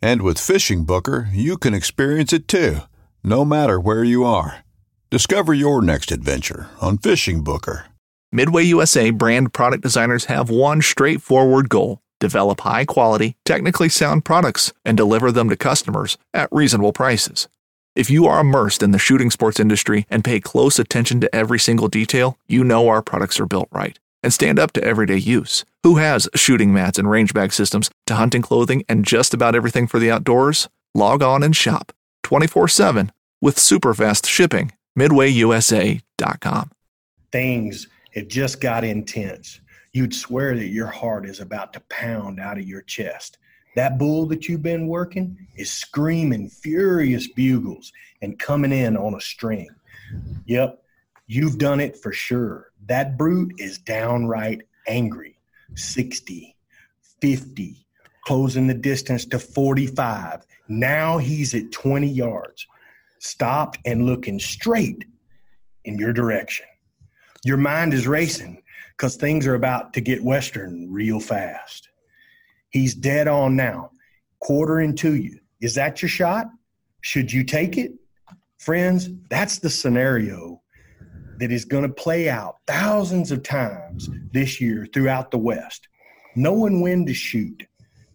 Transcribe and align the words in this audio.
And 0.00 0.22
with 0.22 0.38
Fishing 0.38 0.84
Booker, 0.84 1.28
you 1.32 1.58
can 1.58 1.74
experience 1.74 2.32
it 2.32 2.46
too, 2.46 2.78
no 3.24 3.44
matter 3.44 3.80
where 3.80 4.04
you 4.04 4.24
are. 4.24 4.64
Discover 5.10 5.54
your 5.54 5.82
next 5.82 6.12
adventure 6.12 6.68
on 6.80 6.98
Fishing 6.98 7.42
Booker. 7.42 7.86
Midway 8.30 8.62
USA 8.64 9.10
brand 9.10 9.52
product 9.52 9.82
designers 9.82 10.26
have 10.26 10.50
one 10.50 10.82
straightforward 10.82 11.68
goal 11.68 12.00
develop 12.20 12.60
high 12.62 12.84
quality, 12.84 13.36
technically 13.44 13.88
sound 13.88 14.24
products 14.24 14.72
and 14.84 14.96
deliver 14.96 15.30
them 15.30 15.48
to 15.48 15.56
customers 15.56 16.18
at 16.34 16.48
reasonable 16.50 16.92
prices. 16.92 17.46
If 17.94 18.10
you 18.10 18.26
are 18.26 18.40
immersed 18.40 18.82
in 18.82 18.90
the 18.90 18.98
shooting 18.98 19.30
sports 19.30 19.60
industry 19.60 20.04
and 20.10 20.24
pay 20.24 20.40
close 20.40 20.80
attention 20.80 21.20
to 21.20 21.32
every 21.34 21.60
single 21.60 21.86
detail, 21.86 22.36
you 22.48 22.64
know 22.64 22.88
our 22.88 23.02
products 23.02 23.38
are 23.38 23.46
built 23.46 23.68
right 23.70 23.98
and 24.22 24.32
stand 24.32 24.58
up 24.58 24.72
to 24.72 24.84
everyday 24.84 25.16
use. 25.16 25.64
Who 25.82 25.96
has 25.96 26.28
shooting 26.34 26.72
mats 26.72 26.98
and 26.98 27.10
range 27.10 27.34
bag 27.34 27.52
systems 27.52 27.90
to 28.06 28.14
hunting 28.14 28.42
clothing 28.42 28.84
and 28.88 29.04
just 29.04 29.34
about 29.34 29.54
everything 29.54 29.86
for 29.86 29.98
the 29.98 30.10
outdoors? 30.10 30.68
Log 30.94 31.22
on 31.22 31.42
and 31.42 31.54
shop 31.54 31.92
24 32.24 32.68
7 32.68 33.12
with 33.40 33.58
super 33.58 33.94
fast 33.94 34.26
shipping. 34.26 34.72
MidwayUSA.com. 34.98 36.70
Things 37.30 37.86
have 38.14 38.28
just 38.28 38.60
got 38.60 38.84
intense. 38.84 39.60
You'd 39.92 40.14
swear 40.14 40.56
that 40.56 40.68
your 40.68 40.86
heart 40.86 41.26
is 41.26 41.40
about 41.40 41.72
to 41.74 41.80
pound 41.88 42.40
out 42.40 42.58
of 42.58 42.66
your 42.66 42.82
chest. 42.82 43.38
That 43.76 43.98
bull 43.98 44.26
that 44.26 44.48
you've 44.48 44.62
been 44.62 44.88
working 44.88 45.36
is 45.56 45.72
screaming 45.72 46.48
furious 46.48 47.28
bugles 47.28 47.92
and 48.22 48.38
coming 48.38 48.72
in 48.72 48.96
on 48.96 49.14
a 49.14 49.20
string. 49.20 49.68
Yep, 50.46 50.82
you've 51.26 51.58
done 51.58 51.80
it 51.80 51.96
for 51.96 52.12
sure. 52.12 52.67
That 52.88 53.16
brute 53.18 53.54
is 53.58 53.78
downright 53.78 54.62
angry. 54.86 55.38
60, 55.74 56.56
50, 57.20 57.86
closing 58.24 58.66
the 58.66 58.74
distance 58.74 59.26
to 59.26 59.38
45. 59.38 60.46
Now 60.68 61.18
he's 61.18 61.54
at 61.54 61.70
20 61.70 62.06
yards, 62.06 62.66
stopped 63.18 63.78
and 63.84 64.06
looking 64.06 64.38
straight 64.38 65.04
in 65.84 65.98
your 65.98 66.12
direction. 66.12 66.66
Your 67.44 67.58
mind 67.58 67.94
is 67.94 68.06
racing 68.06 68.62
because 68.96 69.16
things 69.16 69.46
are 69.46 69.54
about 69.54 69.92
to 69.92 70.00
get 70.00 70.24
Western 70.24 70.90
real 70.90 71.20
fast. 71.20 71.88
He's 72.70 72.94
dead 72.94 73.28
on 73.28 73.54
now, 73.54 73.92
quartering 74.40 74.94
to 74.96 75.14
you. 75.14 75.38
Is 75.60 75.74
that 75.74 76.02
your 76.02 76.08
shot? 76.08 76.46
Should 77.02 77.32
you 77.32 77.44
take 77.44 77.76
it? 77.76 77.92
Friends, 78.58 79.08
that's 79.30 79.58
the 79.58 79.70
scenario 79.70 80.60
that 81.38 81.52
is 81.52 81.64
going 81.64 81.84
to 81.84 81.88
play 81.88 82.28
out 82.28 82.58
thousands 82.66 83.30
of 83.30 83.42
times 83.42 84.10
this 84.32 84.60
year 84.60 84.86
throughout 84.92 85.30
the 85.30 85.38
West. 85.38 85.88
Knowing 86.36 86.80
when 86.80 87.06
to 87.06 87.14
shoot, 87.14 87.66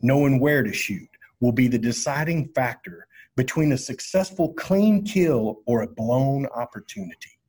knowing 0.01 0.39
where 0.39 0.63
to 0.63 0.73
shoot 0.73 1.09
will 1.39 1.51
be 1.51 1.67
the 1.67 1.77
deciding 1.77 2.47
factor 2.49 3.07
between 3.35 3.71
a 3.71 3.77
successful 3.77 4.53
clean 4.53 5.03
kill 5.03 5.61
or 5.65 5.81
a 5.81 5.87
blown 5.87 6.45
opportunity. 6.47 7.39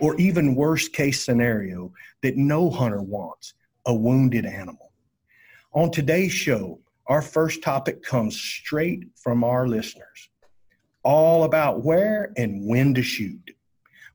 Or 0.00 0.16
even 0.16 0.54
worst 0.54 0.92
case 0.92 1.24
scenario 1.24 1.92
that 2.22 2.36
no 2.36 2.70
hunter 2.70 3.02
wants, 3.02 3.54
a 3.86 3.94
wounded 3.94 4.46
animal. 4.46 4.92
On 5.72 5.90
today's 5.90 6.32
show, 6.32 6.80
our 7.06 7.22
first 7.22 7.62
topic 7.62 8.02
comes 8.02 8.38
straight 8.38 9.04
from 9.16 9.42
our 9.42 9.66
listeners, 9.66 10.28
all 11.02 11.44
about 11.44 11.84
where 11.84 12.32
and 12.36 12.66
when 12.66 12.94
to 12.94 13.02
shoot. 13.02 13.52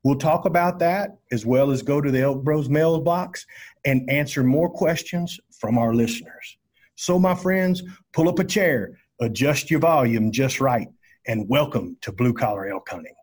We'll 0.08 0.16
talk 0.16 0.46
about 0.46 0.80
that 0.80 1.18
as 1.34 1.46
well 1.46 1.70
as 1.70 1.82
go 1.82 2.00
to 2.00 2.10
the 2.10 2.22
Elk 2.22 2.42
Bros 2.42 2.70
mailbox 2.70 3.46
and 3.84 4.10
answer 4.10 4.42
more 4.42 4.70
questions 4.70 5.38
from 5.60 5.78
our 5.78 5.94
listeners. 5.94 6.58
So, 6.96 7.20
my 7.20 7.36
friends, 7.36 7.84
pull 8.14 8.30
up 8.30 8.40
a 8.40 8.46
chair, 8.46 8.98
adjust 9.20 9.70
your 9.70 9.82
volume 9.82 10.32
just 10.32 10.62
right, 10.62 10.88
and 11.28 11.50
welcome 11.50 11.98
to 12.04 12.14
Blue 12.14 12.32
Collar 12.32 12.70
Elk 12.70 12.88
Hunting. 12.90 13.16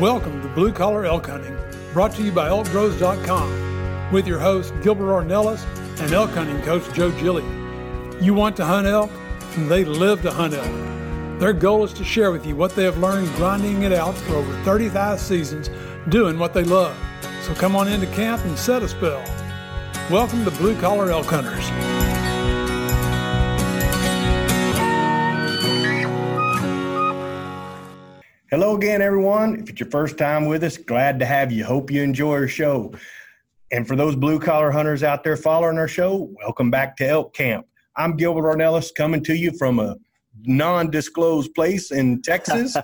Welcome 0.00 0.40
to 0.42 0.48
Blue 0.54 0.72
Collar 0.72 1.06
Elk 1.06 1.26
Hunting, 1.26 1.58
brought 1.92 2.12
to 2.12 2.22
you 2.22 2.30
by 2.30 2.50
elkbros.com 2.50 4.12
with 4.12 4.28
your 4.28 4.38
host, 4.38 4.72
Gilbert 4.84 5.10
Ornelas, 5.10 5.66
and 6.00 6.12
elk 6.12 6.30
hunting 6.30 6.62
coach, 6.62 6.84
Joe 6.94 7.10
Gilly. 7.20 7.42
You 8.24 8.32
want 8.32 8.56
to 8.58 8.64
hunt 8.64 8.86
elk, 8.86 9.10
and 9.56 9.68
they 9.68 9.84
live 9.84 10.22
to 10.22 10.30
hunt 10.30 10.54
elk. 10.54 10.97
Their 11.38 11.52
goal 11.52 11.84
is 11.84 11.92
to 11.92 12.02
share 12.02 12.32
with 12.32 12.44
you 12.44 12.56
what 12.56 12.74
they 12.74 12.82
have 12.82 12.98
learned 12.98 13.28
grinding 13.36 13.84
it 13.84 13.92
out 13.92 14.16
for 14.16 14.34
over 14.34 14.52
35 14.64 15.20
seasons, 15.20 15.70
doing 16.08 16.36
what 16.36 16.52
they 16.52 16.64
love. 16.64 16.98
So 17.42 17.54
come 17.54 17.76
on 17.76 17.86
into 17.86 18.08
camp 18.08 18.44
and 18.44 18.58
set 18.58 18.82
a 18.82 18.88
spell. 18.88 19.22
Welcome 20.10 20.44
to 20.44 20.50
Blue 20.50 20.76
Collar 20.80 21.12
Elk 21.12 21.26
Hunters. 21.26 21.64
Hello 28.50 28.74
again, 28.74 29.00
everyone. 29.00 29.60
If 29.60 29.70
it's 29.70 29.78
your 29.78 29.90
first 29.90 30.18
time 30.18 30.46
with 30.46 30.64
us, 30.64 30.76
glad 30.76 31.20
to 31.20 31.24
have 31.24 31.52
you. 31.52 31.64
Hope 31.64 31.88
you 31.92 32.02
enjoy 32.02 32.32
our 32.32 32.48
show. 32.48 32.92
And 33.70 33.86
for 33.86 33.94
those 33.94 34.16
blue 34.16 34.40
collar 34.40 34.72
hunters 34.72 35.04
out 35.04 35.22
there 35.22 35.36
following 35.36 35.78
our 35.78 35.86
show, 35.86 36.34
welcome 36.42 36.72
back 36.72 36.96
to 36.96 37.06
Elk 37.06 37.32
Camp. 37.32 37.64
I'm 37.94 38.16
Gilbert 38.16 38.42
Ornelas 38.42 38.92
coming 38.92 39.22
to 39.22 39.36
you 39.36 39.52
from 39.56 39.78
a 39.78 39.94
non-disclosed 40.44 41.54
place 41.54 41.90
in 41.90 42.22
Texas. 42.22 42.76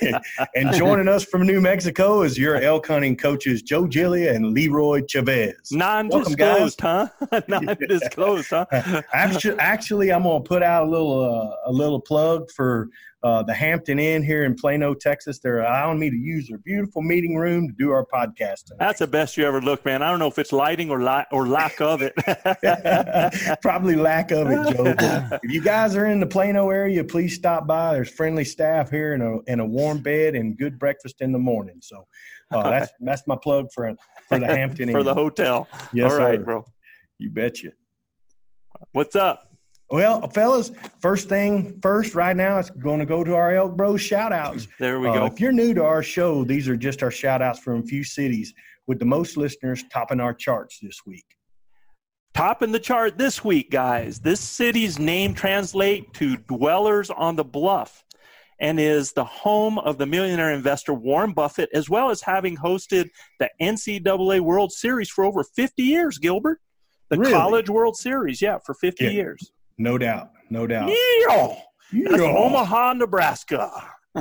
and 0.54 0.72
joining 0.74 1.08
us 1.08 1.24
from 1.24 1.46
New 1.46 1.60
Mexico 1.60 2.22
is 2.22 2.38
your 2.38 2.56
elk 2.56 2.86
hunting 2.86 3.16
coaches 3.16 3.62
Joe 3.62 3.84
Gillia 3.84 4.34
and 4.34 4.52
Leroy 4.52 5.02
Chavez. 5.06 5.54
Non-disclosed, 5.70 6.80
huh? 6.80 7.08
non-disclosed, 7.48 8.50
huh? 8.50 8.66
actually, 9.12 9.58
actually, 9.58 10.12
I'm 10.12 10.22
gonna 10.22 10.40
put 10.40 10.62
out 10.62 10.86
a 10.86 10.90
little 10.90 11.20
uh, 11.20 11.70
a 11.70 11.72
little 11.72 12.00
plug 12.00 12.50
for 12.50 12.88
uh, 13.24 13.42
the 13.42 13.54
Hampton 13.54 13.98
Inn 13.98 14.22
here 14.22 14.44
in 14.44 14.54
Plano, 14.54 14.92
Texas. 14.92 15.38
They're 15.38 15.60
allowing 15.60 15.98
me 15.98 16.10
to 16.10 16.16
use 16.16 16.46
their 16.46 16.58
beautiful 16.58 17.00
meeting 17.00 17.36
room 17.36 17.66
to 17.66 17.74
do 17.78 17.90
our 17.90 18.04
podcast. 18.04 18.66
Tonight. 18.66 18.78
That's 18.80 18.98
the 18.98 19.06
best 19.06 19.38
you 19.38 19.46
ever 19.46 19.62
look, 19.62 19.82
man. 19.86 20.02
I 20.02 20.10
don't 20.10 20.18
know 20.18 20.28
if 20.28 20.38
it's 20.38 20.52
lighting 20.52 20.90
or 20.90 21.00
or 21.32 21.48
lack 21.48 21.80
of 21.80 22.02
it. 22.02 22.12
Probably 23.62 23.96
lack 23.96 24.30
of 24.30 24.48
it, 24.50 24.76
Joe. 24.76 24.94
if 25.42 25.50
you 25.50 25.62
guys 25.62 25.96
are 25.96 26.06
in 26.06 26.20
the 26.20 26.26
Plano 26.26 26.68
area, 26.68 27.02
please 27.02 27.34
stop 27.34 27.66
by. 27.66 27.94
There's 27.94 28.10
friendly 28.10 28.44
staff 28.44 28.90
here 28.90 29.14
and 29.14 29.22
a 29.22 29.38
and 29.48 29.62
a 29.62 29.64
warm 29.64 30.02
bed 30.02 30.34
and 30.34 30.56
good 30.58 30.78
breakfast 30.78 31.22
in 31.22 31.32
the 31.32 31.38
morning. 31.38 31.78
So 31.80 32.06
uh, 32.50 32.62
that's 32.70 32.92
that's 33.00 33.26
my 33.26 33.36
plug 33.42 33.68
for 33.72 33.90
for 34.28 34.38
the 34.38 34.46
Hampton 34.46 34.90
Inn. 34.90 34.94
for 34.94 35.00
Inn. 35.00 35.06
the 35.06 35.14
hotel. 35.14 35.66
Yes, 35.94 36.12
All 36.12 36.18
right, 36.18 36.38
sir. 36.40 36.44
bro. 36.44 36.64
You 37.18 37.30
betcha. 37.30 37.72
What's 38.92 39.16
up? 39.16 39.53
Well, 39.94 40.26
fellas, 40.30 40.72
first 41.00 41.28
thing 41.28 41.78
first, 41.80 42.16
right 42.16 42.36
now, 42.36 42.58
it's 42.58 42.68
going 42.70 42.98
to 42.98 43.06
go 43.06 43.22
to 43.22 43.36
our 43.36 43.54
Elk 43.54 43.76
Bros 43.76 44.00
shout 44.00 44.32
outs. 44.32 44.66
There 44.80 44.98
we 44.98 45.06
Uh, 45.06 45.12
go. 45.14 45.26
if 45.26 45.38
you're 45.38 45.52
new 45.52 45.72
to 45.72 45.84
our 45.84 46.02
show, 46.02 46.42
these 46.42 46.68
are 46.68 46.76
just 46.76 47.00
our 47.04 47.12
shout 47.12 47.40
outs 47.40 47.60
from 47.60 47.78
a 47.78 47.82
few 47.84 48.02
cities 48.02 48.52
with 48.88 48.98
the 48.98 49.04
most 49.04 49.36
listeners 49.36 49.84
topping 49.92 50.18
our 50.18 50.34
charts 50.34 50.80
this 50.82 51.06
week. 51.06 51.24
Topping 52.34 52.72
the 52.72 52.80
chart 52.80 53.18
this 53.18 53.44
week, 53.44 53.70
guys. 53.70 54.18
This 54.18 54.40
city's 54.40 54.98
name 54.98 55.32
translate 55.32 56.12
to 56.14 56.38
dwellers 56.38 57.08
on 57.10 57.36
the 57.36 57.44
bluff 57.44 58.02
and 58.58 58.80
is 58.80 59.12
the 59.12 59.24
home 59.24 59.78
of 59.78 59.96
the 59.98 60.06
millionaire 60.06 60.50
investor 60.50 60.92
Warren 60.92 61.32
Buffett, 61.34 61.68
as 61.72 61.88
well 61.88 62.10
as 62.10 62.20
having 62.20 62.56
hosted 62.56 63.10
the 63.38 63.48
NCAA 63.62 64.40
World 64.40 64.72
Series 64.72 65.08
for 65.08 65.22
over 65.22 65.44
50 65.44 65.84
years, 65.84 66.18
Gilbert. 66.18 66.58
The 67.10 67.18
Really? 67.18 67.32
College 67.32 67.70
World 67.70 67.96
Series, 67.96 68.42
yeah, 68.42 68.58
for 68.66 68.74
50 68.74 69.04
Yeah. 69.04 69.10
years. 69.10 69.52
No 69.78 69.98
doubt. 69.98 70.30
No 70.50 70.66
doubt. 70.66 70.90
Yeah. 70.90 71.54
That's 71.92 72.22
Yeah. 72.22 72.22
Omaha, 72.22 72.94
Nebraska. 72.94 73.70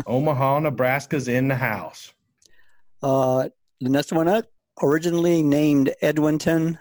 Omaha, 0.08 0.60
Nebraska's 0.60 1.28
in 1.28 1.48
the 1.48 1.56
house. 1.56 2.14
Uh, 3.02 3.50
the 3.80 3.90
next 3.90 4.12
one 4.12 4.28
up, 4.28 4.46
originally 4.82 5.44
named 5.44 5.94
Edwinton, 6.02 6.80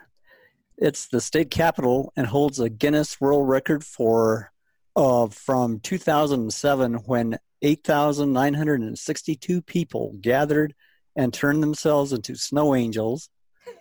it's 0.78 1.08
the 1.08 1.20
state 1.20 1.50
capital 1.50 2.12
and 2.16 2.26
holds 2.26 2.58
a 2.58 2.70
Guinness 2.70 3.20
World 3.20 3.48
Record 3.48 3.84
for 3.84 4.50
uh, 4.96 5.28
from 5.28 5.80
2007 5.80 6.94
when 7.06 7.38
8,962 7.62 9.62
people 9.62 10.14
gathered 10.20 10.75
and 11.16 11.32
turned 11.32 11.62
themselves 11.62 12.12
into 12.12 12.34
snow 12.34 12.75
angels. 12.75 13.28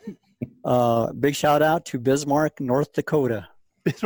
Uh, 0.66 1.14
big 1.14 1.36
shout 1.36 1.62
out 1.62 1.86
to 1.86 2.00
Bismarck, 2.00 2.60
North 2.60 2.94
Dakota. 2.94 3.48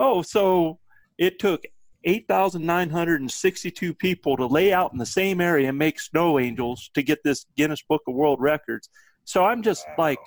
Oh, 0.00 0.22
so 0.22 0.78
it 1.18 1.38
took 1.38 1.64
8,962 2.04 3.94
people 3.94 4.36
to 4.38 4.46
lay 4.46 4.72
out 4.72 4.92
in 4.92 4.98
the 4.98 5.04
same 5.04 5.40
area 5.40 5.68
and 5.68 5.76
make 5.78 6.00
snow 6.00 6.38
angels 6.38 6.90
to 6.94 7.02
get 7.02 7.22
this 7.22 7.44
Guinness 7.56 7.82
Book 7.82 8.02
of 8.08 8.14
World 8.14 8.40
Records. 8.40 8.88
So 9.24 9.44
I'm 9.44 9.62
just 9.62 9.86
wow. 9.88 9.94
like, 9.98 10.18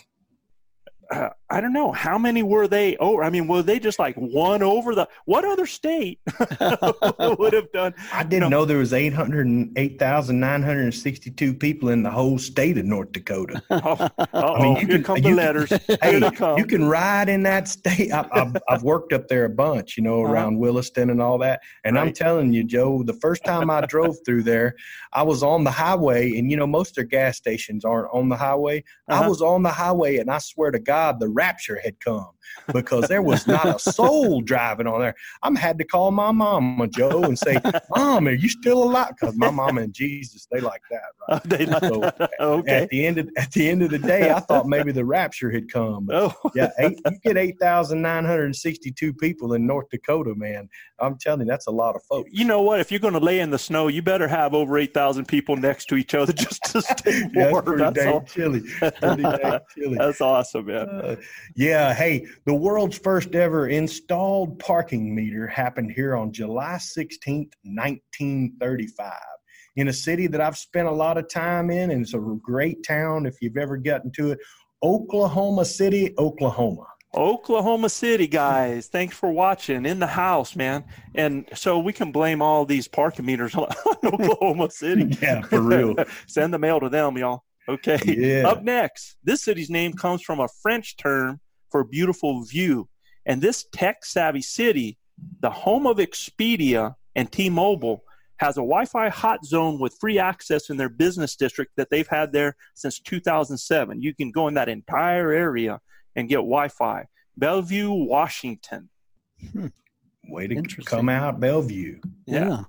I 1.54 1.62
don't 1.62 1.72
know 1.72 1.92
how 1.92 2.18
many 2.18 2.42
were 2.42 2.68
they 2.68 2.98
over. 2.98 3.24
I 3.24 3.30
mean, 3.30 3.48
were 3.48 3.62
they 3.62 3.78
just 3.78 4.00
like 4.00 4.16
one 4.16 4.64
over 4.64 4.96
the? 4.96 5.08
What 5.26 5.46
other 5.46 5.68
state 5.68 6.20
would 6.40 7.54
have 7.54 7.72
done? 7.72 7.94
I 8.12 8.24
didn't 8.24 8.34
you 8.34 8.40
know, 8.40 8.50
know 8.50 8.66
there 8.66 8.80
was 8.80 8.92
eight 8.92 9.14
hundred 9.14 9.46
and 9.46 9.72
eight 9.78 10.00
thousand 10.00 10.40
nine 10.40 10.64
hundred 10.64 10.86
and 10.86 10.94
sixty-two 10.96 11.54
people 11.54 11.90
in 11.90 12.02
the 12.02 12.10
whole 12.10 12.40
state 12.40 12.80
of 12.80 12.86
North 12.86 13.12
Dakota. 13.12 13.62
oh, 13.70 14.10
I 14.34 14.64
mean, 14.64 14.78
you 14.78 14.88
can, 14.88 15.04
come 15.04 15.22
the 15.22 15.32
letters. 15.32 15.70
hey, 16.02 16.20
you 16.58 16.66
can 16.66 16.86
ride 16.86 17.30
in 17.30 17.44
that 17.44 17.68
state. 17.68 18.12
I, 18.12 18.28
have 18.34 18.58
I've 18.68 18.82
worked 18.82 19.14
up 19.14 19.28
there 19.28 19.46
a 19.46 19.50
bunch, 19.50 19.96
you 19.96 20.02
know, 20.02 20.24
uh-huh. 20.24 20.34
around 20.34 20.54
uh-huh. 20.54 20.60
Williston 20.60 21.12
and 21.12 21.22
all 21.22 21.38
that. 21.38 21.62
And 21.84 21.96
right. 21.96 22.08
I'm 22.08 22.14
telling 22.14 22.52
you, 22.52 22.64
Joe, 22.64 23.04
the 23.04 23.14
first 23.14 23.46
time 23.46 23.70
I 23.70 23.82
drove 23.82 24.18
through 24.26 24.42
there, 24.42 24.74
I 25.14 25.22
was 25.22 25.44
on 25.44 25.64
the 25.64 25.72
highway, 25.72 26.36
and 26.36 26.50
you 26.50 26.58
know, 26.58 26.66
most 26.66 26.90
of 26.90 26.96
their 26.96 27.04
gas 27.04 27.38
stations 27.38 27.86
aren't 27.86 28.12
on 28.12 28.28
the 28.28 28.38
highway. 28.38 28.84
Uh-huh. 29.08 29.24
I 29.24 29.28
was 29.28 29.44
on 29.44 29.62
the 29.62 29.70
highway, 29.70 30.18
and 30.18 30.32
I 30.32 30.40
swear 30.40 30.72
to 30.72 30.80
God, 30.80 31.20
the 31.20 31.30
rapture 31.44 31.82
had 31.84 32.00
come 32.00 32.32
because 32.74 33.08
there 33.08 33.22
was 33.22 33.48
not 33.48 33.66
a 33.66 33.80
soul 33.80 34.42
driving 34.42 34.88
on 34.88 35.00
there. 35.02 35.16
I'm 35.42 35.56
had 35.56 35.78
to 35.80 35.84
call 35.84 36.12
my 36.12 36.32
mama 36.32 36.88
Joe 36.88 37.24
and 37.24 37.38
say, 37.38 37.58
"Mom, 37.96 38.28
are 38.28 38.32
you 38.32 38.50
still 38.50 38.84
alive?" 38.84 39.14
Because 39.20 39.36
my 39.36 39.52
mama 39.52 39.82
and 39.82 39.94
Jesus, 39.94 40.48
they 40.52 40.60
like 40.60 40.82
that, 40.90 41.02
right? 41.30 41.44
they 41.44 41.66
like 41.66 41.84
so 41.84 42.00
that. 42.00 42.32
okay. 42.40 42.84
At 42.84 42.90
the 42.90 43.06
end 43.06 43.18
of 43.18 43.30
at 43.38 43.52
the 43.52 43.70
end 43.70 43.84
of 43.84 43.90
the 43.90 44.00
day, 44.00 44.32
I 44.32 44.40
thought 44.40 44.68
maybe 44.68 44.92
the 44.92 45.06
rapture 45.06 45.52
had 45.52 45.72
come. 45.72 46.06
But 46.06 46.16
oh. 46.16 46.52
yeah, 46.56 46.72
eight, 46.80 47.00
you 47.06 47.20
get 47.24 47.38
eight 47.38 47.60
thousand 47.60 48.02
nine 48.02 48.26
hundred 48.26 48.56
sixty-two 48.56 49.14
people 49.14 49.54
in 49.54 49.66
North 49.66 49.90
Dakota, 49.90 50.34
man. 50.36 50.70
I'm 51.00 51.18
telling 51.18 51.42
you, 51.42 51.46
that's 51.46 51.68
a 51.68 51.72
lot 51.72 51.96
of 51.96 52.04
folks. 52.04 52.30
You 52.32 52.46
know 52.46 52.62
what? 52.62 52.80
If 52.80 52.92
you're 52.92 53.00
going 53.00 53.14
to 53.14 53.20
lay 53.20 53.40
in 53.40 53.50
the 53.52 53.60
snow, 53.60 53.88
you 53.88 54.02
better 54.02 54.28
have 54.28 54.54
over 54.54 54.78
eight 54.78 54.94
thousand 54.94 55.28
people 55.28 55.56
next 55.56 55.86
to 55.86 55.96
each 55.96 56.14
other 56.14 56.34
just 56.34 56.64
to 56.66 56.82
stay 56.82 57.22
warm. 57.34 57.34
yeah, 57.36 57.52
that's 57.52 57.62
pretty 57.62 57.94
dang 57.94 58.26
chilly. 58.26 58.62
Pretty 58.80 59.24
dang 59.24 59.60
chilly. 59.76 59.98
That's 59.98 60.22
awesome, 60.22 60.66
man. 60.66 60.90
Uh, 60.90 61.16
yeah. 61.56 61.94
Hey, 61.94 62.28
the 62.46 62.54
world's 62.54 62.98
first 62.98 63.36
ever 63.36 63.68
installed 63.68 64.60
parking 64.60 65.14
meter 65.14 65.48
happened 65.48 65.92
here 65.92 66.16
on 66.16 66.32
July 66.32 66.76
16th, 66.80 67.52
1935 67.64 69.14
in 69.76 69.88
a 69.88 69.94
city 69.94 70.28
that 70.28 70.42
I've 70.42 70.58
spent 70.58 70.88
a 70.88 70.92
lot 70.92 71.18
of 71.18 71.30
time 71.30 71.70
in, 71.72 71.92
and 71.92 72.04
it's 72.04 72.14
a 72.14 72.20
great 72.20 72.84
town 72.84 73.26
if 73.26 73.42
you've 73.42 73.58
ever 73.58 73.78
gotten 73.78 74.12
to 74.12 74.32
it 74.32 74.40
Oklahoma 74.84 75.64
City, 75.66 76.14
Oklahoma. 76.18 76.86
Oklahoma 77.16 77.90
City, 77.90 78.28
guys. 78.28 78.88
Thanks 78.88 79.16
for 79.16 79.32
watching 79.32 79.86
in 79.86 80.00
the 80.00 80.08
house, 80.08 80.56
man. 80.56 80.84
And 81.16 81.48
so 81.54 81.80
we 81.80 81.94
can 81.94 82.12
blame 82.12 82.42
all 82.42 82.66
these 82.66 82.88
parking 82.88 83.26
meters 83.26 83.56
on 83.56 83.68
Oklahoma 84.04 84.70
City. 84.72 85.16
yeah, 85.22 85.42
for 85.42 85.62
real. 85.62 85.96
Send 86.28 86.54
the 86.54 86.60
mail 86.60 86.80
to 86.80 86.90
them, 86.90 87.18
y'all. 87.18 87.44
Okay. 87.70 88.00
Yeah. 88.06 88.48
Up 88.48 88.64
next, 88.64 89.16
this 89.24 89.44
city's 89.44 89.70
name 89.70 89.94
comes 89.94 90.22
from 90.22 90.42
a 90.42 90.50
French 90.62 90.98
term 90.98 91.40
for 91.74 91.84
beautiful 91.84 92.44
view. 92.44 92.88
And 93.26 93.42
this 93.42 93.66
tech 93.74 94.06
savvy 94.06 94.44
city, 94.44 95.00
the 95.40 95.50
home 95.50 95.88
of 95.88 95.98
Expedia 95.98 96.94
and 97.16 97.32
T 97.32 97.50
Mobile, 97.50 98.04
has 98.38 98.58
a 98.58 98.62
Wi 98.62 98.86
Fi 98.86 99.10
hot 99.10 99.44
zone 99.44 99.80
with 99.80 99.98
free 100.00 100.20
access 100.20 100.70
in 100.70 100.78
their 100.78 100.90
business 100.90 101.36
district 101.36 101.72
that 101.78 101.90
they've 101.90 102.08
had 102.08 102.32
there 102.32 102.56
since 102.76 103.00
2007. 103.00 104.02
You 104.04 104.14
can 104.14 104.30
go 104.30 104.48
in 104.48 104.54
that 104.54 104.70
entire 104.70 105.32
area 105.32 105.80
and 106.16 106.30
get 106.30 106.38
Wi 106.38 106.68
Fi. 106.68 107.08
Bellevue, 107.38 107.92
Washington. 107.92 108.90
Hmm. 109.52 109.68
Way 110.28 110.48
to 110.48 110.62
come 110.86 111.10
out, 111.10 111.40
Bellevue. 111.40 112.00
Yeah. 112.28 112.48
yeah. 112.48 112.64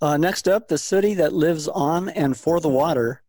Uh, 0.00 0.16
next 0.16 0.48
up, 0.48 0.66
the 0.66 0.76
city 0.76 1.14
that 1.14 1.32
lives 1.32 1.68
on 1.68 2.08
and 2.08 2.36
for 2.36 2.58
the 2.58 2.68
water. 2.68 3.22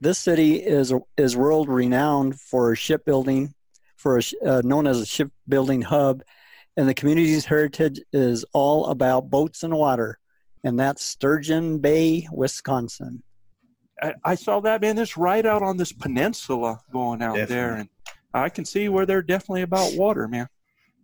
This 0.00 0.18
city 0.18 0.56
is 0.56 0.92
is 1.16 1.36
world 1.36 1.68
renowned 1.68 2.38
for 2.38 2.74
shipbuilding, 2.76 3.53
for 4.04 4.18
a, 4.18 4.22
uh, 4.46 4.60
known 4.62 4.86
as 4.86 5.00
a 5.00 5.06
shipbuilding 5.06 5.80
hub, 5.80 6.22
and 6.76 6.86
the 6.86 6.92
community's 6.92 7.46
heritage 7.46 7.98
is 8.12 8.44
all 8.52 8.88
about 8.88 9.30
boats 9.30 9.62
and 9.62 9.72
water, 9.72 10.18
and 10.62 10.78
that's 10.78 11.02
Sturgeon 11.02 11.78
Bay, 11.78 12.28
Wisconsin. 12.30 13.22
I, 14.02 14.12
I 14.22 14.34
saw 14.34 14.60
that 14.60 14.82
man. 14.82 14.94
This 14.94 15.16
right 15.16 15.46
out 15.46 15.62
on 15.62 15.78
this 15.78 15.90
peninsula 15.90 16.80
going 16.92 17.22
out 17.22 17.36
definitely. 17.36 17.54
there, 17.54 17.74
and 17.76 17.88
I 18.34 18.50
can 18.50 18.66
see 18.66 18.90
where 18.90 19.06
they're 19.06 19.22
definitely 19.22 19.62
about 19.62 19.94
water, 19.94 20.28
man. 20.28 20.48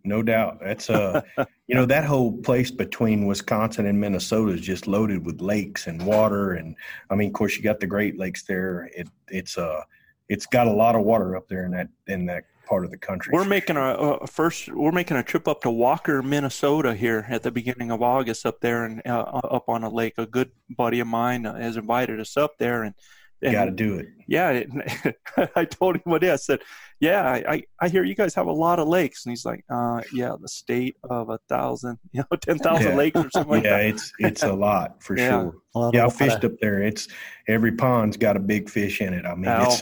No 0.03 0.21
doubt. 0.21 0.59
That's 0.61 0.91
uh 0.91 1.21
you 1.67 1.75
know, 1.75 1.87
that 1.87 2.05
whole 2.05 2.37
place 2.37 2.69
between 2.69 3.25
Wisconsin 3.25 3.87
and 3.87 3.99
Minnesota 3.99 4.51
is 4.51 4.61
just 4.61 4.85
loaded 4.85 5.25
with 5.25 5.41
lakes 5.41 5.87
and 5.87 6.05
water 6.05 6.53
and 6.53 6.75
I 7.09 7.15
mean 7.15 7.29
of 7.29 7.33
course 7.33 7.55
you 7.55 7.63
got 7.63 7.79
the 7.79 7.87
Great 7.87 8.19
Lakes 8.19 8.43
there. 8.43 8.89
It 8.95 9.07
it's 9.27 9.57
uh 9.57 9.81
it's 10.29 10.45
got 10.45 10.67
a 10.67 10.71
lot 10.71 10.95
of 10.95 11.01
water 11.01 11.35
up 11.35 11.47
there 11.47 11.65
in 11.65 11.71
that 11.71 11.89
in 12.07 12.25
that 12.27 12.45
part 12.71 12.85
of 12.85 12.91
the 12.91 12.97
country. 12.97 13.31
We're 13.33 13.43
making 13.43 13.75
a, 13.75 13.93
a, 13.93 14.27
first. 14.27 14.71
We're 14.71 14.93
making 14.93 15.17
a 15.17 15.23
trip 15.23 15.45
up 15.47 15.61
to 15.61 15.69
Walker, 15.69 16.23
Minnesota 16.23 16.95
here 16.95 17.27
at 17.29 17.43
the 17.43 17.51
beginning 17.51 17.91
of 17.91 18.01
August 18.01 18.45
up 18.45 18.61
there 18.61 18.85
and 18.85 19.01
uh, 19.05 19.19
up 19.19 19.67
on 19.67 19.83
a 19.83 19.89
lake. 19.89 20.13
A 20.17 20.25
good 20.25 20.51
buddy 20.69 21.01
of 21.01 21.07
mine 21.07 21.43
has 21.43 21.75
invited 21.75 22.21
us 22.21 22.37
up 22.37 22.57
there, 22.59 22.83
and 22.83 22.95
got 23.41 23.65
to 23.65 23.71
do 23.71 23.95
it. 23.95 24.07
Yeah, 24.27 24.49
it, 24.51 25.17
I 25.55 25.65
told 25.65 25.95
him 25.95 26.03
what 26.05 26.23
I 26.23 26.35
said. 26.35 26.61
Yeah, 26.99 27.41
I, 27.47 27.63
I 27.81 27.89
hear 27.89 28.03
you 28.03 28.13
guys 28.13 28.35
have 28.35 28.47
a 28.47 28.51
lot 28.51 28.79
of 28.79 28.87
lakes, 28.87 29.25
and 29.25 29.31
he's 29.31 29.43
like, 29.43 29.65
uh, 29.69 30.01
yeah, 30.13 30.35
the 30.39 30.47
state 30.47 30.95
of 31.09 31.29
a 31.29 31.39
thousand, 31.49 31.97
you 32.11 32.21
know, 32.21 32.37
ten 32.37 32.59
thousand 32.59 32.91
yeah. 32.91 32.95
lakes 32.95 33.19
or 33.19 33.29
something 33.31 33.51
like 33.51 33.63
yeah, 33.63 33.77
that. 33.77 33.83
Yeah, 33.83 33.89
it's 33.89 34.13
it's 34.19 34.43
a 34.43 34.53
lot 34.53 35.01
for 35.03 35.17
yeah. 35.17 35.49
sure. 35.73 35.91
yeah, 35.93 36.05
I 36.05 36.09
fished 36.09 36.43
up 36.45 36.53
there. 36.61 36.81
It's 36.81 37.07
every 37.47 37.71
pond's 37.71 38.17
got 38.17 38.37
a 38.37 38.39
big 38.39 38.69
fish 38.69 39.01
in 39.01 39.13
it. 39.13 39.25
I 39.25 39.35
mean, 39.35 39.51
it's 39.51 39.81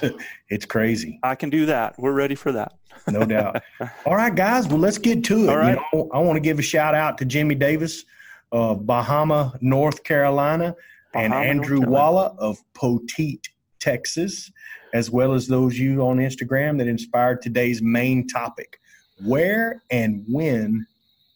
it's 0.50 0.66
crazy. 0.66 1.20
I 1.24 1.36
can 1.36 1.50
do 1.50 1.66
that. 1.66 2.00
We're 2.00 2.14
ready 2.14 2.36
for 2.36 2.52
that. 2.54 2.74
no 3.08 3.26
doubt. 3.26 3.62
All 4.06 4.16
right, 4.16 4.34
guys. 4.34 4.68
Well, 4.68 4.80
let's 4.80 4.98
get 4.98 5.24
to 5.26 5.44
it. 5.44 5.50
All 5.50 5.58
right. 5.58 5.78
You 5.94 6.00
know, 6.00 6.10
I 6.14 6.20
want 6.20 6.38
to 6.38 6.42
give 6.42 6.60
a 6.60 6.64
shout 6.64 6.96
out 6.96 7.18
to 7.20 7.26
Jimmy 7.26 7.56
Davis 7.56 8.06
of 8.52 8.86
Bahama, 8.86 9.54
North 9.62 10.04
Carolina, 10.04 10.76
Bahama, 11.14 11.36
and 11.36 11.50
Andrew 11.50 11.82
Walla 11.82 12.36
of 12.38 12.58
Poteet, 12.74 13.48
Texas, 13.80 14.52
as 14.94 15.10
well 15.10 15.34
as 15.34 15.48
those 15.48 15.78
you 15.78 16.02
on 16.02 16.18
Instagram 16.18 16.78
that 16.78 16.88
inspired 16.88 17.42
today's 17.42 17.82
main 17.82 18.28
topic 18.28 18.80
where 19.26 19.84
and 19.90 20.24
when 20.28 20.86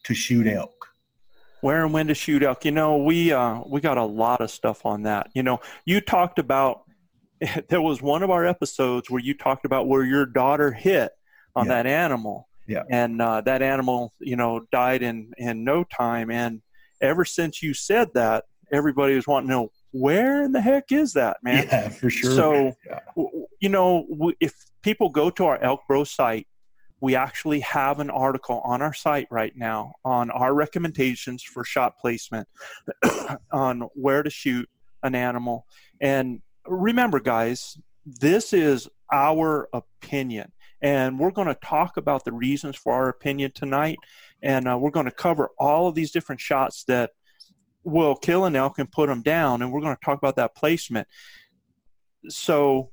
to 0.04 0.14
shoot 0.14 0.48
elk. 0.48 0.88
Where 1.62 1.86
and 1.86 1.94
when 1.94 2.08
to 2.08 2.16
shoot 2.16 2.44
elk. 2.44 2.66
You 2.66 2.72
know, 2.72 2.98
we 2.98 3.32
uh, 3.32 3.62
we 3.66 3.80
got 3.80 3.98
a 3.98 4.04
lot 4.04 4.42
of 4.42 4.52
stuff 4.52 4.86
on 4.86 5.04
that. 5.04 5.30
You 5.34 5.44
know, 5.44 5.60
you 5.86 6.02
talked 6.02 6.40
about 6.40 6.84
there 7.70 7.82
was 7.82 8.02
one 8.02 8.24
of 8.24 8.30
our 8.30 8.46
episodes 8.46 9.10
where 9.10 9.22
you 9.22 9.34
talked 9.34 9.66
about 9.66 9.88
where 9.88 10.04
your 10.04 10.26
daughter 10.26 10.72
hit 10.72 11.12
on 11.56 11.68
yeah. 11.68 11.74
that 11.74 11.88
animal. 11.88 12.48
Yeah. 12.68 12.84
And 12.90 13.22
uh, 13.22 13.42
that 13.42 13.62
animal, 13.62 14.14
you 14.20 14.36
know, 14.36 14.66
died 14.72 15.04
in 15.04 15.32
in 15.38 15.64
no 15.64 15.84
time. 15.84 16.32
And 16.32 16.62
ever 17.02 17.26
since 17.26 17.62
you 17.62 17.74
said 17.74 18.10
that, 18.14 18.46
everybody 18.74 19.16
was 19.16 19.28
wanting 19.28 19.48
to 19.50 19.54
know 19.54 19.72
where 19.92 20.44
in 20.44 20.52
the 20.52 20.60
heck 20.60 20.92
is 20.92 21.14
that, 21.14 21.38
man? 21.44 21.68
Yeah, 21.68 21.90
for 21.90 22.10
sure. 22.10 22.32
So, 22.32 22.74
yeah. 22.86 23.00
you 23.62 23.70
know, 23.70 24.34
if 24.42 24.54
people 24.82 25.10
go 25.10 25.30
to 25.30 25.46
our 25.46 25.62
Elk 25.64 25.82
Bro 25.88 26.06
site, 26.06 26.48
we 27.00 27.16
actually 27.16 27.60
have 27.60 28.00
an 28.00 28.10
article 28.10 28.62
on 28.64 28.82
our 28.82 28.94
site 28.94 29.28
right 29.30 29.54
now 29.56 29.94
on 30.04 30.32
our 30.32 30.54
recommendations 30.54 31.44
for 31.44 31.64
shot 31.64 31.98
placement 32.00 32.48
on 33.52 33.82
where 33.94 34.24
to 34.24 34.30
shoot 34.30 34.68
an 35.04 35.14
animal. 35.14 35.66
And 36.02 36.42
remember, 36.66 37.20
guys, 37.20 37.78
this 38.06 38.54
is 38.54 38.88
our 39.12 39.70
opinion. 39.74 40.52
And 40.82 41.20
we're 41.20 41.32
going 41.32 41.48
to 41.48 41.56
talk 41.56 41.98
about 41.98 42.26
the 42.26 42.32
reasons 42.32 42.76
for 42.76 42.94
our 42.94 43.10
opinion 43.10 43.52
tonight. 43.54 43.98
And 44.42 44.68
uh, 44.68 44.78
we're 44.78 44.92
going 44.92 45.06
to 45.06 45.12
cover 45.12 45.50
all 45.60 45.88
of 45.88 45.96
these 45.96 46.12
different 46.12 46.42
shots 46.42 46.84
that 46.86 47.12
will 47.84 48.16
kill 48.16 48.46
an 48.46 48.56
elk 48.56 48.80
and 48.80 48.92
put 48.92 49.08
them 49.08 49.22
down. 49.22 49.62
And 49.62 49.72
we're 49.72 49.82
going 49.82 49.96
to 49.96 50.06
talk 50.06 50.18
about 50.18 50.36
that 50.38 50.56
placement. 50.56 51.08
So 52.30 52.92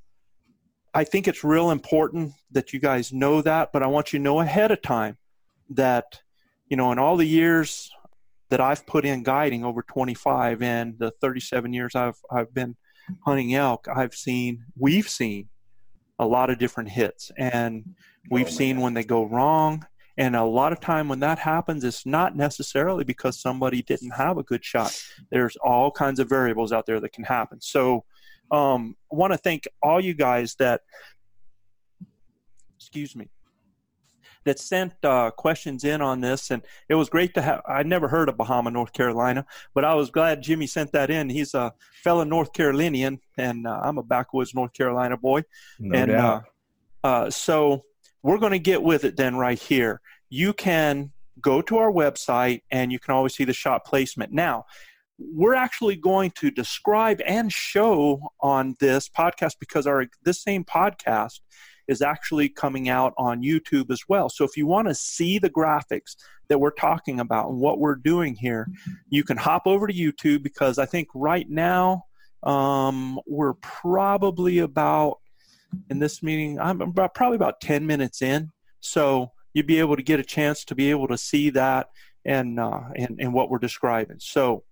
I 0.93 1.05
think 1.05 1.29
it's 1.29 1.45
real 1.45 1.71
important 1.71 2.33
that 2.51 2.73
you 2.73 2.81
guys 2.81 3.13
know 3.13 3.43
that, 3.43 3.71
but 3.73 3.83
I 3.83 3.87
want 3.87 4.13
you 4.13 4.19
to 4.19 4.23
know 4.23 4.41
ahead 4.41 4.71
of 4.73 4.83
time 4.83 5.17
that, 5.71 6.21
you 6.69 6.77
know, 6.77 6.91
in 6.91 6.99
all 6.99 7.17
the 7.17 7.27
years 7.27 7.91
that 8.49 8.61
I've 8.61 8.85
put 8.87 9.05
in 9.05 9.23
guiding 9.23 9.65
over 9.65 9.83
25 9.83 10.63
and 10.63 10.99
the 10.99 11.13
37 11.21 11.73
years 11.73 11.95
I've, 11.95 12.19
I've 12.31 12.53
been 12.53 12.77
hunting 13.25 13.55
elk, 13.55 13.87
I've 13.89 14.15
seen, 14.15 14.65
we've 14.77 15.09
seen 15.09 15.49
a 16.19 16.27
lot 16.27 16.51
of 16.51 16.59
different 16.59 16.91
hits 16.91 17.31
and 17.39 17.95
we've 18.31 18.49
oh, 18.49 18.51
seen 18.51 18.81
when 18.81 18.95
they 18.95 19.05
go 19.05 19.25
wrong 19.25 19.87
and 20.21 20.37
a 20.37 20.45
lot 20.45 20.71
of 20.71 20.81
time 20.81 21.09
when 21.09 21.21
that 21.21 21.39
happens, 21.39 21.83
it's 21.83 22.05
not 22.05 22.37
necessarily 22.37 23.05
because 23.05 23.41
somebody 23.41 23.81
didn't 23.81 24.11
have 24.11 24.37
a 24.37 24.43
good 24.43 24.63
shot. 24.63 24.95
There's 25.31 25.57
all 25.57 25.91
kinds 25.91 26.21
of 26.21 26.29
variables 26.29 26.73
out 26.73 26.85
there 26.85 27.01
that 27.01 27.15
can 27.15 27.25
happen. 27.25 27.59
So 27.63 28.05
um, 28.51 28.97
I 29.11 29.17
want 29.17 29.33
to 29.33 29.39
thank 29.39 29.67
all 29.83 29.99
you 29.99 30.13
guys 30.13 30.57
that, 30.57 30.83
excuse 32.77 33.17
me, 33.17 33.31
that 34.45 34.59
sent 34.59 34.93
uh, 35.03 35.31
questions 35.31 35.85
in 35.85 36.03
on 36.03 36.21
this, 36.21 36.51
and 36.51 36.61
it 36.91 36.97
was 36.97 37.09
great 37.09 37.33
to 37.35 37.41
have. 37.41 37.63
I 37.67 37.83
never 37.83 38.07
heard 38.07 38.29
of 38.29 38.37
Bahama, 38.37 38.71
North 38.71 38.93
Carolina, 38.93 39.47
but 39.75 39.87
I 39.87 39.95
was 39.95 40.11
glad 40.11 40.43
Jimmy 40.43 40.67
sent 40.67 40.93
that 40.93 41.11
in. 41.11 41.31
He's 41.31 41.55
a 41.55 41.73
fellow 42.03 42.25
North 42.25 42.53
Carolinian, 42.53 43.21
and 43.39 43.67
uh, 43.67 43.81
I'm 43.83 43.97
a 43.97 44.03
backwoods 44.03 44.55
North 44.55 44.75
Carolina 44.75 45.17
boy. 45.17 45.45
No 45.79 45.99
and 45.99 46.11
doubt. 46.11 46.45
Uh, 47.03 47.07
uh, 47.07 47.31
so 47.31 47.85
we're 48.23 48.39
going 48.39 48.53
to 48.53 48.59
get 48.59 48.83
with 48.83 49.05
it 49.05 49.17
then 49.17 49.37
right 49.37 49.59
here. 49.59 50.01
You 50.29 50.53
can 50.53 51.13
go 51.41 51.63
to 51.63 51.79
our 51.79 51.91
website, 51.91 52.63
and 52.71 52.93
you 52.93 52.99
can 52.99 53.15
always 53.15 53.35
see 53.35 53.45
the 53.45 53.53
shot 53.53 53.85
placement. 53.85 54.33
Now, 54.33 54.65
we're 55.19 55.55
actually 55.55 55.97
going 55.97 56.33
to 56.37 56.51
describe 56.51 57.21
and 57.27 57.53
show 57.53 58.21
on 58.41 58.75
this 58.81 59.09
podcast 59.09 59.55
because 59.61 59.87
our 59.87 60.07
this 60.25 60.43
same 60.43 60.65
podcast 60.65 61.41
is 61.89 62.01
actually 62.01 62.49
coming 62.49 62.89
out 62.89 63.13
on 63.19 63.43
YouTube 63.43 63.91
as 63.91 64.03
well. 64.09 64.29
So 64.29 64.45
if 64.45 64.57
you 64.57 64.67
want 64.67 64.89
to 64.89 64.95
see 64.95 65.39
the 65.39 65.51
graphics 65.51 66.15
that 66.49 66.59
we're 66.59 66.71
talking 66.71 67.21
about 67.21 67.51
and 67.51 67.59
what 67.59 67.81
we're 67.81 67.97
doing 67.97 68.35
here, 68.35 68.69
you 69.09 69.25
can 69.25 69.37
hop 69.37 69.63
over 69.67 69.87
to 69.87 69.93
YouTube 69.93 70.43
because 70.43 70.79
I 70.79 70.87
think 70.87 71.09
right 71.15 71.49
now 71.51 72.05
um, 72.45 73.19
we're 73.27 73.55
probably 73.55 74.61
about 74.61 75.19
in 75.89 75.99
this 75.99 76.23
meeting 76.23 76.59
I'm 76.59 76.81
about 76.81 77.15
probably 77.15 77.37
about 77.37 77.61
10 77.61 77.87
minutes 77.87 78.23
in. 78.23 78.51
So 78.81 79.33
you'd 79.55 79.67
be 79.67 79.81
able 79.81 79.97
to 79.97 80.03
get 80.03 80.21
a 80.21 80.25
chance 80.25 80.65
to 80.67 80.75
be 80.75 80.91
able 80.91 81.09
to 81.09 81.19
see 81.19 81.51
that 81.51 81.89
and 82.25 82.61
uh, 82.61 82.81
and, 82.97 83.21
and 83.21 83.33
what 83.33 83.51
we're 83.51 83.59
describing. 83.59 84.19
So 84.21 84.65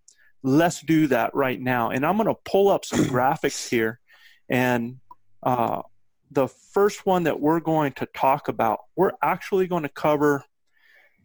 let's 0.42 0.80
do 0.80 1.06
that 1.08 1.34
right 1.34 1.60
now. 1.60 1.90
And 1.90 2.04
I'm 2.04 2.16
going 2.16 2.28
to 2.28 2.40
pull 2.44 2.68
up 2.68 2.84
some 2.84 3.04
graphics 3.04 3.68
here. 3.68 4.00
And 4.48 4.98
uh, 5.42 5.82
the 6.30 6.48
first 6.48 7.06
one 7.06 7.24
that 7.24 7.40
we're 7.40 7.60
going 7.60 7.92
to 7.94 8.06
talk 8.06 8.48
about, 8.48 8.80
we're 8.96 9.12
actually 9.22 9.66
going 9.66 9.82
to 9.82 9.88
cover 9.88 10.44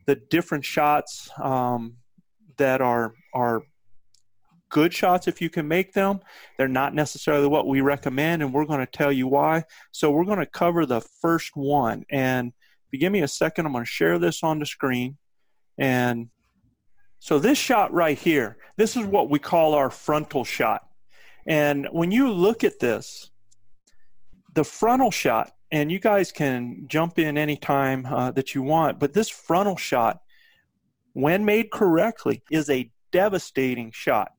the 0.05 0.15
different 0.15 0.65
shots 0.65 1.29
um, 1.41 1.95
that 2.57 2.81
are 2.81 3.13
are 3.33 3.63
good 4.73 4.91
shots 4.91 5.27
if 5.27 5.39
you 5.39 5.49
can 5.49 5.67
make 5.67 5.93
them. 5.93 6.19
They're 6.57 6.67
not 6.67 6.95
necessarily 6.95 7.47
what 7.47 7.67
we 7.67 7.79
recommend, 7.79 8.41
and 8.41 8.51
we're 8.51 8.65
going 8.65 8.79
to 8.79 8.91
tell 8.91 9.11
you 9.11 9.27
why. 9.27 9.63
So 9.91 10.11
we're 10.11 10.25
going 10.25 10.39
to 10.39 10.47
cover 10.47 10.85
the 10.85 10.99
first 10.99 11.51
one. 11.55 12.03
And 12.09 12.49
if 12.49 12.87
you 12.91 12.99
give 12.99 13.13
me 13.13 13.21
a 13.21 13.27
second, 13.27 13.67
I'm 13.67 13.71
going 13.71 13.85
to 13.85 13.89
share 13.89 14.17
this 14.17 14.43
on 14.43 14.59
the 14.59 14.65
screen. 14.65 15.17
And 15.77 16.29
so 17.19 17.37
this 17.39 17.57
shot 17.57 17.93
right 17.93 18.17
here, 18.17 18.57
this 18.75 18.97
is 18.97 19.05
what 19.05 19.29
we 19.29 19.37
call 19.37 19.75
our 19.75 19.91
frontal 19.91 20.43
shot. 20.43 20.81
And 21.47 21.87
when 21.91 22.11
you 22.11 22.31
look 22.31 22.63
at 22.63 22.79
this, 22.79 23.29
the 24.55 24.63
frontal 24.63 25.11
shot, 25.11 25.53
and 25.71 25.91
you 25.91 25.99
guys 25.99 26.31
can 26.31 26.85
jump 26.87 27.19
in 27.19 27.37
anytime 27.37 28.05
uh, 28.05 28.31
that 28.31 28.55
you 28.55 28.63
want, 28.63 28.99
but 28.99 29.13
this 29.13 29.29
frontal 29.29 29.77
shot, 29.77 30.21
when 31.13 31.45
made 31.45 31.69
correctly, 31.71 32.41
is 32.51 32.69
a 32.69 32.91
devastating 33.11 33.91
shot. 33.91 34.31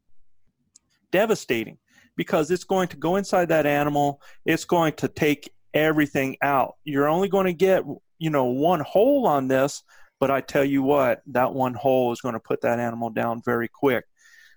Devastating 1.15 1.79
because 2.17 2.51
it's 2.51 2.65
going 2.65 2.89
to 2.89 2.97
go 2.97 3.15
inside 3.15 3.49
that 3.51 3.67
animal, 3.67 4.21
it's 4.45 4.65
going 4.65 4.95
to 4.95 5.07
take 5.07 5.53
everything 5.73 6.37
out. 6.43 6.75
You're 6.83 7.09
only 7.09 7.29
going 7.29 7.47
to 7.47 7.53
get, 7.53 7.85
you 8.19 8.31
know, 8.31 8.47
one 8.47 8.81
hole 8.81 9.25
on 9.27 9.47
this, 9.47 9.85
but 10.19 10.33
I 10.33 10.41
tell 10.41 10.65
you 10.65 10.83
what, 10.83 11.23
that 11.29 11.55
one 11.55 11.75
hole 11.75 12.13
is 12.13 12.21
going 12.21 12.35
to 12.35 12.41
put 12.41 12.63
that 12.63 12.81
animal 12.81 13.11
down 13.11 13.43
very 13.45 13.69
quick. 13.69 14.05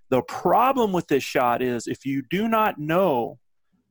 The 0.10 0.24
problem 0.24 0.94
with 0.94 1.08
this 1.08 1.24
shot 1.24 1.62
is 1.62 1.86
if 1.86 2.06
you 2.06 2.24
do 2.28 2.48
not 2.48 2.80
know 2.80 3.38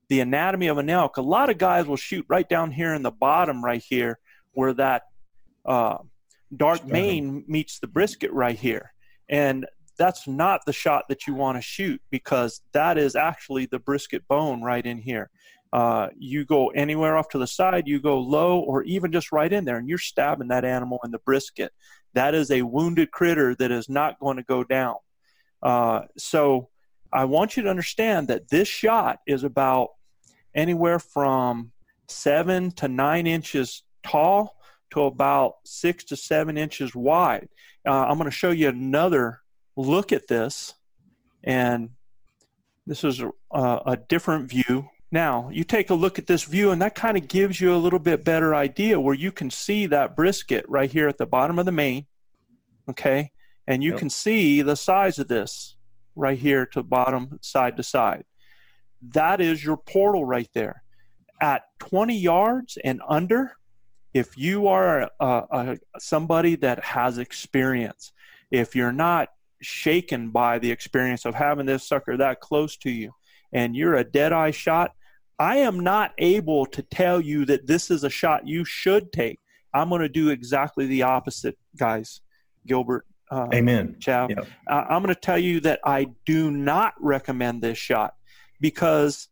the 0.09 0.21
anatomy 0.21 0.67
of 0.67 0.79
an 0.79 0.91
elk, 0.91 1.19
a 1.19 1.23
lot 1.23 1.51
of 1.51 1.59
guys 1.59 1.87
will 1.87 1.97
shoot 1.97 2.27
right 2.29 2.49
down 2.49 2.73
here 2.73 2.95
in 2.95 3.03
the 3.03 3.13
bottom, 3.13 3.65
right 3.65 3.83
here, 3.83 4.19
where 4.53 4.73
that 4.75 5.03
uh, 5.65 5.99
dark 6.57 6.85
mane 6.85 7.45
meets 7.47 7.79
the 7.79 7.87
brisket 7.87 8.33
right 8.33 8.59
here. 8.59 8.93
And 9.29 9.67
that's 9.97 10.27
not 10.27 10.65
the 10.67 10.73
shot 10.73 11.05
that 11.09 11.27
you 11.27 11.35
want 11.35 11.57
to 11.57 11.63
shoot 11.63 12.01
because 12.11 12.61
that 12.73 12.99
is 12.99 13.17
actually 13.17 13.67
the 13.67 13.79
brisket 13.79 14.27
bone 14.29 14.63
right 14.63 14.85
in 14.85 14.99
here. 14.99 15.31
Uh, 15.73 16.09
you 16.17 16.45
go 16.45 16.69
anywhere 16.69 17.17
off 17.17 17.29
to 17.29 17.39
the 17.39 17.47
side, 17.47 17.87
you 17.87 18.01
go 18.01 18.19
low, 18.19 18.61
or 18.61 18.83
even 18.85 19.13
just 19.13 19.33
right 19.33 19.53
in 19.53 19.65
there, 19.65 19.77
and 19.77 19.89
you're 19.89 19.99
stabbing 19.99 20.49
that 20.49 20.65
animal 20.65 21.01
in 21.05 21.11
the 21.11 21.19
brisket. 21.19 21.73
That 22.15 22.35
is 22.35 22.51
a 22.51 22.63
wounded 22.63 23.11
critter 23.11 23.55
that 23.57 23.71
is 23.71 23.89
not 23.89 24.19
going 24.21 24.37
to 24.37 24.43
go 24.43 24.65
down. 24.65 24.97
Uh, 25.63 26.03
so 26.17 26.69
I 27.13 27.25
want 27.25 27.57
you 27.57 27.65
to 27.65 27.69
understand 27.69 28.29
that 28.29 28.49
this 28.49 28.69
shot 28.69 29.19
is 29.27 29.45
about 29.45 29.91
anywhere 30.55 30.99
from 30.99 31.73
seven 32.09 32.71
to 32.73 32.89
nine 32.89 33.27
inches 33.27 33.83
tall 34.05 34.57
to 34.91 35.03
about 35.03 35.57
six 35.65 36.05
to 36.05 36.17
seven 36.17 36.57
inches 36.57 36.95
wide. 36.95 37.49
Uh, 37.87 38.07
I'm 38.07 38.19
going 38.19 38.31
to 38.31 38.37
show 38.37 38.51
you 38.51 38.69
another 38.69 39.41
look 39.77 40.13
at 40.13 40.29
this, 40.29 40.75
and 41.45 41.91
this 42.87 43.05
is 43.05 43.21
a, 43.21 43.31
a 43.53 43.99
different 44.09 44.49
view. 44.49 44.89
Now, 45.13 45.51
you 45.51 45.65
take 45.65 45.91
a 45.91 45.95
look 45.95 46.19
at 46.19 46.27
this 46.27 46.45
view, 46.45 46.71
and 46.71 46.83
that 46.83 46.95
kind 46.95 47.17
of 47.17 47.29
gives 47.29 47.61
you 47.61 47.75
a 47.75 47.77
little 47.77 47.99
bit 47.99 48.25
better 48.25 48.55
idea 48.55 49.01
where 49.01 49.15
you 49.15 49.31
can 49.33 49.51
see 49.51 49.87
that 49.87 50.17
brisket 50.17 50.65
right 50.69 50.91
here 50.91 51.09
at 51.09 51.19
the 51.19 51.27
bottom 51.27 51.59
of 51.59 51.67
the 51.67 51.73
main, 51.73 52.07
Okay, 52.89 53.33
and 53.67 53.83
you 53.83 53.91
Yep. 53.91 53.99
can 53.99 54.11
see 54.11 54.63
the 54.63 54.77
size 54.77 55.19
of 55.19 55.29
this 55.29 55.77
right 56.15 56.39
here 56.39 56.67
to 56.67 56.83
bottom, 56.83 57.39
side 57.43 57.77
to 57.77 57.83
side. 57.83 58.25
That 59.03 59.41
is 59.41 59.65
your 59.65 59.77
portal 59.77 60.25
right 60.25 60.49
there. 60.55 60.83
At 61.41 61.63
20 61.81 62.17
yards 62.17 62.79
and 62.83 63.03
under, 63.07 63.57
if 64.15 64.39
you 64.39 64.69
are 64.69 65.11
a, 65.21 65.27
a, 65.51 65.79
somebody 65.99 66.57
that 66.57 66.83
has 66.85 67.19
experience, 67.19 68.13
if 68.51 68.75
you're 68.75 68.93
not 68.93 69.29
shaken 69.63 70.31
by 70.31 70.59
the 70.59 70.71
experience 70.71 71.25
of 71.25 71.35
having 71.35 71.67
this 71.67 71.89
sucker 71.89 72.17
that 72.17 72.41
close 72.41 72.77
to 72.79 72.91
you, 72.91 73.13
and 73.53 73.77
you're 73.77 73.97
a 73.97 74.05
dead 74.05 74.33
eye 74.33 74.51
shot, 74.51 74.93
I 75.39 75.59
am 75.59 75.81
not 75.81 76.13
able 76.19 76.67
to 76.67 76.83
tell 76.83 77.21
you 77.21 77.45
that 77.47 77.67
this 77.67 77.91
is 77.91 78.05
a 78.05 78.11
shot 78.11 78.47
you 78.47 78.65
should 78.65 79.13
take. 79.13 79.39
I'm 79.75 79.89
going 79.91 80.01
to 80.01 80.09
do 80.09 80.31
exactly 80.31 80.87
the 80.87 81.03
opposite, 81.03 81.59
guys. 81.77 82.23
Gilbert, 82.67 83.07
uh, 83.31 83.49
Amen. 83.53 83.97
Chow. 84.01 84.29
Yep. 84.29 84.47
Uh, 84.67 84.85
I'm 84.89 85.03
going 85.03 85.15
to 85.15 85.21
tell 85.21 85.39
you 85.39 85.61
that 85.61 85.81
I 85.85 86.07
do 86.25 86.51
not 86.51 86.95
recommend 87.01 87.63
this 87.63 87.79
shot 87.79 88.15
because 88.61 89.29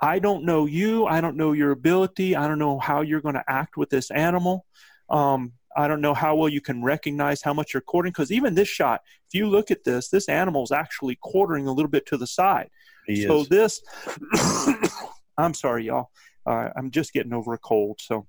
I 0.00 0.18
don't 0.18 0.44
know 0.44 0.66
you. 0.66 1.06
I 1.06 1.20
don't 1.20 1.36
know 1.36 1.52
your 1.52 1.70
ability. 1.70 2.34
I 2.36 2.48
don't 2.48 2.58
know 2.58 2.78
how 2.78 3.02
you're 3.02 3.20
going 3.20 3.36
to 3.36 3.44
act 3.48 3.76
with 3.76 3.90
this 3.90 4.10
animal. 4.10 4.66
Um, 5.08 5.52
I 5.76 5.88
don't 5.88 6.00
know 6.00 6.14
how 6.14 6.36
well 6.36 6.48
you 6.48 6.60
can 6.60 6.82
recognize 6.82 7.42
how 7.42 7.52
much 7.52 7.74
you're 7.74 7.80
quartering 7.80 8.12
because 8.12 8.30
even 8.30 8.54
this 8.54 8.68
shot, 8.68 9.00
if 9.28 9.38
you 9.38 9.46
look 9.48 9.70
at 9.70 9.84
this, 9.84 10.08
this 10.08 10.28
animal 10.28 10.62
is 10.62 10.72
actually 10.72 11.18
quartering 11.20 11.66
a 11.66 11.72
little 11.72 11.90
bit 11.90 12.06
to 12.06 12.16
the 12.16 12.26
side. 12.26 12.68
He 13.06 13.26
so 13.26 13.40
is. 13.40 13.48
this, 13.48 13.82
I'm 15.38 15.54
sorry, 15.54 15.86
y'all. 15.86 16.10
Uh, 16.46 16.68
I'm 16.76 16.90
just 16.90 17.12
getting 17.12 17.32
over 17.32 17.54
a 17.54 17.58
cold. 17.58 17.98
So 18.00 18.26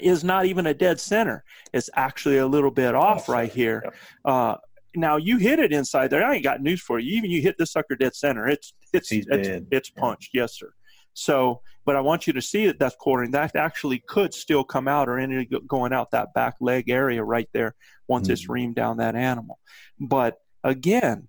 is 0.00 0.24
not 0.24 0.46
even 0.46 0.66
a 0.66 0.74
dead 0.74 1.00
center. 1.00 1.44
It's 1.72 1.90
actually 1.94 2.38
a 2.38 2.46
little 2.46 2.70
bit 2.70 2.94
off 2.94 3.28
right 3.28 3.52
here. 3.52 3.82
yep. 3.84 3.94
Uh, 4.24 4.56
now 4.94 5.16
you 5.16 5.38
hit 5.38 5.58
it 5.58 5.72
inside 5.72 6.10
there. 6.10 6.24
I 6.24 6.34
ain't 6.34 6.44
got 6.44 6.62
news 6.62 6.80
for 6.80 6.98
you. 6.98 7.16
Even 7.16 7.30
you 7.30 7.40
hit 7.40 7.56
this 7.58 7.72
sucker 7.72 7.96
dead 7.96 8.14
center. 8.14 8.46
It's 8.46 8.74
it's 8.92 9.08
He's 9.08 9.26
it's, 9.30 9.48
dead. 9.48 9.66
it's 9.70 9.90
punched. 9.90 10.30
Yes, 10.34 10.58
sir. 10.58 10.72
So, 11.14 11.62
but 11.84 11.96
I 11.96 12.00
want 12.00 12.26
you 12.26 12.32
to 12.34 12.42
see 12.42 12.66
that 12.66 12.78
that's 12.78 12.96
quartering. 12.96 13.32
That 13.32 13.56
actually 13.56 14.02
could 14.06 14.32
still 14.32 14.64
come 14.64 14.88
out 14.88 15.08
or 15.08 15.18
end 15.18 15.54
up 15.54 15.66
going 15.66 15.92
out 15.92 16.10
that 16.12 16.32
back 16.34 16.54
leg 16.60 16.88
area 16.88 17.22
right 17.22 17.48
there 17.52 17.74
once 18.08 18.28
it's 18.28 18.46
Mhm. 18.46 18.50
reamed 18.50 18.74
down 18.74 18.96
that 18.98 19.14
animal. 19.14 19.58
But 19.98 20.38
again, 20.64 21.28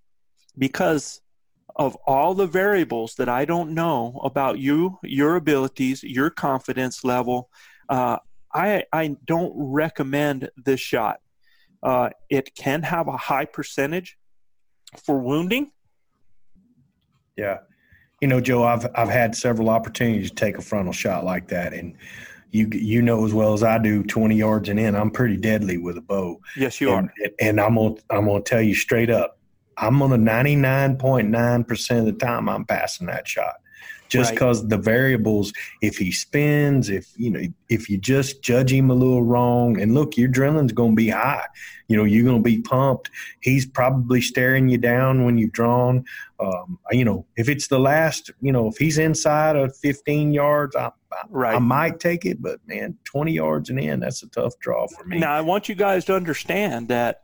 because 0.57 1.21
of 1.75 1.95
all 2.05 2.35
the 2.35 2.47
variables 2.47 3.15
that 3.15 3.27
I 3.27 3.45
don't 3.45 3.71
know 3.71 4.21
about 4.23 4.59
you, 4.59 4.99
your 5.03 5.35
abilities, 5.35 6.03
your 6.03 6.29
confidence 6.29 7.03
level, 7.03 7.49
uh, 7.89 8.19
I 8.53 8.83
I 8.93 9.17
don't 9.25 9.53
recommend 9.55 10.49
this 10.55 10.79
shot. 10.79 11.19
Uh, 11.81 12.11
it 12.29 12.55
can 12.55 12.83
have 12.83 13.07
a 13.07 13.17
high 13.17 13.45
percentage 13.45 14.17
for 15.03 15.17
wounding. 15.19 15.71
Yeah. 17.35 17.59
You 18.23 18.27
know, 18.27 18.39
Joe, 18.39 18.63
I've 18.63 18.87
I've 18.95 19.09
had 19.09 19.35
several 19.35 19.69
opportunities 19.69 20.29
to 20.29 20.35
take 20.35 20.57
a 20.57 20.61
frontal 20.61 20.93
shot 20.93 21.25
like 21.25 21.49
that, 21.49 21.73
and 21.73 21.93
you 22.51 22.69
you 22.71 23.01
know 23.01 23.25
as 23.25 23.33
well 23.33 23.51
as 23.51 23.63
I 23.63 23.77
do, 23.79 24.01
twenty 24.01 24.37
yards 24.37 24.69
and 24.69 24.79
in, 24.79 24.95
I'm 24.95 25.11
pretty 25.11 25.35
deadly 25.35 25.77
with 25.77 25.97
a 25.97 26.01
bow. 26.01 26.39
Yes, 26.55 26.79
you 26.79 26.93
and, 26.93 27.09
are. 27.09 27.29
And 27.41 27.59
I'm 27.59 27.75
gonna 27.75 27.95
I'm 28.09 28.27
gonna 28.27 28.41
tell 28.41 28.61
you 28.61 28.75
straight 28.75 29.09
up, 29.09 29.39
I'm 29.75 30.01
on 30.01 30.13
a 30.13 30.17
ninety 30.17 30.55
nine 30.55 30.95
point 30.95 31.31
nine 31.31 31.65
percent 31.65 31.99
of 31.99 32.05
the 32.05 32.13
time 32.13 32.47
I'm 32.47 32.63
passing 32.63 33.07
that 33.07 33.27
shot. 33.27 33.55
Just 34.13 34.29
Right. 34.29 34.35
because 34.35 34.67
the 34.67 34.77
variables 34.77 35.51
if 35.81 35.97
he 35.97 36.11
spins 36.11 36.89
if 36.89 37.05
you 37.23 37.29
know 37.33 37.41
if 37.69 37.89
you 37.89 37.97
just 37.97 38.31
judge 38.43 38.71
him 38.71 38.89
a 38.91 38.93
little 38.93 39.23
wrong 39.23 39.79
and 39.81 39.93
look 39.93 40.15
your 40.17 40.29
adrenaline's 40.29 40.71
going 40.73 40.91
to 40.91 40.95
be 40.95 41.09
high 41.09 41.45
you 41.87 41.97
know 41.97 42.03
you're 42.03 42.23
going 42.23 42.41
to 42.43 42.49
be 42.55 42.61
pumped 42.61 43.09
he's 43.41 43.65
probably 43.65 44.21
staring 44.21 44.69
you 44.69 44.77
down 44.77 45.25
when 45.25 45.37
you've 45.39 45.51
drawn 45.51 45.95
um, 46.39 46.77
you 46.91 47.03
know 47.03 47.25
if 47.37 47.49
it's 47.49 47.67
the 47.67 47.79
last 47.79 48.29
you 48.41 48.51
know 48.51 48.67
if 48.67 48.77
he's 48.77 48.97
inside 48.97 49.55
of 49.55 49.75
15 49.77 50.31
yards 50.31 50.75
I, 50.75 50.87
I, 50.87 50.91
Right. 51.29 51.55
I 51.55 51.59
might 51.59 51.99
take 51.99 52.25
it 52.25 52.41
but 52.41 52.59
man 52.67 52.97
20 53.05 53.33
yards 53.33 53.69
and 53.71 53.79
in 53.79 53.99
that's 54.01 54.21
a 54.23 54.27
tough 54.29 54.53
draw 54.59 54.87
for 54.87 55.03
me 55.05 55.17
Now, 55.19 55.33
I 55.33 55.41
want 55.41 55.67
you 55.69 55.75
guys 55.75 56.05
to 56.05 56.15
understand 56.15 56.87
that 56.89 57.21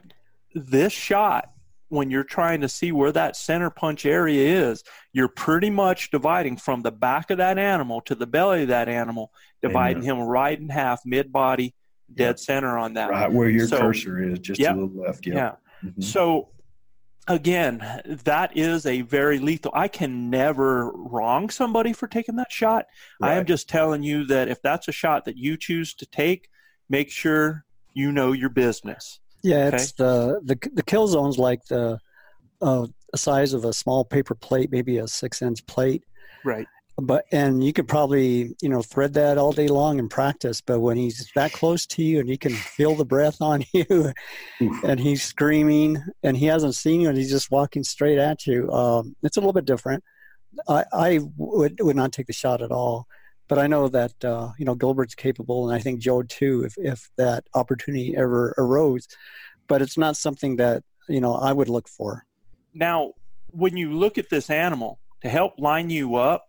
this 0.56 0.94
shot, 0.94 1.52
when 1.90 2.10
you're 2.10 2.24
trying 2.24 2.62
to 2.62 2.70
see 2.70 2.92
where 2.92 3.12
that 3.12 3.36
center 3.36 3.70
punch 3.70 4.06
area 4.06 4.70
is, 4.70 4.84
you're 5.12 5.28
pretty 5.28 5.70
much 5.70 6.12
dividing 6.12 6.56
from 6.56 6.82
the 6.82 6.92
back 6.92 7.30
of 7.32 7.38
that 7.40 7.58
animal 7.58 8.00
to 8.02 8.16
the 8.16 8.28
belly 8.28 8.62
of 8.64 8.68
that 8.70 8.88
animal, 8.88 9.32
dividing 9.62 10.04
him 10.04 10.20
right 10.20 10.58
in 10.60 10.70
half, 10.70 11.02
mid 11.06 11.32
body, 11.32 11.76
dead 12.14 12.40
center 12.40 12.78
on 12.78 12.94
that. 12.94 13.10
right 13.10 13.32
where 13.32 13.50
your 13.50 13.68
So- 13.68 13.80
cursor 13.80 14.22
is 14.22 14.40
just 14.40 14.60
Yep. 14.60 14.76
a 14.76 14.80
little 14.80 15.04
left 15.04 15.26
Yeah. 15.28 15.34
yeah, 15.36 15.56
Mhm. 15.92 16.04
So, 16.04 16.50
again, 17.28 17.80
that 18.24 18.56
is 18.58 18.86
a 18.86 19.02
very 19.02 19.40
lethal. 19.40 19.72
I 19.76 19.88
can 19.88 20.30
never 20.30 20.92
wrong 20.92 21.50
somebody 21.50 21.94
for 21.94 22.08
taking 22.08 22.36
that 22.38 22.52
shot. 22.52 22.86
I 23.22 23.34
am 23.34 23.46
just 23.46 23.68
telling 23.70 24.04
you 24.04 24.26
that 24.26 24.48
if 24.48 24.62
that's 24.62 24.88
a 24.88 24.92
shot 24.92 25.26
that 25.26 25.38
you 25.38 25.58
choose 25.58 25.94
to 25.96 26.06
take, 26.06 26.50
make 26.90 27.10
sure 27.12 27.66
you 27.94 28.12
know 28.12 28.32
your 28.32 28.50
business. 28.50 29.20
Yeah, 29.44 29.68
Okay. 29.68 29.78
it's 29.78 29.92
the 29.94 30.40
the 30.44 30.58
the 30.74 30.84
kill 30.84 31.08
zone's 31.08 31.38
like 31.38 31.66
the 31.66 32.00
uh, 32.62 32.88
size 33.16 33.54
of 33.54 33.66
a 33.66 33.74
small 33.74 34.04
paper 34.06 34.36
plate, 34.36 34.72
maybe 34.72 34.98
a 34.98 35.08
six 35.08 35.42
inch 35.42 35.66
plate. 35.66 36.04
Right. 36.44 36.68
But 37.02 37.24
and 37.32 37.64
you 37.64 37.72
could 37.72 37.88
probably 37.88 38.56
you 38.62 38.68
know 38.68 38.82
thread 38.82 39.14
that 39.14 39.38
all 39.38 39.54
day 39.54 39.68
long 39.70 40.00
and 40.00 40.10
practice. 40.10 40.60
But 40.60 40.82
when 40.82 40.98
he's 40.98 41.32
that 41.36 41.54
close 41.54 41.86
to 41.88 42.04
you 42.04 42.20
and 42.20 42.28
you 42.28 42.38
can 42.38 42.52
feel 42.54 42.96
the 42.96 43.06
breath 43.06 43.42
on 43.42 43.64
you, 43.74 44.12
Oof. 44.62 44.84
and 44.84 45.00
he's 45.00 45.24
screaming 45.24 46.04
and 46.24 46.36
he 46.36 46.46
hasn't 46.48 46.76
seen 46.76 47.00
you 47.00 47.08
and 47.08 47.18
he's 47.18 47.32
just 47.32 47.52
walking 47.52 47.84
straight 47.84 48.18
at 48.18 48.46
you, 48.46 48.70
um, 48.72 49.16
it's 49.24 49.38
a 49.38 49.40
little 49.40 49.54
bit 49.54 49.64
different. 49.66 50.04
I, 50.68 50.84
I 50.92 51.20
would 51.38 51.80
would 51.80 51.96
not 51.96 52.12
take 52.12 52.28
the 52.28 52.34
shot 52.34 52.62
at 52.62 52.72
all. 52.72 53.08
But 53.50 53.58
I 53.58 53.68
know 53.68 53.90
that 53.90 54.24
uh, 54.24 54.52
you 54.58 54.64
know 54.64 54.76
Gilbert's 54.76 55.16
capable, 55.16 55.68
and 55.68 55.78
I 55.78 55.82
think 55.82 56.00
Joe 56.00 56.22
too, 56.22 56.64
if 56.64 56.76
if 56.78 57.10
that 57.18 57.44
opportunity 57.56 58.16
ever 58.16 58.54
arose. 58.58 59.08
But 59.68 59.82
it's 59.82 59.98
not 59.98 60.16
something 60.16 60.56
that 60.58 60.84
you 61.10 61.20
know 61.20 61.34
I 61.34 61.52
would 61.52 61.68
look 61.68 61.90
for. 61.90 62.26
Now, 62.74 63.14
when 63.48 63.76
you 63.76 63.92
look 63.92 64.18
at 64.20 64.30
this 64.30 64.50
animal, 64.52 65.00
to 65.22 65.30
help 65.30 65.60
line 65.60 65.90
you 65.90 66.16
up, 66.16 66.46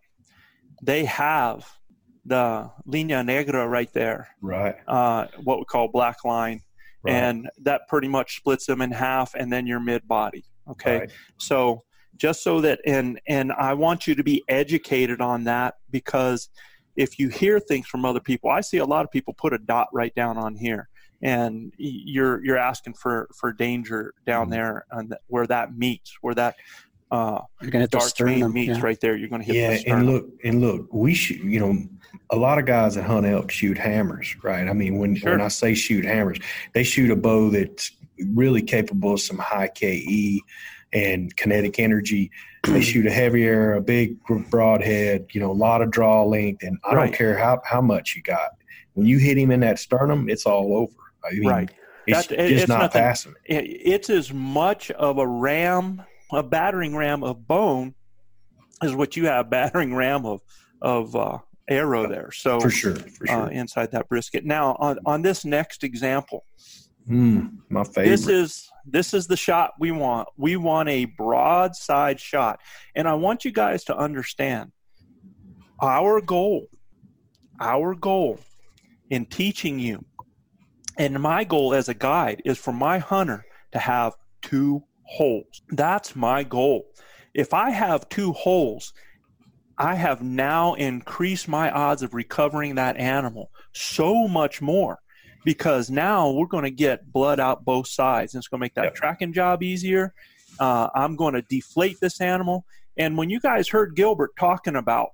they 0.81 1.03
have 1.05 1.67
the 2.23 2.69
linea 2.85 3.23
negra 3.23 3.67
right 3.67 3.91
there, 3.93 4.29
right 4.41 4.75
uh, 4.87 5.25
what 5.43 5.57
we 5.57 5.65
call 5.65 5.87
black 5.87 6.23
line, 6.23 6.61
right 7.03 7.13
and 7.13 7.49
that 7.63 7.81
pretty 7.89 8.07
much 8.07 8.37
splits 8.37 8.67
them 8.67 8.79
in 8.79 8.91
half, 8.91 9.33
and 9.33 9.51
then 9.51 9.65
your 9.65 9.79
mid 9.79 10.07
body. 10.07 10.45
Okay, 10.69 10.99
right. 10.99 11.11
so 11.37 11.83
just 12.15 12.43
so 12.43 12.61
that 12.61 12.79
and 12.85 13.19
and 13.27 13.51
I 13.51 13.73
want 13.73 14.05
you 14.05 14.13
to 14.13 14.23
be 14.23 14.43
educated 14.47 15.19
on 15.19 15.45
that 15.45 15.75
because 15.89 16.49
if 16.95 17.17
you 17.19 17.29
hear 17.29 17.59
things 17.59 17.87
from 17.87 18.05
other 18.05 18.19
people, 18.19 18.49
I 18.49 18.61
see 18.61 18.77
a 18.77 18.85
lot 18.85 19.05
of 19.05 19.11
people 19.11 19.33
put 19.33 19.53
a 19.53 19.57
dot 19.57 19.87
right 19.93 20.13
down 20.15 20.37
on 20.37 20.55
here, 20.55 20.89
and 21.21 21.71
you're 21.77 22.43
you're 22.43 22.57
asking 22.57 22.93
for 22.95 23.29
for 23.35 23.53
danger 23.53 24.13
down 24.25 24.47
Mhm. 24.47 24.51
there 24.51 24.85
and 24.91 25.15
where 25.27 25.47
that 25.47 25.77
meets, 25.77 26.17
where 26.21 26.35
that 26.35 26.55
uh, 27.11 27.41
You're 27.61 27.71
gonna 27.71 27.83
hit 27.83 27.91
dark 27.91 28.03
vein 28.03 28.09
sternum. 28.37 28.53
meets 28.53 28.77
yeah. 28.77 28.81
right 28.85 28.97
there. 29.01 29.17
You're 29.17 29.27
going 29.27 29.41
to 29.41 29.45
hit 29.45 29.55
yeah, 29.57 29.77
the 29.77 29.87
and 29.89 30.05
look, 30.09 30.29
and 30.45 30.61
look, 30.61 30.87
we 30.93 31.13
shoot. 31.13 31.43
You 31.43 31.59
know, 31.59 31.77
a 32.29 32.37
lot 32.37 32.57
of 32.57 32.65
guys 32.65 32.95
that 32.95 33.03
hunt 33.03 33.25
elk 33.25 33.51
shoot 33.51 33.77
hammers, 33.77 34.33
right? 34.43 34.65
I 34.65 34.71
mean, 34.71 34.97
when 34.97 35.15
Sure. 35.15 35.31
when 35.31 35.41
I 35.41 35.49
say 35.49 35.73
shoot 35.73 36.05
hammers, 36.05 36.37
they 36.73 36.83
shoot 36.83 37.11
a 37.11 37.15
bow 37.17 37.49
that's 37.49 37.91
really 38.33 38.61
capable 38.61 39.13
of 39.15 39.19
some 39.19 39.37
high 39.39 39.67
KE 39.67 40.41
and 40.93 41.35
kinetic 41.37 41.79
energy. 41.79 42.31
they 42.63 42.81
shoot 42.81 43.05
a 43.07 43.11
heavy 43.11 43.43
arrow, 43.45 43.77
a 43.79 43.81
big 43.81 44.17
broadhead, 44.51 45.25
you 45.31 45.41
know, 45.41 45.49
a 45.49 45.53
lot 45.53 45.81
of 45.81 45.89
draw 45.89 46.23
length, 46.23 46.61
and 46.63 46.77
I 46.83 46.93
Right. 46.93 47.05
don't 47.05 47.15
care 47.17 47.37
how 47.37 47.59
how 47.65 47.81
much 47.81 48.15
you 48.15 48.21
got. 48.21 48.51
When 48.93 49.07
you 49.07 49.17
hit 49.17 49.37
him 49.37 49.49
in 49.51 49.61
that 49.61 49.79
sternum, 49.79 50.29
it's 50.29 50.45
all 50.45 50.75
over. 50.75 50.93
I 51.25 51.31
mean, 51.33 51.47
Right. 51.49 51.71
It's 52.07 52.27
That- 52.27 52.37
just 52.37 52.51
it's 52.51 52.67
not 52.67 52.81
nothing- 52.81 53.01
passing. 53.01 53.33
It- 53.45 53.65
it's 53.67 54.09
as 54.09 54.33
much 54.33 54.89
of 54.91 55.17
a 55.17 55.25
ram, 55.27 56.01
a 56.31 56.41
battering 56.43 56.95
ram 56.95 57.23
of 57.23 57.47
bone, 57.47 57.93
as 58.81 58.93
what 58.95 59.15
you 59.15 59.27
have 59.27 59.49
battering 59.49 59.95
ram 59.95 60.25
of 60.25 60.41
of 60.81 61.15
uh, 61.15 61.37
arrow 61.69 62.07
there. 62.07 62.31
So 62.31 62.59
For 62.59 62.69
sure, 62.71 62.95
for 62.95 63.27
sure. 63.27 63.43
uh, 63.43 63.47
inside 63.49 63.91
that 63.91 64.09
brisket. 64.09 64.45
Now 64.45 64.75
on 64.79 64.97
on 65.05 65.21
this 65.21 65.45
next 65.45 65.83
example, 65.83 66.43
Mm, 67.09 67.57
my 67.69 67.83
favorite. 67.83 68.09
this 68.09 68.27
is 68.27 68.69
this 68.85 69.13
is 69.13 69.27
the 69.27 69.37
shot 69.37 69.73
we 69.79 69.91
want. 69.91 70.27
We 70.37 70.55
want 70.57 70.89
a 70.89 71.05
broadside 71.05 72.19
shot, 72.19 72.59
and 72.95 73.07
I 73.07 73.13
want 73.13 73.45
you 73.45 73.51
guys 73.51 73.83
to 73.85 73.97
understand 73.97 74.71
our 75.81 76.21
goal. 76.21 76.67
Our 77.59 77.93
goal 77.93 78.39
in 79.09 79.25
teaching 79.25 79.79
you, 79.79 80.03
and 80.97 81.21
my 81.21 81.43
goal 81.43 81.73
as 81.73 81.89
a 81.89 81.93
guide 81.93 82.41
is 82.45 82.57
for 82.57 82.73
my 82.73 82.97
hunter 82.97 83.45
to 83.71 83.79
have 83.79 84.13
two 84.41 84.83
holes. 85.03 85.61
That's 85.69 86.15
my 86.15 86.43
goal. 86.43 86.85
If 87.33 87.53
I 87.53 87.69
have 87.69 88.09
two 88.09 88.33
holes, 88.33 88.93
I 89.77 89.95
have 89.95 90.21
now 90.21 90.73
increased 90.73 91.47
my 91.47 91.71
odds 91.71 92.03
of 92.03 92.13
recovering 92.13 92.75
that 92.75 92.97
animal 92.97 93.51
so 93.73 94.27
much 94.27 94.61
more 94.61 94.99
because 95.43 95.89
now 95.89 96.29
we're 96.31 96.45
going 96.45 96.63
to 96.63 96.71
get 96.71 97.11
blood 97.11 97.39
out 97.39 97.65
both 97.65 97.87
sides. 97.87 98.33
And 98.33 98.41
it's 98.41 98.47
going 98.47 98.59
to 98.59 98.63
make 98.63 98.73
that 98.75 98.85
Yep. 98.85 98.95
tracking 98.95 99.33
job 99.33 99.63
easier. 99.63 100.13
Uh, 100.59 100.89
I'm 100.93 101.15
going 101.15 101.33
to 101.33 101.41
deflate 101.43 101.99
this 101.99 102.21
animal. 102.21 102.65
And 102.97 103.17
when 103.17 103.29
you 103.29 103.39
guys 103.39 103.67
heard 103.69 103.95
Gilbert 103.95 104.31
talking 104.37 104.75
about 104.75 105.09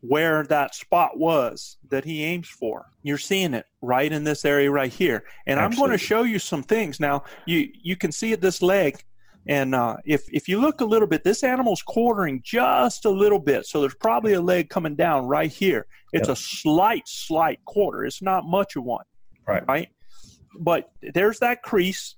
where 0.00 0.44
that 0.44 0.74
spot 0.74 1.18
was 1.18 1.76
that 1.90 2.04
he 2.04 2.22
aims 2.22 2.48
for, 2.48 2.86
you're 3.02 3.18
seeing 3.18 3.52
it 3.54 3.66
right 3.82 4.10
in 4.10 4.24
this 4.24 4.44
area 4.44 4.70
right 4.70 4.92
here. 4.92 5.24
And 5.46 5.58
I'm 5.58 5.72
going 5.72 5.90
to 5.90 5.98
show 5.98 6.22
you 6.22 6.38
some 6.38 6.62
things. 6.62 7.00
Now, 7.00 7.24
you, 7.46 7.68
you 7.82 7.96
can 7.96 8.12
see 8.12 8.32
at 8.32 8.40
this 8.40 8.62
leg. 8.62 9.02
And 9.48 9.74
uh, 9.74 9.96
if, 10.04 10.22
if 10.32 10.48
you 10.48 10.60
look 10.60 10.80
a 10.82 10.84
little 10.84 11.08
bit, 11.08 11.24
this 11.24 11.42
animal's 11.42 11.82
quartering 11.82 12.42
just 12.44 13.06
a 13.06 13.10
little 13.10 13.38
bit. 13.38 13.66
So 13.66 13.80
there's 13.80 13.94
probably 13.94 14.34
a 14.34 14.40
leg 14.40 14.68
coming 14.68 14.94
down 14.94 15.26
right 15.26 15.50
here. 15.50 15.86
It's 16.12 16.28
Yep. 16.28 16.36
a 16.36 16.40
slight, 16.40 17.08
slight 17.08 17.64
quarter. 17.64 18.04
It's 18.04 18.20
not 18.22 18.44
much 18.44 18.76
of 18.76 18.84
one 18.84 19.04
right. 19.48 19.64
right? 19.66 19.88
But 20.58 20.90
there's 21.02 21.38
that 21.40 21.62
crease, 21.62 22.16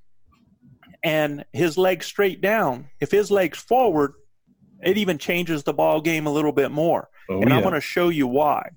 and 1.03 1.45
his 1.53 1.79
legs 1.79 2.07
straight 2.07 2.41
down. 2.41 2.89
If 3.01 3.11
his 3.11 3.31
legs 3.31 3.59
forward, 3.59 4.13
it 4.83 4.99
even 4.99 5.19
changes 5.19 5.63
the 5.63 5.73
ball 5.73 6.01
game 6.01 6.27
a 6.27 6.33
little 6.33 6.53
bit 6.53 6.71
more. 6.71 7.09
Oh, 7.31 7.41
and 7.41 7.53
I'm 7.53 7.63
going 7.63 7.75
to 7.75 7.81
show 7.81 8.09
you 8.09 8.27
why. 8.27 8.71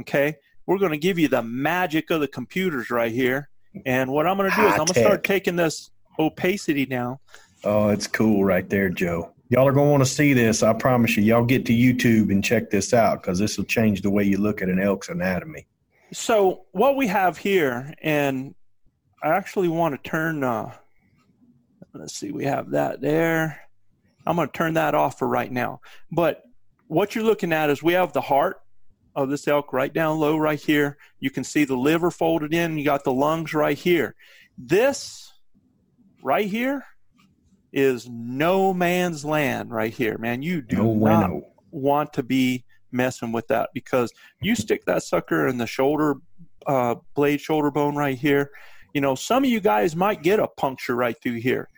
Okay, 0.00 0.36
we're 0.66 0.78
going 0.78 0.92
to 0.92 0.98
give 0.98 1.18
you 1.18 1.28
the 1.28 1.42
magic 1.42 2.10
of 2.10 2.20
the 2.20 2.28
computers 2.28 2.90
right 2.90 3.12
here. 3.12 3.48
And 3.86 4.10
what 4.10 4.26
I'm 4.26 4.36
going 4.36 4.50
to 4.50 4.56
do 4.56 4.66
is 4.66 4.72
I'm 4.72 4.78
going 4.78 4.86
to 4.88 5.00
start 5.00 5.24
taking 5.24 5.56
this 5.56 5.90
opacity 6.18 6.86
down. 6.86 7.18
Oh, 7.64 7.88
it's 7.88 8.06
cool 8.06 8.44
right 8.44 8.68
there, 8.68 8.88
Joe. 8.88 9.32
Y'all 9.48 9.66
are 9.66 9.72
going 9.72 9.86
to 9.86 9.90
want 9.90 10.04
to 10.04 10.10
see 10.10 10.32
this. 10.32 10.62
I 10.62 10.72
promise 10.74 11.16
you. 11.16 11.22
Y'all 11.22 11.44
get 11.44 11.64
to 11.66 11.72
YouTube 11.72 12.30
and 12.30 12.44
check 12.44 12.70
this 12.70 12.92
out 12.92 13.22
because 13.22 13.38
this 13.38 13.56
will 13.56 13.64
change 13.64 14.02
the 14.02 14.10
way 14.10 14.22
you 14.22 14.38
look 14.38 14.62
at 14.62 14.68
an 14.68 14.78
elk's 14.78 15.08
anatomy. 15.08 15.66
So 16.12 16.66
what 16.72 16.96
we 16.96 17.06
have 17.08 17.38
here, 17.38 17.94
and 18.02 18.54
I 19.22 19.28
actually 19.30 19.68
want 19.68 19.94
to 19.94 20.08
turn. 20.08 20.44
Uh, 20.44 20.72
let's 21.94 22.14
see, 22.14 22.30
we 22.30 22.44
have 22.44 22.70
that 22.70 23.00
there. 23.00 23.60
I'm 24.26 24.36
going 24.36 24.48
to 24.48 24.52
turn 24.52 24.74
that 24.74 24.94
off 24.94 25.18
for 25.18 25.26
right 25.26 25.50
now. 25.50 25.80
But 26.12 26.42
what 26.86 27.14
you're 27.14 27.24
looking 27.24 27.52
at 27.52 27.70
is 27.70 27.82
we 27.82 27.94
have 27.94 28.12
the 28.12 28.20
heart 28.20 28.60
of 29.16 29.30
this 29.30 29.48
elk 29.48 29.72
right 29.72 29.92
down 29.92 30.18
low 30.18 30.36
right 30.36 30.60
here. 30.60 30.98
You 31.18 31.30
can 31.30 31.42
see 31.42 31.64
the 31.64 31.76
liver 31.76 32.10
folded 32.10 32.54
in. 32.54 32.78
You 32.78 32.84
got 32.84 33.04
the 33.04 33.12
lungs 33.12 33.54
right 33.54 33.76
here. 33.76 34.14
This 34.56 35.32
right 36.22 36.46
here 36.46 36.84
is 37.72 38.08
no 38.08 38.72
man's 38.72 39.24
land 39.24 39.70
right 39.70 39.92
here, 39.92 40.18
man. 40.18 40.42
You 40.42 40.62
do 40.62 40.76
No 40.76 40.94
not 40.94 41.30
want 41.70 42.12
to 42.14 42.22
be 42.22 42.64
messing 42.92 43.32
with 43.32 43.46
that 43.48 43.70
because 43.74 44.12
you 44.40 44.54
stick 44.54 44.84
that 44.86 45.02
sucker 45.02 45.46
in 45.46 45.58
the 45.58 45.66
shoulder 45.66 46.16
uh, 46.66 46.94
blade 47.14 47.40
shoulder 47.40 47.70
bone 47.70 47.96
right 47.96 48.18
here. 48.18 48.50
You 48.94 49.00
know 49.00 49.14
some 49.14 49.44
of 49.44 49.50
you 49.50 49.60
guys 49.60 49.94
might 49.94 50.22
get 50.22 50.40
a 50.40 50.48
puncture 50.48 50.96
right 50.96 51.16
through 51.22 51.40
here. 51.40 51.68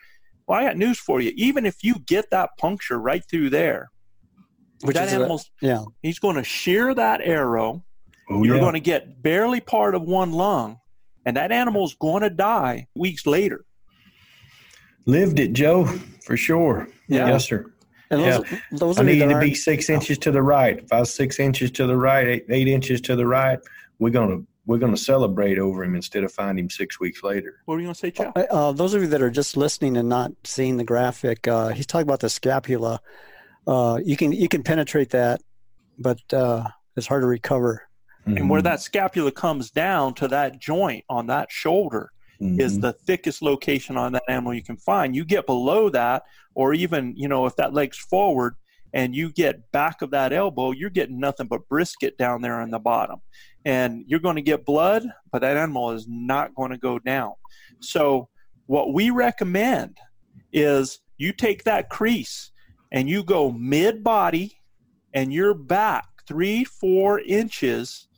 Well 0.47 0.59
i 0.59 0.65
got 0.65 0.77
news 0.77 0.99
for 0.99 1.21
you. 1.21 1.33
Even 1.37 1.67
if 1.67 1.83
you 1.83 1.97
get 2.07 2.31
that 2.31 2.51
puncture 2.59 2.99
right 2.99 3.23
through 3.29 3.51
there 3.51 3.91
Which 4.83 4.97
that 4.97 5.09
is 5.09 5.13
a- 5.13 5.17
animal's 5.17 5.51
Yeah, 5.61 5.85
he's 6.03 6.19
going 6.19 6.37
to 6.37 6.45
shear 6.45 6.95
that 6.95 7.21
arrow. 7.23 7.85
Oh, 8.31 8.45
you're 8.45 8.57
yeah. 8.57 8.61
going 8.61 8.75
to 8.75 8.81
get 8.81 9.23
barely 9.23 9.61
part 9.61 9.95
of 9.97 10.03
one 10.03 10.33
lung 10.33 10.79
and 11.27 11.37
that 11.37 11.51
animal's 11.53 11.95
going 12.01 12.23
to 12.23 12.31
die 12.31 12.87
weeks 12.97 13.27
later 13.27 13.65
Lived 15.11 15.41
it, 15.41 15.53
Joe, 15.55 15.87
for 16.25 16.37
sure. 16.37 16.87
Yeah. 17.09 17.27
Yes, 17.27 17.47
sir. 17.47 17.67
And 18.13 18.21
those, 18.23 18.45
Yeah. 18.53 18.59
those 18.71 18.99
I 18.99 19.03
of 19.03 19.09
you 19.09 19.27
need 19.27 19.33
to 19.35 19.41
be 19.41 19.55
six 19.55 19.91
inches 19.91 20.19
to 20.19 20.31
the 20.31 20.41
right. 20.41 20.79
If 20.79 20.93
I 20.93 21.01
was 21.01 21.13
six 21.13 21.41
inches 21.41 21.73
to 21.73 21.87
the 21.89 21.97
right, 21.97 22.29
eight, 22.29 22.45
eight 22.49 22.69
inches 22.69 23.01
to 23.03 23.17
the 23.17 23.27
right, 23.27 23.59
we're 23.99 24.11
gonna 24.11 24.43
we're 24.67 24.79
gonna 24.79 24.97
celebrate 24.97 25.59
over 25.59 25.83
him 25.83 25.97
instead 25.97 26.23
of 26.23 26.31
find 26.33 26.61
him 26.61 26.71
six 26.71 27.01
weeks 27.01 27.25
later. 27.25 27.57
What 27.65 27.75
were 27.75 27.81
you 27.81 27.87
going 27.87 27.95
to 27.95 27.99
say, 27.99 28.13
Joe? 28.13 28.31
Uh, 28.37 28.71
those 28.71 28.95
of 28.95 29.03
you 29.03 29.09
that 29.09 29.21
are 29.21 29.31
just 29.31 29.57
listening 29.57 29.97
and 29.97 30.09
not 30.09 30.31
seeing 30.45 30.77
the 30.77 30.85
graphic, 30.85 31.49
uh, 31.49 31.69
he's 31.71 31.87
talking 31.87 32.07
about 32.07 32.21
the 32.21 32.31
scapula. 32.31 33.01
Uh, 33.67 33.99
you 34.05 34.17
can 34.17 34.31
you 34.31 34.47
can 34.49 34.63
penetrate 34.63 35.11
that, 35.11 35.41
but 35.99 36.21
uh, 36.33 36.69
it's 36.97 37.09
hard 37.09 37.23
to 37.23 37.27
recover. 37.27 37.83
And 38.27 38.49
where 38.49 38.61
Mhm. 38.61 38.65
that 38.65 38.81
scapula 38.81 39.33
comes 39.33 39.73
down 39.73 40.15
to 40.15 40.29
that 40.29 40.61
joint 40.61 41.05
on 41.09 41.27
that 41.27 41.51
shoulder 41.51 42.13
is 42.41 42.79
Mhm. 42.79 42.81
the 42.81 42.93
thickest 42.93 43.43
location 43.43 43.97
on 43.97 44.13
that 44.13 44.23
animal 44.29 44.55
you 44.55 44.63
can 44.63 44.77
find. 44.77 45.15
You 45.15 45.25
get 45.25 45.47
below 45.47 45.91
that, 45.91 46.25
or 46.55 46.73
even, 46.73 47.15
you 47.17 47.29
know, 47.29 47.47
if 47.47 47.55
that 47.57 47.75
leg's 47.75 47.99
forward 47.99 48.55
and 48.95 49.15
you 49.15 49.31
get 49.31 49.71
back 49.73 50.03
of 50.03 50.11
that 50.11 50.33
elbow, 50.33 50.73
you're 50.73 50.91
getting 50.91 51.21
nothing 51.21 51.47
but 51.47 51.69
brisket 51.69 52.17
down 52.17 52.41
there 52.41 52.61
on 52.61 52.71
the 52.71 52.79
bottom. 52.79 53.21
And 53.65 54.05
you're 54.07 54.21
going 54.21 54.37
to 54.37 54.43
get 54.43 54.65
blood, 54.65 55.05
but 55.31 55.43
that 55.43 55.57
animal 55.59 55.91
is 55.91 56.07
not 56.09 56.55
going 56.55 56.71
to 56.71 56.79
go 56.79 56.99
down. 56.99 57.35
So, 57.81 58.29
what 58.67 58.95
we 58.95 59.11
recommend 59.11 59.99
is 60.53 61.01
you 61.19 61.33
take 61.33 61.65
that 61.65 61.91
crease 61.91 62.53
and 62.91 63.09
you 63.09 63.23
go 63.23 63.51
mid 63.53 64.03
body 64.03 64.61
and 65.13 65.33
you're 65.33 65.55
back 65.55 66.07
three, 66.27 66.65
four 66.65 67.21
inches 67.21 68.09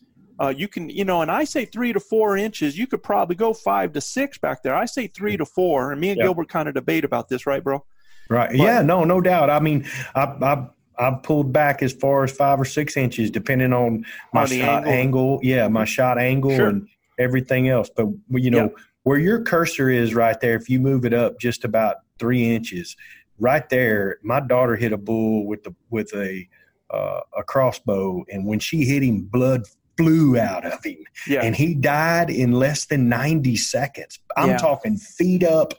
uh, 0.42 0.48
you 0.54 0.66
can, 0.66 0.90
you 0.90 1.04
know, 1.04 1.22
and 1.22 1.30
I 1.30 1.44
say 1.44 1.64
three 1.64 1.92
to 1.92 2.00
four 2.00 2.36
inches. 2.36 2.76
You 2.76 2.88
could 2.88 3.02
probably 3.02 3.36
go 3.36 3.54
five 3.54 3.92
to 3.92 4.00
six 4.00 4.38
back 4.38 4.62
there. 4.64 4.74
I 4.74 4.86
say 4.86 5.06
three 5.06 5.36
to 5.36 5.44
four. 5.46 5.92
And 5.92 6.00
me 6.00 6.10
and 6.10 6.18
Yeah. 6.18 6.24
Gilbert 6.24 6.48
kind 6.48 6.66
of 6.68 6.74
debate 6.74 7.04
about 7.04 7.28
this, 7.28 7.46
right, 7.46 7.62
bro? 7.62 7.84
Right. 8.28 8.48
But- 8.50 8.56
yeah. 8.58 8.82
No. 8.82 9.04
No 9.04 9.20
doubt. 9.20 9.50
I 9.50 9.60
mean, 9.60 9.86
I 10.16 10.22
I 10.24 10.66
I've 10.98 11.22
pulled 11.22 11.52
back 11.52 11.82
as 11.82 11.92
far 11.92 12.24
as 12.24 12.32
five 12.32 12.60
or 12.60 12.64
six 12.64 12.96
inches, 12.96 13.30
depending 13.30 13.72
on 13.72 14.04
my 14.34 14.42
On 14.42 14.46
shot 14.48 14.86
angle. 14.86 14.92
angle. 14.92 15.40
Yeah, 15.42 15.68
my 15.68 15.84
shot 15.84 16.18
angle 16.18 16.54
Sure. 16.54 16.68
and 16.68 16.88
everything 17.18 17.68
else. 17.68 17.88
But 17.96 18.08
you 18.30 18.50
know 18.50 18.64
Yeah. 18.76 18.82
where 19.04 19.18
your 19.18 19.42
cursor 19.42 19.90
is 19.90 20.12
right 20.14 20.38
there. 20.40 20.54
If 20.56 20.68
you 20.68 20.80
move 20.80 21.04
it 21.04 21.14
up 21.14 21.38
just 21.40 21.64
about 21.64 21.96
three 22.18 22.54
inches, 22.54 22.96
right 23.38 23.68
there, 23.70 24.18
my 24.22 24.40
daughter 24.40 24.76
hit 24.76 24.92
a 24.92 24.98
bull 24.98 25.46
with 25.46 25.62
the 25.64 25.74
with 25.90 26.12
a 26.14 26.48
uh, 26.90 27.20
a 27.38 27.42
crossbow, 27.44 28.24
and 28.30 28.44
when 28.44 28.58
she 28.58 28.84
hit 28.84 29.02
him, 29.02 29.22
blood 29.22 29.62
flew 29.96 30.38
out 30.38 30.64
of 30.64 30.82
him 30.84 30.98
Yeah. 31.26 31.42
and 31.42 31.54
he 31.54 31.74
died 31.74 32.30
in 32.30 32.52
less 32.52 32.86
than 32.86 33.08
90 33.08 33.56
seconds. 33.56 34.18
I'm 34.36 34.50
Yeah. 34.50 34.56
talking 34.58 34.96
feet 34.96 35.44
up, 35.44 35.74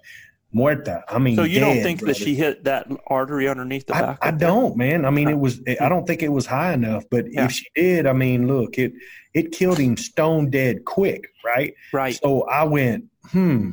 muerta. 0.53 1.01
I 1.07 1.17
mean, 1.19 1.35
so 1.35 1.43
you 1.43 1.59
don't 1.59 1.75
dead, 1.77 1.83
think 1.83 2.01
that 2.01 2.15
she 2.15 2.35
hit 2.35 2.63
that 2.65 2.87
artery 3.07 3.47
underneath 3.47 3.87
the 3.87 3.95
I, 3.95 4.01
back? 4.01 4.17
I 4.21 4.31
don't, 4.31 4.77
man. 4.77 5.03
I 5.05 5.09
mean, 5.09 5.27
it 5.29 5.39
was. 5.39 5.61
I 5.81 5.89
don't 5.89 6.05
think 6.05 6.21
it 6.21 6.31
was 6.31 6.45
high 6.45 6.73
enough, 6.73 7.05
but 7.09 7.25
Yeah. 7.31 7.45
if 7.45 7.51
she 7.53 7.65
did, 7.75 8.05
I 8.05 8.13
mean, 8.13 8.47
look, 8.47 8.77
it 8.77 8.93
it 9.33 9.51
killed 9.51 9.79
him 9.79 9.97
stone 9.97 10.51
dead 10.51 10.85
quick, 10.85 11.27
right? 11.43 11.73
Right. 11.91 12.13
So 12.21 12.43
I 12.43 12.63
went, 12.65 13.05
hmm. 13.31 13.71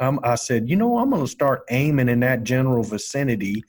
Um, 0.00 0.18
I 0.22 0.34
said, 0.36 0.68
you 0.70 0.76
know, 0.76 0.96
I'm 0.96 1.10
going 1.10 1.22
to 1.22 1.28
start 1.30 1.62
aiming 1.70 2.08
in 2.08 2.20
that 2.20 2.42
general 2.42 2.82
vicinity. 2.82 3.62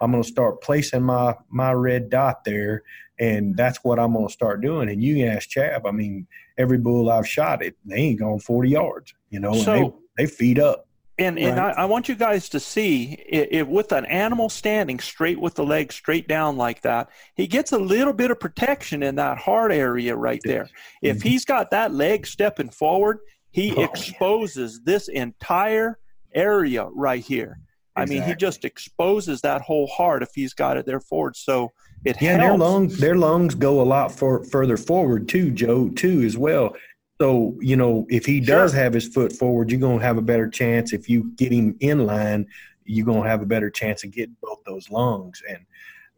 I'm 0.00 0.10
going 0.10 0.22
to 0.22 0.28
start 0.28 0.60
placing 0.60 1.02
my 1.02 1.34
my 1.48 1.72
red 1.72 2.10
dot 2.10 2.44
there, 2.44 2.82
and 3.18 3.56
that's 3.56 3.78
what 3.82 3.98
I'm 3.98 4.12
going 4.12 4.26
to 4.26 4.32
start 4.32 4.60
doing. 4.60 4.88
And 4.90 5.02
you 5.02 5.16
can 5.16 5.28
ask 5.28 5.48
Chab. 5.48 5.82
I 5.86 5.90
mean, 5.90 6.26
every 6.58 6.78
bull 6.78 7.10
I've 7.10 7.28
shot, 7.28 7.62
it 7.62 7.76
they 7.84 7.96
ain't 7.96 8.20
gone 8.20 8.38
40 8.38 8.70
yards, 8.70 9.14
you 9.30 9.40
know, 9.40 9.52
and 9.52 9.62
So- 9.62 10.00
they 10.16 10.24
they 10.24 10.30
feed 10.30 10.58
up. 10.58 10.82
And 11.18 11.38
and 11.38 11.58
I, 11.58 11.70
I 11.70 11.84
want 11.86 12.10
you 12.10 12.14
guys 12.14 12.50
to 12.50 12.60
see 12.60 13.16
i 13.32 13.48
if 13.50 13.66
with 13.68 13.90
an 13.92 14.04
animal 14.04 14.50
standing 14.50 14.98
straight 15.00 15.40
with 15.40 15.54
the 15.54 15.64
leg 15.64 15.90
straight 15.90 16.28
down 16.28 16.58
like 16.58 16.82
that, 16.82 17.08
he 17.34 17.46
gets 17.46 17.72
a 17.72 17.78
little 17.78 18.12
bit 18.12 18.30
of 18.30 18.38
protection 18.38 19.02
in 19.02 19.14
that 19.14 19.38
heart 19.38 19.72
area 19.72 20.14
right 20.14 20.42
there. 20.44 20.68
If 21.00 21.20
Mhm. 21.20 21.22
he's 21.22 21.46
got 21.46 21.70
that 21.70 21.94
leg 21.94 22.26
stepping 22.26 22.68
forward, 22.68 23.20
he 23.50 23.72
Oh, 23.72 23.80
yeah. 23.80 23.86
exposes 23.86 24.82
this 24.84 25.08
entire 25.08 25.98
area 26.34 26.84
right 26.94 27.24
here. 27.24 27.60
I 27.98 28.04
mean, 28.04 28.20
he 28.22 28.34
just 28.34 28.66
exposes 28.66 29.40
that 29.40 29.62
whole 29.62 29.86
heart 29.86 30.22
if 30.22 30.28
he's 30.34 30.52
got 30.52 30.76
it 30.76 30.84
there 30.84 31.00
forward. 31.00 31.34
So 31.34 31.72
it 32.04 32.20
Yeah, 32.20 32.36
their 32.36 32.56
lungs 32.56 32.98
their 32.98 33.16
lungs 33.16 33.54
go 33.54 33.80
a 33.80 33.84
lot 33.84 34.12
for, 34.12 34.44
further 34.44 34.76
forward 34.76 35.28
too, 35.28 35.50
Joe, 35.50 35.88
too 35.90 36.22
as 36.22 36.36
well. 36.36 36.76
So 37.20 37.56
you 37.60 37.76
know, 37.76 38.06
if 38.10 38.26
he 38.26 38.40
does 38.40 38.72
Sure. 38.72 38.80
have 38.82 38.92
his 38.92 39.08
foot 39.08 39.32
forward, 39.32 39.70
you're 39.70 39.80
gonna 39.80 40.02
have 40.02 40.18
a 40.18 40.22
better 40.22 40.48
chance. 40.48 40.92
If 40.92 41.08
you 41.08 41.32
get 41.36 41.52
him 41.52 41.76
in 41.80 42.06
line, 42.06 42.46
you're 42.84 43.06
gonna 43.06 43.28
have 43.28 43.42
a 43.42 43.46
better 43.46 43.70
chance 43.70 44.04
of 44.04 44.10
getting 44.10 44.36
both 44.42 44.58
those 44.66 44.90
lungs. 44.90 45.42
And 45.48 45.58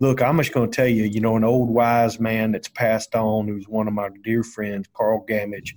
look, 0.01 0.21
I'm 0.21 0.37
just 0.39 0.53
gonna 0.53 0.69
tell 0.69 0.89
you, 0.89 1.05
you 1.05 1.21
know, 1.21 1.37
an 1.37 1.45
old 1.45 1.71
wise 1.71 2.19
man 2.21 2.53
that's 2.53 2.69
passed 2.69 3.15
on, 3.15 3.49
who's 3.49 3.69
one 3.69 3.89
of 3.89 3.95
my 3.95 4.11
dear 4.25 4.43
friends, 4.43 4.89
Carl 4.93 5.25
Gamage, 5.29 5.75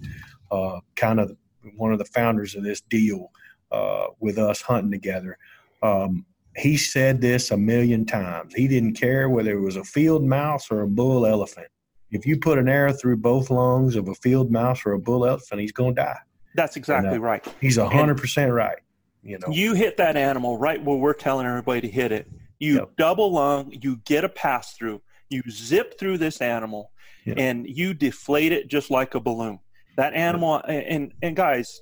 uh, 0.52 0.80
kind 0.96 1.20
of 1.20 1.36
one 1.76 1.94
of 1.94 2.00
the 2.00 2.06
founders 2.06 2.56
of 2.56 2.64
this 2.64 2.82
deal 2.82 3.32
uh, 3.72 4.08
with 4.20 4.38
us 4.38 4.62
hunting 4.62 4.92
together. 4.92 5.38
Um, 5.84 6.26
he 6.58 6.76
said 6.78 7.22
this 7.22 7.52
a 7.52 7.58
million 7.58 8.06
times. 8.06 8.54
He 8.56 8.68
didn't 8.68 8.94
care 8.94 9.30
whether 9.30 9.52
it 9.52 9.62
was 9.62 9.78
a 9.78 9.84
field 9.84 10.24
mouse 10.24 10.70
or 10.70 10.82
a 10.82 10.88
bull 10.88 11.26
elephant. 11.26 11.68
If 12.12 12.26
you 12.26 12.38
put 12.38 12.58
an 12.58 12.68
arrow 12.68 12.92
through 12.92 13.18
both 13.18 13.50
lungs 13.50 13.96
of 13.96 14.10
a 14.10 14.16
field 14.16 14.52
mouse 14.52 14.82
or 14.86 14.92
a 14.94 15.00
bull 15.00 15.26
elephant, 15.26 15.62
he's 15.62 15.72
going 15.72 15.96
to 15.96 16.02
die. 16.02 16.20
That's 16.56 16.76
exactly 16.76 17.08
And, 17.10 17.18
uh, 17.20 17.22
right. 17.22 17.48
He's 17.62 17.78
a 17.78 17.88
hundred 17.88 18.18
percent 18.18 18.52
right. 18.52 18.78
You 19.24 19.38
know, 19.40 19.48
You 19.54 19.74
hit 19.76 19.96
that 19.98 20.18
animal 20.18 20.58
right 20.58 20.84
where 20.84 20.98
we're 20.98 21.14
telling 21.14 21.46
everybody 21.48 21.82
to 21.82 21.88
hit 21.88 22.12
it. 22.12 22.28
You 22.60 22.76
Yep. 22.76 22.90
double 22.98 23.32
lung, 23.32 23.72
you 23.82 23.98
get 24.06 24.26
a 24.26 24.30
pass 24.30 24.74
through, 24.74 25.02
you 25.30 25.42
zip 25.50 25.98
through 25.98 26.18
this 26.18 26.42
animal, 26.42 26.92
Yep. 27.26 27.38
and 27.40 27.66
you 27.68 27.94
deflate 27.94 28.52
it 28.52 28.68
just 28.68 28.92
like 28.92 29.16
a 29.16 29.20
balloon. 29.20 29.60
That 29.96 30.14
animal, 30.14 30.62
and 30.68 31.14
and 31.22 31.36
guys, 31.36 31.82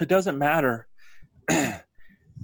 it 0.00 0.08
doesn't 0.08 0.38
matter 0.38 0.86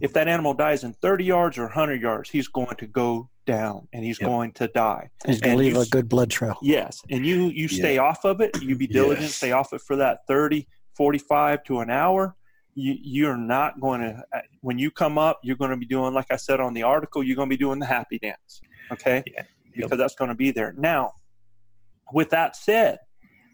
if 0.00 0.12
that 0.14 0.28
animal 0.28 0.54
dies 0.54 0.84
in 0.84 0.92
30 0.94 1.24
yards 1.24 1.58
or 1.58 1.64
100 1.64 2.00
yards, 2.00 2.30
he's 2.30 2.48
going 2.48 2.74
to 2.76 2.86
go 2.86 3.28
down 3.46 3.88
and 3.92 4.04
he's 4.04 4.20
Yep. 4.20 4.28
going 4.28 4.52
to 4.52 4.68
die. 4.68 5.08
He's 5.26 5.40
going 5.40 5.56
to 5.56 5.62
leave 5.62 5.72
you 5.72 5.78
a 5.78 5.82
s- 5.82 5.88
good 5.88 6.08
blood 6.08 6.30
trail. 6.30 6.56
Yes, 6.62 7.00
and 7.10 7.24
you 7.26 7.48
you 7.48 7.68
stay 7.68 7.98
off 7.98 8.24
of 8.24 8.40
it. 8.40 8.60
You 8.62 8.76
be 8.76 8.86
diligent, 8.86 9.22
Yes. 9.26 9.34
stay 9.36 9.52
off 9.52 9.72
it 9.72 9.80
for 9.80 9.96
that 9.96 10.20
30, 10.28 10.66
45 10.96 11.64
to 11.64 11.80
an 11.80 11.90
hour. 11.90 12.36
You 12.74 12.96
you're 13.02 13.36
not 13.36 13.80
going 13.80 14.00
to 14.00 14.22
uh, 14.34 14.40
when 14.60 14.78
you 14.78 14.90
come 14.90 15.18
up, 15.18 15.40
you're 15.42 15.56
going 15.56 15.72
to 15.72 15.76
be 15.76 15.86
doing 15.86 16.14
like 16.14 16.26
I 16.30 16.36
said 16.36 16.60
on 16.60 16.72
the 16.74 16.82
article, 16.84 17.22
you're 17.24 17.36
going 17.36 17.48
to 17.48 17.54
be 17.56 17.58
doing 17.58 17.78
the 17.80 17.86
happy 17.86 18.18
dance. 18.18 18.60
Okay? 18.92 19.22
Yeah. 19.26 19.42
Yep. 19.42 19.46
Because 19.74 19.98
that's 19.98 20.14
going 20.14 20.28
to 20.30 20.34
be 20.34 20.50
there. 20.50 20.74
Now, 20.76 21.12
with 22.12 22.30
that 22.30 22.56
said, 22.56 22.98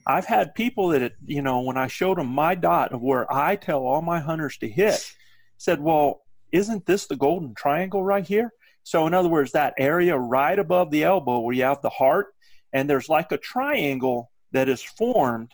I've 0.06 0.24
had 0.26 0.54
people 0.54 0.88
that 0.88 1.12
you 1.24 1.42
know 1.42 1.60
when 1.62 1.76
I 1.76 1.86
showed 1.86 2.18
them 2.18 2.28
my 2.28 2.54
dot 2.54 2.92
of 2.92 3.00
where 3.02 3.30
I 3.32 3.56
tell 3.56 3.80
all 3.80 4.02
my 4.02 4.20
hunters 4.20 4.56
to 4.58 4.68
hit, 4.68 5.12
said, 5.58 5.80
"Well, 5.80 6.20
isn't 6.52 6.86
this 6.86 7.06
the 7.06 7.16
golden 7.16 7.54
triangle 7.54 8.02
right 8.02 8.26
here?" 8.26 8.52
So, 8.82 9.06
in 9.06 9.14
other 9.14 9.28
words, 9.28 9.52
that 9.52 9.74
area 9.78 10.16
right 10.16 10.58
above 10.58 10.90
the 10.90 11.04
elbow 11.04 11.40
where 11.40 11.54
you 11.54 11.64
have 11.64 11.82
the 11.82 11.90
heart, 11.90 12.28
and 12.72 12.88
there's 12.88 13.08
like 13.08 13.32
a 13.32 13.38
triangle 13.38 14.30
that 14.52 14.68
is 14.68 14.82
formed 14.82 15.52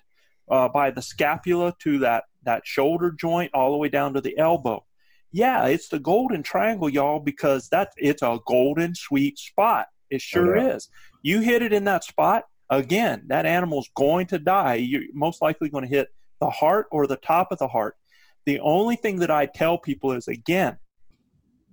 uh, 0.51 0.69
by 0.69 0.91
the 0.91 1.03
scapula 1.03 1.75
to 1.81 1.99
that 2.01 2.25
that 2.45 2.67
shoulder 2.67 3.11
joint 3.11 3.51
all 3.55 3.71
the 3.73 3.79
way 3.79 3.89
down 3.89 4.15
to 4.15 4.21
the 4.21 4.37
elbow. 4.37 4.85
Yeah, 5.31 5.67
it's 5.67 5.89
the 5.89 5.99
golden 5.99 6.43
triangle, 6.43 6.91
y'all, 6.91 7.21
because 7.21 7.69
that 7.71 7.93
it's 7.97 8.23
a 8.23 8.39
golden 8.47 8.95
sweet 8.95 9.39
spot. 9.39 9.87
It 10.11 10.21
sure 10.21 10.57
yeah. 10.57 10.75
is. 10.75 10.89
You 11.23 11.41
hit 11.41 11.63
it 11.63 11.73
in 11.73 11.85
that 11.85 12.05
spot, 12.05 12.45
again, 12.69 13.25
that 13.29 13.47
animal's 13.47 13.89
going 13.95 14.27
to 14.27 14.39
die. 14.39 14.75
You're 14.75 15.05
most 15.15 15.41
likely 15.41 15.69
going 15.69 15.85
to 15.85 15.91
hit 15.91 16.09
the 16.41 16.51
heart 16.51 16.87
or 16.91 17.07
the 17.07 17.17
top 17.17 17.51
of 17.51 17.59
the 17.59 17.69
heart. 17.69 17.97
The 18.45 18.61
only 18.61 18.97
thing 18.97 19.21
that 19.21 19.31
I 19.31 19.47
tell 19.47 19.79
people 19.79 20.13
is 20.13 20.29
again, 20.29 20.77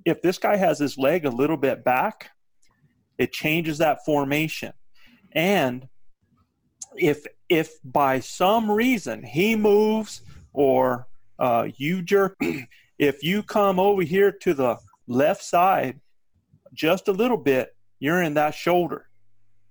if 0.10 0.22
this 0.22 0.38
guy 0.38 0.56
has 0.58 0.80
his 0.80 0.98
leg 0.98 1.26
a 1.26 1.30
little 1.30 1.58
bit 1.58 1.84
back, 1.84 2.32
it 3.17 3.32
changes 3.32 3.78
that 3.78 4.04
formation. 4.06 4.74
And 5.34 5.88
if 6.98 7.26
if 7.50 7.74
by 7.84 8.19
some 8.19 8.69
reason 8.69 9.24
he 9.24 9.56
moves 9.56 10.22
or 10.54 11.08
uh, 11.38 11.67
you 11.78 12.02
jerk, 12.02 12.38
if 13.00 13.24
you 13.24 13.43
come 13.43 13.80
over 13.80 14.02
here 14.02 14.32
to 14.32 14.54
the 14.54 14.78
left 15.08 15.43
side 15.43 16.00
just 16.74 17.08
a 17.08 17.12
little 17.12 17.38
bit, 17.38 17.76
you're 18.00 18.22
in 18.22 18.34
that 18.36 18.54
shoulder, 18.54 19.08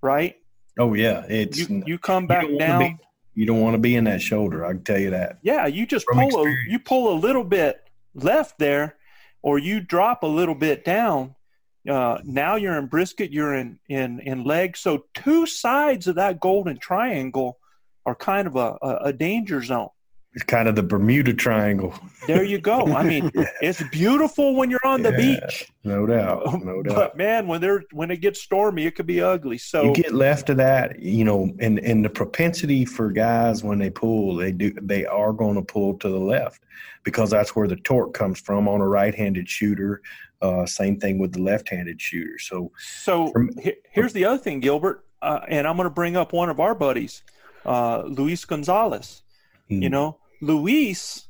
right? 0.02 0.36
oh 0.78 0.94
yeah, 0.94 1.24
it's 1.28 1.58
You 1.58 1.82
you 1.86 1.98
come 1.98 2.26
back 2.28 2.42
don't 2.46 2.58
down. 2.58 2.78
be- 2.78 2.96
you 3.34 3.46
don't 3.46 3.60
want 3.60 3.74
to 3.74 3.78
be 3.78 3.94
in 3.94 4.04
that 4.04 4.20
shoulder. 4.20 4.66
I 4.66 4.72
can 4.72 4.82
tell 4.82 4.98
you 4.98 5.10
that. 5.10 5.38
Yeah, 5.42 5.66
you 5.66 5.86
just 5.86 6.06
From 6.06 6.18
pull 6.18 6.44
a, 6.44 6.54
you 6.68 6.78
pull 6.80 7.12
a 7.12 7.16
little 7.18 7.44
bit 7.44 7.80
left 8.14 8.58
there, 8.58 8.96
or 9.42 9.58
you 9.58 9.80
drop 9.80 10.22
a 10.22 10.26
little 10.26 10.54
bit 10.54 10.84
down. 10.84 11.34
Uh, 11.88 12.18
now 12.24 12.56
you're 12.56 12.78
in 12.78 12.86
brisket, 12.86 13.32
you're 13.32 13.54
in 13.54 13.78
in 13.88 14.20
in 14.20 14.44
leg. 14.44 14.76
So 14.76 15.04
two 15.14 15.46
sides 15.46 16.06
of 16.06 16.16
that 16.16 16.40
golden 16.40 16.78
triangle 16.78 17.58
are 18.04 18.14
kind 18.14 18.46
of 18.46 18.56
a, 18.56 18.76
a, 18.82 18.96
a 19.04 19.12
danger 19.12 19.62
zone. 19.62 19.88
Kind 20.44 20.68
of 20.68 20.76
the 20.76 20.82
Bermuda 20.82 21.34
Triangle. 21.34 21.92
There 22.26 22.44
you 22.44 22.58
go. 22.58 22.86
I 22.94 23.02
mean, 23.02 23.30
it's 23.62 23.82
beautiful 23.90 24.54
when 24.54 24.70
you're 24.70 24.84
on 24.86 25.02
the 25.02 25.10
Yeah, 25.12 25.40
beach, 25.40 25.72
No 25.84 26.06
doubt. 26.06 26.62
No 26.64 26.82
doubt. 26.82 26.94
but 26.94 27.16
man, 27.16 27.46
when 27.46 27.60
they're 27.60 27.84
when 27.92 28.10
it 28.10 28.20
gets 28.20 28.40
stormy, 28.40 28.86
it 28.86 28.94
could 28.94 29.06
be 29.06 29.20
ugly. 29.20 29.58
So 29.58 29.84
you 29.84 29.92
get 29.94 30.12
left 30.12 30.50
of 30.50 30.56
that, 30.58 30.98
you 31.00 31.24
know, 31.24 31.50
and 31.60 31.78
and 31.78 32.04
the 32.04 32.10
propensity 32.10 32.84
for 32.84 33.10
guys 33.10 33.64
when 33.64 33.78
they 33.78 33.90
pull, 33.90 34.36
they 34.36 34.52
do 34.52 34.72
they 34.82 35.06
are 35.06 35.32
going 35.32 35.54
to 35.56 35.62
pull 35.62 35.94
to 35.98 36.08
the 36.08 36.18
left 36.18 36.62
because 37.04 37.30
that's 37.30 37.56
where 37.56 37.66
the 37.68 37.76
torque 37.76 38.12
comes 38.14 38.38
from 38.40 38.68
on 38.68 38.80
a 38.80 38.86
right-handed 38.86 39.48
shooter. 39.48 40.02
Uh, 40.42 40.64
same 40.66 41.00
thing 41.00 41.18
with 41.18 41.32
the 41.32 41.40
left-handed 41.42 42.00
shooter. 42.00 42.38
So 42.38 42.70
So 42.78 43.30
From- 43.32 43.50
here's 43.90 44.12
the 44.12 44.24
other 44.24 44.38
thing, 44.38 44.60
Gilbert, 44.60 45.04
uh, 45.20 45.40
and 45.48 45.66
I'm 45.66 45.76
going 45.76 45.86
to 45.88 45.90
bring 45.94 46.16
up 46.16 46.32
one 46.32 46.48
of 46.48 46.60
our 46.60 46.74
buddies, 46.76 47.22
uh, 47.66 48.02
Luis 48.06 48.44
Gonzalez. 48.44 49.22
Hmm. 49.68 49.82
You 49.82 49.90
know, 49.90 50.18
Luis, 50.40 51.28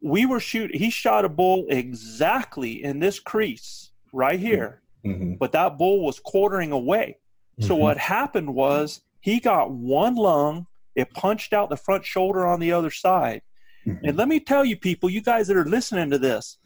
we 0.00 0.26
were 0.26 0.40
shoot. 0.40 0.74
He 0.74 0.90
shot 0.90 1.24
a 1.24 1.28
bull 1.28 1.66
exactly 1.68 2.82
in 2.84 3.00
this 3.00 3.18
crease 3.18 3.90
right 4.12 4.38
here, 4.38 4.82
mhm, 5.04 5.38
but 5.38 5.52
that 5.52 5.78
bull 5.78 6.04
was 6.04 6.20
quartering 6.20 6.72
away. 6.72 7.18
So 7.60 7.74
mhm. 7.76 7.80
what 7.80 7.98
happened 7.98 8.54
was 8.54 9.00
he 9.20 9.40
got 9.40 9.70
one 9.70 10.14
lung. 10.14 10.66
It 10.94 11.12
punched 11.12 11.52
out 11.52 11.70
the 11.70 11.76
front 11.76 12.04
shoulder 12.04 12.46
on 12.46 12.60
the 12.60 12.72
other 12.72 12.90
side. 12.90 13.42
Mhm. 13.86 14.00
And 14.04 14.16
let 14.16 14.28
me 14.28 14.40
tell 14.40 14.64
you, 14.64 14.76
people, 14.76 15.10
you 15.10 15.20
guys 15.20 15.48
that 15.48 15.56
are 15.56 15.64
listening 15.64 16.10
to 16.10 16.18
this, 16.18 16.58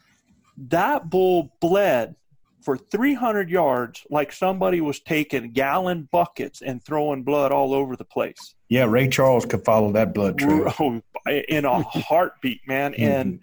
that 0.57 1.09
bull 1.09 1.57
bled 1.61 2.15
for 2.63 2.77
300 2.77 3.51
yards 3.51 4.07
like 4.09 4.33
somebody 4.33 4.81
was 4.81 5.01
taking 5.01 5.51
gallon 5.53 6.09
buckets 6.13 6.63
and 6.63 6.83
throwing 6.83 7.23
blood 7.23 7.51
all 7.53 7.75
over 7.75 7.97
the 7.97 8.05
place. 8.05 8.55
Yeah, 8.73 8.85
Ray 8.85 9.07
Charles 9.07 9.45
could 9.45 9.67
follow 9.67 9.93
that 9.93 10.15
blood 10.15 10.39
trail. 10.39 10.73
Oh, 10.81 11.03
in 11.31 11.67
a 11.67 11.83
heartbeat, 11.83 12.67
man. 12.67 12.95
Mm-hmm. 12.99 13.05
And 13.05 13.41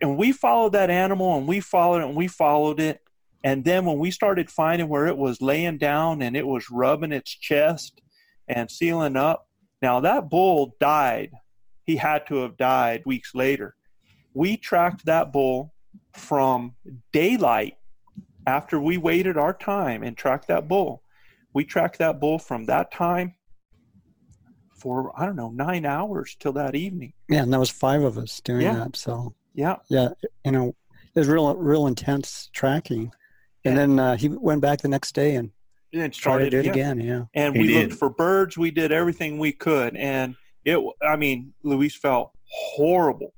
and 0.00 0.18
we 0.18 0.32
followed 0.32 0.72
that 0.72 0.90
animal 0.90 1.38
and 1.38 1.46
we 1.46 1.60
followed 1.60 2.02
it 2.02 2.08
and 2.08 2.16
we 2.16 2.26
followed 2.26 2.80
it. 2.80 3.00
And 3.44 3.64
then 3.64 3.84
when 3.84 3.98
we 3.98 4.10
started 4.10 4.50
finding 4.50 4.88
where 4.88 5.06
it 5.06 5.16
was 5.16 5.40
laying 5.40 5.78
down 5.78 6.20
and 6.20 6.36
it 6.36 6.46
was 6.46 6.68
rubbing 6.70 7.12
its 7.12 7.30
chest 7.30 8.02
and 8.48 8.68
sealing 8.70 9.16
up, 9.16 9.48
now 9.80 10.00
that 10.00 10.28
bull 10.28 10.74
died. 10.80 11.30
He 11.84 11.96
had 11.96 12.26
to 12.26 12.38
have 12.38 12.56
died 12.56 13.02
weeks 13.06 13.36
later. 13.36 13.76
We 14.34 14.56
tracked 14.56 15.06
that 15.06 15.32
bull 15.32 15.72
from 16.12 16.74
daylight 17.12 17.78
after 18.48 18.80
we 18.80 18.98
waited 18.98 19.36
our 19.38 19.54
time 19.54 20.02
and 20.02 20.16
tracked 20.16 20.48
that 20.48 20.66
bull. 20.66 21.02
We 21.54 21.64
tracked 21.64 21.98
that 22.00 22.18
bull 22.18 22.40
from 22.40 22.66
that 22.66 22.90
time 22.90 23.35
for, 24.86 25.12
I 25.20 25.26
don't 25.26 25.34
know, 25.34 25.50
nine 25.50 25.84
hours 25.84 26.36
till 26.38 26.52
that 26.52 26.76
evening. 26.76 27.12
Yeah, 27.28 27.42
and 27.42 27.52
that 27.52 27.58
was 27.58 27.70
five 27.70 28.04
of 28.04 28.18
us 28.18 28.40
doing 28.44 28.60
Yeah. 28.60 28.74
that. 28.74 28.94
So 28.94 29.34
Yeah. 29.52 29.76
yeah, 29.88 30.10
you 30.44 30.52
know, 30.52 30.68
it 31.12 31.18
was 31.18 31.26
real, 31.26 31.56
real 31.56 31.88
intense 31.88 32.48
tracking. 32.52 33.10
And 33.64 33.76
then 33.76 33.98
uh, 33.98 34.16
he 34.16 34.28
went 34.28 34.60
back 34.60 34.80
the 34.82 34.86
next 34.88 35.12
day 35.12 35.34
and 35.34 35.50
And 35.92 36.12
tried 36.12 36.34
started 36.34 36.54
it 36.54 36.60
again. 36.68 37.00
again. 37.00 37.00
Yeah. 37.00 37.24
and 37.34 37.56
He 37.56 37.62
we 37.62 37.66
did. 37.66 37.88
looked 37.88 37.98
for 37.98 38.08
birds 38.10 38.56
we 38.56 38.70
did 38.70 38.92
everything 38.92 39.40
we 39.40 39.50
could 39.50 39.96
and 39.96 40.36
it 40.64 40.78
i 41.02 41.16
mean 41.16 41.52
luis 41.64 41.96
felt 41.96 42.30
horrible 42.48 43.32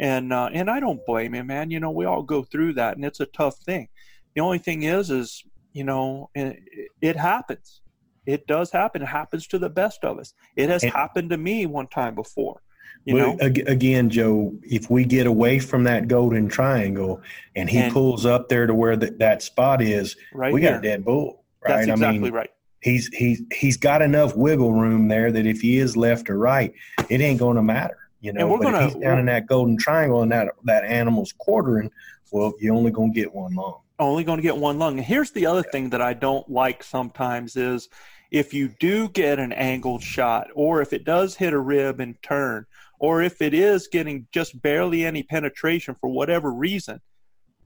and 0.00 0.32
uh, 0.32 0.48
and 0.52 0.68
i 0.70 0.78
don't 0.80 1.04
blame 1.06 1.34
him 1.34 1.46
man 1.48 1.70
you 1.70 1.78
know 1.80 1.90
we 1.90 2.04
all 2.06 2.22
go 2.22 2.42
through 2.42 2.72
that 2.72 2.96
and 2.96 3.04
it's 3.04 3.20
a 3.20 3.26
tough 3.26 3.56
thing 3.58 3.88
the 4.34 4.40
only 4.40 4.58
thing 4.58 4.82
is 4.84 5.10
is 5.10 5.44
you 5.72 5.84
know 5.84 6.28
it, 6.34 6.58
it 7.00 7.16
happens 7.16 7.82
it 8.28 8.46
does 8.46 8.70
happen 8.70 9.02
it 9.02 9.06
happens 9.06 9.46
to 9.46 9.58
the 9.58 9.70
best 9.70 10.04
of 10.04 10.18
us 10.18 10.34
it 10.54 10.68
has 10.68 10.82
And- 10.84 10.92
happened 10.92 11.30
to 11.30 11.38
me 11.38 11.66
one 11.66 11.88
time 11.88 12.14
before 12.14 12.60
you 13.04 13.14
know 13.14 13.36
again, 13.40 14.10
Joe, 14.10 14.52
if 14.62 14.90
we 14.90 15.04
get 15.04 15.26
away 15.26 15.60
from 15.60 15.84
that 15.84 16.08
golden 16.08 16.48
triangle 16.48 17.22
and 17.56 17.68
he 17.70 17.78
And- 17.78 17.92
pulls 17.92 18.26
up 18.26 18.48
there 18.48 18.66
to 18.66 18.74
where 18.74 18.96
that 18.96 19.18
that 19.20 19.42
spot 19.42 19.80
is, 19.80 20.14
right 20.34 20.52
we 20.52 20.60
got 20.60 20.74
a 20.74 20.80
dead 20.80 21.04
bull, 21.04 21.44
right? 21.64 21.86
that's 21.86 21.88
exactly 21.88 22.18
I 22.18 22.20
mean, 22.20 22.32
right 22.32 22.50
he's 22.80 23.08
he's 23.14 23.42
he's 23.52 23.76
got 23.76 24.02
enough 24.02 24.36
wiggle 24.36 24.72
room 24.72 25.08
there 25.08 25.30
that 25.32 25.46
if 25.46 25.60
he 25.60 25.78
is 25.78 25.96
left 25.96 26.28
or 26.28 26.38
right, 26.38 26.72
it 27.08 27.20
ain't 27.20 27.38
going 27.38 27.56
to 27.56 27.62
matter, 27.62 27.96
you 28.20 28.32
know. 28.32 28.40
And 28.42 28.50
we're 28.50 28.58
but 28.58 28.64
gonna- 28.72 28.86
if 28.88 28.92
he's 28.94 29.02
down 29.02 29.18
in 29.20 29.26
that 29.26 29.46
golden 29.46 29.76
triangle 29.78 30.22
and 30.22 30.30
that 30.32 30.48
that 30.64 30.84
animal's 30.84 31.32
quartering, 31.38 31.90
well, 32.32 32.52
you're 32.60 32.74
only 32.74 32.90
going 32.90 33.12
to 33.12 33.18
get 33.20 33.32
one 33.34 33.54
lung. 33.54 33.78
only 34.00 34.22
going 34.24 34.38
to 34.38 34.42
get 34.42 34.56
one 34.56 34.78
lung. 34.78 34.96
And 34.98 35.06
here's 35.06 35.30
the 35.32 35.46
other 35.46 35.62
thing 35.62 35.90
that 35.90 36.02
I 36.02 36.12
don't 36.14 36.48
like 36.50 36.82
sometimes 36.84 37.56
is 37.56 37.88
if 38.30 38.52
you 38.52 38.68
do 38.80 39.08
get 39.08 39.38
an 39.38 39.52
angled 39.52 40.02
shot, 40.02 40.48
or 40.54 40.82
if 40.82 40.92
it 40.92 41.04
does 41.04 41.36
hit 41.36 41.52
a 41.52 41.58
rib 41.58 42.00
and 42.00 42.14
turn, 42.22 42.66
or 43.00 43.22
if 43.22 43.40
it 43.40 43.54
is 43.54 43.88
getting 43.88 44.26
just 44.32 44.60
barely 44.60 45.04
any 45.04 45.22
penetration 45.22 45.94
for 46.00 46.10
whatever 46.10 46.52
reason, 46.52 47.00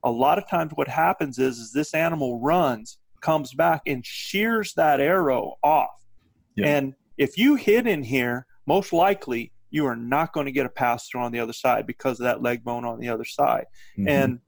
a 0.03 0.11
lot 0.11 0.37
of 0.37 0.47
times 0.47 0.71
what 0.75 0.87
happens 0.87 1.39
is, 1.39 1.57
is 1.57 1.71
this 1.73 1.93
animal 1.93 2.39
runs, 2.39 2.97
comes 3.21 3.53
back, 3.53 3.81
and 3.87 4.05
shears 4.05 4.73
that 4.75 4.99
arrow 4.99 5.55
off. 5.63 5.89
Yeah. 6.55 6.67
And 6.67 6.93
if 7.17 7.37
you 7.37 7.55
hit 7.55 7.87
in 7.87 8.03
here, 8.03 8.45
most 8.65 8.93
likely 8.93 9.51
you 9.69 9.85
are 9.87 9.95
not 9.95 10.33
going 10.33 10.45
to 10.45 10.51
get 10.51 10.65
a 10.65 10.69
pass 10.69 11.07
through 11.07 11.21
on 11.21 11.31
the 11.31 11.39
other 11.39 11.53
side 11.53 11.87
because 11.87 12.19
of 12.19 12.25
that 12.25 12.41
leg 12.41 12.63
bone 12.63 12.85
on 12.85 12.99
the 12.99 13.09
other 13.09 13.25
side 13.25 13.65
Mhm. 13.97 14.07
and 14.09 14.39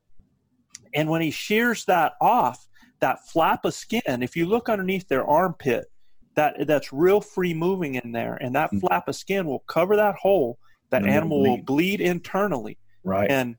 and 0.93 1.10
when 1.10 1.21
he 1.21 1.32
shears 1.32 1.84
that 1.86 2.13
off 2.21 2.67
that 3.01 3.17
flap 3.28 3.65
of 3.65 3.73
skin 3.73 4.21
if 4.21 4.36
you 4.36 4.45
look 4.45 4.69
underneath 4.69 5.08
their 5.08 5.25
armpit 5.25 5.88
that 6.36 6.67
that's 6.67 6.91
real 6.93 7.21
free 7.21 7.54
moving 7.54 7.95
in 7.95 8.12
there 8.12 8.36
and 8.36 8.54
that 8.56 8.71
Mhm. 8.71 8.82
flap 8.82 9.08
of 9.08 9.15
skin 9.15 9.45
will 9.48 9.60
cover 9.67 9.95
that 9.95 10.15
hole. 10.15 10.60
That 10.91 11.02
And 11.04 11.12
animal 11.12 11.39
will 11.41 11.58
bleed. 11.58 11.65
bleed 11.65 12.02
internally. 12.02 12.78
Right, 13.04 13.30
and 13.30 13.56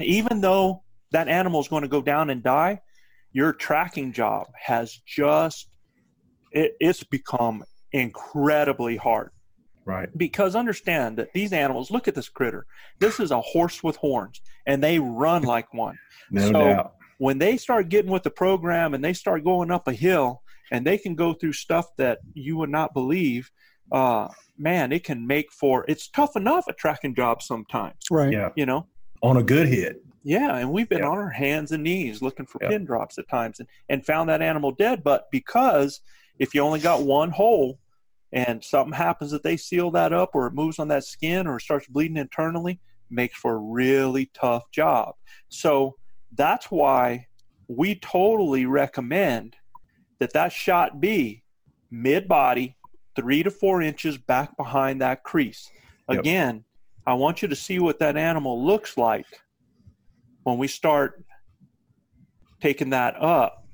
even 0.00 0.40
though 0.40 0.82
that 1.12 1.28
animal 1.28 1.60
is 1.60 1.68
going 1.68 1.82
to 1.82 1.88
go 1.88 2.02
down 2.02 2.30
and 2.30 2.42
die 2.42 2.80
your 3.32 3.52
tracking 3.52 4.12
job 4.12 4.48
has 4.60 4.96
just 5.06 5.68
it, 6.52 6.74
it's 6.80 7.04
become 7.04 7.62
incredibly 7.92 8.96
hard. 8.96 9.30
Right, 9.84 10.08
because 10.18 10.54
understand 10.56 11.16
that 11.18 11.32
these 11.32 11.52
animals 11.52 11.90
look 11.92 12.06
at 12.08 12.14
this 12.16 12.28
critter. 12.28 12.66
This 12.98 13.18
is 13.20 13.30
a 13.30 13.40
horse 13.40 13.82
with 13.84 13.96
horns 13.96 14.40
and 14.66 14.82
they 14.82 14.98
run 14.98 15.42
like 15.42 15.72
one. 15.72 15.96
No 16.32 16.46
So- 16.46 16.52
doubt. 16.52 16.94
when 17.18 17.38
they 17.38 17.56
start 17.56 17.88
getting 17.88 18.10
with 18.10 18.22
the 18.24 18.30
program 18.30 18.94
and 18.94 19.02
they 19.04 19.12
start 19.12 19.44
going 19.44 19.70
up 19.70 19.86
a 19.88 19.92
hill 19.92 20.42
and 20.70 20.86
they 20.86 20.96
can 20.98 21.14
go 21.14 21.32
through 21.32 21.52
stuff 21.52 21.86
that 21.98 22.18
you 22.34 22.56
would 22.56 22.70
not 22.70 22.94
believe 22.94 23.50
uh, 23.92 24.28
man 24.56 24.92
it 24.92 25.02
can 25.04 25.26
make 25.26 25.50
for 25.52 25.84
it's 25.88 26.08
tough 26.08 26.36
enough 26.36 26.64
a 26.68 26.72
tracking 26.72 27.14
job 27.14 27.42
sometimes 27.42 27.96
Right. 28.10 28.32
Yeah, 28.32 28.50
you 28.56 28.66
know 28.66 28.86
on 29.22 29.36
a 29.36 29.42
good 29.42 29.66
hit. 29.68 30.02
yeah 30.22 30.56
and 30.56 30.70
we've 30.70 30.88
been 30.88 31.00
Yeah. 31.00 31.08
on 31.08 31.18
our 31.18 31.30
hands 31.30 31.72
and 31.72 31.82
knees 31.82 32.22
looking 32.22 32.46
for 32.46 32.58
Yeah. 32.62 32.68
pin 32.70 32.84
drops 32.84 33.18
at 33.18 33.28
times 33.28 33.58
and, 33.60 33.68
and 33.88 34.04
found 34.06 34.28
that 34.28 34.42
animal 34.42 34.72
dead 34.72 35.02
but 35.02 35.24
because 35.32 36.00
if 36.38 36.54
you 36.54 36.60
only 36.62 36.80
got 36.80 37.02
one 37.02 37.30
hole 37.30 37.78
and 38.32 38.62
something 38.62 38.92
happens 38.92 39.30
that 39.32 39.42
they 39.42 39.56
seal 39.56 39.90
that 39.90 40.12
up 40.12 40.30
or 40.34 40.46
it 40.46 40.54
moves 40.54 40.78
on 40.78 40.88
that 40.88 41.04
skin 41.04 41.46
or 41.48 41.56
it 41.56 41.62
starts 41.62 41.88
bleeding 41.88 42.16
internally 42.16 42.80
makes 43.10 43.36
for 43.36 43.54
a 43.54 43.58
really 43.58 44.30
tough 44.34 44.62
job 44.70 45.14
so 45.48 45.96
that's 46.36 46.66
why 46.70 47.26
we 47.66 47.96
totally 47.96 48.66
recommend 48.66 49.56
that 50.20 50.32
that 50.34 50.52
shot 50.52 51.00
be 51.00 51.42
mid 51.90 52.28
body 52.28 52.76
three 53.16 53.42
to 53.42 53.50
four 53.50 53.82
inches 53.82 54.16
back 54.16 54.56
behind 54.56 55.00
that 55.00 55.24
crease 55.24 55.68
Yep. 56.08 56.20
again 56.20 56.64
i 57.06 57.14
want 57.14 57.42
you 57.42 57.48
to 57.48 57.56
see 57.56 57.78
what 57.78 57.98
that 57.98 58.16
animal 58.16 58.64
looks 58.64 58.96
like 58.96 59.26
when 60.44 60.58
we 60.58 60.68
start 60.68 61.24
taking 62.60 62.90
that 62.90 63.20
up 63.20 63.66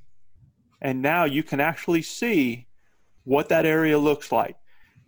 and 0.80 1.02
now 1.02 1.24
you 1.24 1.42
can 1.42 1.60
actually 1.60 2.02
see 2.02 2.66
what 3.24 3.48
that 3.48 3.66
area 3.66 3.98
looks 3.98 4.30
like 4.32 4.56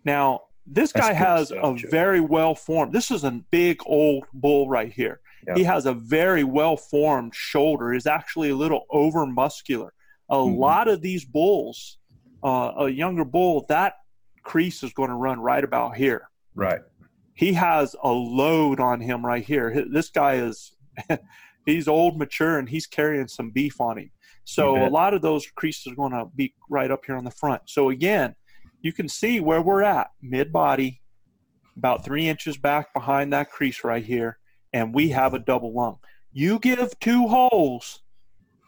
now 0.05 0.41
this 0.67 0.91
That's 0.91 1.07
guy 1.07 1.13
has 1.13 1.47
stuff, 1.47 1.63
a 1.63 1.79
Joe. 1.79 1.87
very 1.89 2.19
well 2.19 2.53
formed 2.55 2.93
this 2.93 3.09
is 3.11 3.23
a 3.23 3.31
big 3.51 3.79
old 3.85 4.25
bull 4.33 4.69
right 4.69 4.91
here 4.91 5.21
Yeah. 5.47 5.55
he 5.55 5.63
has 5.63 5.85
a 5.85 5.93
very 5.93 6.43
well 6.43 6.77
formed 6.77 7.33
shoulder 7.33 7.93
is 7.93 8.05
actually 8.05 8.49
a 8.49 8.55
little 8.55 8.85
over 8.91 9.25
muscular 9.25 9.93
a 10.29 10.35
Mhm. 10.35 10.57
lot 10.57 10.87
of 10.87 11.01
these 11.01 11.25
bulls 11.25 11.97
uh, 12.41 12.71
a 12.77 12.89
younger 12.89 13.25
bull 13.25 13.65
that 13.67 13.95
crease 14.43 14.81
is 14.83 14.93
going 14.93 15.09
to 15.09 15.15
run 15.15 15.39
right 15.41 15.63
about 15.63 15.97
here 15.97 16.29
Right. 16.55 16.79
he 17.33 17.51
has 17.53 17.95
a 18.01 18.09
load 18.09 18.79
on 18.79 19.01
him 19.01 19.25
right 19.25 19.43
here. 19.43 19.85
This 19.91 20.09
guy 20.09 20.35
is 20.35 20.75
he's 21.65 21.87
old, 21.87 22.17
mature, 22.17 22.57
and 22.57 22.67
he's 22.69 22.87
carrying 22.87 23.27
some 23.27 23.51
beef 23.51 23.79
on 23.81 23.97
him. 23.97 24.11
So 24.45 24.75
a 24.87 24.89
lot 24.89 25.13
of 25.13 25.21
those 25.21 25.45
creases 25.51 25.91
are 25.91 25.95
going 25.95 26.11
to 26.13 26.25
be 26.35 26.53
right 26.69 26.89
up 26.91 27.05
here 27.05 27.15
on 27.15 27.23
the 27.23 27.31
front. 27.31 27.61
So 27.67 27.89
again, 27.89 28.35
you 28.81 28.91
can 28.93 29.07
see 29.07 29.39
where 29.39 29.61
we're 29.61 29.83
at 29.83 30.09
mid 30.21 30.51
body, 30.51 31.01
about 31.77 32.03
three 32.03 32.27
inches 32.27 32.57
back 32.57 32.93
behind 32.93 33.31
that 33.33 33.51
crease 33.51 33.83
right 33.83 34.03
here, 34.03 34.39
and 34.73 34.93
we 34.95 35.09
have 35.09 35.33
a 35.33 35.39
double 35.39 35.73
lung. 35.73 35.97
You 36.31 36.57
give 36.59 36.97
two 36.99 37.27
holes, 37.27 38.01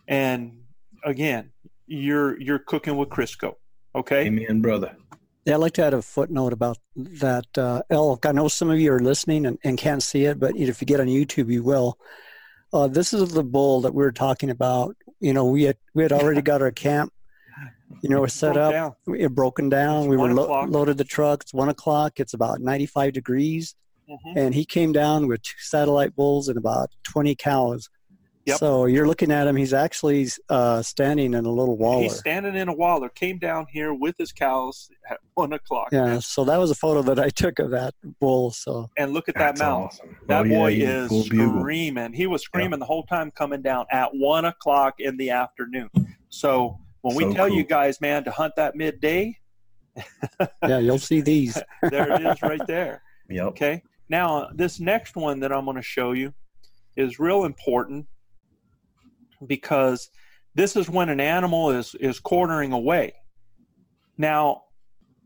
and 0.08 0.61
again, 1.04 1.52
you're 1.88 2.40
you're 2.42 2.60
cooking 2.60 2.98
with 2.98 3.10
Crisco. 3.10 3.56
Okay. 3.96 4.26
Amen, 4.28 4.62
brother. 4.62 4.96
Yeah, 5.46 5.56
I'd 5.56 5.58
like 5.62 5.74
to 5.74 5.84
add 5.84 5.94
a 5.96 6.02
footnote 6.02 6.54
about 6.54 6.78
that 6.96 7.46
uh, 7.58 7.82
elk. 7.90 8.26
I 8.28 8.32
know 8.32 8.48
some 8.48 8.70
of 8.70 8.80
you 8.80 8.94
are 8.94 9.00
listening 9.00 9.46
and, 9.48 9.58
and 9.64 9.78
can't 9.78 10.04
see 10.04 10.26
it, 10.26 10.40
but 10.40 10.56
if 10.56 10.80
you 10.82 10.86
get 10.86 11.00
on 11.00 11.08
YouTube, 11.08 11.52
you 11.52 11.64
will. 11.64 11.98
Uh, 12.72 12.88
this 12.88 13.12
is 13.14 13.32
the 13.34 13.44
bull 13.44 13.82
that 13.82 13.94
we 13.94 14.04
were 14.04 14.12
talking 14.12 14.50
about. 14.52 14.96
You 15.20 15.34
know, 15.34 15.46
we 15.46 15.64
had 15.64 15.78
we 15.94 16.04
had 16.04 16.12
already 16.12 16.42
got 16.42 16.62
our 16.62 16.72
camp, 16.72 17.12
you 18.02 18.10
know, 18.10 18.26
set 18.28 18.56
up. 18.56 18.72
down. 18.72 18.94
We 19.08 19.24
had 19.24 19.36
broken 19.36 19.68
down. 19.68 20.02
It's 20.04 20.08
we 20.10 20.18
were 20.18 20.34
lo- 20.34 20.64
loaded 20.66 20.98
the 20.98 21.04
truck. 21.04 21.42
It's 21.42 21.54
one 21.54 21.70
o'clock. 21.70 22.20
It's 22.20 22.34
about 22.34 22.62
ninety 22.62 22.86
five 22.86 23.12
degrees, 23.14 23.76
Mhm. 24.10 24.34
and 24.38 24.56
he 24.56 24.64
came 24.64 24.92
down 24.94 25.28
with 25.28 25.42
two 25.42 25.58
satellite 25.60 26.16
bulls 26.16 26.48
and 26.48 26.58
about 26.58 26.92
twenty 27.04 27.36
cows. 27.36 27.90
Yep. 28.46 28.58
So 28.58 28.86
you're 28.88 29.06
looking 29.08 29.32
at 29.32 29.46
him. 29.46 29.56
He's 29.56 29.74
actually 29.74 30.28
uh, 30.50 30.82
standing 30.82 31.36
in 31.36 31.46
a 31.46 31.52
little 31.52 31.78
waller. 31.78 32.02
He's 32.04 32.18
standing 32.18 32.56
in 32.56 32.70
a 32.70 32.74
waller. 32.74 33.08
Came 33.10 33.38
down 33.38 33.68
here 33.70 33.94
with 33.94 34.16
his 34.18 34.32
cows 34.32 34.90
at 35.10 35.20
one 35.36 35.54
o'clock. 35.54 35.90
yeah. 35.92 36.18
So 36.20 36.44
that 36.46 36.58
was 36.58 36.72
a 36.72 36.76
photo 36.76 37.04
that 37.04 37.20
I 37.20 37.30
took 37.30 37.60
of 37.60 37.70
that 37.72 37.94
bull. 38.20 38.50
So 38.50 38.90
And 38.98 39.14
look 39.14 39.30
at 39.30 39.36
that 39.36 39.60
mouth. 39.60 39.86
awesome. 39.94 40.16
That 40.28 40.46
Oh, 40.48 40.50
boy 40.50 40.72
he's 40.74 40.84
a 40.90 41.04
is 41.06 41.26
screaming. 41.28 42.14
He 42.14 42.26
was 42.26 42.42
screaming 42.42 42.80
the 42.80 42.86
whole 42.86 43.04
time 43.04 43.30
coming 43.30 43.62
down 43.62 43.86
at 43.92 44.10
one 44.14 44.46
o'clock 44.46 44.96
in 45.00 45.18
the 45.18 45.30
afternoon. 45.30 45.90
So 46.30 46.80
when 47.02 47.16
we 47.16 47.24
So 47.26 47.34
tell 47.34 47.48
you 47.50 47.64
guys, 47.64 48.02
man, 48.02 48.24
to 48.24 48.32
hunt 48.32 48.54
that 48.58 48.76
midday, 48.76 49.38
yeah, 50.68 50.80
you'll 50.80 50.98
see 50.98 51.22
these. 51.22 51.62
there 51.92 52.12
it 52.12 52.22
is 52.26 52.42
right 52.42 52.66
there. 52.66 53.04
Yep. 53.30 53.46
Okay. 53.48 53.84
Now, 54.10 54.50
this 54.54 54.80
next 54.80 55.16
one 55.16 55.40
that 55.42 55.52
I'm 55.52 55.66
going 55.66 55.78
to 55.78 55.84
show 55.84 56.14
you 56.14 56.34
is 56.98 57.20
real 57.20 57.46
important 57.46 58.08
because 59.46 60.10
this 60.56 60.76
is 60.76 60.90
when 60.90 61.10
an 61.10 61.20
animal 61.20 61.72
is 61.72 61.96
is 61.96 62.20
quartering 62.20 62.74
away. 62.74 63.14
Now, 64.18 64.64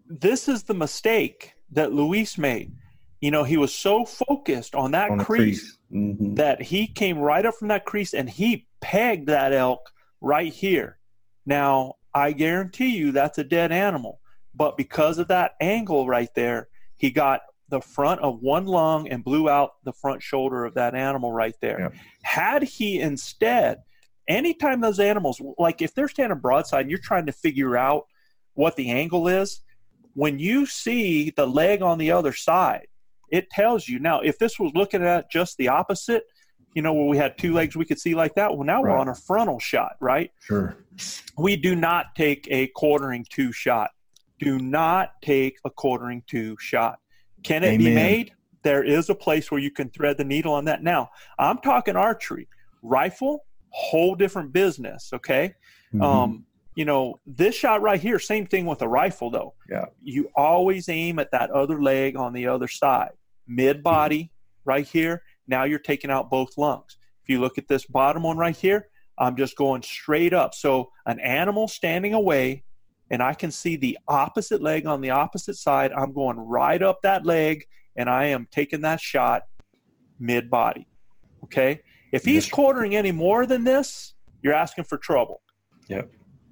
this 0.08 0.48
is 0.48 0.64
the 0.64 0.74
mistake 0.74 1.54
that 1.72 1.94
Luis 1.94 2.38
made. 2.38 2.74
You 3.22 3.32
know, 3.32 3.44
he 3.44 3.58
was 3.58 3.74
so 3.74 4.06
focused 4.06 4.76
on 4.76 4.92
that 4.92 5.10
On 5.10 5.18
crease, 5.20 5.62
crease. 5.62 5.78
Mhm. 5.92 6.36
that 6.36 6.62
he 6.62 6.88
came 6.88 7.18
right 7.18 7.46
up 7.46 7.56
from 7.56 7.70
that 7.70 7.86
crease 7.86 8.14
and 8.14 8.30
he 8.30 8.68
pegged 8.82 9.28
that 9.28 9.52
elk 9.52 9.92
right 10.22 10.54
here. 10.54 11.00
Now, 11.46 11.96
I 12.14 12.32
guarantee 12.34 12.96
you 12.96 13.12
that's 13.12 13.38
a 13.38 13.44
dead 13.44 13.72
animal, 13.72 14.20
but 14.54 14.78
because 14.78 15.18
of 15.18 15.28
that 15.30 15.54
angle 15.60 16.08
right 16.08 16.30
there, 16.36 16.70
he 16.98 17.10
got 17.10 17.42
the 17.70 17.82
front 17.82 18.22
of 18.22 18.42
one 18.42 18.68
lung 18.68 19.08
and 19.10 19.24
blew 19.24 19.50
out 19.50 19.72
the 19.84 19.94
front 19.94 20.22
shoulder 20.22 20.64
of 20.66 20.76
that 20.76 20.94
animal 20.94 21.32
right 21.32 21.56
there. 21.62 21.80
Had 22.22 22.64
he 22.64 23.00
instead, 23.02 23.82
anytime 24.28 24.82
those 24.82 25.00
animals, 25.00 25.42
like 25.58 25.82
if 25.82 25.94
they're 25.94 26.08
standing 26.08 26.40
broadside 26.40 26.82
and 26.82 26.90
you're 26.90 27.00
trying 27.00 27.26
to 27.26 27.32
figure 27.32 27.78
out 27.78 28.06
what 28.54 28.76
the 28.76 28.90
angle 28.90 29.28
is, 29.28 29.62
when 30.14 30.40
you 30.40 30.66
see 30.66 31.32
the 31.32 31.46
leg 31.46 31.82
on 31.82 31.98
the 31.98 32.12
other 32.12 32.34
side, 32.34 32.88
it 33.32 33.50
tells 33.50 33.88
you. 33.88 34.00
Now, 34.00 34.22
if 34.22 34.38
this 34.40 34.60
was 34.60 34.72
looking 34.76 35.04
at 35.04 35.30
just 35.30 35.58
the 35.58 35.68
opposite, 35.68 36.24
you 36.74 36.82
know, 36.82 36.94
where 36.94 37.06
we 37.06 37.18
had 37.18 37.38
two 37.38 37.54
legs 37.54 37.76
we 37.76 37.86
could 37.86 38.00
see 38.00 38.16
like 38.16 38.36
that, 38.36 38.54
well, 38.56 38.66
now 38.66 38.82
we're 38.82 38.98
on 38.98 39.08
a 39.08 39.16
frontal 39.16 39.60
shot, 39.60 39.96
right? 40.00 40.32
Sure. 40.42 40.78
We 41.38 41.56
do 41.56 41.76
not 41.76 42.16
take 42.16 42.48
a 42.50 42.68
quartering 42.68 43.26
to 43.32 43.52
shot. 43.52 43.92
Do 44.40 44.60
not 44.60 45.12
take 45.22 45.58
a 45.66 45.70
quartering 45.70 46.24
to 46.28 46.58
shot. 46.60 47.00
Can 47.44 47.64
it 47.64 47.78
be 47.78 47.94
made? 47.94 48.34
There 48.64 48.84
is 48.84 49.10
a 49.10 49.16
place 49.16 49.52
where 49.52 49.60
you 49.60 49.72
can 49.72 49.90
thread 49.90 50.18
the 50.18 50.24
needle 50.24 50.54
on 50.54 50.66
that. 50.66 50.84
Now, 50.84 51.10
I'm 51.38 51.60
talking 51.60 51.96
archery. 51.96 52.48
Rifle, 52.82 53.45
whole 53.76 54.16
different 54.16 54.54
business, 54.54 55.10
okay? 55.14 55.54
Mhm. 55.94 56.02
Um, 56.02 56.46
you 56.76 56.86
know, 56.86 57.20
this 57.26 57.56
shot 57.56 57.82
right 57.82 58.00
here, 58.00 58.20
same 58.20 58.46
thing 58.46 58.66
with 58.66 58.82
a 58.82 58.88
rifle 58.88 59.30
though. 59.30 59.54
Yeah. 59.70 59.86
You 60.02 60.30
always 60.36 60.88
aim 60.90 61.20
at 61.20 61.32
that 61.32 61.52
other 61.52 61.82
leg 61.82 62.16
on 62.16 62.34
the 62.34 62.48
other 62.48 62.68
side. 62.68 63.12
Mid 63.48 63.84
body 63.84 64.32
right 64.64 64.88
here. 64.88 65.24
Now 65.48 65.66
you're 65.66 65.80
taking 65.80 66.10
out 66.10 66.30
both 66.30 66.58
lungs. 66.58 66.98
If 67.24 67.30
you 67.30 67.40
look 67.40 67.58
at 67.58 67.68
this 67.68 67.86
bottom 67.86 68.24
one 68.24 68.38
right 68.38 68.56
here, 68.56 68.88
I'm 69.18 69.36
just 69.36 69.56
going 69.56 69.82
straight 69.82 70.34
up. 70.34 70.54
So 70.54 70.92
an 71.06 71.20
animal 71.20 71.68
standing 71.68 72.14
away 72.14 72.64
and 73.10 73.22
I 73.22 73.34
can 73.34 73.52
see 73.52 73.76
the 73.76 73.98
opposite 74.08 74.62
leg 74.62 74.86
on 74.86 75.02
the 75.02 75.12
opposite 75.12 75.56
side. 75.56 75.92
I'm 75.94 76.14
going 76.14 76.38
right 76.38 76.82
up 76.82 77.02
that 77.04 77.26
leg 77.26 77.66
and 77.96 78.10
I 78.10 78.26
am 78.26 78.48
taking 78.52 78.82
that 78.82 79.00
shot 79.00 79.44
mid 80.20 80.50
body. 80.50 80.88
Okay? 81.44 81.82
If 82.16 82.26
he's 82.26 82.50
quartering 82.50 82.96
any 82.96 83.12
more 83.12 83.46
than 83.46 83.64
this, 83.64 84.14
you're 84.42 84.54
asking 84.54 84.86
for 84.86 84.98
trouble. 84.98 85.42
Yep. 85.90 86.10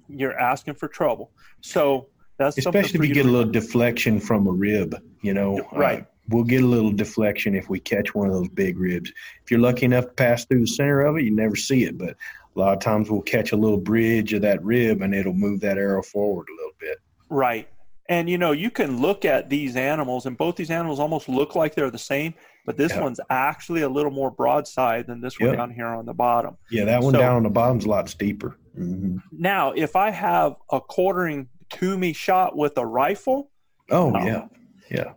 You're 0.08 0.38
asking 0.38 0.74
for 0.74 0.88
trouble. 0.88 1.32
So 1.62 2.08
that's 2.38 2.58
Especially 2.58 2.88
if 2.88 2.94
you 2.94 3.00
we 3.00 3.08
get 3.08 3.26
a 3.26 3.30
little 3.30 3.50
deflection 3.50 4.20
from 4.20 4.46
a 4.46 4.50
rib, 4.52 4.94
you 5.22 5.32
know. 5.32 5.58
uh, 5.58 5.78
Right. 5.78 6.06
we'll 6.28 6.44
get 6.44 6.62
a 6.62 6.66
little 6.66 6.92
deflection 6.92 7.54
if 7.54 7.68
we 7.68 7.80
catch 7.80 8.14
one 8.14 8.26
of 8.28 8.34
those 8.34 8.48
big 8.48 8.78
ribs. 8.78 9.10
If 9.42 9.50
you're 9.50 9.60
lucky 9.60 9.86
enough 9.86 10.06
to 10.06 10.12
pass 10.12 10.44
through 10.44 10.60
the 10.60 10.66
center 10.66 11.00
of 11.02 11.16
it, 11.16 11.22
you 11.24 11.30
never 11.30 11.56
see 11.56 11.84
it. 11.84 11.96
But 11.96 12.10
a 12.56 12.58
lot 12.58 12.72
of 12.74 12.80
times 12.80 13.10
we'll 13.10 13.22
catch 13.22 13.52
a 13.52 13.56
little 13.56 13.78
bridge 13.78 14.32
of 14.34 14.42
that 14.42 14.62
rib 14.62 15.00
and 15.02 15.14
it'll 15.14 15.32
move 15.32 15.60
that 15.60 15.78
arrow 15.78 16.02
forward 16.02 16.46
a 16.50 16.56
little 16.56 16.76
bit. 16.78 16.98
Right. 17.30 17.68
And 18.08 18.28
you 18.28 18.36
know, 18.36 18.52
you 18.52 18.70
can 18.70 19.00
look 19.00 19.24
at 19.24 19.48
these 19.48 19.76
animals, 19.76 20.26
and 20.26 20.36
both 20.36 20.56
these 20.56 20.70
animals 20.70 21.00
almost 21.00 21.26
look 21.26 21.54
like 21.54 21.74
they're 21.74 21.90
the 21.90 21.96
same, 21.98 22.34
but 22.64 22.76
this 22.76 22.92
Yeah. 22.92 23.02
one's 23.02 23.20
actually 23.30 23.82
a 23.82 23.88
little 23.88 24.10
more 24.10 24.30
broadside 24.30 25.06
than 25.06 25.20
this 25.20 25.38
one 25.38 25.50
Yep. 25.50 25.58
down 25.58 25.70
here 25.70 25.86
on 25.86 26.06
the 26.06 26.14
bottom. 26.14 26.56
Yeah, 26.70 26.84
that 26.86 27.02
one 27.02 27.12
So- 27.14 27.20
down 27.20 27.36
on 27.36 27.42
the 27.42 27.50
bottom's 27.50 27.84
a 27.84 27.88
lot 27.88 28.08
steeper. 28.08 28.56
hmm 28.74 29.18
Now, 29.30 29.72
if 29.72 29.94
I 29.96 30.10
have 30.10 30.56
a 30.70 30.80
quartering 30.80 31.48
to 31.74 31.96
me 31.98 32.12
shot 32.12 32.56
with 32.56 32.76
a 32.78 32.86
rifle, 32.86 33.50
Oh, 33.90 34.12
Oh. 34.16 34.24
yeah. 34.24 34.48
Yeah. 34.90 35.12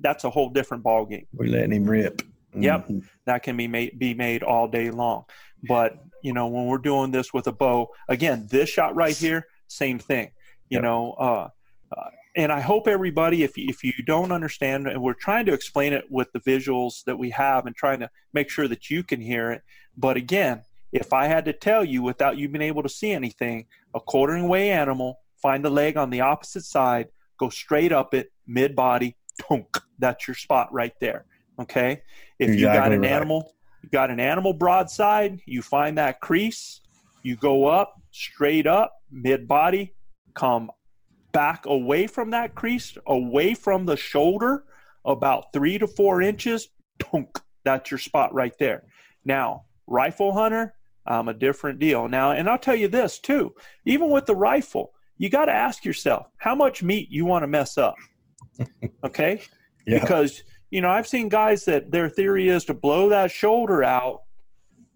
that's 0.00 0.24
a 0.24 0.30
whole 0.30 0.48
different 0.50 0.82
ball 0.82 1.04
game. 1.06 1.26
We're 1.34 1.48
letting 1.48 1.72
him 1.72 1.84
rip. 1.84 2.22
Yep. 2.54 2.88
Mhm. 2.88 3.04
That 3.26 3.42
can 3.42 3.56
be 3.56 3.66
made 3.68 3.98
be 3.98 4.14
made 4.14 4.42
all 4.42 4.68
day 4.68 4.90
long. 4.90 5.24
But 5.68 5.98
you 6.22 6.32
know, 6.32 6.46
when 6.48 6.66
we're 6.66 6.78
doing 6.78 7.10
this 7.10 7.32
with 7.34 7.46
a 7.46 7.52
bow, 7.52 7.88
again, 8.08 8.46
this 8.50 8.68
shot 8.68 8.94
right 8.96 9.16
here, 9.16 9.46
same 9.68 9.98
thing. 9.98 10.30
You 10.70 10.76
Yep. 10.76 10.82
know, 10.82 11.12
uh, 11.12 11.48
uh, 11.96 12.10
and 12.36 12.52
I 12.52 12.60
hope 12.60 12.86
everybody, 12.86 13.42
if 13.42 13.56
you, 13.56 13.66
if 13.68 13.82
you 13.82 13.92
don't 14.06 14.32
understand, 14.32 14.86
and 14.86 15.02
we're 15.02 15.14
trying 15.14 15.46
to 15.46 15.52
explain 15.52 15.92
it 15.92 16.04
with 16.10 16.30
the 16.32 16.40
visuals 16.40 17.04
that 17.04 17.18
we 17.18 17.30
have, 17.30 17.66
and 17.66 17.74
trying 17.74 18.00
to 18.00 18.10
make 18.32 18.50
sure 18.50 18.68
that 18.68 18.90
you 18.90 19.02
can 19.02 19.20
hear 19.20 19.50
it. 19.50 19.62
But 19.96 20.16
again, 20.16 20.62
if 20.92 21.12
I 21.12 21.26
had 21.26 21.44
to 21.46 21.52
tell 21.52 21.84
you 21.84 22.02
without 22.02 22.38
you 22.38 22.48
being 22.48 22.62
able 22.62 22.82
to 22.82 22.88
see 22.88 23.12
anything, 23.12 23.66
a 23.94 24.00
quartering 24.00 24.44
away 24.44 24.70
animal, 24.70 25.20
find 25.40 25.64
the 25.64 25.70
leg 25.70 25.96
on 25.96 26.10
the 26.10 26.20
opposite 26.20 26.64
side, 26.64 27.08
go 27.38 27.48
straight 27.48 27.92
up 27.92 28.14
it, 28.14 28.32
mid 28.46 28.74
body, 28.74 29.16
tunk. 29.48 29.78
That's 29.98 30.26
your 30.26 30.34
spot 30.34 30.72
right 30.72 30.94
there. 31.00 31.26
Okay. 31.60 32.02
If 32.38 32.54
you 32.54 32.66
got 32.66 32.92
an 32.92 33.00
right. 33.00 33.10
animal, 33.10 33.52
you 33.82 33.88
got 33.90 34.10
an 34.10 34.20
animal 34.20 34.52
broadside, 34.52 35.40
you 35.44 35.60
find 35.62 35.98
that 35.98 36.20
crease, 36.20 36.80
you 37.22 37.36
go 37.36 37.66
up, 37.66 38.00
straight 38.12 38.66
up, 38.66 38.94
mid 39.10 39.48
body, 39.48 39.94
come 40.34 40.70
back 41.32 41.66
away 41.66 42.06
from 42.06 42.30
that 42.30 42.54
crease, 42.54 42.96
away 43.06 43.54
from 43.54 43.86
the 43.86 43.96
shoulder, 43.96 44.64
about 45.04 45.52
three 45.52 45.78
to 45.78 45.86
four 45.86 46.22
inches, 46.22 46.68
tunk. 46.98 47.40
That's 47.64 47.90
your 47.90 47.98
spot 47.98 48.32
right 48.34 48.56
there. 48.58 48.84
Now, 49.24 49.64
rifle 49.86 50.32
hunter, 50.32 50.74
um, 51.06 51.28
a 51.28 51.34
different 51.34 51.78
deal. 51.78 52.08
Now, 52.08 52.32
and 52.32 52.48
I'll 52.48 52.58
tell 52.58 52.76
you 52.76 52.88
this 52.88 53.18
too, 53.18 53.54
even 53.84 54.10
with 54.10 54.26
the 54.26 54.36
rifle, 54.36 54.92
you 55.16 55.28
got 55.28 55.46
to 55.46 55.52
ask 55.52 55.84
yourself 55.84 56.26
how 56.36 56.54
much 56.54 56.82
meat 56.82 57.08
you 57.10 57.24
want 57.24 57.42
to 57.42 57.48
mess 57.48 57.78
up. 57.78 57.96
Okay? 59.04 59.40
Yeah. 59.86 60.00
Because, 60.00 60.42
you 60.70 60.80
know, 60.80 60.90
I've 60.90 61.06
seen 61.06 61.28
guys 61.28 61.64
that 61.66 61.92
their 61.92 62.08
theory 62.08 62.48
is 62.48 62.64
to 62.64 62.74
blow 62.74 63.08
that 63.10 63.30
shoulder 63.30 63.84
out 63.84 64.22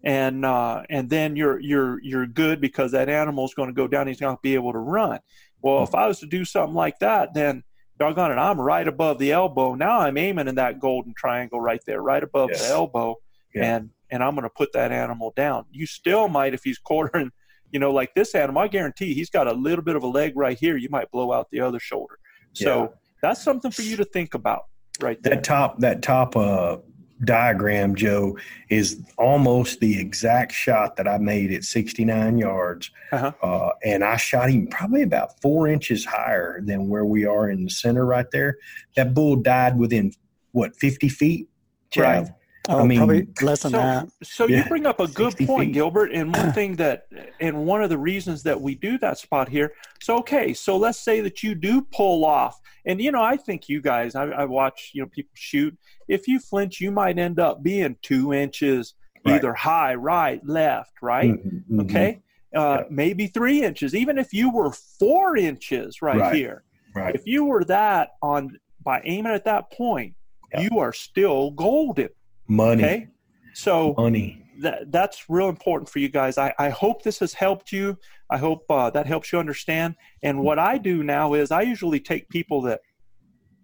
and 0.03 0.43
uh, 0.43 0.83
and 0.89 1.09
then 1.09 1.35
you're 1.35 1.59
you're 1.59 2.01
you're 2.03 2.27
good 2.27 2.59
because 2.59 2.91
that 2.91 3.09
animal's 3.09 3.53
going 3.53 3.69
to 3.69 3.73
go 3.73 3.87
down. 3.87 4.07
He's 4.07 4.19
not 4.19 4.27
going 4.27 4.37
to 4.37 4.41
be 4.41 4.55
able 4.55 4.73
to 4.73 4.79
run. 4.79 5.19
Well, 5.63 5.81
if 5.83 5.95
I 5.95 6.07
was 6.07 6.19
to 6.19 6.27
do 6.27 6.45
something 6.45 6.75
like 6.75 6.99
that, 6.99 7.33
then 7.33 7.63
doggone 7.97 8.31
it, 8.31 8.35
I'm 8.35 8.59
right 8.59 8.87
above 8.87 9.17
the 9.17 9.31
elbow. 9.31 9.73
Now 9.75 9.99
I'm 10.01 10.17
aiming 10.17 10.47
in 10.47 10.55
that 10.55 10.79
golden 10.79 11.13
triangle 11.17 11.59
right 11.61 11.81
there, 11.87 12.01
right 12.01 12.21
above 12.21 12.49
Yes. 12.51 12.61
the 12.67 12.73
elbow, 12.73 13.15
Yeah. 13.55 13.75
and 13.77 13.89
and 14.11 14.23
I'm 14.23 14.35
going 14.35 14.43
to 14.43 14.49
put 14.55 14.73
that 14.73 14.91
animal 14.91 15.33
down. 15.35 15.65
You 15.71 15.87
still 15.87 16.27
might, 16.27 16.53
if 16.53 16.61
he's 16.63 16.77
quartering, 16.85 17.31
you 17.71 17.79
know, 17.79 17.91
like 17.91 18.13
this 18.13 18.35
animal. 18.35 18.61
I 18.61 18.67
guarantee 18.67 19.15
he's 19.15 19.31
got 19.31 19.47
a 19.47 19.53
little 19.53 19.83
bit 19.83 19.95
of 19.95 20.03
a 20.03 20.07
leg 20.07 20.33
right 20.35 20.55
here. 20.55 20.77
You 20.77 20.89
might 20.91 21.09
blow 21.09 21.31
out 21.33 21.47
the 21.51 21.61
other 21.61 21.79
shoulder. 21.79 22.19
So 22.53 22.81
Yeah. 22.81 22.87
that's 23.23 23.41
something 23.41 23.71
for 23.71 23.81
you 23.81 23.95
to 23.97 24.05
think 24.05 24.35
about, 24.35 24.63
right 25.01 25.17
there. 25.23 25.35
That 25.35 25.43
top 25.43 25.79
that 25.79 26.03
top 26.03 26.35
uh, 26.35 26.77
diagram, 27.25 27.95
Joe, 27.95 28.37
is 28.69 29.01
almost 29.17 29.79
the 29.79 29.99
exact 29.99 30.51
shot 30.51 30.95
that 30.97 31.07
I 31.07 31.17
made 31.17 31.51
at 31.51 31.63
69 31.63 32.37
yards, 32.37 32.91
Uh-huh. 33.11 33.31
uh, 33.41 33.69
and 33.83 34.03
I 34.03 34.17
shot 34.17 34.49
him 34.49 34.67
probably 34.67 35.01
about 35.01 35.39
four 35.41 35.67
inches 35.67 36.05
higher 36.05 36.61
than 36.61 36.89
where 36.89 37.05
we 37.05 37.25
are 37.25 37.49
in 37.49 37.63
the 37.63 37.69
center 37.69 38.05
right 38.05 38.29
there. 38.31 38.57
That 38.95 39.13
bull 39.13 39.37
died 39.37 39.77
within 39.77 40.11
what 40.51 40.75
50 40.75 41.09
feet? 41.09 41.47
Right. 41.95 42.27
Oh, 42.69 42.79
I 42.79 42.85
mean- 42.85 42.97
probably 42.97 43.27
less 43.41 43.63
than 43.63 43.71
So, 43.71 43.77
that. 43.77 44.07
so 44.23 44.47
you 44.47 44.63
bring 44.65 44.85
up 44.85 44.99
a 45.01 45.07
good 45.07 45.35
point, 45.37 45.67
feet. 45.67 45.73
Gilbert. 45.73 46.11
And 46.13 46.33
one 46.33 46.53
thing 46.53 46.75
that, 46.77 47.07
and 47.41 47.65
one 47.65 47.83
of 47.83 47.89
the 47.89 47.97
reasons 47.97 48.41
that 48.43 48.59
we 48.59 48.75
do 48.75 48.97
that 48.99 49.17
spot 49.17 49.49
here. 49.49 49.73
So 50.01 50.17
okay, 50.19 50.53
so 50.53 50.77
let's 50.77 50.99
say 50.99 51.19
that 51.21 51.43
you 51.43 51.55
do 51.55 51.81
pull 51.91 52.23
off, 52.23 52.59
and 52.85 53.01
you 53.01 53.11
know, 53.11 53.21
I 53.21 53.35
think 53.35 53.67
you 53.67 53.81
guys, 53.81 54.15
I, 54.15 54.23
I 54.27 54.45
watch, 54.45 54.91
you 54.93 55.01
know, 55.01 55.09
people 55.09 55.31
shoot. 55.33 55.77
If 56.07 56.27
you 56.27 56.39
flinch, 56.39 56.79
you 56.79 56.89
might 56.91 57.19
end 57.19 57.37
up 57.39 57.63
being 57.63 57.97
two 58.01 58.33
inches 58.33 58.93
Right. 59.25 59.35
either 59.35 59.53
high, 59.53 59.95
right, 59.95 60.45
left, 60.45 61.01
right. 61.01 61.31
Mhm, 61.31 61.63
mhm. 61.71 61.81
Okay, 61.83 62.19
uh, 62.55 62.79
Yeah. 62.81 62.83
maybe 62.89 63.27
three 63.27 63.63
inches. 63.63 63.95
Even 63.95 64.17
if 64.17 64.33
you 64.33 64.49
were 64.53 64.71
four 64.71 65.37
inches 65.37 66.01
right, 66.01 66.17
Right. 66.17 66.35
here, 66.35 66.63
Right. 66.93 67.15
if 67.15 67.25
you 67.25 67.45
were 67.45 67.63
that 67.65 68.15
on 68.21 68.57
by 68.83 69.01
aiming 69.05 69.31
at 69.33 69.45
that 69.45 69.71
point, 69.71 70.13
Yeah. 70.53 70.61
you 70.69 70.79
are 70.79 70.91
still 70.91 71.51
golden. 71.51 72.09
Money. 72.47 72.83
Okay, 72.83 73.07
so 73.53 73.93
Money. 73.97 74.43
that 74.61 74.91
that's 74.91 75.25
real 75.29 75.49
important 75.49 75.89
for 75.89 75.99
you 75.99 76.09
guys. 76.09 76.37
I, 76.37 76.53
I 76.59 76.69
hope 76.69 77.03
this 77.03 77.19
has 77.19 77.33
helped 77.33 77.71
you. 77.71 77.97
I 78.29 78.37
hope 78.37 78.65
uh, 78.69 78.89
that 78.91 79.05
helps 79.07 79.31
you 79.31 79.39
understand. 79.39 79.95
And 80.23 80.41
what 80.41 80.59
I 80.59 80.77
do 80.77 81.03
now 81.03 81.33
is 81.33 81.51
I 81.51 81.61
usually 81.61 81.99
take 81.99 82.27
people 82.29 82.61
that 82.63 82.81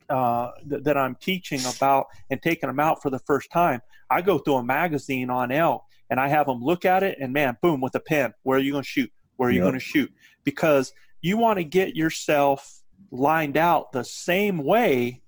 uh, 0.10 0.52
th- 0.70 0.84
that 0.84 0.98
I'm 0.98 1.16
teaching 1.16 1.62
about 1.66 2.08
and 2.30 2.42
taking 2.42 2.68
them 2.68 2.80
out 2.80 3.02
for 3.02 3.10
the 3.10 3.20
first 3.20 3.52
time. 3.52 3.82
I 4.10 4.22
go 4.22 4.38
through 4.40 4.56
a 4.56 4.64
magazine 4.64 5.30
on 5.30 5.52
elk 5.52 5.84
and 6.10 6.20
I 6.20 6.28
have 6.30 6.48
them 6.48 6.62
look 6.64 6.84
at 6.86 7.04
it 7.04 7.18
and 7.22 7.32
man, 7.32 7.58
boom, 7.62 7.80
with 7.82 7.94
a 7.96 8.00
pen. 8.00 8.34
Where 8.44 8.58
are 8.58 8.62
you 8.62 8.72
going 8.72 8.84
to 8.84 8.90
shoot? 8.90 9.12
Where 9.38 9.50
are 9.50 9.52
you 9.52 9.60
Yep. 9.60 9.66
going 9.66 9.74
to 9.76 9.80
shoot? 9.80 10.12
Because 10.44 10.94
you 11.22 11.38
want 11.38 11.58
to 11.60 11.64
get 11.64 11.96
yourself 11.96 12.82
lined 13.12 13.56
out 13.58 13.92
the 13.92 14.04
same 14.04 14.58
way. 14.64 15.22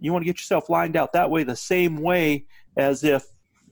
You 0.00 0.12
want 0.12 0.22
to 0.22 0.26
get 0.26 0.38
yourself 0.38 0.68
lined 0.68 0.96
out 0.96 1.12
that 1.12 1.30
way, 1.30 1.44
the 1.44 1.54
same 1.54 1.96
way 1.96 2.46
as 2.76 3.04
if 3.04 3.24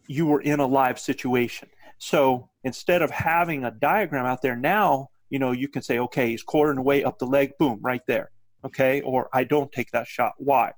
you 0.07 0.27
were 0.27 0.41
in 0.41 0.61
a 0.61 0.67
live 0.67 0.99
situation. 0.99 1.69
So 1.99 2.49
instead 2.65 3.03
of 3.03 3.11
having 3.11 3.65
a 3.65 3.71
diagram 3.71 4.27
out 4.27 4.43
there 4.43 4.57
now, 4.57 5.09
you 5.29 5.39
know, 5.39 5.53
you 5.53 5.69
can 5.69 5.83
say, 5.83 5.99
okay, 5.99 6.31
he's 6.31 6.43
quartering 6.43 6.79
away 6.79 7.05
up 7.05 7.19
the 7.19 7.27
leg, 7.27 7.53
boom, 7.59 7.79
right 7.83 8.03
there. 8.07 8.31
Okay. 8.65 9.01
Or 9.03 9.29
I 9.33 9.45
don't 9.45 9.71
take 9.71 9.91
that 9.93 10.07
shot. 10.07 10.33
Why? 10.39 10.73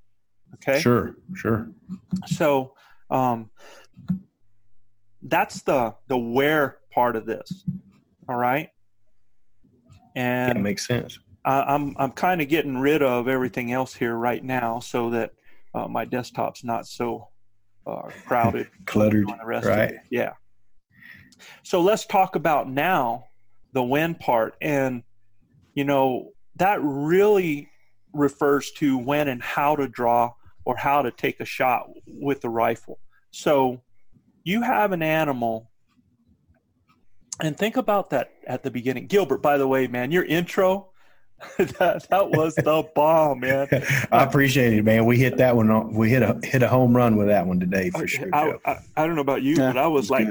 Okay. 0.54 0.80
Sure. 0.80 1.16
Sure. 1.34 1.70
So 2.26 2.74
um, 3.10 3.50
that's 5.22 5.62
the 5.62 5.94
the 6.08 6.18
where 6.18 6.78
part 6.92 7.16
of 7.16 7.26
this. 7.26 7.64
All 8.28 8.36
right. 8.36 8.68
And 10.14 10.56
That 10.56 10.60
makes 10.60 10.86
sense. 10.86 11.18
I, 11.44 11.62
I'm 11.62 11.96
I'm 11.98 12.12
kind 12.12 12.40
of 12.40 12.48
getting 12.48 12.78
rid 12.78 13.02
of 13.02 13.28
everything 13.28 13.72
else 13.72 13.94
here 13.94 14.14
right 14.14 14.44
now 14.44 14.80
so 14.80 15.10
that 15.10 15.32
uh, 15.74 15.88
my 15.88 16.04
desktop's 16.04 16.62
not 16.62 16.86
so 16.86 17.28
uh, 17.86 18.08
crowded 18.26 18.68
Cluttered. 18.86 19.28
the 19.28 19.46
rest 19.46 19.66
Right. 19.66 19.94
Yeah. 20.10 20.32
So 21.62 21.80
let's 21.80 22.06
talk 22.06 22.36
about 22.36 22.68
now 22.68 23.26
the 23.72 23.82
when 23.82 24.14
part. 24.14 24.54
And, 24.60 25.02
you 25.74 25.84
know, 25.84 26.30
that 26.56 26.78
really 26.82 27.68
refers 28.12 28.70
to 28.72 28.98
when 28.98 29.28
and 29.28 29.42
how 29.42 29.76
to 29.76 29.88
draw 29.88 30.32
or 30.64 30.76
how 30.76 31.02
to 31.02 31.10
take 31.10 31.40
a 31.40 31.44
shot 31.44 31.88
with 32.06 32.40
the 32.40 32.48
rifle. 32.48 32.98
So 33.30 33.82
you 34.44 34.62
have 34.62 34.92
an 34.92 35.02
animal. 35.02 35.70
And 37.40 37.56
think 37.56 37.76
about 37.76 38.10
that 38.10 38.30
at 38.46 38.62
the 38.62 38.70
beginning. 38.70 39.06
Gilbert, 39.06 39.38
by 39.38 39.56
the 39.58 39.66
way, 39.66 39.88
man, 39.88 40.12
your 40.12 40.24
intro, 40.24 40.91
that, 41.58 42.06
that 42.10 42.30
was 42.30 42.54
the 42.54 42.88
bomb, 42.94 43.40
man. 43.40 43.68
I 44.12 44.24
appreciate 44.24 44.72
it, 44.72 44.84
man. 44.84 45.04
We 45.04 45.18
hit 45.18 45.36
that 45.38 45.56
one. 45.56 45.70
on- 45.70 45.94
We 45.94 46.10
hit 46.10 46.22
a 46.22 46.38
hit 46.42 46.62
a 46.62 46.68
home 46.68 46.96
run 46.96 47.16
with 47.16 47.28
that 47.28 47.46
one 47.46 47.60
today 47.60 47.90
for 47.90 48.06
sure. 48.06 48.28
I, 48.34 48.54
I, 48.64 48.78
I 48.96 49.06
don't 49.06 49.14
know 49.14 49.20
about 49.22 49.42
you, 49.42 49.56
but 49.56 49.76
I 49.76 49.86
was 49.86 50.10
like, 50.10 50.28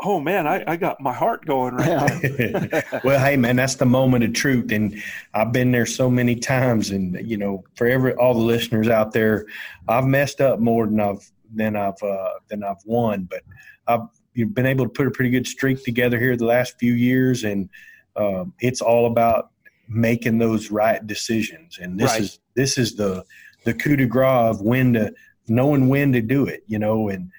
oh 0.00 0.20
man, 0.20 0.46
I, 0.46 0.64
I 0.66 0.76
got 0.76 1.00
my 1.00 1.12
heart 1.12 1.44
going 1.46 1.74
right 1.74 2.22
now. 2.22 3.00
well, 3.04 3.18
hey, 3.24 3.36
man, 3.36 3.56
that's 3.56 3.76
the 3.76 3.86
moment 3.86 4.24
of 4.24 4.32
truth, 4.32 4.72
and 4.72 5.02
I've 5.32 5.52
been 5.52 5.72
there 5.72 5.86
so 5.86 6.10
many 6.10 6.36
times. 6.36 6.90
And 6.90 7.18
you 7.28 7.36
know, 7.36 7.64
for 7.76 7.86
every 7.86 8.14
all 8.14 8.34
the 8.34 8.40
listeners 8.40 8.88
out 8.88 9.12
there, 9.12 9.46
I've 9.88 10.06
messed 10.06 10.40
up 10.40 10.60
more 10.60 10.86
than 10.86 11.00
I've 11.00 11.30
than 11.54 11.76
I've 11.76 12.02
uh, 12.02 12.30
than 12.48 12.64
I've 12.64 12.84
won, 12.84 13.24
but 13.24 13.42
I've 13.86 14.08
you've 14.34 14.54
been 14.54 14.66
able 14.66 14.84
to 14.84 14.90
put 14.90 15.06
a 15.06 15.10
pretty 15.10 15.30
good 15.30 15.46
streak 15.46 15.82
together 15.84 16.18
here 16.18 16.36
the 16.36 16.44
last 16.44 16.78
few 16.78 16.92
years, 16.92 17.44
and 17.44 17.68
um, 18.16 18.52
it's 18.60 18.80
all 18.80 19.06
about 19.06 19.50
making 19.88 20.38
those 20.38 20.70
right 20.70 21.06
decisions. 21.06 21.78
And 21.80 21.98
this 21.98 22.12
Right. 22.12 22.22
is 22.22 22.38
this 22.54 22.78
is 22.78 22.96
the 22.96 23.24
the 23.64 23.74
coup 23.74 23.96
de 23.96 24.06
grace 24.06 24.56
of 24.56 24.60
when 24.60 24.92
to 24.94 25.12
knowing 25.48 25.88
when 25.88 26.12
to 26.12 26.20
do 26.20 26.46
it. 26.46 26.62
You 26.66 26.78
know, 26.78 27.08
and 27.08 27.30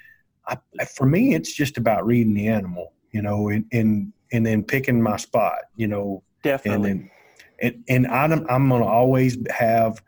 I, 0.48 0.58
for 0.96 1.06
me, 1.06 1.34
it's 1.34 1.54
just 1.54 1.78
about 1.78 2.06
reading 2.06 2.34
the 2.34 2.48
animal. 2.48 2.94
You 3.12 3.22
know, 3.22 3.50
and 3.50 3.66
and 3.72 4.14
and 4.32 4.46
then 4.46 4.64
picking 4.64 5.02
my 5.02 5.18
spot. 5.18 5.60
You 5.76 5.88
know, 5.88 6.24
and 6.44 6.44
Definitely. 6.44 6.90
then 6.90 7.12
and 7.62 7.84
and 7.88 8.08
I'm 8.08 8.46
I'm 8.50 8.70
gonna 8.70 8.86
always 8.86 9.38
have 9.50 10.02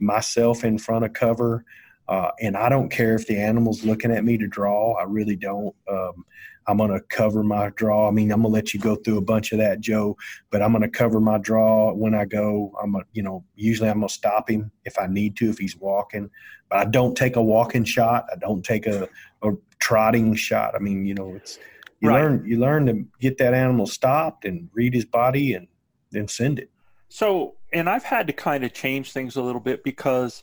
myself 0.00 0.64
in 0.64 0.78
front 0.78 1.04
of 1.04 1.12
cover, 1.12 1.64
uh, 2.08 2.30
and 2.40 2.56
I 2.56 2.68
don't 2.68 2.90
care 2.90 3.14
if 3.14 3.26
the 3.26 3.38
animal's 3.38 3.84
looking 3.84 4.10
at 4.10 4.24
me 4.24 4.38
to 4.38 4.46
draw. 4.46 4.94
I 4.94 5.04
really 5.04 5.36
don't. 5.36 5.74
Um, 5.88 6.24
I'm 6.66 6.78
gonna 6.78 7.00
cover 7.00 7.42
my 7.42 7.70
draw. 7.70 8.08
I 8.08 8.10
mean, 8.10 8.32
I'm 8.32 8.42
gonna 8.42 8.54
let 8.54 8.72
you 8.72 8.80
go 8.80 8.96
through 8.96 9.18
a 9.18 9.22
bunch 9.22 9.52
of 9.52 9.58
that, 9.58 9.80
Joe, 9.80 10.16
but 10.50 10.62
I'm 10.62 10.72
gonna 10.72 10.88
cover 10.88 11.20
my 11.20 11.38
draw 11.38 11.92
when 11.92 12.14
I 12.14 12.24
go. 12.24 12.72
I'm 12.82 12.92
gonna, 12.92 13.04
you 13.12 13.22
know, 13.22 13.44
usually 13.54 13.88
I'm 13.88 13.96
gonna 14.00 14.08
stop 14.08 14.48
him 14.48 14.70
if 14.84 14.98
I 14.98 15.06
need 15.06 15.36
to 15.36 15.50
if 15.50 15.58
he's 15.58 15.76
walking, 15.76 16.30
but 16.70 16.78
I 16.78 16.84
don't 16.86 17.16
take 17.16 17.36
a 17.36 17.42
walking 17.42 17.84
shot. 17.84 18.26
I 18.32 18.36
don't 18.36 18.64
take 18.64 18.86
a, 18.86 19.08
a 19.42 19.50
trotting 19.78 20.34
shot. 20.34 20.74
I 20.74 20.78
mean, 20.78 21.04
you 21.04 21.14
know, 21.14 21.36
it's 21.36 21.58
you 22.00 22.08
Right. 22.08 22.22
learn 22.22 22.44
you 22.46 22.58
learn 22.58 22.86
to 22.86 23.04
get 23.20 23.38
that 23.38 23.54
animal 23.54 23.86
stopped 23.86 24.44
and 24.44 24.68
read 24.72 24.94
his 24.94 25.04
body 25.04 25.54
and 25.54 25.68
then 26.10 26.28
send 26.28 26.58
it. 26.58 26.70
So, 27.08 27.54
and 27.72 27.88
I've 27.88 28.04
had 28.04 28.26
to 28.26 28.32
kind 28.32 28.64
of 28.64 28.72
change 28.72 29.12
things 29.12 29.36
a 29.36 29.42
little 29.42 29.60
bit 29.60 29.84
because 29.84 30.42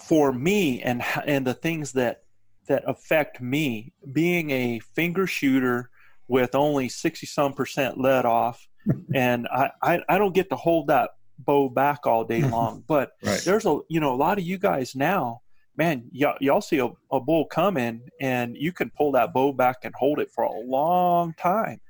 for 0.00 0.32
me 0.32 0.82
and 0.82 1.02
and 1.24 1.46
the 1.46 1.54
things 1.54 1.92
that 1.92 2.22
that 2.66 2.84
affect 2.86 3.40
me 3.40 3.92
being 4.12 4.50
a 4.50 4.78
finger 4.80 5.26
shooter 5.26 5.90
with 6.28 6.54
only 6.54 6.88
60 6.88 7.26
some 7.26 7.52
percent 7.52 7.98
let 7.98 8.24
off 8.24 8.66
and 9.14 9.46
I, 9.48 9.70
I 9.82 10.00
I 10.08 10.18
don't 10.18 10.34
get 10.34 10.50
to 10.50 10.56
hold 10.56 10.88
that 10.88 11.10
bow 11.38 11.68
back 11.68 12.06
all 12.06 12.24
day 12.24 12.42
long 12.50 12.84
but 12.86 13.12
Right. 13.22 13.42
there's 13.44 13.66
a 13.66 13.78
you 13.88 14.00
know 14.00 14.12
a 14.14 14.16
lot 14.16 14.38
of 14.38 14.44
you 14.44 14.58
guys 14.58 14.94
now 14.94 15.40
man 15.76 16.08
y'all, 16.12 16.36
y'all 16.40 16.60
see 16.60 16.78
a, 16.78 16.88
a 17.12 17.20
bull 17.20 17.44
coming 17.46 18.02
and 18.20 18.56
you 18.56 18.72
can 18.72 18.90
pull 18.96 19.12
that 19.12 19.32
bow 19.32 19.52
back 19.52 19.76
and 19.84 19.94
hold 19.94 20.18
it 20.18 20.30
for 20.34 20.44
a 20.44 20.52
long 20.60 21.34
time 21.34 21.80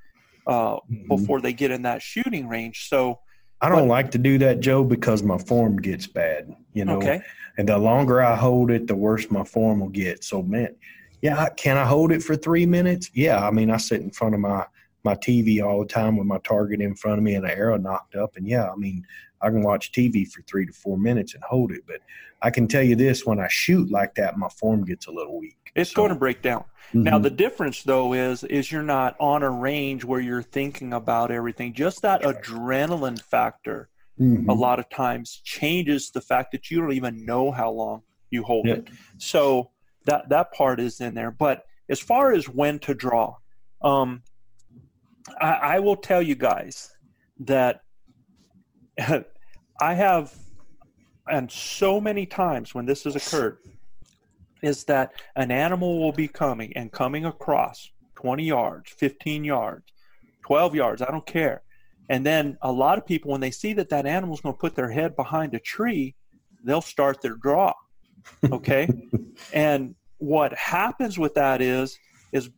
uh, 0.47 0.77
Mhm. 0.93 1.09
before 1.09 1.41
they 1.41 1.53
get 1.53 1.71
in 1.71 1.83
that 1.83 2.03
shooting 2.03 2.49
range 2.49 2.89
so 2.89 3.19
I 3.61 3.69
don't 3.69 3.89
like 3.89 4.11
to 4.13 4.19
do 4.19 4.39
that, 4.39 4.61
Joe, 4.61 4.85
because 4.85 5.23
my 5.23 5.39
form 5.39 5.77
gets 5.79 6.07
bad. 6.07 6.55
You 6.75 6.85
know, 6.85 6.99
okay 6.99 7.23
and 7.57 7.69
the 7.69 7.79
longer 7.79 8.23
I 8.23 8.37
hold 8.37 8.71
it, 8.71 8.87
the 8.87 8.97
worse 8.97 9.31
my 9.31 9.45
form 9.45 9.81
will 9.81 9.89
get. 9.89 10.25
So, 10.25 10.43
man, 10.43 10.75
yeah, 11.23 11.41
I- 11.41 11.51
can 11.51 11.77
I 11.77 11.85
hold 11.85 12.13
it 12.13 12.23
for 12.23 12.37
three 12.37 12.67
minutes? 12.67 13.11
Yeah, 13.15 13.47
I 13.47 13.51
mean, 13.51 13.71
I 13.71 13.79
sit 13.79 14.01
in 14.01 14.11
front 14.11 14.35
of 14.35 14.41
my 14.41 14.67
my 15.05 15.15
TV 15.15 15.63
all 15.65 15.79
the 15.79 15.87
time 15.87 16.17
with 16.17 16.27
my 16.27 16.39
target 16.39 16.81
in 16.81 16.97
front 16.97 17.19
of 17.19 17.23
me 17.23 17.35
and 17.37 17.45
an 17.45 17.51
arrow 17.53 17.77
nocked 17.77 18.17
up, 18.17 18.37
and 18.37 18.47
yeah, 18.49 18.69
I 18.69 18.75
mean, 18.75 19.07
I 19.43 19.49
can 19.51 19.63
watch 19.63 19.93
TV 19.93 20.27
for 20.27 20.43
three 20.43 20.67
to 20.67 20.73
four 20.73 20.97
minutes 20.99 21.35
and 21.35 21.43
hold 21.45 21.73
it. 21.73 21.83
But 21.87 22.01
I 22.43 22.51
can 22.51 22.67
tell 22.69 22.83
you 22.83 22.97
this: 22.97 23.27
when 23.27 23.39
I 23.41 23.49
shoot 23.49 23.91
like 23.91 24.15
that, 24.17 24.37
my 24.39 24.49
form 24.49 24.85
gets 24.85 25.07
a 25.07 25.11
little 25.13 25.39
weak. 25.39 25.57
It's 25.75 25.91
So, 25.91 25.97
going 25.97 26.11
to 26.11 26.15
break 26.19 26.43
down. 26.43 26.65
Now 26.95 27.19
mhm. 27.19 27.23
the 27.25 27.31
difference 27.31 27.83
though 27.83 28.13
is 28.13 28.45
is 28.45 28.71
you're 28.71 28.83
not 28.83 29.17
on 29.21 29.43
a 29.43 29.51
range 29.51 30.05
where 30.05 30.21
you're 30.21 30.43
thinking 30.43 30.93
about 30.93 31.31
everything. 31.31 31.73
Just 31.75 32.03
that 32.03 32.23
adrenaline 32.23 33.21
factor 33.21 33.89
Mhm. 34.21 34.49
a 34.49 34.55
lot 34.55 34.79
of 34.79 34.89
times 34.89 35.41
changes 35.45 36.11
the 36.11 36.21
fact 36.23 36.53
that 36.53 36.71
you 36.71 36.81
don't 36.81 36.93
even 36.93 37.27
know 37.27 37.51
how 37.51 37.71
long 37.71 38.03
you 38.31 38.43
hold 38.45 38.67
Yeah. 38.67 38.75
it. 38.75 38.89
So 39.19 39.71
that 40.07 40.29
that 40.31 40.53
part 40.53 40.81
is 40.81 41.01
in 41.01 41.15
there. 41.15 41.31
But 41.31 41.65
as 41.89 42.01
far 42.01 42.33
as 42.33 42.49
when 42.49 42.79
to 42.81 42.95
draw, 42.95 43.37
um, 43.83 44.23
I, 45.41 45.53
I 45.53 45.79
will 45.81 45.97
tell 45.97 46.23
you 46.23 46.35
guys 46.37 46.91
that 47.41 47.81
I 48.99 49.95
have, 49.95 50.35
and 51.31 51.51
so 51.51 52.01
many 52.01 52.27
times 52.27 52.75
when 52.75 52.87
this 52.87 53.05
has 53.05 53.17
occurred, 53.17 53.59
is 54.63 54.85
that 54.85 55.13
an 55.37 55.51
animal 55.51 55.99
will 55.99 56.13
be 56.13 56.29
coming 56.29 56.73
and 56.77 56.91
coming 56.91 57.27
across 57.27 57.91
20 58.17 58.45
yards, 58.45 58.91
15 58.93 59.45
yards, 59.45 59.85
12 60.43 60.75
yards, 60.75 61.03
I 61.03 61.11
don't 61.11 61.27
care. 61.27 61.63
And 62.09 62.25
then 62.25 62.57
a 62.63 62.71
lot 62.71 62.99
of 62.99 63.07
people, 63.07 63.33
when 63.33 63.41
they 63.41 63.51
see 63.51 63.73
that 63.75 63.89
that 63.91 64.07
animal's 64.07 64.41
going 64.41 64.55
to 64.55 64.59
put 64.59 64.75
their 64.75 64.91
head 64.91 65.17
behind 65.17 65.55
a 65.55 65.59
tree, 65.59 66.15
they'll 66.65 66.81
start 66.81 67.21
their 67.21 67.35
draw. 67.35 67.73
Okay. 68.51 68.89
and 69.53 69.95
what 70.19 70.55
happens 70.55 71.19
with 71.19 71.35
that 71.35 71.61
is, 71.61 71.99
is 72.33 72.51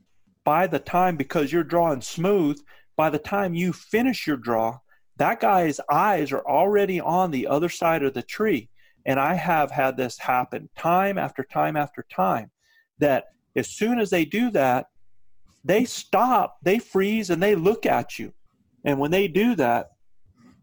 by 0.45 0.67
the 0.67 0.79
time, 0.79 1.17
because 1.17 1.53
you're 1.53 1.65
drawing 1.65 2.01
smooth, 2.01 2.61
by 2.97 3.11
the 3.11 3.19
time 3.19 3.55
you 3.55 3.73
finish 3.73 4.27
your 4.27 4.37
draw, 4.37 4.79
that 5.19 5.41
guy's 5.41 5.81
eyes 5.91 6.33
are 6.33 6.47
already 6.47 7.01
on 7.01 7.31
the 7.31 7.47
other 7.47 7.69
side 7.69 8.03
of 8.03 8.15
the 8.15 8.23
tree. 8.23 8.69
And 9.07 9.19
I 9.19 9.35
have 9.35 9.71
had 9.71 9.97
this 9.97 10.19
happen 10.19 10.69
time 10.77 11.19
after 11.19 11.43
time 11.45 11.77
after 11.77 12.05
time 12.11 12.51
that 12.99 13.25
as 13.57 13.69
soon 13.69 13.99
as 13.99 14.11
they 14.11 14.25
do 14.25 14.51
that, 14.51 14.87
they 15.65 15.85
stop, 15.85 16.59
they 16.63 16.79
freeze, 16.79 17.31
and 17.31 17.43
they 17.43 17.55
look 17.55 17.85
at 17.85 18.19
you. 18.19 18.33
And 18.85 18.99
when 18.99 19.11
they 19.11 19.27
do 19.29 19.55
that, 19.57 19.89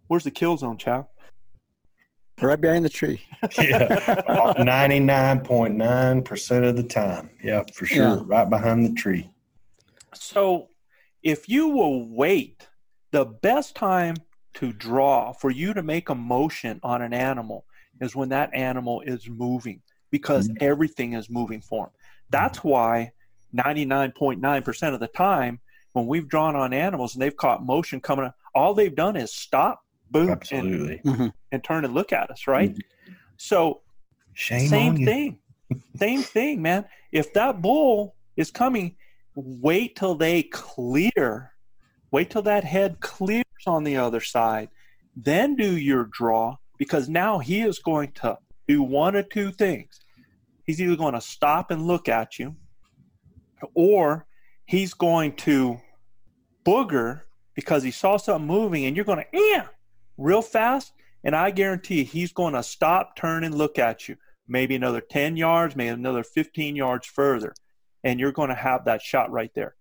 where's 0.08 0.24
the 0.24 0.32
kill 0.32 0.58
zone, 0.58 0.78
Chow? 0.78 1.08
Right 2.42 2.60
behind 2.60 2.84
the 2.86 2.90
tree. 2.90 3.22
yeah, 3.58 4.54
ninety 4.58 5.00
nine 5.00 5.40
point 5.40 5.76
nine 5.76 6.22
percent 6.22 6.66
of 6.66 6.76
the 6.76 6.84
time. 6.84 7.30
Yeah, 7.42 7.64
for 7.74 7.86
sure, 7.86 8.18
Yeah. 8.18 8.22
right 8.26 8.50
behind 8.50 8.86
the 8.86 8.94
tree. 8.94 9.30
So 10.14 10.68
if 11.24 11.48
you 11.48 11.70
will 11.70 12.10
wait, 12.10 12.68
the 13.12 13.26
best 13.26 13.76
time 13.76 14.16
to 14.56 14.74
draw 14.74 15.34
for 15.34 15.52
you 15.52 15.74
to 15.74 15.84
make 15.84 16.10
a 16.10 16.16
motion 16.16 16.80
on 16.84 17.02
an 17.02 17.14
animal 17.14 17.66
is 18.02 18.16
when 18.16 18.30
that 18.30 18.54
animal 18.54 19.02
is 19.02 19.30
moving 19.30 19.82
because 20.12 20.48
mm-hmm. 20.48 20.64
everything 20.64 21.14
is 21.14 21.30
moving 21.30 21.62
for 21.62 21.86
him. 21.86 21.92
That's 22.30 22.60
mm-hmm. 22.60 22.70
why 22.70 23.12
99.9% 23.56 24.94
of 24.94 25.00
the 25.00 25.08
time 25.08 25.60
when 25.94 26.08
we've 26.08 26.28
drawn 26.28 26.56
on 26.56 26.74
animals 26.74 27.16
and 27.16 27.22
they've 27.22 27.36
caught 27.36 27.66
motion 27.66 28.02
coming, 28.02 28.26
up, 28.26 28.36
all 28.54 28.74
they've 28.74 28.96
done 28.96 29.16
is 29.16 29.34
stop, 29.34 29.82
boom, 30.12 30.24
and, 30.24 30.32
Absolutely. 30.32 31.02
Mm-hmm. 31.06 31.28
and 31.52 31.64
turn 31.64 31.86
and 31.86 31.94
look 31.94 32.12
at 32.12 32.30
us, 32.30 32.48
right? 32.48 32.76
So 33.38 33.82
Shame 34.34 34.68
same 34.68 35.06
thing. 35.06 35.40
Same 35.96 36.22
thing, 36.22 36.62
man. 36.62 36.86
If 37.12 37.34
that 37.34 37.62
bull 37.62 38.16
is 38.36 38.52
coming, 38.52 38.96
wait 39.36 39.96
till 39.96 40.16
they 40.16 40.44
clear. 40.44 41.54
Wait 42.12 42.30
till 42.30 42.42
that 42.44 42.64
head 42.64 43.00
clears 43.00 43.46
on 43.68 43.84
the 43.84 43.98
other 43.98 44.22
side. 44.22 44.70
Then 45.16 45.56
do 45.56 45.78
your 45.78 46.06
draw 46.06 46.58
because 46.78 47.10
now 47.10 47.40
he 47.40 47.62
is 47.62 47.80
going 47.80 48.12
to 48.14 48.38
do 48.68 48.82
one 48.82 49.16
or 49.16 49.24
two 49.24 49.52
things. 49.52 50.00
He's 50.66 50.82
either 50.82 50.96
going 50.96 51.14
to 51.14 51.22
stop 51.22 51.72
and 51.72 51.86
look 51.86 52.10
at 52.10 52.40
you, 52.40 52.56
or 53.74 54.26
he's 54.66 54.94
going 54.94 55.36
to 55.38 55.80
booger 56.66 57.22
because 57.54 57.84
he 57.84 57.92
saw 57.92 58.18
something 58.18 58.48
moving 58.48 58.86
and 58.86 58.96
you're 58.96 59.06
going 59.06 59.24
to, 59.24 59.26
yeah, 59.32 59.68
real 60.18 60.42
fast. 60.42 60.94
And 61.24 61.36
I 61.36 61.52
guarantee 61.52 62.00
you, 62.00 62.06
he's 62.06 62.34
going 62.34 62.54
to 62.54 62.64
stop, 62.64 63.16
turn, 63.16 63.44
and 63.44 63.56
look 63.56 63.80
at 63.80 64.08
you. 64.08 64.18
Maybe 64.48 64.76
another 64.76 65.02
10 65.02 65.38
yards, 65.38 65.76
maybe 65.76 65.90
another 65.90 66.24
15 66.24 66.76
yards 66.76 67.08
further. 67.08 67.54
And 68.04 68.20
you're 68.20 68.32
going 68.32 68.50
to 68.50 68.56
have 68.56 68.86
that 68.86 69.02
shot 69.02 69.32
right 69.32 69.52
there. 69.56 69.76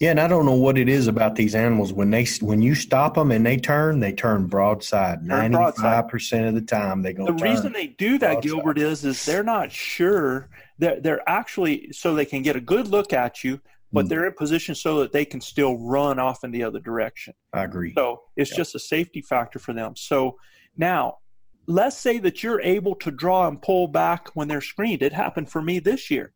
Yeah, 0.00 0.12
and 0.12 0.18
I 0.18 0.28
don't 0.28 0.46
know 0.46 0.54
what 0.54 0.78
it 0.78 0.88
is 0.88 1.08
about 1.08 1.36
these 1.36 1.54
animals. 1.54 1.92
When 1.92 2.08
they 2.10 2.26
when 2.40 2.62
you 2.62 2.74
stop 2.74 3.14
them 3.14 3.30
and 3.30 3.44
they 3.44 3.58
turn, 3.58 4.00
they 4.00 4.12
turn 4.12 4.46
broadside. 4.46 5.22
Ninety 5.22 5.58
five 5.78 6.08
percent 6.08 6.46
of 6.46 6.54
the 6.54 6.62
time, 6.62 7.02
they 7.02 7.12
go. 7.12 7.26
The 7.26 7.34
reason 7.34 7.74
they 7.74 7.88
do 7.88 8.16
that, 8.18 8.32
broadside. 8.32 8.42
Gilbert, 8.42 8.78
is 8.78 9.04
is 9.04 9.26
they're 9.26 9.44
not 9.44 9.70
sure. 9.70 10.48
They're, 10.78 10.98
they're 11.00 11.28
actually 11.28 11.92
so 11.92 12.14
they 12.14 12.24
can 12.24 12.40
get 12.40 12.56
a 12.56 12.62
good 12.62 12.88
look 12.88 13.12
at 13.12 13.44
you, 13.44 13.60
but 13.92 14.06
Mm. 14.06 14.08
they're 14.08 14.26
in 14.26 14.32
position 14.32 14.74
so 14.74 15.00
that 15.00 15.12
they 15.12 15.26
can 15.26 15.42
still 15.42 15.76
run 15.76 16.18
off 16.18 16.44
in 16.44 16.50
the 16.50 16.62
other 16.64 16.80
direction. 16.80 17.34
I 17.52 17.64
agree. 17.64 17.92
So 17.94 18.22
it's 18.36 18.52
Yeah. 18.52 18.56
just 18.56 18.74
a 18.74 18.78
safety 18.78 19.20
factor 19.20 19.58
for 19.58 19.74
them. 19.74 19.96
So 19.96 20.38
now, 20.78 21.18
let's 21.66 21.98
say 21.98 22.16
that 22.20 22.42
you're 22.42 22.62
able 22.62 22.94
to 22.94 23.10
draw 23.10 23.46
and 23.48 23.60
pull 23.60 23.86
back 23.86 24.28
when 24.34 24.48
they're 24.48 24.62
screened. 24.62 25.02
It 25.02 25.12
happened 25.12 25.50
for 25.50 25.60
me 25.60 25.78
this 25.78 26.10
year. 26.10 26.32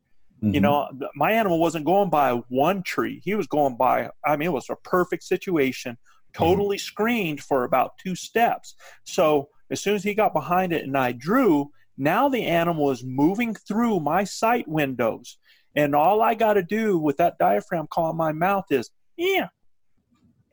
You 0.53 0.61
Mhm. 0.61 0.62
know, 0.62 1.09
my 1.14 1.32
animal 1.32 1.59
wasn't 1.59 1.86
going 1.86 2.11
by 2.11 2.32
one 2.49 2.82
tree. 2.82 3.20
He 3.24 3.34
was 3.34 3.47
going 3.47 3.76
by, 3.76 4.11
I 4.24 4.36
mean, 4.36 4.49
it 4.49 4.53
was 4.53 4.68
a 4.68 4.76
perfect 4.76 5.22
situation, 5.22 5.97
totally 6.32 6.78
screened 6.78 7.40
for 7.40 7.64
about 7.64 7.92
two 7.99 8.14
steps. 8.14 8.74
So 9.05 9.49
as 9.70 9.80
soon 9.82 9.95
as 9.95 10.05
he 10.05 10.14
got 10.14 10.32
behind 10.34 10.72
it 10.72 10.84
and 10.84 10.97
I 10.99 11.12
drew, 11.12 11.70
now 11.97 12.28
the 12.28 12.45
animal 12.45 12.90
is 12.90 13.03
moving 13.05 13.55
through 13.55 14.01
my 14.01 14.24
sight 14.24 14.68
windows. 14.68 15.38
And 15.76 15.95
all 15.95 16.22
I 16.22 16.34
got 16.34 16.55
to 16.55 16.62
do 16.62 16.99
with 16.99 17.16
that 17.16 17.38
diaphragm 17.38 17.86
call 17.86 18.11
in 18.11 18.16
my 18.16 18.32
mouth 18.32 18.66
is, 18.70 18.90
yeah. 19.16 19.49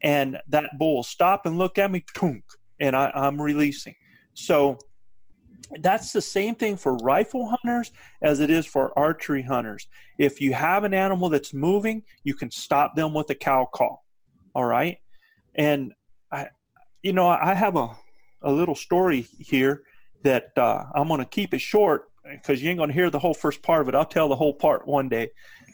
And 0.02 0.40
that 0.48 0.78
bull 0.80 1.04
stop 1.04 1.46
and 1.46 1.58
look 1.58 1.78
at 1.78 1.92
me, 1.92 2.04
tunk, 2.16 2.44
and 2.80 2.96
I, 2.96 3.12
I'm 3.14 3.42
releasing. 3.42 3.96
So 4.34 4.80
that's 5.80 6.12
the 6.12 6.22
same 6.22 6.56
thing 6.56 6.78
for 6.78 6.96
rifle 6.98 7.48
hunters 7.48 7.92
as 8.22 8.40
it 8.40 8.50
is 8.50 8.66
for 8.66 8.98
archery 8.98 9.42
hunters. 9.42 9.88
If 10.18 10.42
you 10.42 10.54
have 10.54 10.84
an 10.84 10.94
animal 10.94 11.30
that's 11.30 11.54
moving, 11.54 12.04
you 12.24 12.34
can 12.34 12.52
stop 12.52 12.96
them 12.96 13.14
with 13.14 13.30
a 13.30 13.36
cow 13.36 13.68
call. 13.72 14.04
All 14.54 14.66
right. 14.66 14.98
And 15.56 15.94
I, 16.32 16.48
you 17.04 17.14
know, 17.14 17.28
I 17.28 17.54
have 17.54 17.76
a, 17.76 17.90
a 18.42 18.52
little 18.52 18.76
story 18.76 19.28
here 19.40 19.84
that 20.24 20.52
uh, 20.58 20.86
I'm 20.94 21.08
going 21.08 21.20
to 21.20 21.26
keep 21.26 21.54
it 21.54 21.62
short 21.62 22.10
because 22.24 22.62
you 22.62 22.70
ain't 22.70 22.78
going 22.78 22.90
to 22.90 22.94
hear 22.94 23.10
the 23.10 23.20
whole 23.20 23.34
first 23.34 23.62
part 23.62 23.82
of 23.82 23.90
it. 23.90 23.96
I'll 23.96 24.06
tell 24.06 24.30
the 24.30 24.36
whole 24.36 24.54
part 24.54 24.88
one 24.88 25.10
day. 25.10 25.30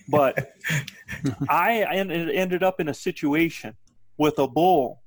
But 0.10 0.54
I 1.50 1.84
en- 1.84 2.12
ended 2.12 2.64
up 2.64 2.80
in 2.80 2.88
a 2.88 2.94
situation 2.94 3.76
with 4.18 4.40
a 4.40 4.48
bull 4.48 5.02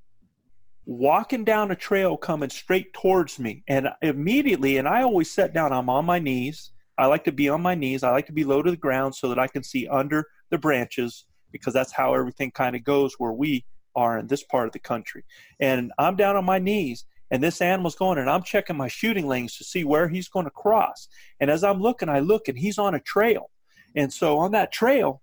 walking 0.91 1.45
down 1.45 1.70
a 1.70 1.76
trail 1.76 2.16
coming 2.16 2.51
straight 2.51 2.93
towards 2.93 3.38
me. 3.38 3.62
And 3.68 3.88
immediately, 4.03 4.76
and 4.76 4.88
I 4.88 5.03
always 5.03 5.30
sit 5.30 5.55
down, 5.55 5.72
I'm 5.72 5.88
on 5.88 6.05
my 6.05 6.18
knees. 6.18 6.72
I 6.99 7.07
like 7.07 7.22
to 7.24 7.32
be 7.32 7.49
on 7.49 7.62
my 7.62 7.76
knees. 7.76 8.03
I 8.03 8.11
like 8.11 8.26
to 8.26 8.32
be 8.32 8.43
low 8.43 8.61
to 8.61 8.72
the 8.72 8.76
ground 8.76 9.14
so 9.14 9.28
that 9.28 9.38
I 9.38 9.47
can 9.47 9.62
see 9.62 9.86
under 9.86 10.26
the 10.51 10.59
branches 10.59 11.26
because 11.53 11.72
that's 11.72 11.93
how 11.93 12.14
everything 12.14 12.51
kind 12.51 12.74
of 12.74 12.82
goes 12.82 13.14
where 13.18 13.32
we 13.32 13.64
are 13.95 14.18
in 14.18 14.26
this 14.26 14.43
part 14.43 14.66
of 14.66 14.72
the 14.72 14.80
country. 14.80 15.24
And 15.61 15.93
I'm 15.97 16.16
down 16.16 16.34
on 16.34 16.45
my 16.45 16.59
knees 16.59 17.05
and 17.30 17.41
this 17.41 17.61
animal's 17.61 17.95
going 17.95 18.18
and 18.18 18.28
I'm 18.28 18.43
checking 18.43 18.76
my 18.76 18.88
shooting 18.88 19.28
lanes 19.28 19.57
to 19.59 19.64
see 19.64 19.84
where 19.84 20.09
he's 20.09 20.28
going 20.28 20.47
to 20.47 20.51
cross. 20.51 21.07
And 21.38 21.53
as 21.53 21.62
I'm 21.62 21.80
looking, 21.80 22.09
I 22.09 22.18
look 22.18 22.49
and 22.49 22.59
he's 22.59 22.78
on 22.78 22.97
a 22.97 23.01
trail. 23.01 23.49
And 23.95 24.12
so 24.12 24.38
on 24.38 24.51
that 24.53 24.72
trail, 24.72 25.22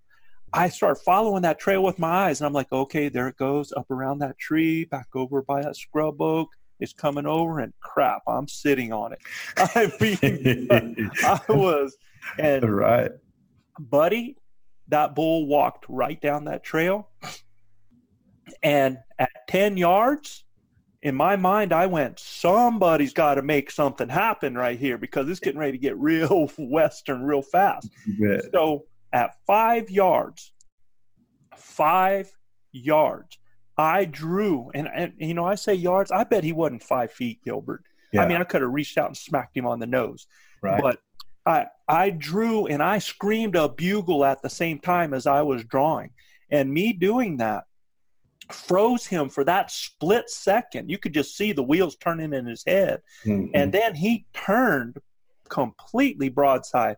I 0.54 0.70
start 0.70 1.00
following 1.04 1.42
that 1.42 1.60
trail 1.60 1.84
with 1.84 2.00
my 2.00 2.28
eyes, 2.28 2.40
and 2.40 2.48
I'm 2.48 2.54
like, 2.54 2.72
okay, 2.72 3.10
there 3.10 3.28
it 3.28 3.38
goes 3.38 3.74
up 3.76 3.90
around 3.92 4.20
that 4.20 4.38
tree, 4.38 4.86
back 4.86 5.08
over 5.16 5.42
by 5.42 5.62
that 5.62 5.76
scrub 5.76 6.22
oak. 6.22 6.50
It's 6.80 6.94
coming 6.94 7.26
over, 7.26 7.60
and 7.60 7.74
crap, 7.82 8.22
I'm 8.28 8.48
sitting 8.48 8.94
on 8.94 9.14
it. 9.14 9.20
I 9.58 9.92
mean, 10.00 11.10
I 11.24 11.40
was, 11.50 11.98
and 12.40 12.70
right. 12.76 13.12
buddy, 13.80 14.38
that 14.88 15.16
bull 15.16 15.48
walked 15.48 15.86
right 15.90 16.20
down 16.22 16.46
that 16.46 16.64
trail, 16.64 17.10
and 18.64 19.00
at 19.20 19.32
ten 19.50 19.76
yards, 19.76 20.46
in 21.02 21.16
my 21.16 21.36
mind, 21.36 21.74
I 21.74 21.86
went, 21.88 22.20
somebody's 22.20 23.14
got 23.14 23.36
to 23.36 23.42
make 23.42 23.70
something 23.70 24.10
happen 24.10 24.56
right 24.56 24.80
here 24.80 24.98
because 24.98 25.30
it's 25.30 25.40
getting 25.40 25.60
ready 25.60 25.74
to 25.74 25.78
get 25.78 25.98
real 25.98 26.50
western 26.58 27.24
real 27.24 27.42
fast. 27.42 27.90
So 28.52 28.86
at 29.14 29.36
five 29.46 29.90
yards, 29.90 30.52
five 31.56 32.32
yards, 32.72 33.38
I 33.78 34.06
drew, 34.06 34.72
and, 34.74 34.88
and 34.94 35.14
you 35.18 35.34
know, 35.34 35.46
I 35.46 35.56
say 35.56 35.74
yards. 35.74 36.12
I 36.12 36.24
bet 36.24 36.44
he 36.44 36.54
wasn't 36.54 36.84
five 36.84 37.12
feet, 37.12 37.44
Gilbert. 37.44 37.84
Yeah, 38.12 38.24
I 38.24 38.28
mean, 38.28 38.38
I 38.38 38.44
could 38.44 38.62
have 38.62 38.72
reached 38.72 38.98
out 38.98 39.08
and 39.08 39.18
smacked 39.18 39.56
him 39.56 39.66
on 39.66 39.80
the 39.80 39.86
nose, 39.86 40.28
right. 40.62 40.82
but 40.82 41.00
I 41.46 41.68
I 41.88 42.10
drew 42.10 42.68
and 42.68 42.82
I 42.82 43.00
screamed 43.00 43.56
a 43.56 43.70
bugle 43.70 44.26
at 44.26 44.42
the 44.42 44.50
same 44.50 44.80
time 44.80 45.14
as 45.14 45.28
I 45.28 45.42
was 45.42 45.64
drawing, 45.64 46.12
and 46.50 46.74
me 46.74 46.94
doing 46.94 47.38
that 47.38 47.66
froze 48.52 49.06
him 49.06 49.28
for 49.30 49.44
that 49.44 49.70
split 49.70 50.30
second. 50.30 50.90
You 50.90 50.98
could 50.98 51.14
just 51.14 51.36
see 51.36 51.52
the 51.52 51.64
wheels 51.64 51.98
turning 51.98 52.34
in 52.34 52.46
his 52.46 52.64
head, 52.66 53.02
Mhm. 53.26 53.52
and 53.54 53.74
then 53.74 53.94
he 53.94 54.26
turned 54.34 54.98
completely 55.50 56.30
broadside 56.30 56.98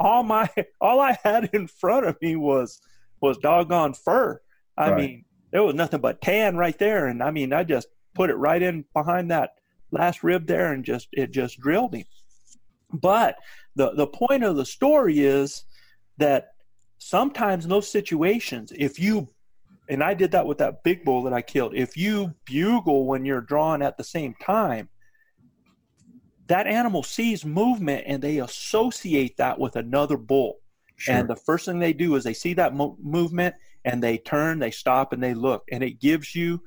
all 0.00 0.22
my 0.22 0.48
all 0.80 1.00
i 1.00 1.16
had 1.24 1.50
in 1.52 1.66
front 1.66 2.06
of 2.06 2.16
me 2.22 2.36
was 2.36 2.80
was 3.20 3.38
doggone 3.38 3.94
fur. 3.94 4.40
I 4.76 4.90
Right. 4.90 4.96
mean 4.98 5.24
there 5.50 5.62
was 5.64 5.74
nothing 5.74 6.00
but 6.00 6.20
tan 6.20 6.56
right 6.56 6.78
there. 6.78 7.06
And 7.06 7.22
i 7.22 7.30
mean 7.30 7.52
i 7.52 7.64
just 7.64 7.88
put 8.14 8.30
it 8.30 8.36
right 8.36 8.62
in 8.62 8.84
behind 8.94 9.30
that 9.30 9.50
last 9.90 10.22
rib 10.22 10.46
there 10.46 10.72
and 10.72 10.84
just 10.84 11.08
it 11.12 11.30
just 11.30 11.58
drilled 11.60 11.94
him. 11.94 12.04
But 12.92 13.36
the 13.76 13.92
the 13.94 14.06
point 14.06 14.44
of 14.44 14.56
the 14.56 14.64
story 14.66 15.20
is 15.20 15.64
that 16.18 16.48
sometimes 16.98 17.64
in 17.64 17.70
those 17.70 17.88
situations 17.90 18.72
if 18.76 18.98
you 18.98 19.28
and 19.88 20.02
i 20.02 20.12
did 20.14 20.32
that 20.32 20.44
with 20.46 20.58
that 20.58 20.82
big 20.82 21.04
bull 21.04 21.22
that 21.22 21.32
i 21.32 21.40
killed 21.40 21.72
if 21.76 21.96
you 21.96 22.34
bugle 22.44 23.06
when 23.06 23.24
you're 23.24 23.40
drawing 23.40 23.82
at 23.82 23.96
the 23.96 24.02
same 24.02 24.34
time 24.42 24.88
that 26.48 26.66
animal 26.66 27.02
sees 27.02 27.44
movement 27.44 28.04
and 28.06 28.22
they 28.22 28.38
associate 28.40 29.36
that 29.36 29.58
with 29.58 29.76
another 29.76 30.16
bull. 30.16 30.56
Sure. 30.96 31.14
And 31.14 31.28
the 31.28 31.36
first 31.36 31.66
thing 31.66 31.78
they 31.78 31.92
do 31.92 32.16
is 32.16 32.24
they 32.24 32.34
see 32.34 32.54
that 32.54 32.74
mo- 32.74 32.96
movement 33.00 33.54
and 33.84 34.02
they 34.02 34.18
turn, 34.18 34.58
they 34.58 34.70
stop, 34.70 35.12
and 35.12 35.22
they 35.22 35.34
look. 35.34 35.64
And 35.70 35.82
it 35.82 36.00
gives 36.00 36.34
you 36.34 36.60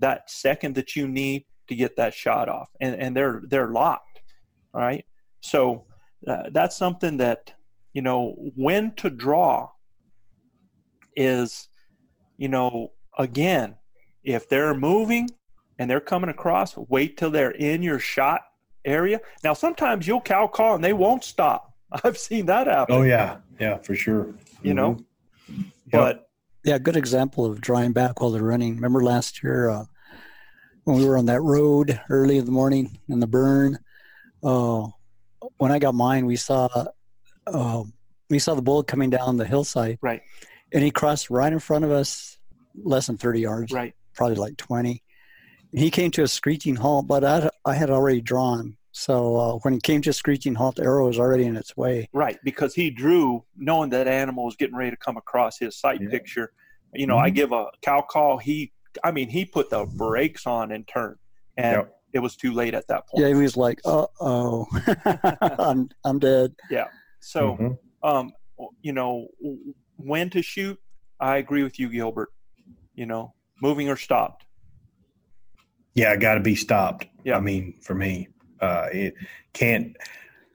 that 0.00 0.30
second 0.30 0.74
that 0.74 0.94
you 0.94 1.08
need 1.08 1.46
to 1.68 1.74
get 1.74 1.96
that 1.96 2.14
shot 2.14 2.48
off. 2.48 2.68
And, 2.80 2.94
and 2.96 3.16
they're, 3.16 3.42
they're 3.48 3.70
locked. 3.70 4.20
All 4.74 4.82
right. 4.82 5.04
So 5.40 5.86
uh, 6.26 6.50
that's 6.50 6.76
something 6.76 7.16
that, 7.18 7.54
you 7.94 8.02
know, 8.02 8.34
when 8.56 8.94
to 8.96 9.08
draw 9.08 9.70
is, 11.16 11.68
you 12.36 12.48
know, 12.48 12.92
again, 13.16 13.76
if 14.22 14.48
they're 14.48 14.74
moving 14.74 15.30
and 15.78 15.88
they're 15.88 16.00
coming 16.00 16.28
across, 16.28 16.76
wait 16.76 17.16
till 17.16 17.30
they're 17.30 17.52
in 17.52 17.82
your 17.82 17.98
shot 17.98 18.42
area. 18.88 19.20
Now, 19.44 19.54
sometimes 19.54 20.06
you'll 20.06 20.20
cow 20.20 20.46
call 20.46 20.74
and 20.74 20.82
they 20.84 20.92
won't 20.92 21.24
stop. 21.24 21.74
I've 22.04 22.18
seen 22.18 22.46
that 22.46 22.66
happen. 22.66 22.94
Oh 22.94 23.02
yeah, 23.02 23.38
yeah, 23.60 23.78
for 23.78 23.94
sure. 23.94 24.34
You 24.62 24.74
know, 24.74 24.98
Mhm. 25.50 25.70
but 25.92 26.28
Yeah, 26.64 26.78
good 26.78 26.96
example 26.96 27.44
of 27.46 27.60
drawing 27.60 27.92
back 27.92 28.20
while 28.20 28.30
they're 28.30 28.42
running. 28.42 28.74
Remember 28.74 29.02
last 29.02 29.42
year 29.42 29.70
uh, 29.70 29.84
when 30.84 30.96
we 30.98 31.06
were 31.06 31.16
on 31.16 31.26
that 31.26 31.40
road 31.40 32.00
early 32.10 32.36
in 32.38 32.44
the 32.44 32.50
morning 32.50 32.98
in 33.08 33.20
the 33.20 33.26
burn? 33.26 33.78
Uh, 34.42 34.88
when 35.58 35.70
I 35.72 35.78
got 35.78 35.94
mine, 35.94 36.26
we 36.26 36.36
saw 36.36 36.68
uh, 37.46 37.82
we 38.30 38.38
saw 38.38 38.54
the 38.54 38.62
bull 38.62 38.82
coming 38.82 39.08
down 39.10 39.36
the 39.36 39.46
hillside, 39.46 39.98
right, 40.02 40.20
and 40.72 40.82
he 40.82 40.90
crossed 40.90 41.30
right 41.30 41.52
in 41.52 41.58
front 41.60 41.84
of 41.84 41.90
us, 41.90 42.38
less 42.84 43.06
than 43.06 43.16
thirty 43.16 43.40
yards, 43.40 43.72
right. 43.72 43.94
probably 44.14 44.36
like 44.36 44.56
twenty. 44.56 45.02
He 45.72 45.90
came 45.90 46.10
to 46.12 46.22
a 46.22 46.28
screeching 46.28 46.76
halt, 46.76 47.06
but 47.06 47.24
I, 47.24 47.50
I 47.64 47.74
had 47.74 47.90
already 47.90 48.20
drawn. 48.22 48.76
So 48.98 49.36
uh, 49.36 49.52
when 49.58 49.74
he 49.74 49.80
came 49.80 50.02
to 50.02 50.12
screeching 50.12 50.56
halt, 50.56 50.74
the 50.74 50.82
arrow 50.82 51.06
was 51.06 51.20
already 51.20 51.44
in 51.44 51.56
its 51.56 51.76
way. 51.76 52.08
Right, 52.12 52.36
because 52.42 52.74
he 52.74 52.90
drew 52.90 53.44
knowing 53.56 53.90
that 53.90 54.08
animal 54.08 54.44
was 54.46 54.56
getting 54.56 54.74
ready 54.74 54.90
to 54.90 54.96
come 54.96 55.16
across 55.16 55.56
his 55.56 55.78
sight 55.78 56.00
Yeah. 56.02 56.10
picture. 56.10 56.52
You 56.94 57.06
know, 57.06 57.16
I 57.16 57.30
Mhm. 57.30 57.34
give 57.36 57.52
a 57.52 57.66
cow 57.80 58.00
call. 58.00 58.38
He, 58.38 58.72
I 59.04 59.12
mean, 59.12 59.28
he 59.28 59.44
put 59.44 59.70
the 59.70 59.86
brakes 59.86 60.48
on 60.48 60.72
and 60.72 60.84
turned, 60.88 61.18
and 61.56 61.76
Yep. 61.76 61.94
it 62.12 62.18
was 62.18 62.34
too 62.34 62.52
late 62.52 62.74
at 62.74 62.88
that 62.88 63.06
point. 63.06 63.22
Yeah, 63.22 63.28
he 63.28 63.34
was 63.34 63.56
like, 63.56 63.80
"Uh 63.84 64.06
oh, 64.20 64.66
I'm 65.60 65.90
I'm 66.04 66.18
dead." 66.18 66.56
Yeah. 66.68 66.88
So, 67.20 67.56
Mhm. 67.56 67.78
um, 68.02 68.32
you 68.82 68.92
know, 68.92 69.28
when 69.96 70.28
to 70.30 70.42
shoot? 70.42 70.76
I 71.20 71.36
agree 71.36 71.62
with 71.62 71.78
you, 71.78 71.88
Gilbert. 71.88 72.30
You 72.96 73.06
know, 73.06 73.32
moving 73.62 73.88
or 73.88 73.96
stopped. 73.96 74.44
Yeah, 75.94 76.16
got 76.16 76.34
to 76.34 76.40
be 76.40 76.56
stopped. 76.56 77.06
Yeah. 77.24 77.36
I 77.36 77.40
mean, 77.40 77.74
for 77.80 77.94
me, 77.94 78.28
uh, 78.60 78.86
it 78.92 79.14
can't. 79.52 79.96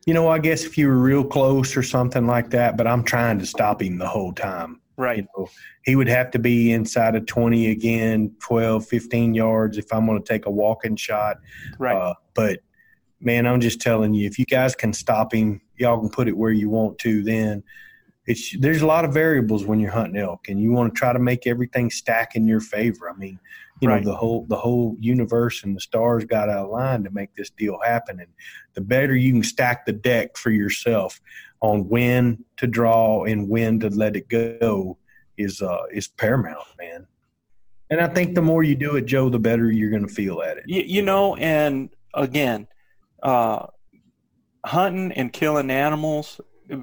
You 0.06 0.14
know, 0.14 0.28
I 0.28 0.39
guess 0.39 0.66
if 0.66 0.78
you 0.78 0.88
were 0.88 0.97
real 0.97 1.24
close 1.24 1.78
or 1.78 1.84
something 1.84 2.28
like 2.28 2.49
that, 2.49 2.76
but 2.76 2.88
I'm 2.88 3.04
trying 3.04 3.39
to 3.39 3.45
stop 3.45 3.82
him 3.82 3.97
the 3.97 4.08
whole 4.08 4.34
time. 4.34 4.82
Right. 4.97 5.18
You 5.18 5.28
know, 5.38 5.49
he 5.84 5.95
would 5.95 6.10
have 6.10 6.30
to 6.32 6.39
be 6.39 6.72
inside 6.72 7.16
of 7.16 7.26
20 7.26 7.72
again, 7.72 8.36
12, 8.39 8.86
15 8.86 9.34
yards 9.34 9.78
if 9.78 9.91
I'm 9.93 10.06
going 10.06 10.22
to 10.22 10.28
take 10.28 10.45
a 10.45 10.51
walking 10.51 10.95
shot. 10.95 11.38
Right. 11.80 11.95
Uh, 11.95 12.14
but 12.34 12.60
man, 13.20 13.47
I'm 13.47 13.62
just 13.62 13.82
telling 13.82 14.14
you, 14.14 14.28
if 14.28 14.38
you 14.38 14.45
guys 14.45 14.76
can 14.76 14.93
stop 14.93 15.34
him, 15.34 15.62
y'all 15.78 15.99
can 15.99 16.10
put 16.10 16.28
it 16.28 16.38
where 16.38 16.51
you 16.51 16.70
want 16.70 16.99
to. 16.99 17.24
Then 17.24 17.64
it's 18.26 18.58
there's 18.60 18.82
a 18.82 18.86
lot 18.86 19.06
of 19.06 19.14
variables 19.14 19.66
when 19.66 19.80
you're 19.80 19.92
hunting 19.92 20.22
elk, 20.22 20.48
and 20.48 20.60
you 20.60 20.72
want 20.72 20.94
to 20.94 20.98
try 20.98 21.12
to 21.14 21.20
make 21.20 21.46
everything 21.46 21.90
stack 21.90 22.36
in 22.36 22.48
your 22.48 22.62
favor. 22.62 23.10
I 23.10 23.14
mean, 23.18 23.40
you 23.82 23.90
Right. 23.90 24.04
know, 24.04 24.12
the 24.12 24.16
whole 24.18 24.46
the 24.48 24.56
whole 24.56 24.96
universe 25.00 25.64
and 25.64 25.76
the 25.76 25.82
stars 25.82 26.24
got 26.24 26.46
to 26.46 26.62
align 26.62 27.04
to 27.04 27.10
make 27.12 27.36
this 27.36 27.50
deal 27.50 27.80
happen. 27.84 28.20
And 28.20 28.30
the 28.76 28.82
better 28.82 29.16
you 29.16 29.34
can 29.34 29.44
stack 29.44 29.86
the 29.86 29.92
deck 29.92 30.38
for 30.38 30.52
yourself 30.52 31.20
on 31.62 31.90
when 31.90 32.46
to 32.58 32.68
draw 32.68 33.24
and 33.26 33.50
when 33.50 33.80
to 33.82 33.90
let 33.90 34.16
it 34.16 34.30
go 34.30 34.98
is 35.38 35.62
uh 35.62 35.84
is 35.92 36.08
paramount, 36.08 36.66
man. 36.80 37.08
And 37.90 38.00
I 38.00 38.08
think 38.08 38.36
the 38.36 38.42
more 38.42 38.64
you 38.64 38.76
do 38.76 38.96
it, 38.96 39.06
Joe, 39.06 39.30
the 39.30 39.38
better 39.40 39.70
you're 39.70 39.90
going 39.92 40.08
to 40.08 40.14
feel 40.14 40.42
at 40.42 40.58
it. 40.58 40.64
you, 40.66 40.82
you 40.82 41.02
know, 41.02 41.36
and 41.36 41.90
again, 42.14 42.68
uh, 43.22 43.68
hunting 44.66 45.12
and 45.12 45.32
killing 45.32 45.70
animals 45.70 46.40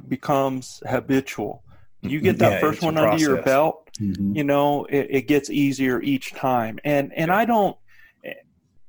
becomes 0.09 0.83
habitual. 0.89 1.63
You 2.03 2.21
get 2.21 2.39
that 2.39 2.53
Yeah, 2.53 2.61
first 2.61 2.83
one 2.83 2.97
under 2.97 3.19
your 3.19 3.37
process. 3.37 3.45
belt, 3.45 3.91
Mhm. 4.01 4.35
you 4.37 4.45
know, 4.45 4.85
it, 4.87 5.07
it 5.11 5.23
gets 5.29 5.51
easier 5.51 6.01
each 6.01 6.33
time. 6.35 6.79
And 6.85 7.13
and 7.15 7.31
I 7.31 7.45
don't, 7.45 7.77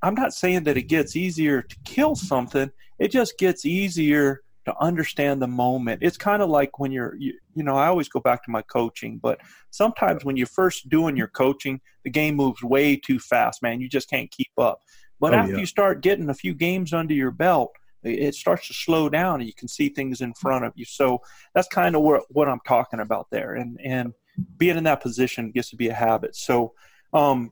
I'm 0.02 0.16
not 0.16 0.34
saying 0.34 0.64
that 0.64 0.78
it 0.78 0.84
gets 0.84 1.16
easier 1.16 1.62
to 1.62 1.76
kill 1.86 2.16
something. 2.16 2.72
It 3.00 3.12
just 3.12 3.38
gets 3.38 3.66
easier 3.66 4.42
to 4.66 4.76
understand 4.80 5.42
the 5.42 5.48
moment. 5.48 6.04
It's 6.04 6.18
kind 6.18 6.42
of 6.42 6.50
like 6.50 6.80
when 6.80 6.92
you're, 6.92 7.16
you, 7.16 7.34
you 7.56 7.64
know, 7.64 7.76
I 7.76 7.88
always 7.88 8.10
go 8.10 8.20
back 8.20 8.44
to 8.46 8.52
my 8.52 8.62
coaching, 8.62 9.20
but 9.22 9.40
sometimes 9.72 10.24
when 10.24 10.38
you're 10.38 10.48
first 10.48 10.88
doing 10.90 11.16
your 11.18 11.28
coaching, 11.28 11.82
the 12.04 12.10
game 12.12 12.36
moves 12.36 12.64
way 12.64 12.96
too 12.96 13.20
fast, 13.20 13.62
man. 13.62 13.82
You 13.82 13.90
just 13.90 14.10
can't 14.10 14.30
keep 14.32 14.52
up. 14.58 14.80
But 15.20 15.34
Oh, 15.34 15.38
after 15.38 15.54
yeah. 15.54 15.60
you 15.60 15.66
start 15.66 16.02
getting 16.02 16.30
a 16.30 16.34
few 16.34 16.54
games 16.54 16.94
under 16.94 17.14
your 17.14 17.32
belt, 17.32 17.72
it 18.04 18.36
starts 18.36 18.68
to 18.68 18.74
slow 18.74 19.10
down 19.10 19.42
and 19.42 19.48
you 19.48 19.54
can 19.54 19.68
see 19.68 19.90
things 19.90 20.22
in 20.22 20.34
front 20.34 20.66
of 20.66 20.74
you. 20.76 20.86
So 20.86 21.22
that's 21.54 21.68
kind 21.68 21.96
of 21.96 22.02
what, 22.02 22.24
what 22.30 22.50
I'm 22.50 22.62
talking 22.66 23.00
about 23.00 23.28
there. 23.32 23.56
And, 23.56 23.80
and 23.84 24.14
being 24.58 24.78
in 24.78 24.84
that 24.86 25.02
position 25.02 25.52
gets 25.52 25.70
to 25.72 25.76
be 25.76 25.90
a 25.90 25.94
habit. 25.94 26.36
So, 26.36 26.74
um, 27.14 27.52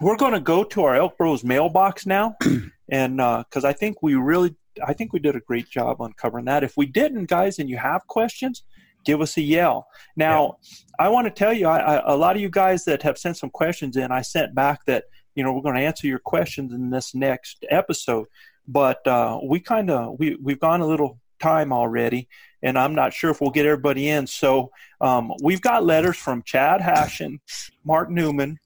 we're 0.00 0.16
going 0.16 0.32
to 0.32 0.40
go 0.40 0.64
to 0.64 0.84
our 0.84 0.94
Elk 0.94 1.18
Bros 1.18 1.42
mailbox 1.42 2.06
now, 2.06 2.36
and 2.88 3.16
because 3.16 3.64
I 3.64 3.72
think 3.72 4.02
we 4.02 4.14
really, 4.14 4.54
I 4.86 4.92
think 4.92 5.12
we 5.12 5.18
did 5.18 5.34
a 5.34 5.40
great 5.40 5.68
job 5.68 6.00
uncovering 6.00 6.44
that. 6.44 6.62
If 6.62 6.76
we 6.76 6.86
didn't, 6.86 7.26
guys, 7.26 7.58
and 7.58 7.68
you 7.68 7.76
have 7.78 8.06
questions, 8.06 8.62
give 9.04 9.20
us 9.20 9.36
a 9.36 9.42
yell. 9.42 9.88
Now, 10.16 10.58
I 10.98 11.08
want 11.08 11.26
to 11.26 11.32
tell 11.32 11.52
you, 11.52 11.66
I, 11.66 11.78
I, 11.78 12.12
a 12.12 12.16
lot 12.16 12.36
of 12.36 12.42
you 12.42 12.48
guys 12.48 12.84
that 12.84 13.02
have 13.02 13.18
sent 13.18 13.36
some 13.36 13.50
questions 13.50 13.96
in, 13.96 14.12
I 14.12 14.22
sent 14.22 14.54
back 14.54 14.84
that 14.86 15.04
you 15.34 15.42
know 15.42 15.52
we're 15.52 15.62
going 15.62 15.76
to 15.76 15.80
answer 15.80 16.06
your 16.06 16.20
questions 16.20 16.72
in 16.72 16.90
this 16.90 17.14
next 17.14 17.64
episode, 17.70 18.26
but 18.68 19.04
uh, 19.06 19.40
we 19.42 19.58
kind 19.58 19.90
of 19.90 20.18
we 20.18 20.36
we've 20.40 20.60
gone 20.60 20.82
a 20.82 20.86
little 20.86 21.18
time 21.40 21.72
already, 21.72 22.28
and 22.62 22.78
I'm 22.78 22.94
not 22.94 23.12
sure 23.12 23.30
if 23.30 23.40
we'll 23.40 23.50
get 23.50 23.66
everybody 23.66 24.08
in. 24.08 24.26
So 24.26 24.70
um, 25.00 25.32
we've 25.42 25.62
got 25.62 25.84
letters 25.84 26.16
from 26.16 26.42
Chad 26.42 26.80
Hashin, 26.80 27.38
Mark 27.84 28.10
Newman, 28.10 28.58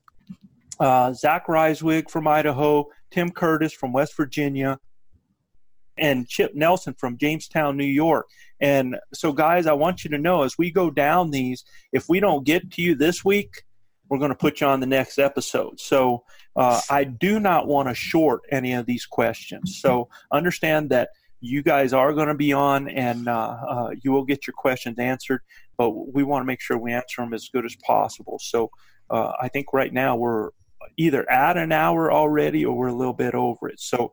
uh, 0.80 1.12
Zach 1.12 1.46
Reiswig 1.46 2.10
from 2.10 2.26
Idaho, 2.26 2.88
Tim 3.10 3.30
Curtis 3.30 3.72
from 3.72 3.92
West 3.92 4.16
Virginia, 4.16 4.78
and 5.96 6.28
Chip 6.28 6.54
Nelson 6.54 6.94
from 6.94 7.16
Jamestown, 7.16 7.76
New 7.76 7.84
York. 7.84 8.28
And 8.60 8.96
so, 9.12 9.32
guys, 9.32 9.66
I 9.66 9.72
want 9.72 10.04
you 10.04 10.10
to 10.10 10.18
know 10.18 10.42
as 10.42 10.58
we 10.58 10.70
go 10.70 10.90
down 10.90 11.30
these, 11.30 11.64
if 11.92 12.08
we 12.08 12.20
don't 12.20 12.44
get 12.44 12.70
to 12.72 12.82
you 12.82 12.94
this 12.94 13.24
week, 13.24 13.62
we're 14.08 14.18
going 14.18 14.30
to 14.30 14.36
put 14.36 14.60
you 14.60 14.66
on 14.66 14.80
the 14.80 14.86
next 14.86 15.18
episode. 15.18 15.80
So, 15.80 16.24
uh, 16.56 16.80
I 16.90 17.04
do 17.04 17.40
not 17.40 17.66
want 17.66 17.88
to 17.88 17.94
short 17.94 18.42
any 18.50 18.72
of 18.74 18.86
these 18.86 19.06
questions. 19.06 19.78
So, 19.80 20.08
understand 20.32 20.90
that 20.90 21.10
you 21.40 21.62
guys 21.62 21.92
are 21.92 22.12
going 22.12 22.28
to 22.28 22.34
be 22.34 22.52
on 22.52 22.88
and 22.88 23.28
uh, 23.28 23.56
uh, 23.68 23.90
you 24.02 24.12
will 24.12 24.24
get 24.24 24.46
your 24.46 24.54
questions 24.54 24.98
answered, 24.98 25.40
but 25.76 25.90
we 26.14 26.22
want 26.22 26.42
to 26.42 26.46
make 26.46 26.60
sure 26.60 26.78
we 26.78 26.92
answer 26.92 27.22
them 27.22 27.34
as 27.34 27.48
good 27.48 27.64
as 27.64 27.74
possible. 27.84 28.38
So, 28.40 28.70
uh, 29.10 29.32
I 29.40 29.48
think 29.48 29.72
right 29.72 29.92
now 29.92 30.16
we're 30.16 30.50
either 30.96 31.28
at 31.30 31.56
an 31.56 31.72
hour 31.72 32.12
already 32.12 32.64
or 32.64 32.76
we're 32.76 32.88
a 32.88 32.94
little 32.94 33.12
bit 33.14 33.34
over 33.34 33.68
it. 33.68 33.80
So, 33.80 34.12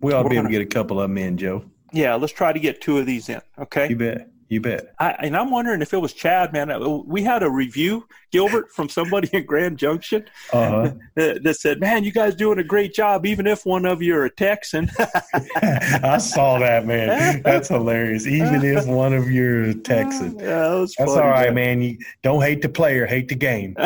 We 0.00 0.12
ought 0.12 0.24
to 0.24 0.28
be 0.28 0.34
able 0.36 0.44
gonna- 0.44 0.54
to 0.54 0.64
get 0.64 0.72
a 0.72 0.74
couple 0.78 1.00
of 1.00 1.08
them 1.08 1.18
in, 1.18 1.36
Joe. 1.36 1.64
yeah, 1.92 2.14
let's 2.16 2.32
try 2.32 2.52
to 2.52 2.58
get 2.60 2.80
two 2.80 2.98
of 2.98 3.06
these 3.06 3.28
in. 3.28 3.40
Okay. 3.58 3.88
You 3.88 3.96
bet. 3.96 4.28
You 4.50 4.62
bet. 4.62 4.94
I, 4.98 5.10
and 5.10 5.36
I'm 5.36 5.50
wondering 5.50 5.82
if 5.82 5.92
it 5.92 5.98
was 5.98 6.14
Chad, 6.14 6.54
man. 6.54 6.70
Uh, 6.70 6.88
We 6.88 7.22
had 7.22 7.42
a 7.42 7.50
review, 7.50 8.06
Gilbert, 8.32 8.72
from 8.72 8.88
somebody 8.88 9.28
in 9.34 9.44
Grand 9.44 9.76
Junction 9.78 10.24
Uh-huh. 10.52 10.92
that, 11.16 11.42
that 11.42 11.54
said, 11.56 11.80
"Man, 11.80 12.02
you 12.02 12.12
guys 12.12 12.34
doing 12.34 12.58
a 12.58 12.64
great 12.64 12.94
job, 12.94 13.26
even 13.26 13.46
if 13.46 13.66
one 13.66 13.84
of 13.84 14.00
you 14.00 14.16
are 14.16 14.24
a 14.24 14.30
Texan." 14.30 14.90
I 15.62 16.16
saw 16.16 16.58
that, 16.60 16.86
man. 16.86 17.42
That's 17.42 17.68
hilarious. 17.68 18.26
Even 18.26 18.64
if 18.64 18.86
one 18.86 19.12
of 19.12 19.30
you 19.30 19.64
is 19.64 19.76
Texan. 19.84 20.38
yeah, 20.38 20.46
that 20.46 20.78
That's 20.80 20.94
funny, 20.94 21.10
all 21.10 21.28
right, 21.28 21.52
man. 21.52 21.82
You 21.82 21.98
don't 22.22 22.40
hate 22.40 22.62
the 22.62 22.70
player, 22.70 23.04
hate 23.06 23.28
the 23.28 23.34
game. 23.34 23.76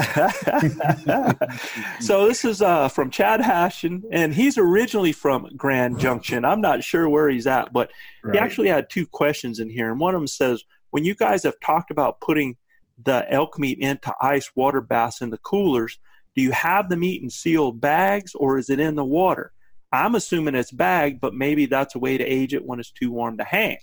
so 2.01 2.27
this 2.29 2.45
is 2.45 2.63
uh, 2.63 2.89
from 2.89 3.11
Chad 3.11 3.41
Hashin, 3.41 4.03
and 4.11 4.33
he's 4.35 4.59
originally 4.59 5.13
from 5.13 5.49
Grand 5.57 5.99
Junction. 5.99 6.45
I'm 6.45 6.61
not 6.61 6.85
sure 6.85 7.09
where 7.09 7.29
he's 7.29 7.47
at, 7.47 7.73
but 7.73 7.91
Right. 8.23 8.35
he 8.35 8.41
actually 8.41 8.69
had 8.69 8.89
two 8.89 9.07
questions 9.07 9.59
in 9.59 9.69
here, 9.71 9.91
and 9.91 10.01
one 10.01 10.15
of 10.15 10.21
them 10.21 10.27
says, 10.27 10.65
"When 10.91 11.05
you 11.05 11.15
guys 11.15 11.43
have 11.43 11.59
talked 11.61 11.91
about 11.91 12.21
putting 12.21 12.57
the 13.03 13.27
elk 13.33 13.59
meat 13.59 13.79
into 13.79 14.15
ice 14.21 14.51
water 14.55 14.81
baths 14.81 15.21
in 15.21 15.31
the 15.31 15.39
coolers, 15.39 15.99
do 16.37 16.43
you 16.43 16.53
have 16.53 16.89
the 16.89 16.97
meat 16.97 17.23
in 17.23 17.31
sealed 17.31 17.81
bags 17.81 18.35
or 18.35 18.59
is 18.59 18.71
it 18.71 18.81
in 18.81 18.95
the 18.95 19.05
water?" 19.05 19.53
I'm 19.93 20.15
assuming 20.15 20.55
it's 20.55 20.73
bagged, 20.73 21.21
but 21.21 21.35
maybe 21.35 21.67
that's 21.67 21.95
a 21.95 21.99
way 21.99 22.17
to 22.17 22.25
age 22.25 22.55
it 22.55 22.65
when 22.65 22.81
it's 22.81 22.91
too 22.91 23.13
warm 23.13 23.37
to 23.39 23.45
hang. 23.45 23.77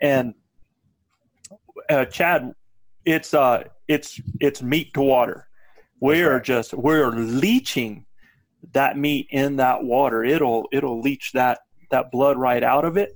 And 0.00 0.34
uh, 1.88 2.04
Chad, 2.06 2.52
it's 3.04 3.32
uh, 3.32 3.64
it's 3.86 4.20
it's 4.40 4.60
meat 4.60 4.92
to 4.94 5.02
water. 5.02 5.46
We're 6.00 6.34
right. 6.34 6.44
just 6.44 6.74
we're 6.74 7.10
leaching 7.10 8.06
that 8.72 8.98
meat 8.98 9.28
in 9.30 9.56
that 9.56 9.84
water. 9.84 10.24
It'll 10.24 10.68
it'll 10.72 11.00
leach 11.00 11.30
that 11.32 11.60
that 11.90 12.10
blood 12.10 12.38
right 12.38 12.62
out 12.62 12.84
of 12.84 12.96
it. 12.96 13.12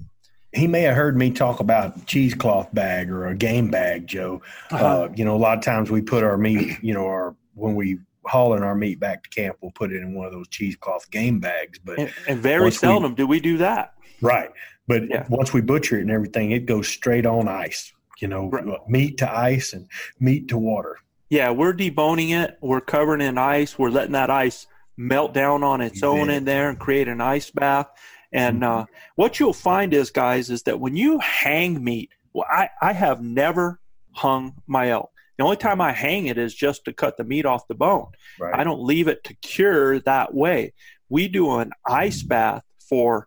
He 0.52 0.66
may 0.66 0.82
have 0.82 0.94
heard 0.96 1.16
me 1.16 1.30
talk 1.30 1.60
about 1.60 2.06
cheesecloth 2.06 2.72
bag 2.74 3.10
or 3.10 3.26
a 3.26 3.34
game 3.34 3.70
bag, 3.70 4.06
Joe. 4.06 4.42
Uh-huh. 4.70 4.84
Uh, 4.84 5.08
you 5.14 5.24
know, 5.24 5.36
a 5.36 5.38
lot 5.38 5.58
of 5.58 5.64
times 5.64 5.90
we 5.90 6.00
put 6.00 6.24
our 6.24 6.38
meat, 6.38 6.78
you 6.82 6.94
know, 6.94 7.06
our 7.06 7.34
when 7.54 7.74
we 7.74 7.98
hauling 8.26 8.62
our 8.62 8.74
meat 8.74 8.98
back 8.98 9.22
to 9.22 9.30
camp, 9.30 9.56
we'll 9.60 9.70
put 9.72 9.92
it 9.92 10.02
in 10.02 10.12
one 10.14 10.26
of 10.26 10.32
those 10.32 10.48
cheesecloth 10.48 11.10
game 11.10 11.38
bags. 11.40 11.78
But 11.78 11.98
and, 11.98 12.12
and 12.28 12.40
very 12.40 12.62
once 12.62 12.76
we- 12.76 12.86
seldom 12.88 13.14
do 13.14 13.26
we 13.26 13.38
do 13.40 13.58
that. 13.58 13.94
right, 14.20 14.50
but 14.88 15.08
Yeah. 15.08 15.24
once 15.28 15.52
we 15.52 15.60
butcher 15.60 15.98
it 15.98 16.02
and 16.02 16.10
everything, 16.10 16.50
it 16.50 16.66
goes 16.66 16.88
straight 16.88 17.26
on 17.26 17.48
ice. 17.48 17.92
You 18.20 18.28
know, 18.28 18.48
Right. 18.48 18.64
meat 18.88 19.18
to 19.18 19.30
ice 19.30 19.72
and 19.74 19.86
meat 20.18 20.48
to 20.48 20.56
water. 20.58 20.96
Yeah, 21.28 21.50
we're 21.50 21.74
deboning 21.74 22.30
it. 22.30 22.56
We're 22.62 22.80
covering 22.80 23.20
it 23.20 23.26
in 23.26 23.36
ice. 23.38 23.78
We're 23.78 23.90
letting 23.90 24.12
that 24.12 24.30
ice 24.30 24.66
melt 24.96 25.34
down 25.34 25.62
on 25.62 25.80
its 25.82 26.02
own 26.02 26.30
in 26.30 26.44
there 26.46 26.70
and 26.70 26.78
create 26.78 27.08
an 27.08 27.20
ice 27.20 27.50
bath. 27.50 27.88
And 28.36 28.62
uh, 28.62 28.86
what 29.16 29.40
you'll 29.40 29.52
find 29.52 29.94
is, 29.94 30.10
guys, 30.10 30.50
is 30.50 30.62
that 30.64 30.78
when 30.78 30.96
you 30.96 31.18
hang 31.18 31.82
meat 31.82 32.10
well, 32.36 32.46
I, 32.50 32.68
I 32.82 32.92
have 32.92 33.22
never 33.22 33.80
hung 34.12 34.56
my 34.66 34.90
elk. 34.90 35.10
The 35.38 35.44
only 35.44 35.56
time 35.56 35.80
I 35.80 35.92
hang 35.92 36.26
it 36.26 36.36
is 36.36 36.54
just 36.54 36.84
to 36.84 36.92
cut 36.92 37.16
the 37.16 37.24
meat 37.24 37.46
off 37.46 37.66
the 37.66 37.74
bone. 37.74 38.08
Right. 38.38 38.54
I 38.54 38.62
don't 38.62 38.82
leave 38.82 39.08
it 39.08 39.24
to 39.24 39.34
cure 39.36 40.00
that 40.00 40.34
way. 40.34 40.74
We 41.08 41.28
do 41.28 41.56
an 41.58 41.72
ice 41.86 42.22
bath 42.22 42.62
for 42.78 43.26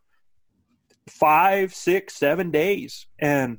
five, 1.07 1.73
six, 1.73 2.15
seven 2.17 2.51
days, 2.51 3.07
and 3.17 3.57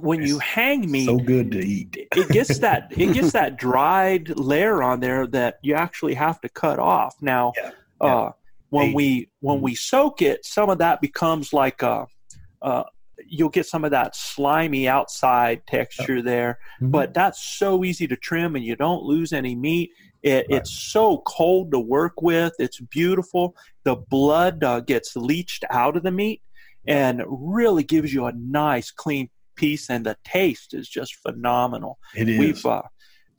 when 0.00 0.22
you 0.22 0.38
hang 0.38 0.90
meat, 0.90 1.04
so 1.04 1.18
good 1.18 1.50
to 1.52 1.58
eat. 1.58 2.08
it 2.16 2.28
gets 2.30 2.58
that 2.60 2.92
it 2.96 3.12
gets 3.12 3.32
that 3.32 3.58
dried 3.58 4.38
layer 4.38 4.82
on 4.82 5.00
there 5.00 5.26
that 5.26 5.58
you 5.60 5.74
actually 5.74 6.14
have 6.14 6.40
to 6.40 6.48
cut 6.48 6.78
off. 6.78 7.14
Now, 7.20 7.52
Yeah, 7.56 7.70
uh, 8.00 8.30
when 8.70 8.92
we 8.92 9.28
when 9.40 9.60
we 9.60 9.74
soak 9.74 10.22
it, 10.22 10.44
some 10.44 10.68
of 10.70 10.78
that 10.78 11.00
becomes 11.00 11.52
like 11.52 11.82
a, 11.82 12.06
uh, 12.62 12.84
you'll 13.26 13.48
get 13.48 13.66
some 13.66 13.84
of 13.84 13.90
that 13.92 14.14
slimy 14.16 14.88
outside 14.88 15.62
texture 15.66 16.20
there. 16.22 16.58
Mhm. 16.82 16.90
But 16.90 17.14
that's 17.14 17.42
so 17.58 17.84
easy 17.84 18.06
to 18.08 18.16
trim, 18.16 18.56
and 18.56 18.64
you 18.64 18.76
don't 18.76 19.02
lose 19.02 19.32
any 19.32 19.54
meat. 19.54 19.90
It, 20.22 20.46
Right. 20.50 20.58
It's 20.60 20.70
so 20.72 21.18
cold 21.26 21.70
to 21.72 21.78
work 21.78 22.20
with. 22.22 22.52
It's 22.58 22.80
beautiful. 22.80 23.54
The 23.84 23.94
blood 23.96 24.64
uh, 24.64 24.80
gets 24.80 25.14
leached 25.16 25.64
out 25.70 25.96
of 25.96 26.02
the 26.02 26.10
meat, 26.10 26.42
and 26.86 27.22
really 27.28 27.84
gives 27.84 28.12
you 28.12 28.26
a 28.26 28.32
nice 28.32 28.90
clean 28.90 29.30
piece. 29.54 29.88
And 29.88 30.04
the 30.04 30.16
taste 30.24 30.74
is 30.74 30.88
just 30.88 31.14
phenomenal. 31.16 31.98
it 32.16 32.28
is. 32.28 32.38
We've, 32.38 32.66
uh, 32.66 32.82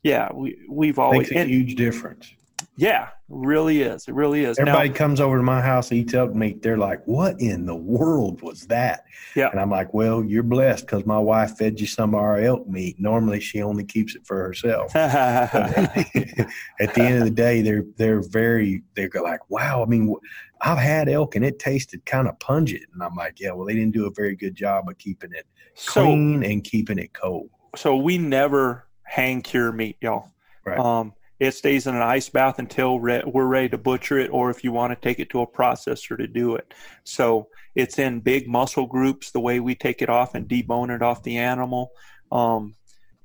yeah, 0.04 0.30
we 0.34 0.58
we've 0.70 0.98
always, 1.00 1.20
makes 1.28 1.32
a 1.32 1.40
and- 1.40 1.50
huge 1.50 1.76
difference. 1.76 2.34
Yeah, 2.76 3.10
really 3.30 3.82
is. 3.82 4.08
It 4.08 4.14
really 4.14 4.44
is. 4.44 4.58
Now- 4.58 4.64
Everybody 4.64 4.90
comes 4.90 5.20
over 5.20 5.38
to 5.38 5.44
my 5.44 5.62
house, 5.62 5.92
eats 5.92 6.14
elk 6.14 6.34
meat. 6.36 6.62
They're 6.62 6.78
like, 6.78 7.02
"What 7.06 7.40
in 7.42 7.66
the 7.66 7.76
world 7.76 8.42
was 8.42 8.68
that?" 8.68 9.04
Yeah. 9.36 9.50
and 9.50 9.60
I'm 9.60 9.70
like, 9.72 9.94
"Well, 9.94 10.24
you're 10.24 10.44
blessed 10.44 10.86
because 10.86 11.06
my 11.06 11.20
wife 11.20 11.58
fed 11.58 11.80
you 11.80 11.88
some 11.88 12.14
of 12.14 12.22
our 12.22 12.40
elk 12.40 12.68
meat. 12.68 13.00
Normally, 13.00 13.40
she 13.40 13.62
only 13.62 13.84
keeps 13.84 14.16
it 14.16 14.26
for 14.26 14.38
herself." 14.38 14.92
At 14.96 16.94
the 16.94 17.02
end 17.02 17.18
of 17.20 17.24
the 17.24 17.32
day, 17.32 17.62
they're 17.62 17.84
they're 17.98 18.22
very 18.22 18.84
they're 18.96 19.10
like, 19.24 19.50
"Wow, 19.50 19.84
I 19.84 19.86
mean, 19.86 20.14
I've 20.62 20.78
had 20.78 21.10
elk 21.10 21.36
and 21.36 21.46
it 21.46 21.60
tasted 21.60 22.06
kind 22.06 22.28
of 22.28 22.38
pungent," 22.40 22.84
and 22.94 23.02
I'm 23.04 23.16
like, 23.16 23.40
"Yeah, 23.40 23.52
well, 23.52 23.66
they 23.66 23.74
didn't 23.74 23.94
do 23.94 24.06
a 24.06 24.12
very 24.12 24.36
good 24.36 24.56
job 24.56 24.88
of 24.90 24.98
keeping 24.98 25.32
it 25.34 25.46
so 25.76 26.04
clean 26.04 26.44
and 26.44 26.64
keeping 26.64 26.98
it 27.00 27.14
cold." 27.14 27.50
so 27.76 27.96
we 27.96 28.18
never 28.18 28.88
hang 29.04 29.42
cure 29.42 29.72
meat, 29.72 29.98
y'all. 30.02 30.30
Right. 30.66 30.80
Um, 30.80 31.14
it 31.40 31.52
stays 31.54 31.86
in 31.88 31.96
an 31.96 32.02
ice 32.02 32.30
bath 32.30 32.60
until 32.60 33.00
re- 33.00 33.24
we're 33.26 33.46
ready 33.46 33.70
to 33.70 33.78
butcher 33.78 34.18
it, 34.18 34.30
or 34.32 34.50
if 34.50 34.64
you 34.64 34.72
want 34.72 34.92
to 34.92 35.00
take 35.08 35.20
it 35.20 35.30
to 35.32 35.42
a 35.42 35.48
processor 35.48 36.18
to 36.18 36.28
do 36.28 36.56
it. 36.56 36.74
So 37.04 37.48
it's 37.76 38.00
in 38.00 38.22
big 38.22 38.48
muscle 38.48 38.88
groups 38.88 39.32
the 39.32 39.40
way 39.40 39.60
we 39.60 39.76
take 39.76 40.02
it 40.02 40.10
off 40.10 40.34
and 40.36 40.48
debone 40.48 40.94
it 40.96 41.02
off 41.02 41.24
the 41.24 41.38
animal. 41.38 41.92
Um, 42.32 42.76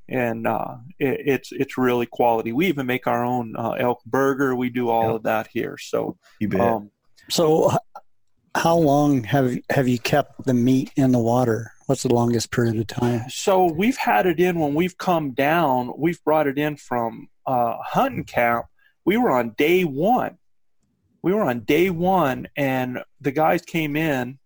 and 0.09 0.47
uh, 0.47 0.77
it, 0.99 1.21
it's 1.25 1.53
it's 1.53 1.79
really 1.79 2.07
quality. 2.07 2.53
We 2.53 2.67
even 2.67 2.87
make 2.87 3.07
our 3.07 3.25
own 3.25 3.55
uh, 3.57 3.71
elk 3.73 4.03
burger. 4.05 4.55
We 4.55 4.69
do 4.69 4.91
all 4.91 5.07
Yep. 5.09 5.17
of 5.17 5.23
that 5.23 5.49
here. 5.53 5.79
So 5.79 6.19
You 6.39 6.49
bet. 6.49 6.61
um, 6.61 6.91
So, 7.31 7.71
how 8.55 8.77
long 8.77 9.25
have 9.25 9.57
have 9.71 9.89
you 9.89 9.99
kept 9.99 10.45
the 10.45 10.53
meat 10.55 10.91
in 10.97 11.13
the 11.13 11.19
water? 11.19 11.73
What's 11.93 12.05
the 12.05 12.14
longest 12.14 12.51
period 12.51 12.78
of 12.78 12.86
time? 12.86 13.28
So 13.28 13.70
we've 13.70 13.99
had 13.99 14.24
it 14.24 14.40
in 14.40 14.59
when 14.59 14.72
we've 14.72 14.97
come 14.97 15.32
down. 15.32 15.93
We've 15.99 16.24
brought 16.24 16.47
it 16.47 16.57
in 16.57 16.76
from 16.78 17.28
uh, 17.47 17.76
hunting 17.82 18.24
camp. 18.24 18.64
We 19.05 19.18
were 19.18 19.30
on 19.30 19.51
day 19.59 19.84
one. 19.84 20.38
We 21.20 21.34
were 21.34 21.43
on 21.43 21.61
day 21.61 21.90
one, 21.90 22.49
and 22.57 23.01
the 23.20 23.30
guys 23.30 23.61
came 23.61 23.95
in, 23.95 24.38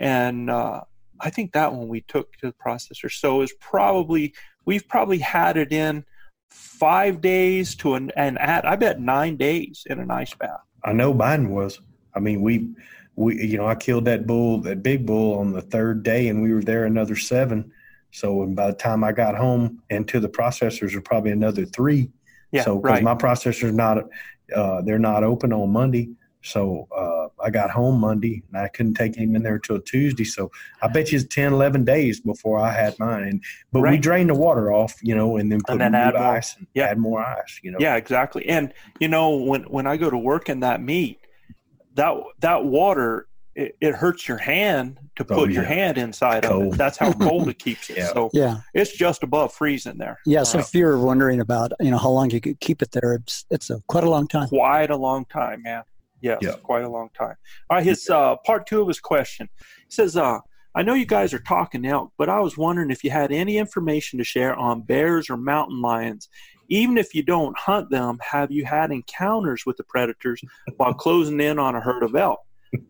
and 0.00 0.48
uh, 0.48 0.84
I 1.20 1.28
think 1.28 1.52
that 1.52 1.74
one 1.74 1.88
we 1.88 2.00
took 2.00 2.32
to 2.38 2.46
the 2.46 2.54
processor. 2.54 3.12
So 3.12 3.42
it's 3.42 3.52
probably 3.60 4.32
we've 4.64 4.88
probably 4.88 5.18
had 5.18 5.58
it 5.58 5.72
in 5.72 6.02
five 6.48 7.20
days 7.20 7.74
to 7.74 7.92
an 7.92 8.10
and 8.16 8.38
at 8.38 8.64
I 8.64 8.74
bet 8.74 9.02
nine 9.02 9.36
days 9.36 9.82
in 9.90 10.00
an 10.00 10.10
ice 10.10 10.32
bath. 10.32 10.62
I 10.82 10.94
know 10.94 11.12
Biden 11.12 11.50
was. 11.50 11.78
I 12.14 12.20
mean, 12.20 12.40
we, 12.40 12.70
we, 13.16 13.42
you 13.44 13.56
know, 13.56 13.66
I 13.66 13.74
killed 13.74 14.04
that 14.04 14.26
bull, 14.26 14.60
that 14.62 14.82
big 14.82 15.06
bull, 15.06 15.38
on 15.38 15.52
the 15.52 15.62
third 15.62 16.02
day, 16.02 16.28
and 16.28 16.42
we 16.42 16.52
were 16.52 16.62
there 16.62 16.84
another 16.84 17.16
seven. 17.16 17.72
So, 18.10 18.42
and 18.42 18.54
by 18.54 18.68
the 18.68 18.76
time 18.76 19.02
I 19.02 19.12
got 19.12 19.34
home 19.36 19.82
and 19.90 20.06
to 20.08 20.20
the 20.20 20.28
processors, 20.28 20.94
are 20.94 21.00
probably 21.00 21.32
another 21.32 21.64
three. 21.64 22.10
Yeah, 22.52 22.62
so, 22.62 22.78
because 22.78 22.96
right. 22.96 23.02
my 23.02 23.14
processor's 23.14 23.74
not, 23.74 23.98
uh, 24.54 24.82
they're 24.82 24.98
not 24.98 25.24
open 25.24 25.52
on 25.52 25.70
Monday. 25.70 26.10
So, 26.42 26.86
uh, 26.96 27.42
I 27.42 27.50
got 27.50 27.70
home 27.70 27.98
Monday 28.00 28.42
and 28.48 28.62
I 28.62 28.68
couldn't 28.68 28.94
take 28.94 29.16
him 29.16 29.34
in 29.34 29.42
there 29.42 29.56
until 29.56 29.80
Tuesday. 29.80 30.24
So, 30.24 30.50
I 30.80 30.88
bet 30.88 31.10
you 31.10 31.18
it's 31.18 31.34
10, 31.34 31.52
11 31.54 31.84
days 31.84 32.20
before 32.20 32.58
I 32.58 32.70
had 32.70 32.98
mine. 32.98 33.40
But 33.72 33.80
we 33.80 33.98
drained 33.98 34.30
the 34.30 34.34
water 34.34 34.72
off, 34.72 34.94
you 35.02 35.14
know, 35.14 35.36
and 35.38 35.50
then 35.50 35.60
put 35.66 35.72
And 35.72 35.80
then 35.80 35.94
add 35.94 36.14
more. 36.14 36.22
ice 36.22 36.56
and 36.56 36.66
Yeah. 36.74 36.84
add 36.86 36.98
more 36.98 37.20
ice, 37.20 37.60
you 37.62 37.72
know. 37.72 37.78
Yeah, 37.80 37.96
exactly. 37.96 38.46
And 38.46 38.72
you 39.00 39.08
know, 39.08 39.36
when 39.36 39.62
when 39.64 39.86
I 39.86 39.96
go 39.96 40.08
to 40.08 40.18
work 40.18 40.48
in 40.48 40.60
that 40.60 40.80
meat, 40.80 41.18
that 41.96 42.14
that 42.40 42.64
water 42.64 43.26
it, 43.54 43.74
it 43.80 43.94
hurts 43.94 44.28
your 44.28 44.36
hand 44.36 44.98
to 45.16 45.24
Oh, 45.30 45.34
put 45.36 45.50
your 45.50 45.64
hand 45.64 45.96
inside 45.96 46.44
of 46.44 46.62
it. 46.62 46.72
That's 46.76 46.98
how 46.98 47.10
cold 47.14 47.48
it 47.52 47.58
keeps 47.58 47.88
it. 47.88 47.96
Yeah. 47.96 48.12
So 48.12 48.30
Yeah, 48.34 48.58
it's 48.74 48.92
just 48.92 49.22
above 49.22 49.54
freezing 49.54 49.96
there. 49.96 50.18
yeah. 50.26 50.42
So 50.42 50.58
Uh, 50.58 50.62
if 50.62 50.74
you're 50.74 50.98
wondering 50.98 51.40
about 51.40 51.72
you 51.80 51.90
know 51.90 51.96
how 51.98 52.10
long 52.10 52.28
you 52.30 52.40
could 52.40 52.60
keep 52.60 52.82
it 52.82 52.90
there, 52.92 53.14
it's 53.14 53.44
it's 53.50 53.70
a 53.70 53.80
quite 53.88 54.04
a 54.04 54.10
long 54.10 54.28
time. 54.28 54.48
quite 54.48 54.90
a 54.90 54.96
long 54.96 55.24
time, 55.26 55.62
man. 55.62 55.82
Yes, 56.20 56.38
Yeah. 56.42 56.52
quite 56.62 56.84
a 56.84 56.88
long 56.88 57.08
time. 57.16 57.36
All 57.70 57.76
right, 57.78 57.84
his 57.86 58.08
uh, 58.10 58.36
part 58.44 58.66
two 58.66 58.80
of 58.82 58.88
his 58.88 59.00
question 59.00 59.48
he 59.88 59.90
says, 59.90 60.16
uh, 60.16 60.38
"I 60.74 60.82
know 60.82 60.92
you 60.94 61.06
guys 61.06 61.32
are 61.32 61.38
talking 61.38 61.86
elk, 61.86 62.12
but 62.18 62.28
I 62.28 62.40
was 62.40 62.58
wondering 62.58 62.90
if 62.90 63.02
you 63.04 63.10
had 63.10 63.32
any 63.32 63.56
information 63.56 64.18
to 64.18 64.24
share 64.24 64.54
on 64.54 64.82
bears 64.82 65.30
or 65.30 65.36
mountain 65.38 65.80
lions." 65.80 66.28
Even 66.68 66.98
if 66.98 67.14
you 67.14 67.22
don't 67.22 67.56
hunt 67.58 67.90
them, 67.90 68.18
have 68.20 68.50
you 68.50 68.64
had 68.64 68.90
encounters 68.90 69.64
with 69.66 69.76
the 69.76 69.84
predators 69.84 70.40
while 70.76 70.94
closing 70.94 71.40
in 71.40 71.58
on 71.58 71.74
a 71.74 71.80
herd 71.80 72.02
of 72.02 72.14
elk? 72.14 72.40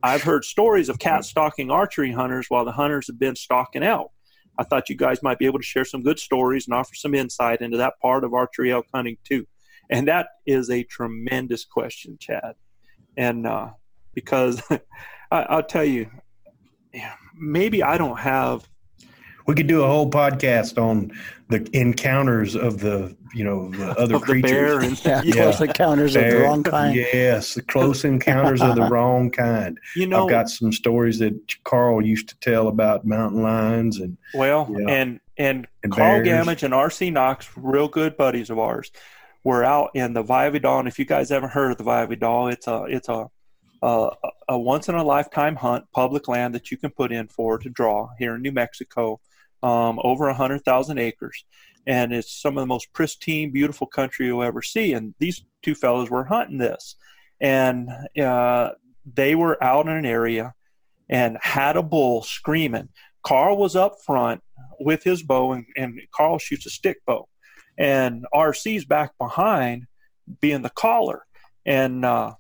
I've 0.02 0.22
heard 0.22 0.44
stories 0.44 0.88
of 0.88 0.98
cats 0.98 1.28
stalking 1.28 1.70
archery 1.70 2.12
hunters 2.12 2.46
while 2.48 2.64
the 2.64 2.72
hunters 2.72 3.06
have 3.08 3.18
been 3.18 3.36
stalking 3.36 3.82
elk. 3.82 4.10
I 4.58 4.64
thought 4.64 4.88
you 4.88 4.96
guys 4.96 5.22
might 5.22 5.38
be 5.38 5.46
able 5.46 5.58
to 5.58 5.64
share 5.64 5.84
some 5.84 6.02
good 6.02 6.18
stories 6.18 6.66
and 6.66 6.74
offer 6.74 6.94
some 6.94 7.14
insight 7.14 7.60
into 7.60 7.76
that 7.76 7.94
part 8.00 8.24
of 8.24 8.32
archery 8.32 8.72
elk 8.72 8.86
hunting 8.94 9.18
too. 9.24 9.46
And 9.90 10.08
that 10.08 10.28
is 10.46 10.70
a 10.70 10.82
tremendous 10.84 11.64
question, 11.64 12.16
Chad. 12.18 12.54
And 13.16 13.46
uh, 13.46 13.70
because 14.14 14.62
I, 15.30 15.42
I'll 15.42 15.62
tell 15.62 15.84
you, 15.84 16.10
maybe 17.34 17.82
I 17.82 17.98
don't 17.98 18.18
have 18.18 18.66
We 19.46 19.54
could 19.54 19.66
do 19.66 19.82
a 19.82 19.86
whole 19.86 20.10
podcast 20.10 20.76
on 20.82 21.12
the 21.48 21.68
encounters 21.72 22.56
of 22.56 22.80
the, 22.80 23.16
you 23.32 23.44
know, 23.44 23.70
the 23.70 23.90
other 23.98 24.16
of 24.16 24.20
the 24.22 24.26
creatures. 24.26 24.50
bear 24.50 24.80
and 24.80 25.04
Yeah, 25.04 25.22
Yeah. 25.24 25.32
close 25.34 25.60
encounters 25.60 26.16
of 26.16 26.26
the 26.28 26.38
wrong 26.40 26.62
kind. 26.64 26.94
Yes, 26.96 27.54
the 27.54 27.62
close 27.62 28.04
encounters 28.14 28.60
of 28.62 28.74
the 28.74 28.82
wrong 28.88 29.30
kind. 29.30 29.78
you 29.94 30.06
know 30.08 30.24
I've 30.24 30.30
got 30.30 30.50
some 30.50 30.72
stories 30.72 31.18
that 31.20 31.34
Carl 31.64 32.04
used 32.04 32.28
to 32.30 32.38
tell 32.40 32.66
about 32.68 33.06
mountain 33.06 33.42
lions 33.42 34.00
and 34.00 34.16
Well, 34.34 34.68
Yeah. 34.76 34.88
and 34.88 35.20
and, 35.38 35.66
And 35.84 35.92
Carl 35.92 36.22
bears. 36.24 36.46
Gamage 36.46 36.62
and 36.62 36.72
R.C. 36.72 37.10
Knox, 37.10 37.46
real 37.56 37.88
good 37.88 38.16
buddies 38.16 38.48
of 38.48 38.58
ours, 38.58 38.90
were 39.44 39.62
out 39.62 39.90
in 39.94 40.14
the 40.14 40.22
Valle 40.22 40.50
Vidal. 40.50 40.78
And 40.78 40.88
if 40.88 40.98
you 40.98 41.04
guys 41.04 41.28
haven't 41.28 41.50
heard 41.50 41.70
of 41.72 41.76
the 41.76 41.84
Valle 41.84 42.06
Vidal, 42.06 42.48
it's 42.48 42.66
a 42.66 42.84
it's 42.88 43.08
a 43.08 43.26
a, 43.82 44.08
a 44.48 44.58
once 44.58 44.88
in 44.88 44.94
a 44.94 45.04
lifetime 45.04 45.54
hunt, 45.56 45.84
public 45.92 46.26
land 46.26 46.54
that 46.54 46.70
you 46.70 46.78
can 46.78 46.90
put 46.90 47.12
in 47.12 47.28
for 47.28 47.58
to 47.58 47.68
draw 47.68 48.08
here 48.18 48.34
in 48.34 48.40
New 48.42 48.50
Mexico, 48.50 49.20
um, 49.62 50.00
over 50.02 50.28
a 50.28 50.34
hundred 50.34 50.64
thousand 50.64 50.98
acres, 50.98 51.44
and 51.86 52.12
it's 52.12 52.40
some 52.40 52.56
of 52.56 52.62
the 52.62 52.66
most 52.66 52.92
pristine, 52.92 53.50
beautiful 53.50 53.86
country 53.86 54.26
you'll 54.26 54.42
ever 54.42 54.62
see. 54.62 54.92
And 54.92 55.14
these 55.18 55.44
two 55.62 55.74
fellows 55.74 56.10
were 56.10 56.24
hunting 56.24 56.58
this, 56.58 56.96
and 57.40 57.88
uh, 58.20 58.70
they 59.14 59.34
were 59.34 59.62
out 59.62 59.86
in 59.86 59.92
an 59.92 60.06
area 60.06 60.54
and 61.08 61.38
had 61.40 61.76
a 61.76 61.82
bull 61.82 62.22
screaming. 62.22 62.88
Carl 63.22 63.56
was 63.56 63.76
up 63.76 63.96
front 64.04 64.42
with 64.80 65.02
his 65.02 65.22
bow, 65.22 65.52
and, 65.52 65.66
and 65.76 66.00
Carl 66.12 66.38
shoots 66.38 66.66
a 66.66 66.70
stick 66.70 66.98
bow, 67.06 67.28
and 67.78 68.26
RC's 68.34 68.84
back 68.84 69.12
behind, 69.18 69.86
being 70.40 70.62
the 70.62 70.70
caller, 70.70 71.24
and 71.64 72.04
uh, 72.04 72.34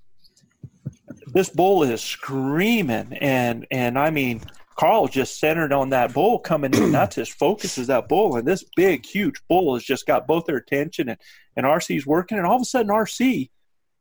this 1.32 1.50
bull 1.50 1.82
is 1.82 2.00
screaming, 2.00 3.12
and 3.14 3.66
and 3.70 3.98
I 3.98 4.10
mean, 4.10 4.42
Carl 4.76 5.08
just 5.08 5.40
centered 5.40 5.72
on 5.72 5.88
that 5.90 6.12
bull 6.12 6.38
coming 6.38 6.74
in. 6.74 6.92
That's 6.92 7.16
his 7.16 7.28
focus 7.28 7.78
is 7.78 7.86
that 7.86 8.08
bull, 8.08 8.36
and 8.36 8.46
this 8.46 8.64
big, 8.76 9.06
huge 9.06 9.40
bull 9.48 9.74
has 9.74 9.82
just 9.82 10.06
got 10.06 10.26
both 10.26 10.44
their 10.44 10.56
attention, 10.56 11.08
and 11.08 11.18
and 11.56 11.64
RC's 11.64 12.06
working, 12.06 12.38
and 12.38 12.46
all 12.46 12.56
of 12.56 12.62
a 12.62 12.66
sudden 12.66 12.92
RC 12.92 13.50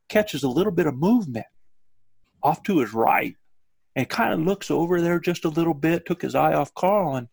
catches 0.08 0.42
a 0.42 0.48
little 0.48 0.72
bit 0.72 0.86
of 0.86 0.94
movement 0.94 1.46
off 2.42 2.62
to 2.64 2.78
his 2.78 2.92
right 2.92 3.34
and 3.96 4.08
kind 4.08 4.34
of 4.34 4.40
looks 4.40 4.70
over 4.70 5.00
there 5.00 5.18
just 5.18 5.46
a 5.46 5.48
little 5.48 5.74
bit, 5.74 6.04
took 6.04 6.20
his 6.20 6.34
eye 6.34 6.52
off 6.52 6.74
Carl, 6.74 7.16
and, 7.16 7.28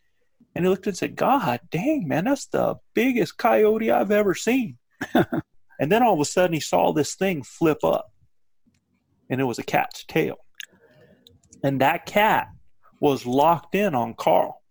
and 0.54 0.64
he 0.64 0.68
looked 0.68 0.86
and 0.86 0.96
said, 0.96 1.14
God 1.14 1.60
dang, 1.70 2.08
man, 2.08 2.24
that's 2.24 2.46
the 2.46 2.76
biggest 2.94 3.36
coyote 3.36 3.90
I've 3.90 4.10
ever 4.10 4.34
seen. 4.34 4.78
and 5.14 5.92
then 5.92 6.02
all 6.02 6.14
of 6.14 6.20
a 6.20 6.24
sudden 6.24 6.54
he 6.54 6.60
saw 6.60 6.92
this 6.92 7.14
thing 7.14 7.42
flip 7.42 7.84
up, 7.84 8.10
and 9.28 9.40
it 9.40 9.44
was 9.44 9.58
a 9.58 9.62
cat's 9.62 10.04
tail. 10.06 10.36
And 11.62 11.80
that 11.82 12.06
cat 12.06 12.48
was 13.04 13.26
locked 13.26 13.74
in 13.74 13.94
on 13.94 14.14
Carl, 14.14 14.62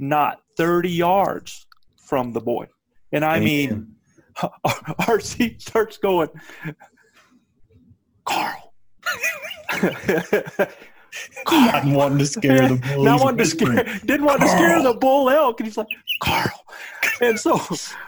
not 0.00 0.42
30 0.56 0.90
yards 0.90 1.64
from 1.96 2.32
the 2.32 2.40
boy. 2.40 2.66
And 3.12 3.24
I 3.24 3.38
mean, 3.38 3.94
RC 4.36 5.62
starts 5.62 5.96
going, 5.96 6.28
Carl. 8.24 8.74
Not 11.46 11.84
wanting 11.86 12.18
to 12.18 12.26
scare 12.26 12.68
the 12.68 12.76
bulls. 12.76 13.04
Not 13.04 13.20
wanting 13.20 13.38
to 13.38 13.46
scare, 13.46 13.84
didn't 14.04 14.24
want 14.26 14.40
to 14.40 14.48
scare 14.48 14.82
the 14.82 14.94
bull 14.94 15.30
elk. 15.30 15.60
And 15.60 15.68
he's 15.68 15.76
like, 15.76 15.86
Carl. 16.20 16.64
And 17.20 17.38
so 17.38 17.58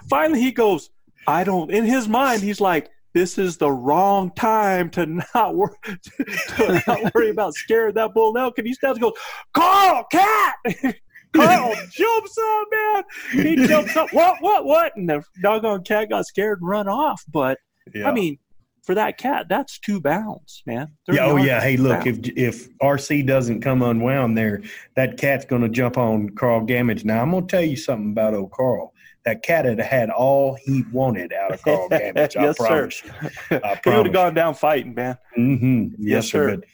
finally 0.08 0.40
he 0.40 0.50
goes, 0.50 0.90
I 1.28 1.44
don't, 1.44 1.70
in 1.70 1.84
his 1.84 2.08
mind, 2.08 2.42
he's 2.42 2.60
like, 2.60 2.90
this 3.12 3.38
is 3.38 3.56
the 3.56 3.70
wrong 3.70 4.30
time 4.36 4.90
to 4.90 5.06
not, 5.34 5.54
wor- 5.54 5.76
to 5.84 6.82
not 6.86 7.14
worry 7.14 7.30
about 7.30 7.54
scaring 7.54 7.94
that 7.94 8.14
bull 8.14 8.36
elk. 8.36 8.58
And 8.58 8.66
he 8.66 8.74
starts 8.74 8.98
to 8.98 9.00
go, 9.00 9.12
Carl, 9.52 10.04
cat. 10.10 10.54
Carl 11.34 11.74
jumps 11.90 12.38
up, 12.38 12.68
man. 12.72 13.02
He 13.32 13.66
jumps 13.66 13.96
up. 13.96 14.12
What, 14.12 14.36
what, 14.40 14.64
what? 14.64 14.96
And 14.96 15.08
the 15.08 15.22
doggone 15.42 15.84
cat 15.84 16.10
got 16.10 16.26
scared 16.26 16.60
and 16.60 16.68
run 16.68 16.88
off. 16.88 17.24
But 17.28 17.58
Yeah. 17.94 18.08
I 18.08 18.12
mean, 18.12 18.38
for 18.82 18.94
that 18.94 19.18
cat, 19.18 19.46
that's 19.48 19.78
two 19.78 20.00
bounds, 20.00 20.62
man. 20.66 20.88
yeah, 21.08 21.26
oh 21.26 21.36
yeah. 21.36 21.60
Hey, 21.60 21.76
look, 21.76 22.04
bounds. 22.04 22.28
if 22.28 22.36
if 22.36 22.78
RC 22.78 23.26
doesn't 23.26 23.60
come 23.60 23.82
unwound 23.82 24.36
there, 24.36 24.62
that 24.96 25.16
cat's 25.18 25.44
going 25.44 25.62
to 25.62 25.68
jump 25.68 25.98
on 25.98 26.30
Carl 26.30 26.66
Gamage. 26.66 27.04
Now 27.04 27.22
I'm 27.22 27.30
going 27.30 27.46
to 27.46 27.50
tell 27.50 27.64
you 27.64 27.76
something 27.76 28.10
about 28.10 28.34
old 28.34 28.50
Carl. 28.50 28.92
That 29.30 29.42
cat 29.44 29.64
had 29.64 29.78
had 29.78 30.10
all 30.10 30.54
he 30.54 30.84
wanted 30.90 31.32
out 31.32 31.52
of 31.54 31.62
Carl 31.62 31.88
Gamage. 31.88 32.36
I 32.36 32.42
Yes, 32.42 32.58
sir. 32.58 32.66
promise 32.66 33.04
you. 33.04 33.10
I 33.62 33.80
he 33.84 33.90
would 33.90 34.06
have 34.06 34.12
gone 34.12 34.34
down 34.34 34.54
fighting, 34.54 34.92
man. 34.94 35.16
Mm-hmm. 35.38 35.84
Yes, 35.90 36.24
Yes, 36.24 36.28
sir. 36.30 36.50
sir. 36.50 36.56
But 36.56 36.64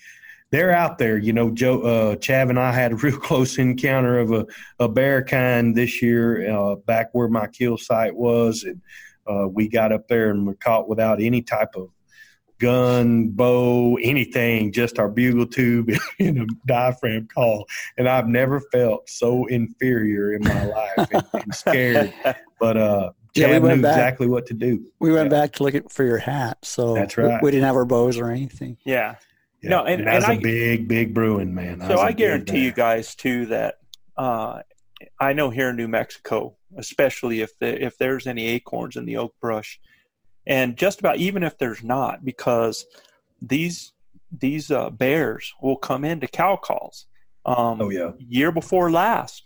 they're 0.53 0.73
out 0.73 0.97
there. 0.97 1.19
You 1.19 1.35
know, 1.35 1.51
Joe, 1.51 1.83
uh, 1.83 2.17
Chav 2.17 2.49
and 2.49 2.59
I 2.59 2.73
had 2.73 2.93
a 2.93 2.97
real 3.07 3.19
close 3.19 3.59
encounter 3.59 4.19
of 4.19 4.33
a, 4.33 4.47
a 4.79 4.89
bear 4.89 5.23
kind 5.23 5.77
this 5.77 6.01
year, 6.01 6.51
uh, 6.51 6.77
back 6.77 7.11
where 7.13 7.29
my 7.29 7.47
kill 7.47 7.77
site 7.77 8.15
was, 8.17 8.65
and 8.65 8.81
uh, 9.27 9.47
we 9.49 9.69
got 9.69 9.93
up 9.93 10.09
there 10.09 10.31
and 10.31 10.47
were 10.47 10.55
caught 10.55 10.89
without 10.89 11.21
any 11.21 11.43
type 11.43 11.75
of 11.77 11.91
gun, 12.59 13.29
bow, 13.29 13.99
anything, 14.03 14.73
just 14.73 14.99
our 14.99 15.11
bugle 15.11 15.47
tube 15.47 15.91
and 16.19 16.41
a 16.41 16.47
diaphragm 16.67 17.29
call. 17.35 17.67
And 17.99 18.09
I've 18.09 18.29
never 18.29 18.61
felt 18.73 19.11
so 19.11 19.45
inferior 19.45 20.33
in 20.33 20.43
my 20.43 20.65
life 20.65 21.09
and, 21.13 21.25
and 21.35 21.55
scared. 21.55 22.15
But 22.59 22.77
uh, 22.77 23.11
Yeah, 23.35 23.47
we 23.49 23.53
Chad 23.55 23.63
went 23.63 23.77
knew 23.77 23.83
back. 23.83 23.93
exactly 23.97 24.27
what 24.29 24.47
to 24.47 24.55
do. 24.55 24.85
We 24.99 25.13
went 25.13 25.27
Yeah. 25.31 25.41
back 25.41 25.53
to 25.55 25.63
look 25.63 25.75
at, 25.75 25.91
for 25.93 26.05
your 26.05 26.19
hat, 26.19 26.59
so 26.63 26.95
That's 26.95 27.17
we- 27.17 27.25
right. 27.25 27.43
We, 27.43 27.51
didn't 27.51 27.65
have 27.67 27.77
our 27.77 27.85
bows 27.85 28.19
or 28.19 28.31
anything. 28.31 28.77
Yeah. 28.85 29.17
Yeah. 29.63 29.71
No, 29.71 29.85
and- 29.85 30.07
that's 30.07 30.25
and 30.27 30.35
a 30.35 30.37
I- 30.39 30.43
big, 30.43 30.89
big 30.89 31.15
Bruin 31.15 31.55
man. 31.55 31.79
That 31.79 31.89
So 31.89 31.93
was 31.95 32.01
a 32.01 32.05
I 32.05 32.09
big 32.09 32.17
guarantee 32.19 32.65
you 32.65 32.73
guys 32.73 33.15
too 33.15 33.47
that 33.47 33.77
uh, 34.17 34.61
I 35.21 35.33
know 35.35 35.51
here 35.51 35.71
in 35.71 35.77
New 35.77 35.89
Mexico, 35.89 36.57
especially 36.77 37.41
if 37.43 37.59
the, 37.59 37.83
if 37.85 37.99
there's 37.99 38.27
any 38.27 38.47
acorns 38.47 38.97
in 38.97 39.05
the 39.05 39.17
oak 39.19 39.35
brush, 39.41 39.79
and 40.47 40.77
just 40.77 41.01
about 41.01 41.17
even 41.19 41.43
if 41.43 41.59
there's 41.59 41.83
not, 41.83 42.25
because 42.25 42.87
these 43.43 43.93
these 44.39 44.71
uh, 44.71 44.91
bears 44.91 45.53
will 45.63 45.77
come 45.77 46.05
into 46.05 46.27
cow 46.27 46.57
calls. 46.57 47.07
Um, 47.45 47.81
Oh 47.81 47.91
yeah. 47.91 48.13
year 48.19 48.51
before 48.53 48.91
last, 48.91 49.45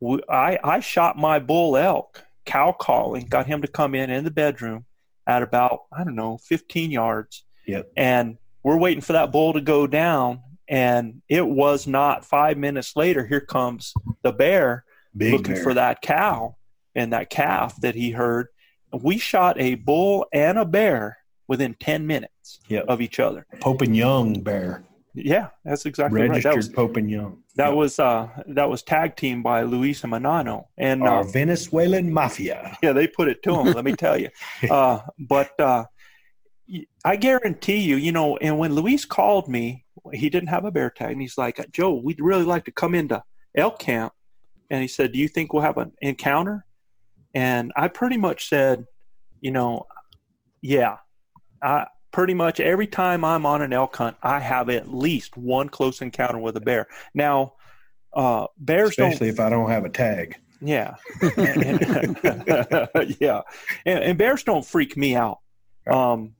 we, 0.00 0.20
I 0.30 0.58
I 0.62 0.80
shot 0.80 1.18
my 1.18 1.38
bull 1.38 1.76
elk 1.76 2.24
cow 2.48 2.72
calling, 2.72 3.26
got 3.26 3.46
him 3.46 3.60
to 3.62 3.68
come 3.68 3.94
in 3.94 4.10
in 4.10 4.24
the 4.24 4.30
bedroom 4.30 4.86
at 5.26 5.42
about 5.42 5.82
I 5.92 6.02
don't 6.04 6.16
know 6.16 6.38
15 6.38 6.90
yards, 6.90 7.44
Yep. 7.66 7.92
and 7.96 8.38
we're 8.62 8.78
waiting 8.78 9.02
for 9.02 9.12
that 9.12 9.30
bull 9.30 9.52
to 9.52 9.60
go 9.60 9.86
down, 9.86 10.40
and 10.66 11.20
it 11.28 11.46
was 11.46 11.86
not 11.86 12.24
five 12.24 12.56
minutes 12.56 12.96
later. 12.96 13.26
Here 13.26 13.40
comes 13.42 13.92
the 14.22 14.32
bear 14.32 14.84
Big 15.16 15.32
looking 15.32 15.54
bear. 15.54 15.62
for 15.62 15.74
that 15.74 16.00
cow 16.00 16.56
and 16.94 17.12
that 17.12 17.28
calf 17.30 17.76
that 17.82 17.94
he 17.94 18.10
heard. 18.12 18.48
We 18.92 19.18
shot 19.18 19.60
a 19.60 19.74
bull 19.74 20.26
and 20.32 20.58
a 20.58 20.64
bear 20.64 21.18
within 21.46 21.74
10 21.78 22.06
minutes 22.06 22.60
Yep. 22.68 22.86
of 22.88 23.00
each 23.02 23.20
other. 23.20 23.46
Pope 23.60 23.82
and 23.82 23.94
Young 23.94 24.40
bear. 24.40 24.82
Yeah, 25.24 25.48
that's 25.64 25.86
exactly 25.86 26.20
right. 26.20 26.30
Registered 26.30 26.52
That 26.52 26.56
was 26.56 26.68
Pope 26.68 26.96
and 26.96 27.10
Young. 27.10 27.42
that 27.56 27.74
was 27.74 27.98
uh 27.98 28.28
that 28.48 28.68
was 28.68 28.82
tag 28.82 29.16
team 29.16 29.42
by 29.42 29.62
Luis 29.62 30.02
Manano, 30.02 30.66
and 30.76 31.02
our 31.02 31.20
uh, 31.20 31.24
Venezuelan 31.24 32.12
mafia. 32.12 32.76
yeah, 32.82 32.92
they 32.92 33.06
put 33.06 33.28
it 33.28 33.42
to 33.44 33.54
him. 33.58 33.72
let 33.72 33.84
me 33.84 33.94
tell 33.94 34.18
you. 34.18 34.30
Uh, 34.70 35.00
but 35.18 35.58
uh, 35.60 35.84
I 37.04 37.16
guarantee 37.16 37.78
you, 37.78 37.96
you 37.96 38.12
know, 38.12 38.36
and 38.38 38.58
when 38.58 38.74
Luis 38.74 39.04
called 39.04 39.48
me, 39.48 39.84
he 40.12 40.28
didn't 40.28 40.48
have 40.48 40.64
a 40.64 40.70
bear 40.70 40.90
tag, 40.90 41.12
and 41.12 41.20
he's 41.20 41.38
like, 41.38 41.64
"Joe, 41.70 41.94
we'd 41.94 42.20
really 42.20 42.44
like 42.44 42.64
to 42.66 42.72
come 42.72 42.94
into 42.94 43.22
elk 43.56 43.78
camp," 43.78 44.12
and 44.70 44.82
he 44.82 44.88
said, 44.88 45.12
"Do 45.12 45.18
you 45.18 45.28
think 45.28 45.52
we'll 45.52 45.62
have 45.62 45.78
an 45.78 45.92
encounter?" 46.02 46.64
And 47.34 47.72
I 47.76 47.88
pretty 47.88 48.16
much 48.16 48.48
said, 48.48 48.86
you 49.40 49.50
know, 49.50 49.86
yeah, 50.62 50.96
I 51.62 51.86
pretty 52.12 52.34
much 52.34 52.60
every 52.60 52.86
time 52.86 53.24
I'm 53.24 53.44
on 53.46 53.62
an 53.62 53.72
elk 53.72 53.96
hunt, 53.96 54.16
I 54.22 54.40
have 54.40 54.68
at 54.70 54.92
least 54.92 55.36
one 55.36 55.68
close 55.68 56.00
encounter 56.00 56.38
with 56.38 56.56
a 56.56 56.60
bear. 56.60 56.86
Now, 57.14 57.54
uh, 58.14 58.46
bears 58.58 58.96
don't 58.96 59.08
Especially 59.08 59.28
if 59.28 59.40
I 59.40 59.50
don't 59.50 59.68
have 59.70 59.84
a 59.84 59.90
tag. 59.90 60.36
yeah. 60.60 60.94
And- 61.36 62.18
yeah. 63.20 63.42
And, 63.86 64.02
and 64.04 64.18
bears 64.18 64.42
don't 64.42 64.64
freak 64.64 64.96
me 64.96 65.14
out. 65.14 65.38
Um, 65.90 66.34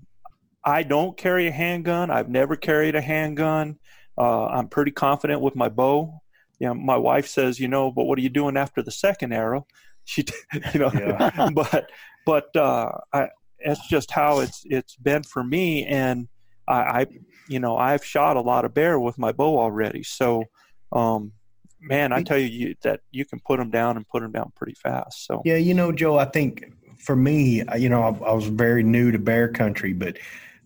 I 0.64 0.82
don't 0.82 1.16
carry 1.16 1.46
a 1.48 1.52
handgun. 1.52 2.10
I've 2.10 2.28
never 2.28 2.56
carried 2.56 2.94
a 2.94 3.00
handgun. 3.00 3.78
Uh, 4.16 4.46
I'm 4.46 4.68
pretty 4.68 4.90
confident 4.90 5.40
with 5.40 5.54
my 5.54 5.68
bow. 5.68 6.20
You 6.58 6.68
know, 6.68 6.74
my 6.74 6.96
wife 6.96 7.28
says, 7.28 7.60
you 7.60 7.68
know, 7.68 7.92
but 7.92 8.04
what 8.04 8.18
are 8.18 8.22
you 8.22 8.28
doing 8.28 8.56
after 8.56 8.82
the 8.82 8.90
second 8.90 9.32
arrow? 9.32 9.66
She, 10.04 10.24
you 10.74 10.80
know, 10.80 10.90
Yeah. 10.92 11.50
but 11.54 11.88
but 12.26 12.54
uh, 12.56 12.90
I, 13.12 13.28
that's 13.64 13.86
just 13.88 14.10
how 14.10 14.40
it's 14.40 14.62
it's 14.64 14.96
been 14.96 15.22
for 15.22 15.42
me. 15.42 15.84
And 15.86 16.28
I, 16.66 16.74
I, 16.74 17.06
you 17.48 17.60
know, 17.60 17.76
I've 17.76 18.04
shot 18.04 18.36
a 18.36 18.40
lot 18.40 18.64
of 18.64 18.74
bear 18.74 19.00
with 19.00 19.18
my 19.18 19.32
bow 19.32 19.58
already. 19.58 20.02
So, 20.02 20.44
um, 20.92 21.32
man, 21.80 22.12
I 22.12 22.22
tell 22.22 22.38
you, 22.38 22.46
you 22.46 22.74
that 22.82 23.00
you 23.10 23.24
can 23.24 23.40
put 23.40 23.58
them 23.58 23.70
down 23.70 23.96
and 23.96 24.06
put 24.08 24.22
them 24.22 24.32
down 24.32 24.52
pretty 24.56 24.74
fast. 24.74 25.26
So 25.26 25.42
Yeah, 25.44 25.56
you 25.56 25.74
know, 25.74 25.92
Joe, 25.92 26.18
I 26.18 26.26
think 26.26 26.72
for 26.98 27.16
me, 27.16 27.62
you 27.76 27.88
know, 27.88 28.02
I, 28.02 28.30
I 28.30 28.32
was 28.32 28.46
very 28.46 28.82
new 28.82 29.10
to 29.12 29.18
bear 29.18 29.48
country, 29.48 29.92
but 29.92 30.18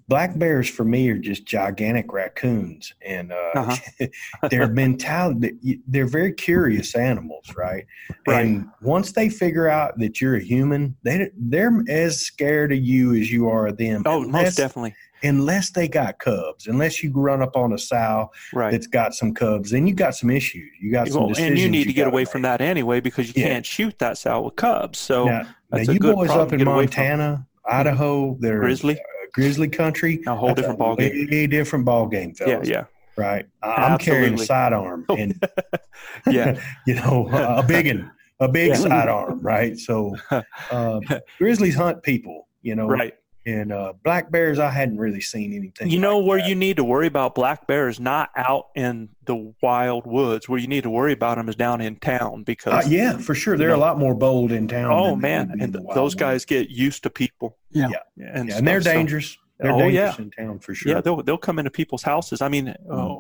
black 0.08 0.38
bears 0.38 0.68
for 0.68 0.84
me 0.84 1.08
are 1.10 1.18
just 1.18 1.46
gigantic 1.46 2.12
raccoons. 2.12 2.92
And 3.04 3.32
uh, 3.32 3.50
Uh-huh. 3.54 4.06
their 4.50 4.68
mentality, 4.68 5.80
they're 5.86 6.06
very 6.06 6.32
curious 6.32 6.94
animals, 6.94 7.46
right? 7.56 7.84
Right. 8.26 8.44
And 8.44 8.68
once 8.80 9.12
they 9.12 9.28
figure 9.28 9.68
out 9.68 9.98
that 9.98 10.20
you're 10.20 10.36
a 10.36 10.42
human, 10.42 10.96
they, 11.02 11.30
they're 11.36 11.82
as 11.88 12.20
scared 12.20 12.72
of 12.72 12.78
you 12.78 13.14
as 13.14 13.30
you 13.30 13.48
are 13.48 13.66
of 13.68 13.76
them. 13.76 14.02
oh, 14.06 14.22
unless, 14.22 14.44
most 14.44 14.56
definitely, 14.56 14.94
Unless 15.24 15.70
they 15.70 15.86
got 15.86 16.18
cubs, 16.18 16.66
unless 16.66 17.00
you 17.00 17.12
run 17.14 17.42
up 17.42 17.56
on 17.56 17.72
a 17.72 17.78
sow 17.78 18.28
right. 18.52 18.72
that's 18.72 18.88
got 18.88 19.14
some 19.14 19.32
cubs, 19.32 19.70
then 19.70 19.86
you 19.86 19.94
got 19.94 20.16
some 20.16 20.30
issues. 20.30 20.68
You 20.80 20.90
got 20.90 21.06
some 21.06 21.20
Well, 21.20 21.28
decisions. 21.28 21.50
and 21.50 21.58
you 21.60 21.68
need 21.70 21.84
to 21.86 21.92
get 21.92 22.02
gotta 22.06 22.10
away 22.10 22.22
make. 22.22 22.28
from 22.30 22.42
that 22.42 22.60
anyway 22.60 22.98
because 22.98 23.28
you 23.28 23.34
Yeah. 23.40 23.50
can't 23.50 23.64
shoot 23.64 23.96
that 24.00 24.18
sow 24.18 24.40
with 24.40 24.56
cubs. 24.56 24.98
So 24.98 25.26
now, 25.26 25.42
now 25.70 25.78
you 25.78 26.00
boys 26.00 26.28
up 26.30 26.52
in 26.52 26.58
get. 26.58 26.64
Montana, 26.64 27.46
Idaho, 27.64 28.36
they're 28.40 28.58
grizzly, 28.58 28.98
grizzly 29.32 29.68
country. 29.68 30.22
a 30.26 30.34
whole 30.34 30.54
different 30.54 30.78
ball 30.78 30.96
game. 30.96 31.28
Way 31.30 31.46
different 31.46 31.84
ball 31.84 32.06
game, 32.06 32.32
Yeah, 32.40 32.46
fellas. 32.46 32.68
yeah, 32.68 32.84
Right. 33.16 33.46
I- 33.62 33.68
I'm 33.86 33.98
carrying 33.98 34.34
a 34.38 34.40
Absolutely. 34.40 34.46
sidearm, 34.46 35.04
and 35.10 35.42
yeah. 36.30 36.60
you 36.86 36.94
know 36.94 37.28
a 37.32 37.62
big 37.62 37.86
one, 37.86 38.10
a 38.40 38.48
big 38.48 38.68
Yeah. 38.68 38.74
sidearm, 38.76 39.40
right? 39.40 39.78
So 39.78 40.16
uh, 40.70 41.00
grizzlies 41.38 41.74
hunt 41.74 42.02
people, 42.02 42.48
you 42.62 42.74
know, 42.74 42.86
Right. 42.88 43.14
And 43.44 43.72
uh, 43.72 43.94
black 44.04 44.30
bears, 44.30 44.60
I 44.60 44.70
hadn't 44.70 44.98
really 44.98 45.20
seen 45.20 45.52
anything. 45.52 45.90
You 45.90 45.98
know 45.98 46.18
like 46.18 46.28
where 46.28 46.38
that. 46.38 46.48
you 46.48 46.54
need 46.54 46.76
to 46.76 46.84
worry 46.84 47.08
about 47.08 47.34
black 47.34 47.66
bears, 47.66 47.98
not 47.98 48.30
out 48.36 48.66
in 48.76 49.08
the 49.24 49.52
wild 49.60 50.06
woods. 50.06 50.48
Where 50.48 50.60
you 50.60 50.68
need 50.68 50.82
to 50.84 50.90
worry 50.90 51.12
about 51.12 51.38
them 51.38 51.48
is 51.48 51.56
down 51.56 51.80
in 51.80 51.96
town 51.96 52.44
because 52.44 52.86
Uh, 52.86 52.88
yeah, 52.88 53.18
for 53.18 53.34
sure. 53.34 53.56
They're 53.58 53.70
you 53.70 53.74
a 53.74 53.76
lot 53.78 53.98
more 53.98 54.14
bold 54.14 54.52
in 54.52 54.68
town. 54.68 54.92
oh 54.92 55.16
man, 55.16 55.50
and 55.50 55.60
in 55.60 55.72
the 55.72 55.82
wild 55.82 55.96
those 55.96 56.12
woods. 56.12 56.20
guys 56.20 56.44
get 56.44 56.70
used 56.70 57.02
to 57.02 57.10
people. 57.10 57.58
Yeah. 57.70 57.88
Yeah. 58.16 58.26
and, 58.32 58.48
yeah, 58.48 58.58
and 58.58 58.66
they're 58.68 58.80
so- 58.80 58.92
dangerous. 58.92 59.36
They're 59.58 59.72
Oh, 59.72 59.78
dangerous 59.78 60.18
yeah. 60.18 60.24
in 60.24 60.30
town 60.30 60.58
for 60.60 60.74
sure. 60.74 60.92
Yeah, 60.92 61.00
they'll 61.00 61.22
they'll 61.22 61.36
come 61.38 61.58
into 61.58 61.70
people's 61.70 62.02
houses. 62.02 62.42
I 62.42 62.48
mean, 62.48 62.74
uh, 62.90 63.16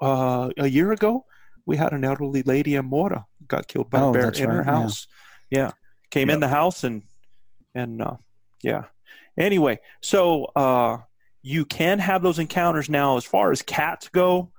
uh, 0.00 0.50
a 0.58 0.66
year 0.66 0.92
ago, 0.92 1.24
we 1.66 1.76
had 1.76 1.92
an 1.92 2.04
elderly 2.04 2.42
lady 2.42 2.74
in 2.74 2.84
Mora 2.86 3.26
got 3.46 3.66
killed 3.68 3.90
by 3.90 4.00
Oh, 4.00 4.10
a 4.10 4.12
bear 4.12 4.30
in 4.30 4.48
her 4.50 4.58
right, 4.58 4.66
yeah. 4.66 4.72
house. 4.72 5.06
Yeah, 5.50 5.70
came 6.10 6.28
in 6.30 6.40
the 6.40 6.48
house 6.48 6.84
and 6.84 7.02
and 7.74 8.00
uh, 8.02 8.16
yeah. 8.62 8.84
Anyway, 9.38 9.78
so 10.02 10.44
uh, 10.56 10.98
you 11.42 11.64
can 11.64 11.98
have 11.98 12.22
those 12.22 12.38
encounters 12.38 12.88
now. 12.90 13.16
As 13.16 13.24
far 13.24 13.50
as 13.52 13.62
cats 13.62 14.08
go, 14.08 14.50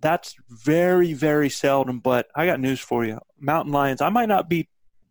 that's 0.00 0.34
very 0.48 1.12
very 1.12 1.48
seldom. 1.48 2.00
But 2.00 2.26
I 2.34 2.46
got 2.46 2.60
news 2.60 2.80
for 2.80 3.04
you: 3.04 3.18
mountain 3.38 3.72
lions. 3.72 4.00
I 4.00 4.08
might 4.08 4.28
not 4.28 4.48
be 4.48 4.68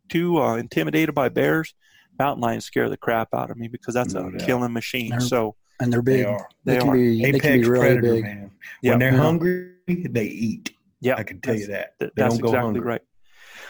too 0.09 0.37
uh, 0.41 0.55
intimidated 0.57 1.15
by 1.15 1.29
bears. 1.29 1.73
Mountain 2.19 2.41
lions 2.41 2.65
scare 2.65 2.89
the 2.89 2.97
crap 2.97 3.33
out 3.33 3.49
of 3.51 3.57
me 3.57 3.67
because 3.67 3.93
that's 3.93 4.13
No 4.13 4.27
a 4.27 4.31
doubt. 4.31 4.41
killing 4.45 4.71
machine. 4.73 5.09
They're- 5.11 5.19
So 5.19 5.55
and 5.81 5.91
they're 5.91 6.01
they 6.01 6.17
big. 6.17 6.25
are. 6.27 6.47
They, 6.63 6.73
They 6.75 6.79
can 6.79 6.89
are. 6.89 6.93
be 6.93 7.21
they 7.31 7.39
can 7.39 7.61
be 7.61 7.67
really 7.67 7.79
predator, 7.85 8.13
big. 8.13 8.23
man. 8.23 8.51
Yeah. 8.81 8.91
when 8.91 8.99
they're 8.99 9.11
Yeah. 9.11 9.17
hungry, 9.17 9.71
they 9.87 10.25
eat. 10.25 10.71
yeah, 11.01 11.15
I 11.17 11.23
can 11.23 11.41
tell 11.41 11.55
you 11.55 11.67
that. 11.67 11.95
They 11.99 12.09
that's 12.15 12.35
don't 12.35 12.41
go 12.41 12.47
exactly 12.49 12.61
hungry. 12.75 12.81
right. 12.81 13.01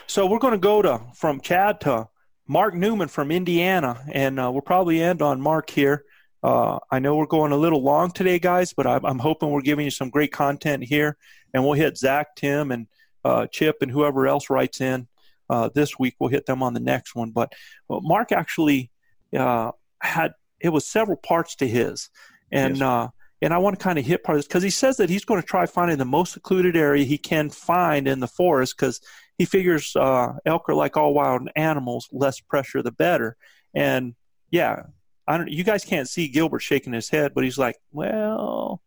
So 0.07 0.27
we're 0.27 0.37
going 0.39 0.51
to 0.53 0.59
go 0.59 0.83
to 0.83 1.01
from 1.15 1.41
Chad 1.41 1.81
to 1.81 2.07
Mark 2.47 2.75
Newman 2.75 3.07
from 3.07 3.31
Indiana, 3.31 4.03
and 4.11 4.39
uh, 4.39 4.51
we'll 4.51 4.61
probably 4.61 5.01
end 5.01 5.21
on 5.21 5.41
Mark 5.41 5.69
here. 5.69 6.05
Uh, 6.43 6.77
I 6.91 6.99
know 6.99 7.15
we're 7.15 7.25
going 7.25 7.51
a 7.51 7.57
little 7.57 7.81
long 7.81 8.11
today, 8.11 8.37
guys, 8.37 8.71
but 8.71 8.85
I'm, 8.85 9.03
I'm, 9.03 9.17
hoping 9.17 9.49
we're 9.49 9.61
giving 9.61 9.85
you 9.85 9.91
some 9.91 10.11
great 10.11 10.31
content 10.31 10.83
here, 10.83 11.17
and 11.53 11.63
we'll 11.63 11.73
hit 11.73 11.97
Zach, 11.97 12.35
Tim, 12.35 12.71
and 12.71 12.87
uh, 13.23 13.47
Chip, 13.47 13.77
and 13.81 13.89
whoever 13.89 14.27
else 14.27 14.51
writes 14.51 14.79
in 14.79 15.07
uh, 15.49 15.69
this 15.73 15.97
week. 15.97 16.15
We'll 16.19 16.29
hit 16.29 16.45
them 16.45 16.61
on 16.61 16.75
the 16.75 16.79
next 16.79 17.15
one. 17.15 17.31
But 17.31 17.51
Mark 17.89 18.31
actually 18.31 18.91
uh, 19.35 19.71
had 19.99 20.33
it 20.59 20.69
was 20.69 20.87
several 20.87 21.17
parts 21.17 21.55
to 21.57 21.67
his, 21.67 22.11
and 22.51 22.77
yes. 22.77 23.09
And 23.45 23.53
I 23.53 23.59
want 23.59 23.77
to 23.77 23.83
kind 23.83 23.99
of 23.99 24.05
hit 24.05 24.23
part 24.23 24.37
of 24.37 24.39
this 24.39 24.47
because 24.47 24.63
he 24.63 24.71
says 24.71 24.97
that 24.97 25.07
he's 25.07 25.23
going 25.23 25.39
to 25.39 25.45
try 25.45 25.67
finding 25.67 25.99
the 25.99 26.03
most 26.03 26.33
secluded 26.33 26.75
area 26.75 27.05
he 27.05 27.19
can 27.19 27.51
find 27.51 28.07
in 28.07 28.19
the 28.19 28.27
forest 28.27 28.75
because 28.75 28.99
he 29.37 29.45
figures 29.45 29.95
uh, 29.95 30.33
elk 30.47 30.67
are 30.67 30.73
like 30.73 30.97
all 30.97 31.13
wild 31.13 31.47
animals, 31.55 32.09
less 32.11 32.39
pressure 32.39 32.81
the 32.81 32.91
better. 32.91 33.37
And 33.75 34.15
yeah, 34.49 34.87
I 35.27 35.37
don't. 35.37 35.47
You 35.47 35.63
guys 35.63 35.85
can't 35.85 36.09
see 36.09 36.27
Gilbert 36.27 36.61
shaking 36.61 36.91
his 36.91 37.07
head, 37.07 37.33
but 37.35 37.43
he's 37.43 37.59
like, 37.59 37.75
well, 37.91 38.81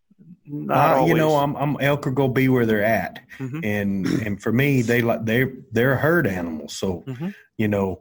uh, 0.68 1.04
you 1.06 1.14
know, 1.14 1.36
I'm, 1.36 1.54
I'm 1.56 1.76
elk 1.80 2.09
are 2.09 2.11
gonna 2.11 2.32
be 2.32 2.48
where 2.48 2.66
they're 2.66 2.84
at, 2.84 3.20
mm-hmm. 3.38 3.61
and 3.62 4.06
and 4.06 4.42
for 4.42 4.52
me, 4.52 4.82
they 4.82 5.02
like 5.02 5.24
they're 5.24 5.52
they're 5.70 5.94
herd 5.94 6.26
animals. 6.26 6.72
So, 6.72 7.04
mm-hmm. 7.06 7.28
you 7.59 7.68
know, 7.68 8.00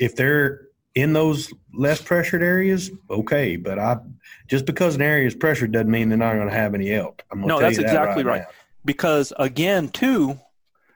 if 0.00 0.16
they're 0.16 0.66
in 0.94 1.12
those 1.12 1.52
less 1.72 2.00
pressured 2.00 2.42
areas, 2.42 2.90
okay. 3.10 3.56
But 3.56 3.78
I 3.78 3.98
just 4.48 4.66
because 4.66 4.94
an 4.94 5.02
area 5.02 5.26
is 5.26 5.34
pressured 5.34 5.72
doesn't 5.72 5.90
mean 5.90 6.08
they're 6.08 6.18
not 6.18 6.34
going 6.34 6.48
to 6.48 6.54
have 6.54 6.74
any 6.74 6.92
elk. 6.92 7.22
no, 7.34 7.60
that's 7.60 7.76
that 7.76 7.84
exactly 7.84 8.24
right. 8.24 8.40
right. 8.40 8.48
Because 8.84 9.32
again, 9.38 9.88
too, 9.88 10.38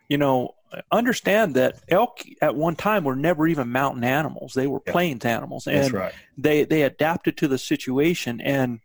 you 0.09 0.19
know, 0.19 0.55
understand 0.91 1.55
that 1.55 1.79
elk 1.89 2.21
at 2.43 2.55
one 2.55 2.77
time 2.77 3.05
were 3.05 3.17
never 3.17 3.47
even 3.47 3.71
mountain 3.71 4.05
animals; 4.05 4.53
they 4.55 4.67
were 4.67 4.81
plains 4.81 5.25
animals, 5.25 5.67
and 5.67 5.93
right. 5.93 6.13
they 6.37 6.65
they 6.65 6.83
adapted 6.83 7.37
to 7.39 7.49
the 7.49 7.59
situation. 7.59 8.41
And 8.41 8.81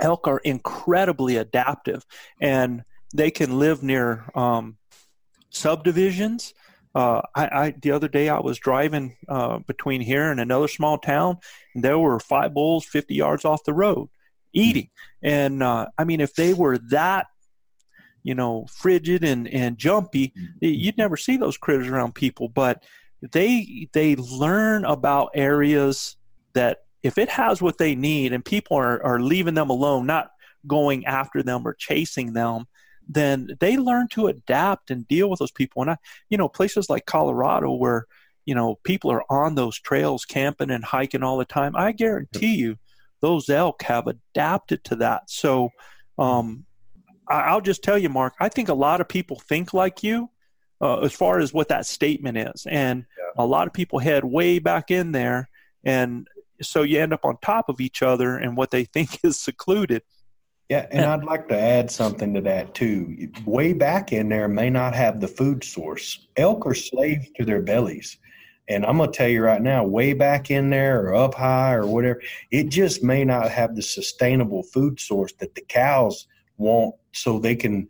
elk 0.00 0.26
are 0.26 0.38
incredibly 0.38 1.36
adaptive, 1.36 2.04
and 2.40 2.84
they 3.14 3.30
can 3.30 3.58
live 3.58 3.82
near 3.82 4.24
um, 4.34 4.76
subdivisions 5.50 6.54
uh, 6.94 7.22
I, 7.34 7.46
I, 7.46 7.74
the 7.80 7.90
other 7.90 8.08
day 8.08 8.28
I 8.28 8.38
was 8.38 8.58
driving 8.58 9.16
uh, 9.28 9.58
between 9.66 10.00
here 10.00 10.30
and 10.30 10.40
another 10.40 10.68
small 10.68 10.98
town, 10.98 11.38
and 11.74 11.82
there 11.82 11.98
were 11.98 12.20
five 12.20 12.54
bulls 12.54 12.84
50 12.84 13.14
yards 13.14 13.44
off 13.44 13.64
the 13.64 13.72
road 13.72 14.08
eating. 14.54 14.88
And 15.22 15.62
uh, 15.62 15.86
I 15.98 16.04
mean, 16.04 16.20
if 16.20 16.34
they 16.34 16.54
were 16.54 16.78
that, 16.90 17.26
you 18.22 18.34
know, 18.34 18.66
frigid 18.70 19.24
and, 19.24 19.48
and 19.48 19.76
jumpy, 19.76 20.32
you'd 20.60 20.96
never 20.96 21.16
see 21.16 21.36
those 21.36 21.58
critters 21.58 21.88
around 21.88 22.14
people. 22.14 22.48
But 22.48 22.84
they 23.32 23.88
they 23.92 24.16
learn 24.16 24.84
about 24.84 25.30
areas 25.34 26.16
that 26.54 26.78
if 27.02 27.18
it 27.18 27.28
has 27.28 27.60
what 27.60 27.76
they 27.76 27.94
need, 27.94 28.32
and 28.32 28.42
people 28.42 28.78
are, 28.78 29.04
are 29.04 29.20
leaving 29.20 29.54
them 29.54 29.68
alone, 29.68 30.06
not 30.06 30.30
going 30.66 31.04
after 31.04 31.42
them 31.42 31.66
or 31.66 31.74
chasing 31.74 32.32
them, 32.32 32.64
then 33.08 33.50
they 33.60 33.76
learn 33.76 34.08
to 34.08 34.28
adapt 34.28 34.90
and 34.90 35.06
deal 35.08 35.28
with 35.28 35.38
those 35.38 35.50
people. 35.50 35.82
And 35.82 35.92
I, 35.92 35.96
you 36.30 36.38
know, 36.38 36.48
places 36.48 36.88
like 36.88 37.06
Colorado 37.06 37.72
where, 37.72 38.06
you 38.46 38.54
know, 38.54 38.76
people 38.84 39.10
are 39.10 39.24
on 39.30 39.54
those 39.54 39.78
trails 39.78 40.24
camping 40.24 40.70
and 40.70 40.84
hiking 40.84 41.22
all 41.22 41.38
the 41.38 41.44
time. 41.44 41.76
I 41.76 41.92
guarantee 41.92 42.54
you 42.54 42.78
those 43.20 43.48
elk 43.48 43.82
have 43.82 44.06
adapted 44.06 44.84
to 44.84 44.96
that. 44.96 45.30
So, 45.30 45.70
um, 46.18 46.64
I'll 47.26 47.60
just 47.60 47.82
tell 47.82 47.96
you, 47.96 48.10
Mark, 48.10 48.34
I 48.38 48.50
think 48.50 48.68
a 48.68 48.74
lot 48.74 49.00
of 49.00 49.08
people 49.08 49.40
think 49.40 49.72
like 49.72 50.02
you 50.02 50.28
uh, 50.80 50.98
as 50.98 51.12
far 51.12 51.38
as 51.38 51.54
what 51.54 51.68
that 51.68 51.86
statement 51.86 52.36
is. 52.36 52.66
And 52.68 53.06
yeah. 53.18 53.42
a 53.42 53.46
lot 53.46 53.66
of 53.66 53.72
people 53.72 53.98
head 53.98 54.24
way 54.24 54.58
back 54.58 54.90
in 54.90 55.12
there. 55.12 55.48
And 55.84 56.28
so 56.60 56.82
you 56.82 57.00
end 57.00 57.12
up 57.12 57.24
on 57.24 57.38
top 57.42 57.68
of 57.68 57.80
each 57.80 58.02
other 58.02 58.36
and 58.36 58.56
what 58.56 58.70
they 58.70 58.84
think 58.92 59.18
is 59.24 59.38
secluded. 59.38 60.02
Yeah, 60.74 60.86
and 60.90 61.04
I'd 61.04 61.22
like 61.22 61.46
to 61.50 61.56
add 61.56 61.88
something 61.88 62.34
to 62.34 62.40
that 62.40 62.74
too. 62.74 63.28
Way 63.46 63.74
back 63.74 64.12
in 64.12 64.28
there 64.28 64.48
may 64.48 64.70
not 64.70 64.92
have 64.92 65.20
the 65.20 65.28
food 65.28 65.62
source. 65.62 66.26
Elk 66.36 66.66
are 66.66 66.74
slaves 66.74 67.28
to 67.36 67.44
their 67.44 67.62
bellies. 67.62 68.18
And 68.66 68.84
I'm 68.84 68.96
going 68.96 69.12
to 69.12 69.16
tell 69.16 69.28
you 69.28 69.40
right 69.44 69.62
now, 69.62 69.84
way 69.84 70.14
back 70.14 70.50
in 70.50 70.70
there 70.70 71.06
or 71.06 71.14
up 71.14 71.34
high 71.34 71.74
or 71.74 71.86
whatever, 71.86 72.20
it 72.50 72.70
just 72.70 73.04
may 73.04 73.24
not 73.24 73.52
have 73.52 73.76
the 73.76 73.82
sustainable 73.82 74.64
food 74.64 74.98
source 74.98 75.32
that 75.34 75.54
the 75.54 75.60
cows 75.60 76.26
want 76.56 76.96
so 77.12 77.38
they 77.38 77.54
can 77.54 77.88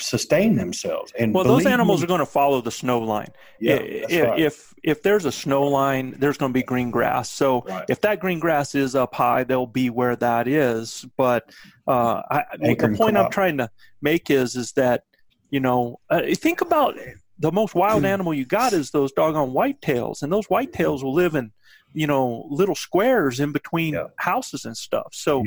sustain 0.00 0.56
themselves. 0.56 1.12
And 1.18 1.34
well, 1.34 1.44
those 1.44 1.66
animals 1.66 2.00
me, 2.00 2.04
are 2.04 2.08
going 2.08 2.20
to 2.20 2.26
follow 2.26 2.60
the 2.60 2.70
snow 2.70 2.98
line. 3.00 3.30
Yeah, 3.60 3.74
if, 3.76 4.28
right. 4.28 4.40
if 4.40 4.74
if 4.82 5.02
there's 5.02 5.24
a 5.24 5.32
snow 5.32 5.64
line, 5.64 6.16
there's 6.18 6.38
going 6.38 6.52
to 6.52 6.54
be 6.54 6.62
green 6.62 6.90
grass. 6.90 7.30
So 7.30 7.62
right. 7.62 7.84
if 7.88 8.00
that 8.00 8.20
green 8.20 8.40
grass 8.40 8.74
is 8.74 8.94
up 8.94 9.14
high, 9.14 9.44
they'll 9.44 9.66
be 9.66 9.90
where 9.90 10.16
that 10.16 10.48
is. 10.48 11.06
But 11.16 11.50
uh, 11.86 12.22
I, 12.30 12.44
the 12.58 12.94
point 12.96 13.16
I'm 13.16 13.30
trying 13.30 13.58
to 13.58 13.70
make 14.00 14.30
is 14.30 14.56
is 14.56 14.72
that 14.72 15.04
you 15.50 15.60
know 15.60 16.00
uh, 16.08 16.22
think 16.34 16.60
about 16.60 16.96
the 17.38 17.52
most 17.52 17.74
wild 17.74 18.04
animal 18.04 18.34
you 18.34 18.44
got 18.44 18.72
is 18.72 18.90
those 18.90 19.12
doggone 19.12 19.50
whitetails, 19.50 20.22
and 20.22 20.32
those 20.32 20.46
whitetails 20.46 21.02
will 21.02 21.14
live 21.14 21.34
in 21.34 21.52
you 21.92 22.06
know 22.06 22.46
little 22.50 22.74
squares 22.74 23.40
in 23.40 23.52
between 23.52 23.94
yeah. 23.94 24.06
houses 24.16 24.64
and 24.64 24.76
stuff. 24.76 25.08
So 25.12 25.44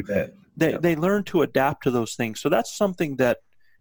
they 0.58 0.72
yeah. 0.72 0.78
they 0.78 0.96
learn 0.96 1.24
to 1.26 1.42
adapt 1.42 1.84
to 1.84 1.92
those 1.92 2.16
things. 2.16 2.42
So 2.42 2.50
that's 2.50 2.76
something 2.76 3.16
that 3.18 3.40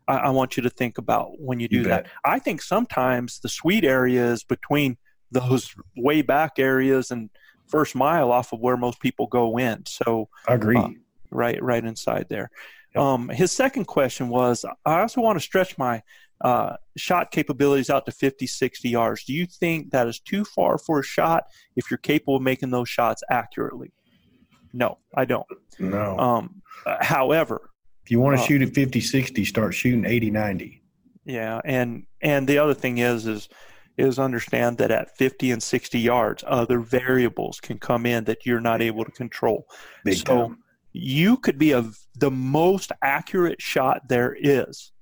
I, 0.08 0.16
I 0.16 0.30
want 0.30 0.56
you 0.56 0.62
to 0.64 0.70
think 0.70 0.98
about 0.98 1.40
when 1.40 1.60
you 1.60 1.68
do 1.68 1.78
you 1.78 1.84
that. 1.84 2.06
I 2.24 2.38
think 2.38 2.62
sometimes 2.62 3.40
the 3.40 3.48
sweet 3.48 3.84
areas 3.84 4.44
between 4.44 4.96
those 5.30 5.74
way 5.96 6.22
back 6.22 6.58
areas 6.58 7.10
and 7.10 7.30
first 7.66 7.94
mile 7.94 8.30
off 8.30 8.52
of 8.52 8.60
where 8.60 8.76
most 8.76 9.00
people 9.00 9.26
go 9.26 9.58
in. 9.58 9.84
So 9.86 10.28
I 10.46 10.54
agree. 10.54 10.76
Uh, 10.76 10.90
right, 11.30 11.60
right 11.62 11.84
inside 11.84 12.26
there. 12.28 12.50
Yep. 12.94 13.02
Um, 13.02 13.28
his 13.30 13.50
second 13.50 13.86
question 13.86 14.28
was 14.28 14.64
I 14.84 15.00
also 15.00 15.22
want 15.22 15.36
to 15.36 15.40
stretch 15.40 15.78
my 15.78 16.02
uh, 16.42 16.76
shot 16.96 17.30
capabilities 17.30 17.88
out 17.88 18.04
to 18.06 18.12
50, 18.12 18.46
60 18.46 18.88
yards. 18.88 19.24
Do 19.24 19.32
you 19.32 19.46
think 19.46 19.90
that 19.92 20.06
is 20.06 20.20
too 20.20 20.44
far 20.44 20.76
for 20.76 21.00
a 21.00 21.04
shot 21.04 21.44
if 21.76 21.90
you're 21.90 21.98
capable 21.98 22.36
of 22.36 22.42
making 22.42 22.70
those 22.70 22.88
shots 22.88 23.22
accurately? 23.30 23.92
No, 24.72 24.98
I 25.14 25.24
don't. 25.24 25.46
No. 25.78 26.18
Um, 26.18 26.62
however, 27.00 27.70
if 28.04 28.10
you 28.10 28.20
want 28.20 28.36
to 28.36 28.42
uh, 28.42 28.46
shoot 28.46 28.62
at 28.62 28.74
50, 28.74 29.00
60, 29.00 29.44
start 29.44 29.74
shooting 29.74 30.04
80, 30.04 30.30
90. 30.30 30.82
Yeah, 31.24 31.60
and 31.64 32.04
and 32.20 32.48
the 32.48 32.58
other 32.58 32.74
thing 32.74 32.98
is 32.98 33.26
is 33.26 33.48
is 33.96 34.18
understand 34.18 34.78
that 34.78 34.90
at 34.90 35.16
50 35.16 35.50
and 35.50 35.62
60 35.62 35.98
yards, 35.98 36.42
other 36.46 36.80
variables 36.80 37.60
can 37.60 37.78
come 37.78 38.06
in 38.06 38.24
that 38.24 38.44
you're 38.46 38.60
not 38.60 38.82
able 38.82 39.04
to 39.04 39.12
control. 39.12 39.66
Big 40.04 40.16
so 40.16 40.48
time. 40.48 40.58
you 40.92 41.36
could 41.36 41.58
be 41.58 41.72
a 41.72 41.88
the 42.16 42.30
most 42.30 42.90
accurate 43.02 43.60
shot 43.60 44.08
there 44.08 44.36
is, 44.38 44.92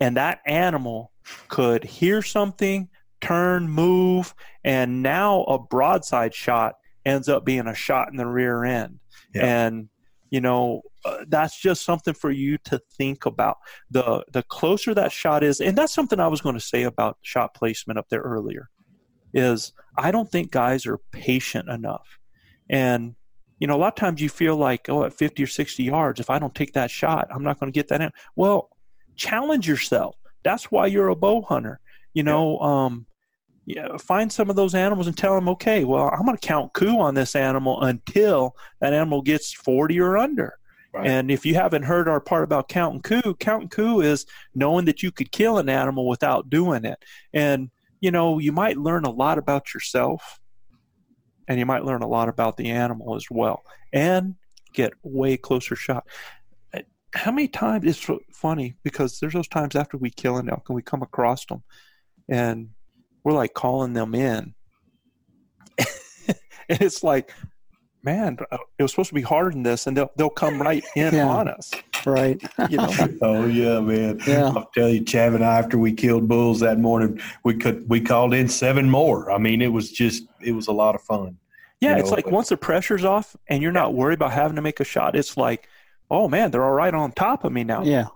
and 0.00 0.16
that 0.16 0.40
animal 0.46 1.12
could 1.48 1.84
hear 1.84 2.20
something, 2.20 2.88
turn, 3.20 3.68
move, 3.68 4.34
and 4.64 5.02
now 5.02 5.44
a 5.44 5.58
broadside 5.58 6.34
shot 6.34 6.74
ends 7.06 7.28
up 7.28 7.44
being 7.44 7.66
a 7.66 7.74
shot 7.74 8.10
in 8.10 8.16
the 8.16 8.26
rear 8.26 8.64
end. 8.64 8.98
Yeah. 9.34 9.66
And 9.66 9.88
you 10.30 10.40
know 10.40 10.82
uh, 11.04 11.18
that's 11.28 11.60
just 11.60 11.84
something 11.84 12.14
for 12.14 12.30
you 12.30 12.58
to 12.58 12.80
think 12.96 13.26
about. 13.26 13.58
The 13.90 14.24
the 14.32 14.42
closer 14.44 14.94
that 14.94 15.12
shot 15.12 15.42
is 15.42 15.60
and 15.60 15.76
that's 15.76 15.94
something 15.94 16.20
i 16.20 16.28
was 16.28 16.40
going 16.40 16.54
to 16.54 16.60
say 16.60 16.84
about 16.84 17.18
shot 17.22 17.54
placement 17.54 17.98
up 17.98 18.08
there 18.08 18.20
earlier 18.20 18.68
is 19.34 19.72
i 19.98 20.10
don't 20.10 20.30
think 20.30 20.50
guys 20.50 20.86
are 20.86 20.98
patient 21.12 21.68
enough. 21.68 22.18
And 22.68 23.16
you 23.58 23.66
know 23.66 23.76
a 23.76 23.78
lot 23.78 23.88
of 23.88 23.96
times 23.96 24.22
you 24.22 24.28
feel 24.28 24.56
like 24.56 24.88
oh 24.88 25.04
at 25.04 25.12
50 25.12 25.42
or 25.42 25.46
60 25.46 25.82
yards 25.82 26.20
if 26.20 26.30
i 26.30 26.38
don't 26.38 26.54
take 26.54 26.72
that 26.72 26.90
shot 26.90 27.28
i'm 27.30 27.42
not 27.42 27.58
going 27.60 27.70
to 27.70 27.76
get 27.76 27.88
that 27.88 28.00
in. 28.00 28.10
Well 28.36 28.70
challenge 29.16 29.68
yourself. 29.68 30.16
That's 30.44 30.70
why 30.70 30.86
you're 30.86 31.08
a 31.08 31.16
bow 31.16 31.42
hunter 31.42 31.80
you 32.14 32.22
know 32.22 32.58
um 32.58 33.06
yeah, 33.66 33.96
find 33.98 34.32
some 34.32 34.50
of 34.50 34.56
those 34.56 34.74
animals 34.74 35.06
and 35.06 35.16
tell 35.16 35.34
them, 35.34 35.48
okay, 35.48 35.84
well, 35.84 36.10
I'm 36.12 36.24
going 36.24 36.36
to 36.36 36.46
count 36.46 36.72
coup 36.72 36.98
on 36.98 37.14
this 37.14 37.36
animal 37.36 37.80
until 37.82 38.56
that 38.80 38.92
animal 38.92 39.22
gets 39.22 39.52
40 39.52 40.00
or 40.00 40.18
under. 40.18 40.58
Right. 40.92 41.06
And 41.06 41.30
if 41.30 41.46
you 41.46 41.54
haven't 41.54 41.84
heard 41.84 42.08
our 42.08 42.20
part 42.20 42.42
about 42.42 42.68
counting 42.68 43.02
coup, 43.02 43.34
counting 43.38 43.68
coup 43.68 44.00
is 44.00 44.26
knowing 44.54 44.86
that 44.86 45.02
you 45.02 45.12
could 45.12 45.30
kill 45.30 45.58
an 45.58 45.68
animal 45.68 46.08
without 46.08 46.50
doing 46.50 46.84
it. 46.84 46.98
And, 47.32 47.70
you 48.00 48.10
know, 48.10 48.38
you 48.38 48.50
might 48.50 48.76
learn 48.76 49.04
a 49.04 49.10
lot 49.10 49.38
about 49.38 49.72
yourself 49.72 50.40
and 51.46 51.58
you 51.58 51.66
might 51.66 51.84
learn 51.84 52.02
a 52.02 52.08
lot 52.08 52.28
about 52.28 52.56
the 52.56 52.70
animal 52.70 53.14
as 53.14 53.26
well 53.30 53.62
and 53.92 54.34
get 54.72 54.92
way 55.02 55.36
closer 55.36 55.76
shot. 55.76 56.06
Uh, 56.74 56.80
how 57.14 57.30
many 57.30 57.46
times, 57.46 57.84
it's 57.86 58.10
funny 58.32 58.74
because 58.82 59.20
there's 59.20 59.34
those 59.34 59.48
times 59.48 59.76
after 59.76 59.96
we 59.96 60.10
kill 60.10 60.38
an 60.38 60.48
elk 60.50 60.68
and 60.68 60.76
we 60.76 60.82
come 60.82 61.02
across 61.02 61.46
them 61.46 61.62
and 62.28 62.70
we're 63.24 63.32
like 63.32 63.54
calling 63.54 63.92
them 63.92 64.14
in. 64.14 64.54
and 65.78 66.80
it's 66.80 67.02
like, 67.02 67.32
man, 68.02 68.38
uh, 68.50 68.58
it 68.78 68.82
was 68.82 68.92
supposed 68.92 69.08
to 69.08 69.14
be 69.14 69.22
harder 69.22 69.50
than 69.50 69.62
this, 69.62 69.86
and 69.86 69.96
they'll 69.96 70.10
they'll 70.16 70.30
come 70.30 70.60
right 70.60 70.84
in 70.96 71.14
yeah. 71.14 71.26
on 71.28 71.48
us. 71.48 71.70
right. 72.06 72.40
You 72.70 72.78
know, 72.78 72.90
Oh 73.22 73.46
yeah, 73.46 73.80
man. 73.80 74.20
Yeah. 74.26 74.52
I'll 74.56 74.70
tell 74.74 74.88
you, 74.88 75.02
Chav 75.02 75.34
and 75.34 75.44
I, 75.44 75.58
after 75.58 75.78
we 75.78 75.92
killed 75.92 76.28
bulls 76.28 76.60
that 76.60 76.78
morning, 76.78 77.20
we 77.44 77.54
could 77.54 77.88
we 77.88 78.00
called 78.00 78.34
in 78.34 78.48
seven 78.48 78.88
more. 78.88 79.30
I 79.30 79.38
mean, 79.38 79.60
it 79.62 79.72
was 79.72 79.90
just 79.90 80.24
it 80.40 80.52
was 80.52 80.68
a 80.68 80.72
lot 80.72 80.94
of 80.94 81.02
fun. 81.02 81.36
yeah, 81.80 81.94
You 81.94 82.00
it's 82.00 82.10
know, 82.10 82.16
like 82.16 82.24
but- 82.24 82.32
once 82.34 82.48
the 82.48 82.56
pressure's 82.56 83.04
off 83.04 83.36
and 83.48 83.62
you're 83.62 83.72
not 83.72 83.94
worried 83.94 84.14
about 84.14 84.32
having 84.32 84.56
to 84.56 84.62
make 84.62 84.80
a 84.80 84.84
shot, 84.84 85.14
it's 85.16 85.36
like, 85.36 85.68
oh 86.10 86.28
man, 86.28 86.50
they're 86.50 86.64
all 86.64 86.72
right 86.72 86.94
on 86.94 87.12
top 87.12 87.44
of 87.44 87.52
me 87.52 87.64
now. 87.64 87.82
Yeah. 87.82 88.06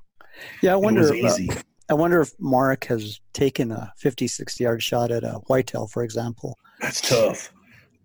Yeah, 0.63 0.73
I 0.73 0.79
It 0.79 0.81
wonder 0.81 1.01
was 1.03 1.11
if, 1.11 1.25
uh, 1.25 1.29
easy. 1.29 1.51
I 1.91 1.95
wonder 1.95 2.21
if 2.21 2.33
Mark 2.39 2.85
has 2.87 3.21
taken 3.33 3.71
a 3.71 3.93
50, 3.99 4.27
60 4.27 4.65
yard 4.65 4.83
shot 4.83 5.11
at 5.11 5.23
a 5.25 5.41
whitetail, 5.47 5.87
for 5.87 6.03
example. 6.03 6.57
That's 6.81 7.01
tough. 7.01 7.53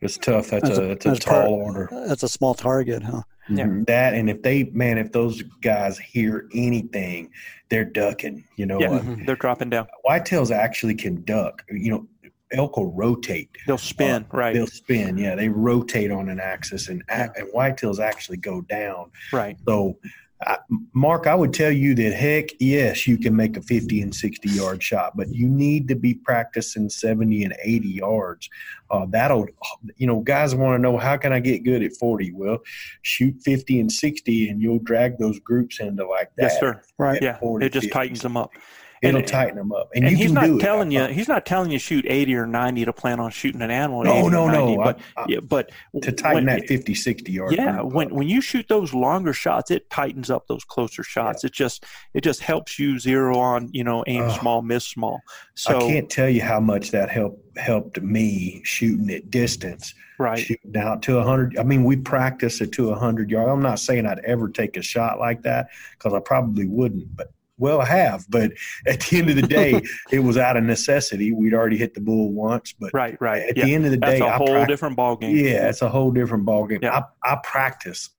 It's 0.01 0.17
tough. 0.17 0.49
That's, 0.49 0.67
That's 0.67 0.77
a- 0.79 0.83
a 0.83 0.87
that's 0.89 1.05
a 1.05 1.09
that's 1.09 1.19
tall 1.25 1.33
part- 1.33 1.47
order. 1.49 1.89
That's 2.07 2.23
a 2.23 2.29
small 2.29 2.53
target, 2.53 3.03
huh? 3.03 3.21
Yeah. 3.49 3.65
Mhm. 3.65 3.85
That 3.87 4.13
and 4.13 4.29
if 4.29 4.41
they 4.43 4.65
man, 4.65 4.97
if 4.97 5.11
those 5.11 5.41
guys 5.61 5.97
hear 5.97 6.47
anything, 6.53 7.31
they're 7.69 7.83
ducking. 7.85 8.43
You 8.57 8.65
know, 8.67 8.79
Yeah, 8.79 8.91
Uh, 8.91 8.99
Mhm. 9.01 9.25
they're 9.25 9.35
dropping 9.35 9.69
down. 9.71 9.87
whitetails 10.07 10.51
actually 10.51 10.95
can 10.95 11.23
duck. 11.23 11.63
You 11.71 11.91
know, 11.91 12.07
elk 12.51 12.77
will 12.77 12.93
rotate. 12.93 13.49
They'll 13.67 13.77
spin, 13.77 14.25
right? 14.31 14.53
They'll 14.53 14.67
spin. 14.67 15.17
Yeah, 15.17 15.35
they 15.35 15.49
rotate 15.49 16.11
on 16.11 16.29
an 16.29 16.39
axis, 16.39 16.89
and 16.89 17.03
a- 17.09 17.31
and 17.37 17.47
whitetails 17.53 17.99
actually 17.99 18.37
go 18.37 18.61
down. 18.61 19.11
Right. 19.33 19.57
So, 19.67 19.97
I, 20.45 20.57
Mark, 20.93 21.27
I 21.27 21.35
would 21.35 21.53
tell 21.53 21.71
you 21.71 21.93
that 21.95 22.13
heck, 22.13 22.49
yes, 22.59 23.07
you 23.07 23.17
can 23.17 23.35
make 23.35 23.57
a 23.57 23.61
50 23.61 24.01
and 24.01 24.15
60 24.15 24.49
yard 24.49 24.81
shot, 24.81 25.17
but 25.17 25.29
you 25.29 25.47
need 25.47 25.87
to 25.89 25.95
be 25.95 26.13
practicing 26.13 26.89
70 26.89 27.43
and 27.43 27.55
80 27.61 27.89
yards. 27.89 28.49
Uh, 28.89 29.05
that'll, 29.09 29.47
you 29.97 30.07
know, 30.07 30.21
guys 30.21 30.55
want 30.55 30.77
to 30.77 30.81
know 30.81 30.97
how 30.97 31.17
can 31.17 31.33
I 31.33 31.39
get 31.39 31.63
good 31.63 31.83
at 31.83 31.93
40? 31.93 32.31
Well, 32.31 32.59
shoot 33.01 33.35
50 33.43 33.81
and 33.81 33.91
60, 33.91 34.49
and 34.49 34.61
you'll 34.61 34.79
drag 34.79 35.17
those 35.17 35.39
groups 35.39 35.79
into 35.79 36.05
like 36.07 36.31
that. 36.37 36.43
Yes, 36.43 36.59
sir. 36.59 36.81
Right. 36.97 37.21
Yeah, 37.21 37.37
40, 37.39 37.65
it 37.65 37.73
just 37.73 37.85
50. 37.85 37.93
tightens 37.93 38.21
them 38.21 38.37
up. 38.37 38.51
It'll 39.01 39.19
And- 39.19 39.27
tighten 39.27 39.55
them 39.55 39.71
up, 39.71 39.89
and, 39.95 40.03
And, 40.03 40.11
you 40.11 40.17
he's 40.17 40.25
can 40.27 40.33
not 40.35 40.45
do 40.45 40.57
it. 40.57 40.61
telling 40.61 40.91
you 40.91 40.99
Uh, 41.01 41.07
he's 41.07 41.27
not 41.27 41.45
telling 41.45 41.71
you 41.71 41.79
shoot 41.79 42.05
80 42.07 42.35
or 42.35 42.45
90 42.45 42.83
to 42.85 42.91
plan 42.93 43.19
on 43.19 43.31
shooting 43.31 43.61
an 43.61 43.71
animal. 43.71 44.03
No, 44.03 44.27
no, 44.27 44.47
90, 44.47 44.75
no. 44.75 44.83
But 44.83 44.99
I- 45.15 45.21
I- 45.21 45.25
yeah, 45.29 45.39
but 45.39 45.71
to 46.01 46.11
tighten 46.11 46.45
when- 46.45 46.57
that 46.59 46.67
50, 46.67 46.93
60 46.93 47.31
yard. 47.31 47.53
yeah 47.53 47.81
when 47.81 48.13
when 48.13 48.27
you 48.27 48.41
shoot 48.41 48.67
those 48.67 48.93
longer 48.93 49.31
shots 49.33 49.71
it 49.71 49.89
tightens 49.89 50.29
up 50.29 50.47
those 50.47 50.63
closer 50.63 51.03
shots 51.03 51.43
it 51.43 51.51
just 51.53 51.85
it 52.13 52.21
just 52.21 52.41
helps 52.41 52.77
you 52.77 52.99
zero 52.99 53.37
on 53.37 53.69
you 53.71 53.83
know 53.83 54.03
aim 54.07 54.23
Ugh. 54.23 54.39
small 54.39 54.61
miss 54.61 54.85
small 54.85 55.21
so 55.55 55.77
I 55.77 55.81
can't 55.81 56.09
tell 56.09 56.29
you 56.29 56.41
how 56.41 56.59
much 56.59 56.91
that 56.91 57.09
helped 57.09 57.57
helped 57.57 58.01
me 58.01 58.61
shooting 58.63 59.09
at 59.09 59.29
distance. 59.31 59.93
right 60.17 60.39
shooting 60.39 60.75
out 60.77 61.01
to 61.03 61.17
a 61.17 61.23
hundred. 61.23 61.57
I 61.57 61.63
mean, 61.63 61.83
we 61.85 61.95
practice 61.95 62.59
it 62.61 62.71
to 62.73 62.89
a 62.89 62.95
hundred 62.95 63.29
yards. 63.31 63.49
I'm 63.49 63.61
not 63.61 63.79
saying 63.79 64.05
I'd 64.05 64.19
ever 64.19 64.49
take 64.49 64.75
a 64.77 64.81
shot 64.81 65.17
like 65.19 65.41
that 65.43 65.67
because 65.97 66.13
I 66.13 66.19
probably 66.19 66.67
wouldn't, 66.67 67.15
but 67.15 67.31
well, 67.59 67.81
I 67.81 67.85
have. 67.85 68.25
But 68.29 68.53
at 68.87 69.01
the 69.01 69.17
end 69.19 69.29
of 69.29 69.35
the 69.35 69.43
day, 69.43 69.81
it 70.11 70.19
was 70.19 70.37
out 70.37 70.57
of 70.57 70.63
necessity. 70.63 71.31
We'd 71.31 71.53
already 71.53 71.77
hit 71.77 71.93
the 71.93 72.01
bull 72.01 72.31
once, 72.31 72.73
but 72.79 72.91
right 72.93 73.15
right 73.21 73.43
at 73.43 73.57
yeah 73.57 73.65
the 73.65 73.75
end 73.75 73.85
of 73.85 73.91
the 73.91 73.97
day, 73.97 74.07
that's 74.07 74.19
day, 74.21 74.25
a 74.25 74.29
I 74.29 74.37
whole 74.37 74.47
prac- 74.47 74.67
different 74.67 74.95
ball 74.95 75.15
game 75.17 75.35
Yeah, 75.35 75.69
it's 75.69 75.81
a 75.81 75.89
whole 75.89 76.11
different 76.11 76.45
ballgame. 76.45 76.81
Yeah. 76.81 77.03
I, 77.23 77.33
I 77.33 77.39
practice 77.43 78.09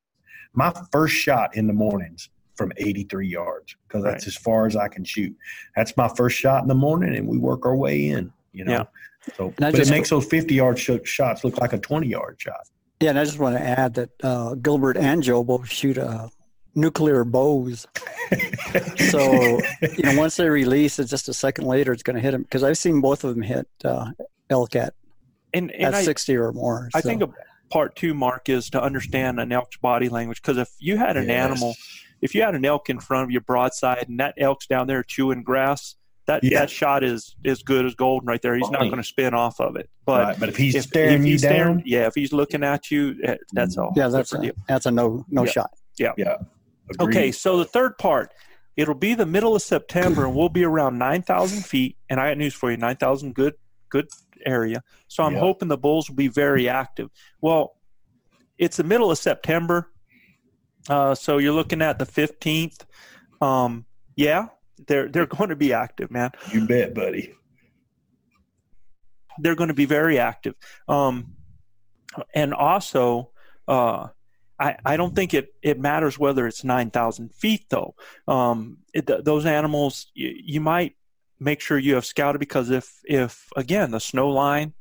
my 0.52 0.72
first 0.92 1.14
shot 1.14 1.56
in 1.56 1.66
the 1.66 1.72
mornings 1.72 2.28
from 2.56 2.72
83 2.76 3.26
yards 3.26 3.74
because 3.88 4.04
that's 4.04 4.24
Right. 4.24 4.28
as 4.28 4.36
far 4.36 4.66
as 4.66 4.76
I 4.76 4.88
can 4.88 5.02
shoot. 5.04 5.34
That's 5.74 5.96
my 5.96 6.08
first 6.08 6.36
shot 6.36 6.62
in 6.62 6.68
the 6.68 6.74
morning, 6.74 7.16
and 7.16 7.26
we 7.26 7.38
work 7.38 7.64
our 7.64 7.74
way 7.76 8.08
in. 8.08 8.32
You 8.52 8.64
know. 8.64 8.72
Yeah. 8.72 8.84
So, 9.36 9.54
but 9.56 9.74
just- 9.74 9.90
it 9.90 9.94
makes 9.94 10.10
those 10.10 10.26
50 10.26 10.54
yard 10.54 10.78
sh- 10.78 10.90
shots 11.04 11.44
look 11.44 11.58
like 11.58 11.72
a 11.72 11.78
20 11.78 12.06
yard 12.08 12.36
shot. 12.38 12.60
Yeah, 13.00 13.10
and 13.10 13.18
I 13.18 13.24
just 13.24 13.38
want 13.38 13.56
to 13.56 13.62
add 13.62 13.94
that 13.94 14.10
uh, 14.22 14.54
Gilbert 14.56 14.98
and 14.98 15.22
Joe 15.22 15.42
both 15.42 15.70
shoot 15.70 15.96
uh, 15.96 16.28
nuclear 16.74 17.24
bows. 17.24 17.86
So, 19.10 19.60
you 19.80 20.02
know, 20.04 20.16
once 20.16 20.36
they 20.36 20.48
release 20.48 20.98
it, 20.98 21.06
just 21.06 21.28
a 21.28 21.34
second 21.34 21.66
later, 21.66 21.92
it's 21.92 22.02
going 22.02 22.16
to 22.16 22.22
hit 22.22 22.30
them. 22.32 22.42
Because 22.42 22.62
I've 22.62 22.78
seen 22.78 23.00
both 23.00 23.24
of 23.24 23.34
them 23.34 23.42
hit 23.42 23.66
uh, 23.84 24.10
elk 24.50 24.76
at, 24.76 24.94
and, 25.52 25.72
at 25.72 25.94
I, 25.94 26.02
60 26.02 26.36
or 26.36 26.52
more. 26.52 26.88
I 26.94 27.00
so- 27.00 27.08
think 27.08 27.22
a 27.22 27.28
part 27.70 27.94
two 27.96 28.14
mark 28.14 28.48
is 28.48 28.70
to 28.70 28.82
understand 28.82 29.38
an 29.40 29.52
elk's 29.52 29.76
body 29.76 30.08
language 30.08 30.42
because 30.42 30.58
if 30.58 30.68
you 30.80 30.96
had 30.96 31.16
an 31.16 31.28
Yes. 31.28 31.44
animal 31.50 31.74
if 32.20 32.34
you 32.34 32.42
had 32.42 32.56
an 32.56 32.64
elk 32.64 32.90
in 32.90 32.98
front 32.98 33.22
of 33.22 33.30
you 33.30 33.40
broadside 33.40 34.06
and 34.08 34.18
that 34.18 34.34
elk's 34.38 34.66
down 34.66 34.88
there 34.88 35.04
chewing 35.04 35.44
grass 35.44 35.94
that 36.26 36.42
Yeah. 36.42 36.58
that 36.58 36.70
shot 36.70 37.04
is 37.04 37.36
as 37.44 37.62
good 37.62 37.86
as 37.86 37.94
golden 37.94 38.26
right 38.26 38.42
there 38.42 38.56
he's 38.56 38.68
not 38.70 38.80
going 38.80 38.96
to 38.96 39.04
spin 39.04 39.34
off 39.34 39.60
of 39.60 39.76
it 39.76 39.88
but 40.04 40.24
right, 40.24 40.40
but 40.40 40.48
if 40.48 40.56
he's 40.56 40.74
if, 40.74 40.82
staring 40.86 41.20
if 41.20 41.26
you 41.26 41.26
he's 41.34 41.42
down, 41.42 41.52
staring- 41.52 41.82
yeah, 41.86 42.06
if 42.08 42.14
he's 42.16 42.32
looking 42.32 42.64
at 42.64 42.90
you, 42.90 43.14
eh, 43.22 43.36
that's 43.52 43.78
all. 43.78 43.92
yeah, 43.94 44.08
that's 44.08 44.30
different 44.30 44.50
a, 44.58 44.62
that's 44.66 44.86
a 44.86 44.90
no 44.90 45.24
no 45.30 45.44
Yeah. 45.44 45.50
shot. 45.52 45.70
yeah. 45.96 46.10
Okay, 46.18 46.24
agreed. 46.98 47.32
so 47.32 47.58
the 47.58 47.64
third 47.64 47.98
part, 47.98 48.32
it'll 48.76 48.94
be 48.94 49.14
the 49.14 49.26
middle 49.26 49.54
of 49.54 49.62
September, 49.62 50.24
and 50.26 50.34
we'll 50.34 50.48
be 50.48 50.64
around 50.64 50.98
nine 50.98 51.22
thousand 51.22 51.64
feet. 51.66 51.96
And 52.08 52.18
I 52.20 52.30
got 52.30 52.38
news 52.38 52.54
for 52.54 52.70
you: 52.70 52.76
nine 52.76 52.96
thousand, 52.96 53.34
good, 53.34 53.54
good 53.90 54.08
area. 54.46 54.82
So 55.08 55.22
I'm 55.22 55.34
Yeah. 55.34 55.40
hoping 55.40 55.68
the 55.68 55.76
bulls 55.78 56.08
will 56.08 56.16
be 56.16 56.28
very 56.28 56.68
active. 56.68 57.08
Well, 57.40 57.76
it's 58.58 58.76
the 58.76 58.84
middle 58.84 59.10
of 59.10 59.18
September, 59.18 59.90
uh, 60.88 61.14
so 61.14 61.38
you're 61.38 61.52
looking 61.54 61.82
at 61.82 61.98
the 61.98 62.06
fifteenth. 62.06 62.84
Um, 63.40 63.86
yeah, 64.16 64.48
they're 64.86 65.08
they're 65.08 65.26
going 65.38 65.50
to 65.50 65.56
be 65.56 65.72
active, 65.72 66.10
man. 66.10 66.30
you 66.52 66.66
bet, 66.66 66.94
buddy. 66.94 67.34
they're 69.38 69.54
going 69.54 69.68
to 69.68 69.74
be 69.74 69.86
very 69.86 70.18
active. 70.18 70.54
Um, 70.88 71.34
and 72.34 72.52
also, 72.52 73.30
uh, 73.68 74.08
I, 74.60 74.76
I 74.84 74.96
don't 74.98 75.16
think 75.16 75.32
it, 75.32 75.54
it 75.62 75.80
matters 75.80 76.18
whether 76.18 76.46
it's 76.46 76.62
9,000 76.64 77.34
feet, 77.34 77.64
though. 77.70 77.94
Um, 78.28 78.78
it, 78.92 79.06
th- 79.06 79.24
those 79.24 79.46
animals, 79.46 80.08
you, 80.14 80.34
you 80.36 80.60
might 80.60 80.96
make 81.40 81.62
sure 81.62 81.78
you 81.78 81.94
have 81.94 82.04
scouted 82.04 82.38
because 82.38 82.68
if, 82.68 83.00
if 83.04 83.48
again, 83.56 83.90
the 83.90 84.00
snow 84.00 84.28
line 84.28 84.74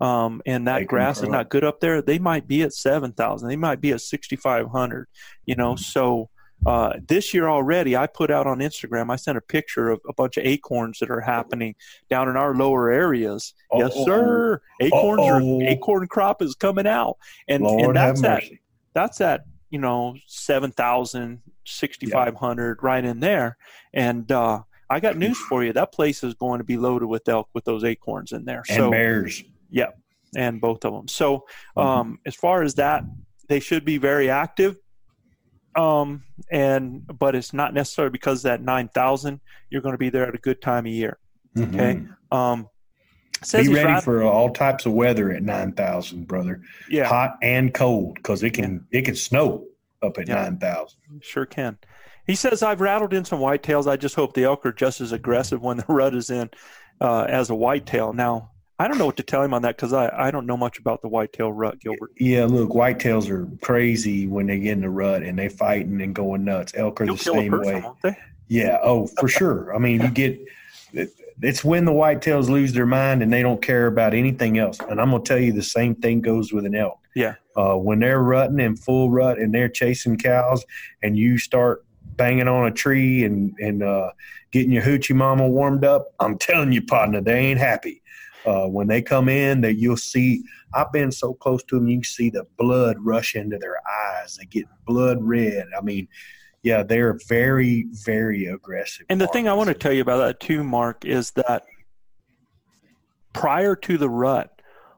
um, 0.00 0.40
and 0.46 0.68
that 0.68 0.78
can 0.78 0.86
grass 0.86 1.20
is 1.20 1.28
not 1.28 1.50
good 1.50 1.64
up 1.64 1.80
there, 1.80 2.00
they 2.00 2.20
might 2.20 2.46
be 2.46 2.62
at 2.62 2.72
7,000. 2.72 3.48
They 3.48 3.56
might 3.56 3.80
be 3.80 3.90
at 3.90 4.00
6,500, 4.00 5.08
you 5.44 5.56
know, 5.56 5.76
so. 5.76 6.30
Uh, 6.66 6.94
this 7.08 7.34
year 7.34 7.46
already, 7.46 7.94
I 7.94 8.06
put 8.06 8.30
out 8.30 8.46
on 8.46 8.60
Instagram. 8.60 9.10
I 9.10 9.16
sent 9.16 9.36
a 9.36 9.42
picture 9.42 9.90
of 9.90 10.00
a 10.08 10.14
bunch 10.14 10.38
of 10.38 10.46
acorns 10.46 10.98
that 11.00 11.10
are 11.10 11.20
happening 11.20 11.74
down 12.08 12.26
in 12.26 12.38
our 12.38 12.54
lower 12.54 12.90
areas. 12.90 13.52
Yes, 13.74 13.90
Uh-oh. 13.90 14.04
sir. 14.06 14.62
Acorns 14.80 15.20
are 15.20 15.68
acorn 15.68 16.06
crop 16.06 16.40
is 16.40 16.54
coming 16.54 16.86
out, 16.86 17.18
and 17.48 17.64
Lord 17.64 17.82
and 17.82 17.96
that's 17.96 18.22
have 18.22 18.30
at 18.30 18.44
mercy. 18.44 18.60
That's 18.94 19.20
at 19.20 19.44
you 19.70 19.78
know 19.78 20.14
7,000, 20.26 21.42
6,500 21.64 22.78
right 22.82 23.04
in 23.04 23.20
there. 23.20 23.56
And 23.92 24.30
uh, 24.30 24.60
I 24.88 25.00
got 25.00 25.16
news 25.16 25.38
for 25.38 25.64
you. 25.64 25.72
That 25.72 25.92
place 25.92 26.22
is 26.22 26.34
going 26.34 26.58
to 26.58 26.64
be 26.64 26.76
loaded 26.76 27.06
with 27.06 27.28
elk 27.28 27.48
with 27.54 27.64
those 27.64 27.84
acorns 27.84 28.32
in 28.32 28.44
there. 28.44 28.62
And 28.68 28.76
so 28.76 28.90
bears. 28.90 29.42
yeah, 29.70 29.90
and 30.36 30.60
both 30.60 30.84
of 30.84 30.92
them. 30.92 31.08
So 31.08 31.44
Mm-hmm. 31.76 31.80
um, 31.80 32.18
as 32.24 32.34
far 32.36 32.62
as 32.62 32.74
that, 32.76 33.04
they 33.48 33.60
should 33.60 33.84
be 33.84 33.98
very 33.98 34.30
active. 34.30 34.76
Um, 35.76 36.22
and 36.52 37.04
but 37.18 37.34
it's 37.34 37.52
not 37.52 37.74
necessarily 37.74 38.12
because 38.12 38.42
that 38.42 38.62
nine 38.62 38.88
thousand 38.94 39.40
you're 39.70 39.82
going 39.82 39.94
to 39.94 39.98
be 39.98 40.08
there 40.10 40.26
at 40.28 40.34
a 40.34 40.38
good 40.38 40.62
time 40.62 40.86
of 40.86 40.92
year. 40.92 41.18
Okay. 41.58 42.00
Mhm. 42.30 42.36
Um, 42.36 42.68
says 43.46 43.68
Be 43.68 43.74
ready 43.74 44.00
for 44.00 44.22
all 44.22 44.50
types 44.50 44.86
of 44.86 44.92
weather 44.92 45.30
at 45.32 45.42
nine 45.42 45.72
thousand, 45.72 46.26
brother. 46.26 46.60
yeah, 46.88 47.04
Hot 47.06 47.36
and 47.42 47.72
cold, 47.72 48.14
because 48.16 48.42
it 48.42 48.50
can 48.54 48.86
it 48.90 49.02
can 49.04 49.14
snow 49.16 49.64
up 50.02 50.18
at 50.18 50.28
Yeah. 50.28 50.36
nine 50.42 50.58
thousand. 50.58 50.98
sure 51.22 51.46
can. 51.46 51.78
He 52.26 52.34
says 52.34 52.62
I've 52.62 52.80
rattled 52.80 53.12
in 53.12 53.24
some 53.24 53.38
whitetails. 53.40 53.86
I 53.86 53.96
just 53.96 54.14
hope 54.14 54.34
the 54.34 54.44
elk 54.44 54.64
are 54.64 54.72
just 54.72 55.00
as 55.00 55.12
aggressive 55.12 55.60
when 55.62 55.76
the 55.76 55.84
rut 55.88 56.14
is 56.14 56.30
in 56.30 56.50
uh, 57.00 57.22
as 57.28 57.50
a 57.50 57.54
whitetail. 57.54 58.12
Now 58.12 58.50
I 58.78 58.88
don't 58.88 58.98
know 58.98 59.06
what 59.06 59.18
to 59.18 59.22
tell 59.22 59.42
him 59.42 59.54
on 59.54 59.62
that 59.62 59.76
because 59.76 59.92
I, 59.92 60.08
I 60.12 60.30
don't 60.30 60.46
know 60.46 60.56
much 60.56 60.78
about 60.78 61.00
the 61.02 61.08
whitetail 61.08 61.52
rut, 61.52 61.78
Gilbert. 61.80 62.10
Yeah, 62.18 62.46
look, 62.46 62.70
whitetails 62.70 63.30
are 63.30 63.48
crazy 63.62 64.26
when 64.26 64.46
they 64.46 64.58
get 64.58 64.72
in 64.72 64.80
the 64.80 64.90
rut 64.90 65.22
and 65.22 65.38
they 65.38 65.48
fighting 65.48 66.00
and 66.00 66.14
going 66.14 66.44
nuts. 66.44 66.72
Elk 66.76 67.00
are 67.00 67.04
You'll 67.04 67.14
the 67.16 67.22
same 67.22 67.50
person, 67.52 67.84
way. 68.02 68.16
Yeah, 68.48 68.78
oh, 68.82 69.06
for 69.06 69.28
sure. 69.38 69.74
I 69.74 69.78
mean, 69.78 70.00
you 70.00 70.08
get 70.08 70.40
it's 71.42 71.64
when 71.64 71.84
the 71.84 71.92
whitetails 71.92 72.48
lose 72.48 72.72
their 72.72 72.86
mind 72.86 73.22
and 73.22 73.32
they 73.32 73.42
don't 73.42 73.60
care 73.60 73.86
about 73.86 74.14
anything 74.14 74.58
else. 74.58 74.78
And 74.80 75.00
I'm 75.00 75.10
gonna 75.10 75.22
tell 75.22 75.38
you 75.38 75.52
the 75.52 75.62
same 75.62 75.94
thing 75.94 76.20
goes 76.20 76.52
with 76.52 76.64
an 76.64 76.74
elk. 76.74 76.98
Yeah. 77.14 77.34
Uh, 77.56 77.74
when 77.74 78.00
they're 78.00 78.22
rutting 78.22 78.60
in 78.60 78.76
full 78.76 79.10
rut 79.10 79.38
and 79.38 79.54
they're 79.54 79.68
chasing 79.68 80.16
cows, 80.16 80.64
and 81.02 81.16
you 81.16 81.38
start 81.38 81.84
banging 82.16 82.48
on 82.48 82.66
a 82.66 82.70
tree 82.70 83.24
and 83.24 83.54
and 83.58 83.82
uh, 83.82 84.10
getting 84.50 84.72
your 84.72 84.82
hoochie 84.82 85.14
mama 85.14 85.48
warmed 85.48 85.84
up, 85.84 86.06
I'm 86.20 86.38
telling 86.38 86.72
you, 86.72 86.82
partner, 86.82 87.20
they 87.20 87.38
ain't 87.38 87.60
happy. 87.60 88.02
Uh, 88.46 88.66
when 88.66 88.86
they 88.86 89.00
come 89.00 89.28
in, 89.28 89.62
that 89.62 89.74
you'll 89.74 89.96
see. 89.96 90.44
I've 90.74 90.92
been 90.92 91.12
so 91.12 91.34
close 91.34 91.62
to 91.64 91.76
them, 91.76 91.88
you 91.88 91.98
can 91.98 92.04
see 92.04 92.30
the 92.30 92.46
blood 92.58 92.96
rush 92.98 93.36
into 93.36 93.58
their 93.58 93.76
eyes. 94.20 94.36
They 94.36 94.44
get 94.44 94.66
blood 94.84 95.18
red. 95.22 95.66
I 95.78 95.80
mean, 95.82 96.08
yeah, 96.64 96.82
they're 96.82 97.12
very, 97.28 97.86
very 97.92 98.46
aggressive. 98.46 99.04
And 99.10 99.20
the 99.20 99.28
thing 99.28 99.46
I 99.46 99.52
want 99.52 99.68
to 99.68 99.74
tell 99.74 99.92
you 99.92 100.00
about 100.02 100.18
that 100.18 100.40
too, 100.40 100.64
Mark, 100.64 101.04
is 101.04 101.30
that 101.32 101.64
prior 103.32 103.76
to 103.76 103.98
the 103.98 104.08
rut, 104.08 104.50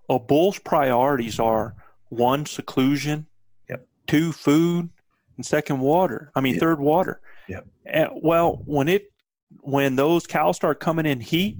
a 0.08 0.18
bull's 0.18 0.58
priorities 0.60 1.38
are 1.40 1.74
one, 2.08 2.46
seclusion, 2.46 3.26
Yep. 3.68 3.86
two, 4.06 4.32
food, 4.32 4.88
and 5.36 5.44
second 5.44 5.80
water. 5.80 6.30
I 6.36 6.40
mean, 6.40 6.54
Yeah. 6.54 6.60
third 6.60 6.78
water. 6.80 7.20
Yep. 7.48 7.66
And, 7.84 8.10
well, 8.22 8.62
when 8.64 8.88
it 8.88 9.12
when 9.60 9.94
those 9.96 10.26
cows 10.26 10.56
start 10.56 10.80
coming 10.80 11.06
in 11.06 11.20
heat, 11.20 11.56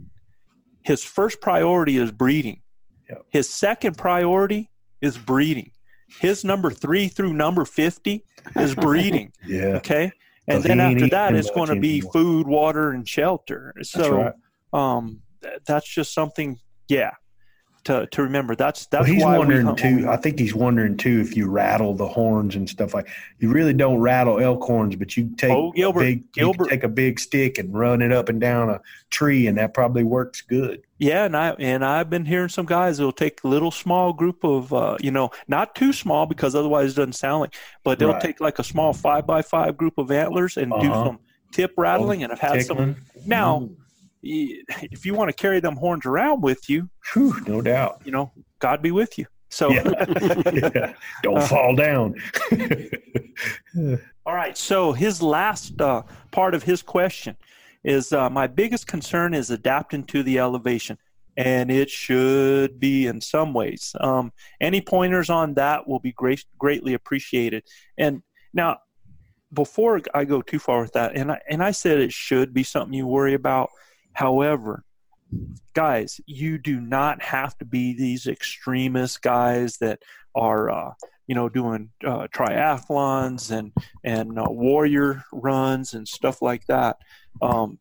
his 0.83 1.03
first 1.05 1.41
priority 1.41 1.97
is 1.99 2.11
breeding. 2.13 2.61
Yep. 3.09 3.27
His 3.31 3.49
second 3.49 3.97
priority 3.97 4.71
is 5.01 5.17
breeding. 5.19 5.71
His 6.21 6.45
number 6.45 6.71
three 6.71 7.09
through 7.09 7.33
number 7.33 7.65
fifty 7.65 8.25
is 8.57 8.75
breeding. 8.87 9.33
Yeah. 9.47 9.77
Okay. 9.77 10.13
And 10.49 10.63
then 10.63 10.79
after 10.81 11.09
that, 11.09 11.35
it's 11.35 11.51
going 11.51 11.69
to 11.71 11.81
be 11.81 11.95
anymore. 11.99 12.13
food, 12.13 12.47
water, 12.47 12.91
and 12.93 13.09
shelter. 13.09 13.73
That's 13.77 13.91
So 13.91 14.17
right. 14.17 14.33
um, 14.73 15.21
th- 15.43 15.59
that's 15.67 15.89
just 15.93 16.15
something, 16.15 16.59
yeah, 16.89 17.11
to, 17.87 18.07
to 18.07 18.23
remember. 18.23 18.55
That's 18.55 18.87
Well, 18.93 19.03
that's 19.03 19.13
he's 19.13 19.25
why 19.25 19.33
we 19.33 19.39
wondering 19.39 19.75
too. 19.77 20.09
I 20.09 20.17
think 20.17 20.39
he's 20.39 20.55
wondering 20.55 20.97
too 20.97 21.21
if 21.21 21.37
you 21.37 21.49
rattle 21.49 21.95
the 21.95 22.07
horns 22.07 22.55
and 22.55 22.69
stuff 22.69 22.95
like. 22.95 23.09
You 23.39 23.51
really 23.51 23.73
don't 23.73 23.99
rattle 23.99 24.39
elk 24.41 24.63
horns, 24.63 24.95
but 24.97 25.17
you 25.17 25.31
take 25.37 25.51
Oh, 25.53 25.73
Gilbert, 25.73 26.01
a 26.01 26.05
big, 26.05 26.33
Gilbert. 26.33 26.69
take 26.69 26.85
a 26.85 26.89
big 26.89 27.19
stick 27.19 27.59
and 27.59 27.73
run 27.73 28.03
it 28.03 28.13
up 28.13 28.29
and 28.29 28.41
down 28.41 28.71
a 28.71 28.81
tree, 29.11 29.47
and 29.47 29.57
that 29.59 29.73
probably 29.75 30.05
works 30.05 30.41
good. 30.43 30.83
Yeah, 30.99 31.25
and 31.25 31.37
I 31.37 31.51
and 31.59 31.85
I've 31.85 32.11
been 32.11 32.25
hearing 32.25 32.49
some 32.49 32.67
guys 32.67 32.99
that'll 32.99 33.13
take 33.13 33.43
a 33.45 33.49
little 33.49 33.71
small 33.71 34.13
group 34.13 34.45
of 34.45 34.73
uh, 34.73 34.97
you 35.01 35.11
know, 35.11 35.31
not 35.49 35.75
too 35.75 35.93
small 35.93 36.27
because 36.27 36.55
otherwise 36.55 36.93
it 36.93 36.97
doesn't 36.97 37.13
sound 37.15 37.41
like, 37.43 37.55
but 37.85 37.99
they'll 37.99 38.13
Right. 38.13 38.21
take 38.23 38.41
like 38.41 38.59
a 38.59 38.65
small 38.65 38.93
five 38.93 39.27
by 39.27 39.43
five 39.43 39.77
group 39.77 39.99
of 39.99 40.11
antlers 40.11 40.57
and 40.57 40.71
do 40.73 40.77
Uh-huh. 40.91 41.05
some 41.05 41.19
tip 41.53 41.73
rattling 41.77 42.23
and 42.23 42.33
I've 42.33 42.41
had 42.41 42.63
some. 42.65 42.97
Now, 43.27 43.61
Mm. 43.61 43.75
if 44.93 45.07
you 45.07 45.15
want 45.15 45.29
to 45.31 45.35
carry 45.35 45.61
them 45.61 45.77
horns 45.77 46.05
around 46.07 46.43
with 46.43 46.69
you, 46.69 46.89
Whew, 47.13 47.35
no 47.47 47.61
doubt. 47.63 48.03
you 48.05 48.13
know, 48.13 48.33
God 48.59 48.83
be 48.83 48.91
with 48.91 49.19
you. 49.19 49.27
So, 49.51 49.71
Yeah. 49.71 50.05
Yeah. 50.53 50.95
Don't 51.23 51.39
Uh, 51.39 51.47
fall 51.47 51.75
down. 51.77 52.15
all 54.25 54.35
right. 54.35 54.57
So 54.57 54.93
his 54.93 55.23
last 55.23 55.81
uh, 55.81 56.03
part 56.33 56.55
of 56.55 56.63
his 56.63 56.83
question 56.83 57.37
is 57.85 58.13
uh, 58.13 58.29
my 58.31 58.47
biggest 58.47 58.87
concern 58.87 59.35
is 59.35 59.51
adapting 59.51 60.05
to 60.05 60.23
the 60.23 60.39
elevation. 60.39 60.99
And 61.39 61.71
it 61.71 61.91
should 61.91 62.81
be 62.81 63.07
in 63.07 63.21
some 63.21 63.53
ways. 63.53 63.95
Um, 64.01 64.33
any 64.61 64.81
pointers 64.81 65.29
on 65.29 65.53
that 65.55 65.87
will 65.87 66.01
be 66.01 66.13
great, 66.13 66.43
greatly 66.59 66.95
appreciated. 66.95 67.63
And 67.99 68.23
now, 68.55 68.79
before 69.53 70.01
I 70.15 70.25
go 70.25 70.41
too 70.41 70.59
far 70.59 70.81
with 70.81 70.95
that, 70.95 71.15
and 71.15 71.31
I, 71.31 71.41
and 71.51 71.63
I 71.63 71.73
said 71.73 71.99
it 71.99 72.11
should 72.13 72.55
be 72.55 72.63
something 72.63 72.95
you 72.95 73.07
worry 73.07 73.35
about. 73.35 73.69
However, 74.17 74.83
guys, 75.75 76.23
you 76.25 76.57
do 76.57 76.81
not 76.81 77.21
have 77.21 77.57
to 77.59 77.67
be 77.67 77.93
these 77.93 78.27
extremist 78.27 79.21
guys 79.21 79.77
that 79.77 80.01
are, 80.35 80.71
uh, 80.71 80.93
you 81.27 81.35
know, 81.35 81.51
doing 81.51 81.91
uh, 82.03 82.27
triathlons 82.35 83.51
and 83.51 83.73
and 84.05 84.39
uh, 84.39 84.47
warrior 84.49 85.23
runs 85.35 85.93
and 85.93 86.09
stuff 86.09 86.41
like 86.41 86.65
that. 86.67 86.97
Um, 87.43 87.79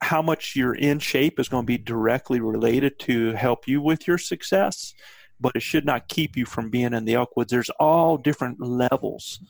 how 0.00 0.22
much 0.22 0.54
you're 0.54 0.76
in 0.76 1.00
shape 1.00 1.40
is 1.40 1.48
going 1.48 1.64
to 1.64 1.66
be 1.66 1.78
directly 1.78 2.38
related 2.38 2.96
to 3.00 3.32
help 3.32 3.66
you 3.66 3.82
with 3.82 4.06
your 4.06 4.18
success, 4.18 4.94
but 5.40 5.56
it 5.56 5.62
should 5.62 5.84
not 5.84 6.06
keep 6.06 6.36
you 6.36 6.46
from 6.46 6.70
being 6.70 6.94
in 6.94 7.04
the 7.04 7.14
Elkwoods. 7.14 7.48
There's 7.48 7.70
all 7.80 8.16
different 8.16 8.60
levels 8.60 9.40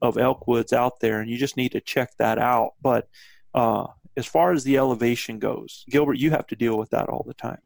of 0.00 0.14
Elkwoods 0.14 0.72
out 0.72 1.00
there, 1.00 1.20
and 1.20 1.28
you 1.28 1.36
just 1.36 1.58
need 1.58 1.72
to 1.72 1.80
check 1.82 2.16
that 2.16 2.38
out. 2.38 2.70
But 2.80 3.10
uh, 3.52 3.88
as 4.16 4.26
far 4.26 4.52
as 4.52 4.64
the 4.64 4.76
elevation 4.78 5.38
goes, 5.38 5.84
Gilbert, 5.90 6.18
you 6.18 6.30
have 6.30 6.46
to 6.48 6.56
deal 6.56 6.78
with 6.78 6.90
that 6.90 7.08
all 7.08 7.24
the 7.26 7.34
time. 7.34 7.58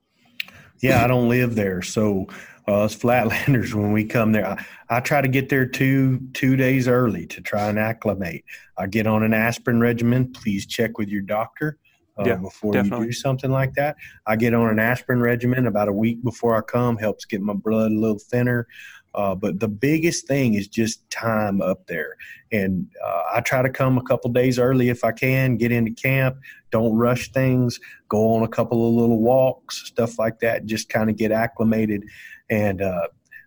Yeah, 0.81 1.05
I 1.05 1.07
don't 1.09 1.29
live 1.29 1.55
there, 1.55 1.83
so 1.83 2.27
uh, 2.67 2.85
us 2.85 2.97
flatlanders 2.97 3.75
when 3.75 3.93
we 3.93 4.05
come 4.05 4.33
there, 4.33 4.47
I, 4.47 4.65
I 4.89 5.01
try 5.01 5.21
to 5.21 5.29
get 5.29 5.49
there 5.49 5.67
two 5.67 6.21
two 6.33 6.57
days 6.57 6.89
early 6.89 7.27
to 7.27 7.41
try 7.41 7.69
and 7.69 7.79
acclimate. 7.79 8.45
I 8.79 8.87
get 8.87 9.07
on 9.07 9.23
an 9.23 9.35
aspirin 9.35 9.81
regimen. 9.81 10.33
Please 10.33 10.67
check 10.67 10.97
with 10.99 11.09
your 11.09 11.23
doctor 11.23 11.79
uh, 12.19 12.25
Yeah, 12.25 12.37
before 12.37 12.73
definitely. 12.73 13.07
you 13.07 13.13
do 13.13 13.19
something 13.19 13.51
like 13.51 13.75
that. 13.75 13.97
I 14.27 14.37
get 14.37 14.55
on 14.55 14.71
an 14.71 14.79
aspirin 14.79 15.21
regimen 15.21 15.67
about 15.67 15.89
a 15.89 15.93
week 15.93 16.23
before 16.25 16.57
I 16.57 16.63
come. 16.63 16.97
Helps 16.97 17.27
get 17.27 17.43
my 17.43 17.55
blood 17.55 17.93
a 17.93 17.99
little 17.99 18.19
thinner. 18.19 18.67
Uh, 19.15 19.35
but 19.35 19.61
the 19.61 19.69
biggest 19.69 20.27
thing 20.27 20.55
is 20.55 20.69
just 20.69 21.09
time 21.11 21.61
up 21.61 21.87
there, 21.87 22.17
and 22.53 22.89
uh, 23.05 23.23
I 23.35 23.41
try 23.41 23.63
to 23.63 23.71
come 23.71 23.99
a 23.99 24.03
couple 24.03 24.31
days 24.31 24.59
early 24.59 24.89
if 24.89 25.05
I 25.05 25.13
can. 25.13 25.57
Get 25.57 25.73
into 25.73 25.91
camp. 25.91 26.37
Don't 26.71 26.95
rush 26.95 27.33
things 27.33 27.81
go 28.11 28.35
on 28.35 28.43
a 28.43 28.49
couple 28.49 28.87
of 28.87 28.95
little 28.95 29.21
walks, 29.21 29.87
stuff 29.87 30.19
like 30.19 30.41
that, 30.41 30.67
just 30.67 30.91
kind 30.91 31.09
of 31.09 31.17
get 31.17 31.33
acclimated. 31.33 32.05
And 32.51 32.83
uh, 32.83 33.07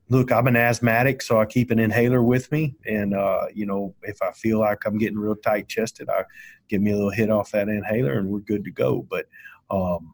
look, 0.10 0.32
I'm 0.32 0.48
an 0.48 0.56
asthmatic, 0.56 1.22
so 1.22 1.40
I 1.40 1.46
keep 1.46 1.70
an 1.70 1.78
inhaler 1.78 2.24
with 2.24 2.52
me. 2.52 2.74
And, 2.86 3.14
uh, 3.14 3.46
you 3.54 3.68
know, 3.68 3.94
if 4.02 4.22
I 4.22 4.32
feel 4.32 4.60
like 4.60 4.86
I'm 4.86 4.98
getting 4.98 5.20
real 5.20 5.36
tight 5.36 5.68
chested, 5.68 6.10
I 6.10 6.24
give 6.70 6.82
me 6.82 6.92
a 6.92 6.96
little 6.96 7.12
hit 7.12 7.30
off 7.30 7.52
that 7.52 7.70
inhaler 7.70 8.14
and 8.14 8.30
we're 8.30 8.40
good 8.40 8.64
to 8.64 8.72
go. 8.72 9.06
But, 9.08 9.28
um, 9.70 10.14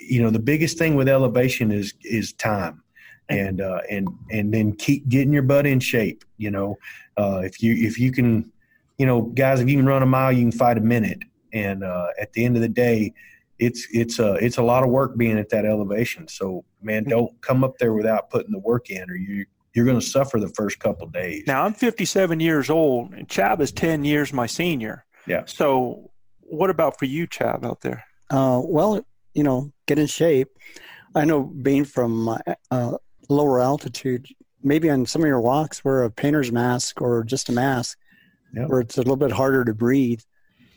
you 0.00 0.20
know, 0.20 0.30
the 0.30 0.38
biggest 0.38 0.76
thing 0.76 0.96
with 0.96 1.08
elevation 1.08 1.70
is, 1.70 1.94
is 2.02 2.32
time. 2.32 2.82
And 3.28 3.60
uh, 3.60 3.80
and 3.90 4.08
and 4.30 4.52
then 4.52 4.76
keep 4.76 5.08
getting 5.08 5.32
your 5.32 5.42
butt 5.42 5.66
in 5.66 5.80
shape. 5.80 6.24
You 6.36 6.50
know, 6.50 6.76
uh, 7.16 7.40
if 7.42 7.62
you 7.62 7.74
if 7.74 7.98
you 7.98 8.12
can, 8.12 8.52
you 8.98 9.06
know, 9.06 9.22
guys, 9.22 9.60
if 9.60 9.68
you 9.68 9.76
can 9.76 9.86
run 9.86 10.02
a 10.02 10.06
mile, 10.06 10.30
you 10.30 10.42
can 10.42 10.52
fight 10.52 10.76
a 10.76 10.82
minute. 10.82 11.22
And 11.54 11.84
uh, 11.84 12.08
at 12.20 12.32
the 12.34 12.44
end 12.44 12.56
of 12.56 12.62
the 12.62 12.68
day, 12.68 13.14
it's 13.58 13.86
it's 13.92 14.18
a 14.18 14.34
it's 14.34 14.58
a 14.58 14.62
lot 14.62 14.82
of 14.82 14.90
work 14.90 15.16
being 15.16 15.38
at 15.38 15.48
that 15.50 15.64
elevation. 15.64 16.28
So 16.28 16.64
man, 16.82 17.04
don't 17.04 17.40
come 17.40 17.64
up 17.64 17.78
there 17.78 17.94
without 17.94 18.28
putting 18.28 18.52
the 18.52 18.58
work 18.58 18.90
in, 18.90 19.08
or 19.08 19.16
you 19.16 19.46
you're 19.74 19.84
going 19.84 19.98
to 19.98 20.06
suffer 20.06 20.38
the 20.38 20.48
first 20.48 20.78
couple 20.78 21.06
days. 21.08 21.44
Now 21.46 21.64
I'm 21.64 21.74
57 21.74 22.40
years 22.40 22.70
old, 22.70 23.12
and 23.12 23.28
Chab 23.28 23.60
is 23.60 23.72
10 23.72 24.04
years 24.04 24.32
my 24.32 24.46
senior. 24.46 25.04
Yeah. 25.26 25.42
So, 25.46 26.10
what 26.40 26.70
about 26.70 26.98
for 26.98 27.06
you, 27.06 27.26
Chab, 27.26 27.64
out 27.64 27.80
there? 27.80 28.04
Uh, 28.30 28.60
well, 28.62 29.04
you 29.34 29.42
know, 29.42 29.72
get 29.86 29.98
in 29.98 30.06
shape. 30.06 30.48
I 31.14 31.24
know 31.24 31.42
being 31.42 31.84
from 31.84 32.28
uh, 32.28 32.38
uh, 32.70 32.98
lower 33.28 33.60
altitude, 33.60 34.26
maybe 34.62 34.90
on 34.90 35.06
some 35.06 35.22
of 35.22 35.28
your 35.28 35.40
walks, 35.40 35.84
wear 35.84 36.02
a 36.02 36.10
painter's 36.10 36.52
mask 36.52 37.00
or 37.00 37.24
just 37.24 37.48
a 37.48 37.52
mask, 37.52 37.98
Yep. 38.54 38.68
where 38.68 38.80
it's 38.80 38.96
a 38.96 39.00
little 39.00 39.16
bit 39.16 39.32
harder 39.32 39.64
to 39.64 39.74
breathe 39.74 40.20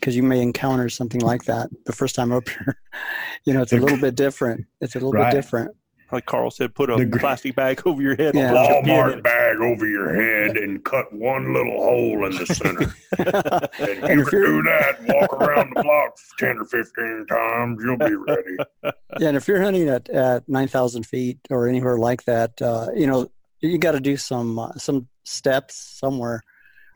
because 0.00 0.16
you 0.16 0.22
may 0.22 0.40
encounter 0.40 0.88
something 0.88 1.20
like 1.20 1.44
that 1.44 1.68
the 1.86 1.92
first 1.92 2.14
time 2.14 2.32
up 2.32 2.48
here. 2.48 2.76
you 3.44 3.52
know, 3.54 3.62
it's 3.62 3.72
a 3.72 3.76
little 3.76 3.98
bit 3.98 4.14
different. 4.14 4.66
It's 4.80 4.94
a 4.94 4.98
little 4.98 5.12
Right. 5.12 5.30
bit 5.30 5.36
different. 5.36 5.70
Like 6.10 6.24
Carl 6.26 6.50
said, 6.50 6.74
put 6.74 6.88
a 6.90 6.96
The 7.04 7.18
plastic 7.18 7.54
bag 7.54 7.82
over 7.86 8.00
your 8.00 8.16
head. 8.16 8.34
Yeah. 8.34 8.48
and 8.48 8.56
put 8.56 8.68
your 8.68 8.82
pin 8.82 8.90
in 8.90 9.18
Walmart 9.18 9.22
bag 9.22 9.56
over 9.58 9.86
your 9.86 10.14
head 10.14 10.56
and 10.56 10.82
cut 10.84 11.12
one 11.12 11.52
little 11.52 11.76
hole 11.82 12.24
in 12.26 12.32
the 12.36 12.46
center. 12.46 12.94
And 13.78 14.04
And 14.04 14.18
you 14.18 14.22
if 14.24 14.28
can 14.30 14.38
you're- 14.38 14.46
do 14.48 14.62
that, 14.62 14.96
walk 15.06 15.32
around 15.34 15.72
the 15.76 15.82
block 15.82 16.16
10 16.38 16.58
or 16.58 16.64
15 16.64 17.26
times, 17.28 17.78
you'll 17.84 17.96
be 17.98 18.14
ready. 18.14 18.56
Yeah, 19.20 19.28
and 19.28 19.36
if 19.36 19.48
you're 19.48 19.60
hunting 19.62 19.88
at, 19.88 20.08
at 20.10 20.48
9,000 20.48 21.04
feet 21.04 21.38
or 21.50 21.66
anywhere 21.66 21.98
like 21.98 22.24
that, 22.24 22.60
uh, 22.62 22.86
you 22.94 23.06
know, 23.06 23.30
you 23.60 23.76
got 23.78 23.92
to 23.92 24.00
do 24.00 24.16
some 24.16 24.58
uh, 24.58 24.72
some 24.76 25.08
steps 25.24 25.74
somewhere. 25.98 26.42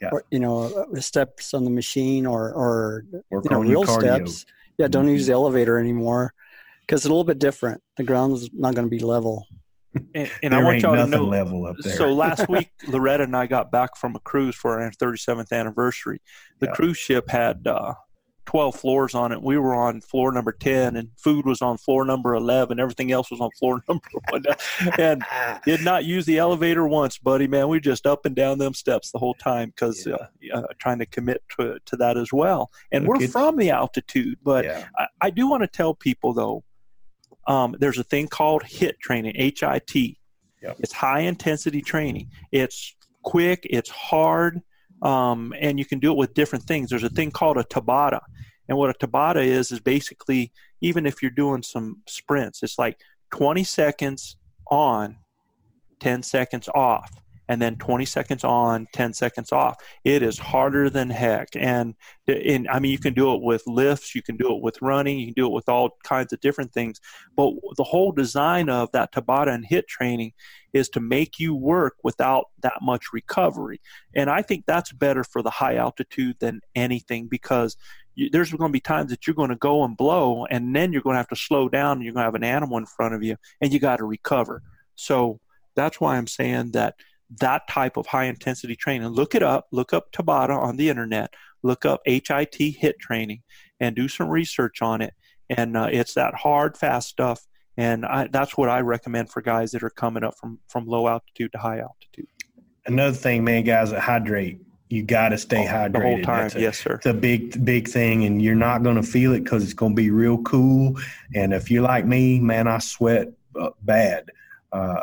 Yeah. 0.00 0.10
Or, 0.12 0.24
you 0.30 0.38
know, 0.38 0.86
uh, 0.96 1.00
steps 1.00 1.52
on 1.54 1.64
the 1.64 1.70
machine 1.70 2.26
or, 2.26 2.52
or 2.52 3.04
Work 3.30 3.44
you 3.44 3.50
know, 3.50 3.60
real 3.60 3.84
cardio. 3.84 4.28
steps. 4.28 4.46
Yeah, 4.78 4.88
don't 4.88 5.08
use 5.08 5.26
the 5.26 5.32
elevator 5.32 5.78
anymore 5.78 6.32
because 6.92 7.06
it's 7.06 7.06
a 7.06 7.08
little 7.08 7.24
bit 7.24 7.38
different. 7.38 7.80
The 7.96 8.02
ground's 8.02 8.50
not 8.52 8.74
going 8.74 8.86
to 8.86 8.90
be 8.90 8.98
level. 8.98 9.46
And, 10.14 10.30
and 10.42 10.52
there 10.52 10.60
I 10.60 10.62
want 10.62 10.74
ain't 10.74 10.82
y'all 10.82 10.94
to 10.94 11.06
know. 11.06 11.24
level 11.24 11.64
up 11.64 11.76
there. 11.82 11.96
So 11.96 12.12
last 12.12 12.50
week, 12.50 12.70
Loretta 12.86 13.24
and 13.24 13.34
I 13.34 13.46
got 13.46 13.72
back 13.72 13.96
from 13.96 14.14
a 14.14 14.20
cruise 14.20 14.54
for 14.54 14.78
our 14.78 14.90
37th 14.90 15.52
anniversary. 15.52 16.20
The 16.58 16.66
Yeah. 16.66 16.72
cruise 16.72 16.98
ship 16.98 17.30
had 17.30 17.66
uh, 17.66 17.94
12 18.44 18.76
floors 18.76 19.14
on 19.14 19.32
it. 19.32 19.40
We 19.42 19.56
were 19.56 19.74
on 19.74 20.02
floor 20.02 20.32
number 20.32 20.52
10, 20.52 20.96
and 20.96 21.08
food 21.16 21.46
was 21.46 21.62
on 21.62 21.78
floor 21.78 22.04
number 22.04 22.34
11. 22.34 22.78
Everything 22.78 23.10
else 23.10 23.30
was 23.30 23.40
on 23.40 23.48
floor 23.58 23.82
number 23.88 24.08
one. 24.28 24.42
And 24.98 25.24
did 25.64 25.82
not 25.82 26.04
use 26.04 26.26
the 26.26 26.36
elevator 26.36 26.86
once, 26.86 27.16
buddy. 27.16 27.46
Man, 27.46 27.68
we 27.68 27.80
just 27.80 28.06
up 28.06 28.26
and 28.26 28.36
down 28.36 28.58
them 28.58 28.74
steps 28.74 29.12
the 29.12 29.18
whole 29.18 29.34
time 29.34 29.70
because 29.70 30.06
uh, 30.06 30.26
uh, 30.52 30.62
trying 30.78 30.98
to 30.98 31.06
commit 31.06 31.42
to, 31.58 31.78
to 31.86 31.96
that 31.96 32.18
as 32.18 32.34
well. 32.34 32.70
And 32.90 33.06
Look, 33.06 33.20
we're 33.20 33.28
from 33.28 33.56
the 33.56 33.70
altitude, 33.70 34.38
but 34.42 34.66
yeah. 34.66 34.84
I, 34.98 35.06
I 35.22 35.30
do 35.30 35.48
want 35.48 35.62
to 35.62 35.68
tell 35.68 35.94
people 35.94 36.34
though, 36.34 36.64
um, 37.46 37.76
there's 37.78 37.98
a 37.98 38.04
thing 38.04 38.28
called 38.28 38.62
HIT 38.64 38.98
training, 39.00 39.34
H 39.36 39.62
I 39.62 39.80
T. 39.80 40.18
Yep. 40.62 40.76
It's 40.80 40.92
high 40.92 41.20
intensity 41.20 41.82
training. 41.82 42.30
It's 42.52 42.94
quick, 43.24 43.66
it's 43.68 43.90
hard, 43.90 44.60
um, 45.02 45.52
and 45.58 45.78
you 45.78 45.84
can 45.84 45.98
do 45.98 46.12
it 46.12 46.16
with 46.16 46.34
different 46.34 46.64
things. 46.64 46.90
There's 46.90 47.02
a 47.02 47.08
thing 47.08 47.30
called 47.30 47.58
a 47.58 47.64
Tabata. 47.64 48.20
And 48.68 48.78
what 48.78 48.90
a 48.90 49.06
Tabata 49.06 49.44
is, 49.44 49.72
is 49.72 49.80
basically, 49.80 50.52
even 50.80 51.04
if 51.04 51.20
you're 51.20 51.32
doing 51.32 51.62
some 51.62 52.02
sprints, 52.06 52.62
it's 52.62 52.78
like 52.78 52.98
20 53.32 53.64
seconds 53.64 54.36
on, 54.70 55.16
10 55.98 56.22
seconds 56.22 56.68
off. 56.74 57.10
And 57.48 57.60
then 57.60 57.76
20 57.76 58.04
seconds 58.04 58.44
on, 58.44 58.86
10 58.92 59.12
seconds 59.12 59.52
off. 59.52 59.76
It 60.04 60.22
is 60.22 60.38
harder 60.38 60.88
than 60.88 61.10
heck. 61.10 61.48
And, 61.54 61.94
and 62.26 62.68
I 62.68 62.78
mean, 62.78 62.92
you 62.92 62.98
can 62.98 63.14
do 63.14 63.34
it 63.34 63.42
with 63.42 63.62
lifts, 63.66 64.14
you 64.14 64.22
can 64.22 64.36
do 64.36 64.54
it 64.54 64.62
with 64.62 64.80
running, 64.80 65.18
you 65.18 65.26
can 65.26 65.34
do 65.34 65.46
it 65.46 65.52
with 65.52 65.68
all 65.68 65.90
kinds 66.04 66.32
of 66.32 66.40
different 66.40 66.72
things. 66.72 67.00
But 67.36 67.52
the 67.76 67.84
whole 67.84 68.12
design 68.12 68.68
of 68.68 68.90
that 68.92 69.12
Tabata 69.12 69.52
and 69.52 69.66
HIT 69.66 69.88
training 69.88 70.32
is 70.72 70.88
to 70.90 71.00
make 71.00 71.38
you 71.38 71.54
work 71.54 71.96
without 72.02 72.46
that 72.62 72.78
much 72.80 73.12
recovery. 73.12 73.80
And 74.14 74.30
I 74.30 74.42
think 74.42 74.64
that's 74.66 74.92
better 74.92 75.24
for 75.24 75.42
the 75.42 75.50
high 75.50 75.76
altitude 75.76 76.36
than 76.40 76.60
anything 76.74 77.28
because 77.28 77.76
you, 78.14 78.30
there's 78.30 78.52
going 78.52 78.70
to 78.70 78.72
be 78.72 78.80
times 78.80 79.10
that 79.10 79.26
you're 79.26 79.34
going 79.34 79.50
to 79.50 79.56
go 79.56 79.84
and 79.84 79.96
blow, 79.96 80.46
and 80.46 80.74
then 80.74 80.92
you're 80.92 81.02
going 81.02 81.14
to 81.14 81.18
have 81.18 81.28
to 81.28 81.36
slow 81.36 81.68
down, 81.68 81.98
and 81.98 82.04
you're 82.04 82.12
going 82.12 82.22
to 82.22 82.26
have 82.26 82.34
an 82.34 82.44
animal 82.44 82.78
in 82.78 82.86
front 82.86 83.14
of 83.14 83.22
you, 83.22 83.36
and 83.60 83.72
you 83.72 83.78
got 83.78 83.96
to 83.96 84.04
recover. 84.04 84.62
So 84.94 85.40
that's 85.74 86.00
why 86.00 86.16
I'm 86.16 86.26
saying 86.26 86.72
that 86.72 86.94
that 87.40 87.68
type 87.68 87.96
of 87.96 88.06
high 88.06 88.24
intensity 88.24 88.76
training, 88.76 89.08
look 89.08 89.34
it 89.34 89.42
up, 89.42 89.66
look 89.70 89.92
up 89.92 90.12
Tabata 90.12 90.56
on 90.56 90.76
the 90.76 90.88
internet, 90.88 91.32
look 91.62 91.84
up 91.84 92.00
HIT 92.04 92.54
HIT 92.54 92.98
training, 92.98 93.42
and 93.80 93.96
do 93.96 94.08
some 94.08 94.28
research 94.28 94.82
on 94.82 95.00
it. 95.00 95.14
And 95.50 95.76
uh, 95.76 95.88
it's 95.90 96.14
that 96.14 96.34
hard, 96.34 96.76
fast 96.76 97.08
stuff. 97.08 97.46
And 97.76 98.04
I, 98.04 98.28
that's 98.28 98.56
what 98.56 98.68
I 98.68 98.80
recommend 98.80 99.30
for 99.30 99.40
guys 99.40 99.70
that 99.72 99.82
are 99.82 99.90
coming 99.90 100.24
up 100.24 100.34
from, 100.38 100.58
from 100.68 100.86
low 100.86 101.08
altitude 101.08 101.52
to 101.52 101.58
high 101.58 101.78
altitude. 101.78 102.26
Another 102.84 103.16
thing, 103.16 103.44
man, 103.44 103.64
guys, 103.64 103.90
that 103.90 104.00
hydrate 104.00 104.60
you 104.92 105.02
got 105.02 105.30
to 105.30 105.38
stay 105.38 105.66
oh, 105.66 105.72
hydrated. 105.72 105.92
The 105.92 106.00
whole 106.00 106.22
time, 106.22 106.50
a, 106.54 106.60
yes, 106.60 106.78
sir. 106.78 106.96
It's 106.96 107.06
a 107.06 107.14
big, 107.14 107.64
big 107.64 107.88
thing, 107.88 108.26
and 108.26 108.42
you're 108.42 108.54
not 108.54 108.82
going 108.82 108.96
to 108.96 109.02
feel 109.02 109.32
it 109.32 109.42
because 109.42 109.64
it's 109.64 109.72
going 109.72 109.92
to 109.92 109.96
be 109.96 110.10
real 110.10 110.42
cool. 110.42 110.98
And 111.34 111.54
if 111.54 111.70
you're 111.70 111.82
like 111.82 112.04
me, 112.04 112.38
man, 112.38 112.68
I 112.68 112.78
sweat 112.78 113.28
uh, 113.58 113.70
bad. 113.80 114.30
Uh, 114.70 115.00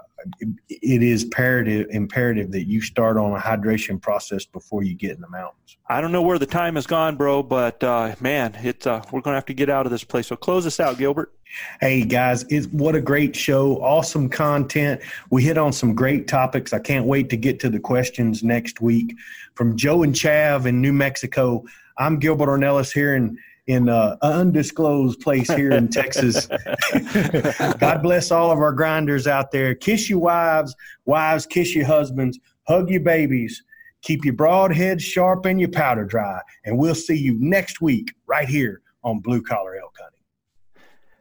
it 0.69 1.03
is 1.03 1.23
imperative 1.23 1.87
imperative 1.91 2.51
that 2.51 2.67
you 2.67 2.81
start 2.81 3.17
on 3.17 3.33
a 3.33 3.39
hydration 3.39 4.01
process 4.01 4.45
before 4.45 4.83
you 4.83 4.95
get 4.95 5.11
in 5.11 5.21
the 5.21 5.29
mountains. 5.29 5.77
I 5.87 6.01
don't 6.01 6.11
know 6.11 6.21
where 6.21 6.39
the 6.39 6.45
time 6.45 6.75
has 6.75 6.85
gone, 6.85 7.15
bro, 7.15 7.43
but 7.43 7.83
uh, 7.83 8.15
man, 8.19 8.55
it's 8.61 8.85
uh, 8.85 9.01
we're 9.11 9.21
going 9.21 9.33
to 9.33 9.37
have 9.37 9.45
to 9.45 9.53
get 9.53 9.69
out 9.69 9.85
of 9.85 9.91
this 9.91 10.03
place. 10.03 10.27
So 10.27 10.35
close 10.35 10.65
us 10.65 10.79
out, 10.79 10.97
Gilbert. 10.97 11.33
Hey 11.81 12.03
guys, 12.03 12.45
it's, 12.49 12.67
what 12.67 12.95
a 12.95 13.01
great 13.01 13.35
show! 13.35 13.81
Awesome 13.81 14.29
content. 14.29 15.01
We 15.31 15.43
hit 15.43 15.57
on 15.57 15.73
some 15.73 15.95
great 15.95 16.27
topics. 16.27 16.73
I 16.73 16.79
can't 16.79 17.05
wait 17.05 17.29
to 17.31 17.37
get 17.37 17.59
to 17.61 17.69
the 17.69 17.79
questions 17.79 18.43
next 18.43 18.81
week 18.81 19.15
from 19.55 19.75
Joe 19.75 20.03
and 20.03 20.13
Chav 20.13 20.67
in 20.67 20.79
New 20.79 20.93
Mexico. 20.93 21.65
I'm 21.97 22.19
Gilbert 22.19 22.47
Ornelas 22.47 22.93
here 22.93 23.15
in 23.15 23.37
in 23.69 23.87
uh, 23.87 24.17
an 24.23 24.31
undisclosed 24.31 25.19
place 25.21 25.47
here 25.47 25.71
in 25.71 25.87
Texas. 25.87 26.47
God 27.77 28.01
bless 28.01 28.31
all 28.31 28.51
of 28.51 28.57
our 28.57 28.73
grinders 28.73 29.27
out 29.27 29.51
there. 29.51 29.75
Kiss 29.75 30.09
your 30.09 30.17
wives, 30.17 30.75
wives, 31.05 31.45
kiss 31.45 31.75
your 31.75 31.85
husbands, 31.85 32.39
hug 32.67 32.89
your 32.89 33.01
babies, 33.01 33.63
keep 34.01 34.25
your 34.25 34.33
broad 34.33 34.75
heads 34.75 35.03
sharp 35.03 35.45
and 35.45 35.59
your 35.59 35.69
powder 35.69 36.03
dry. 36.03 36.41
And 36.65 36.79
we'll 36.79 36.95
see 36.95 37.17
you 37.17 37.37
next 37.39 37.79
week 37.79 38.11
right 38.25 38.49
here 38.49 38.81
on 39.03 39.19
Blue 39.19 39.41
Collar 39.43 39.75
Elk 39.75 39.95
Hunting. 40.01 40.19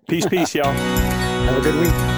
Peace, 0.09 0.27
peace, 0.27 0.55
y'all. 0.55 0.73
Have 0.73 1.59
a 1.59 1.61
good 1.61 1.79
week. 1.79 2.18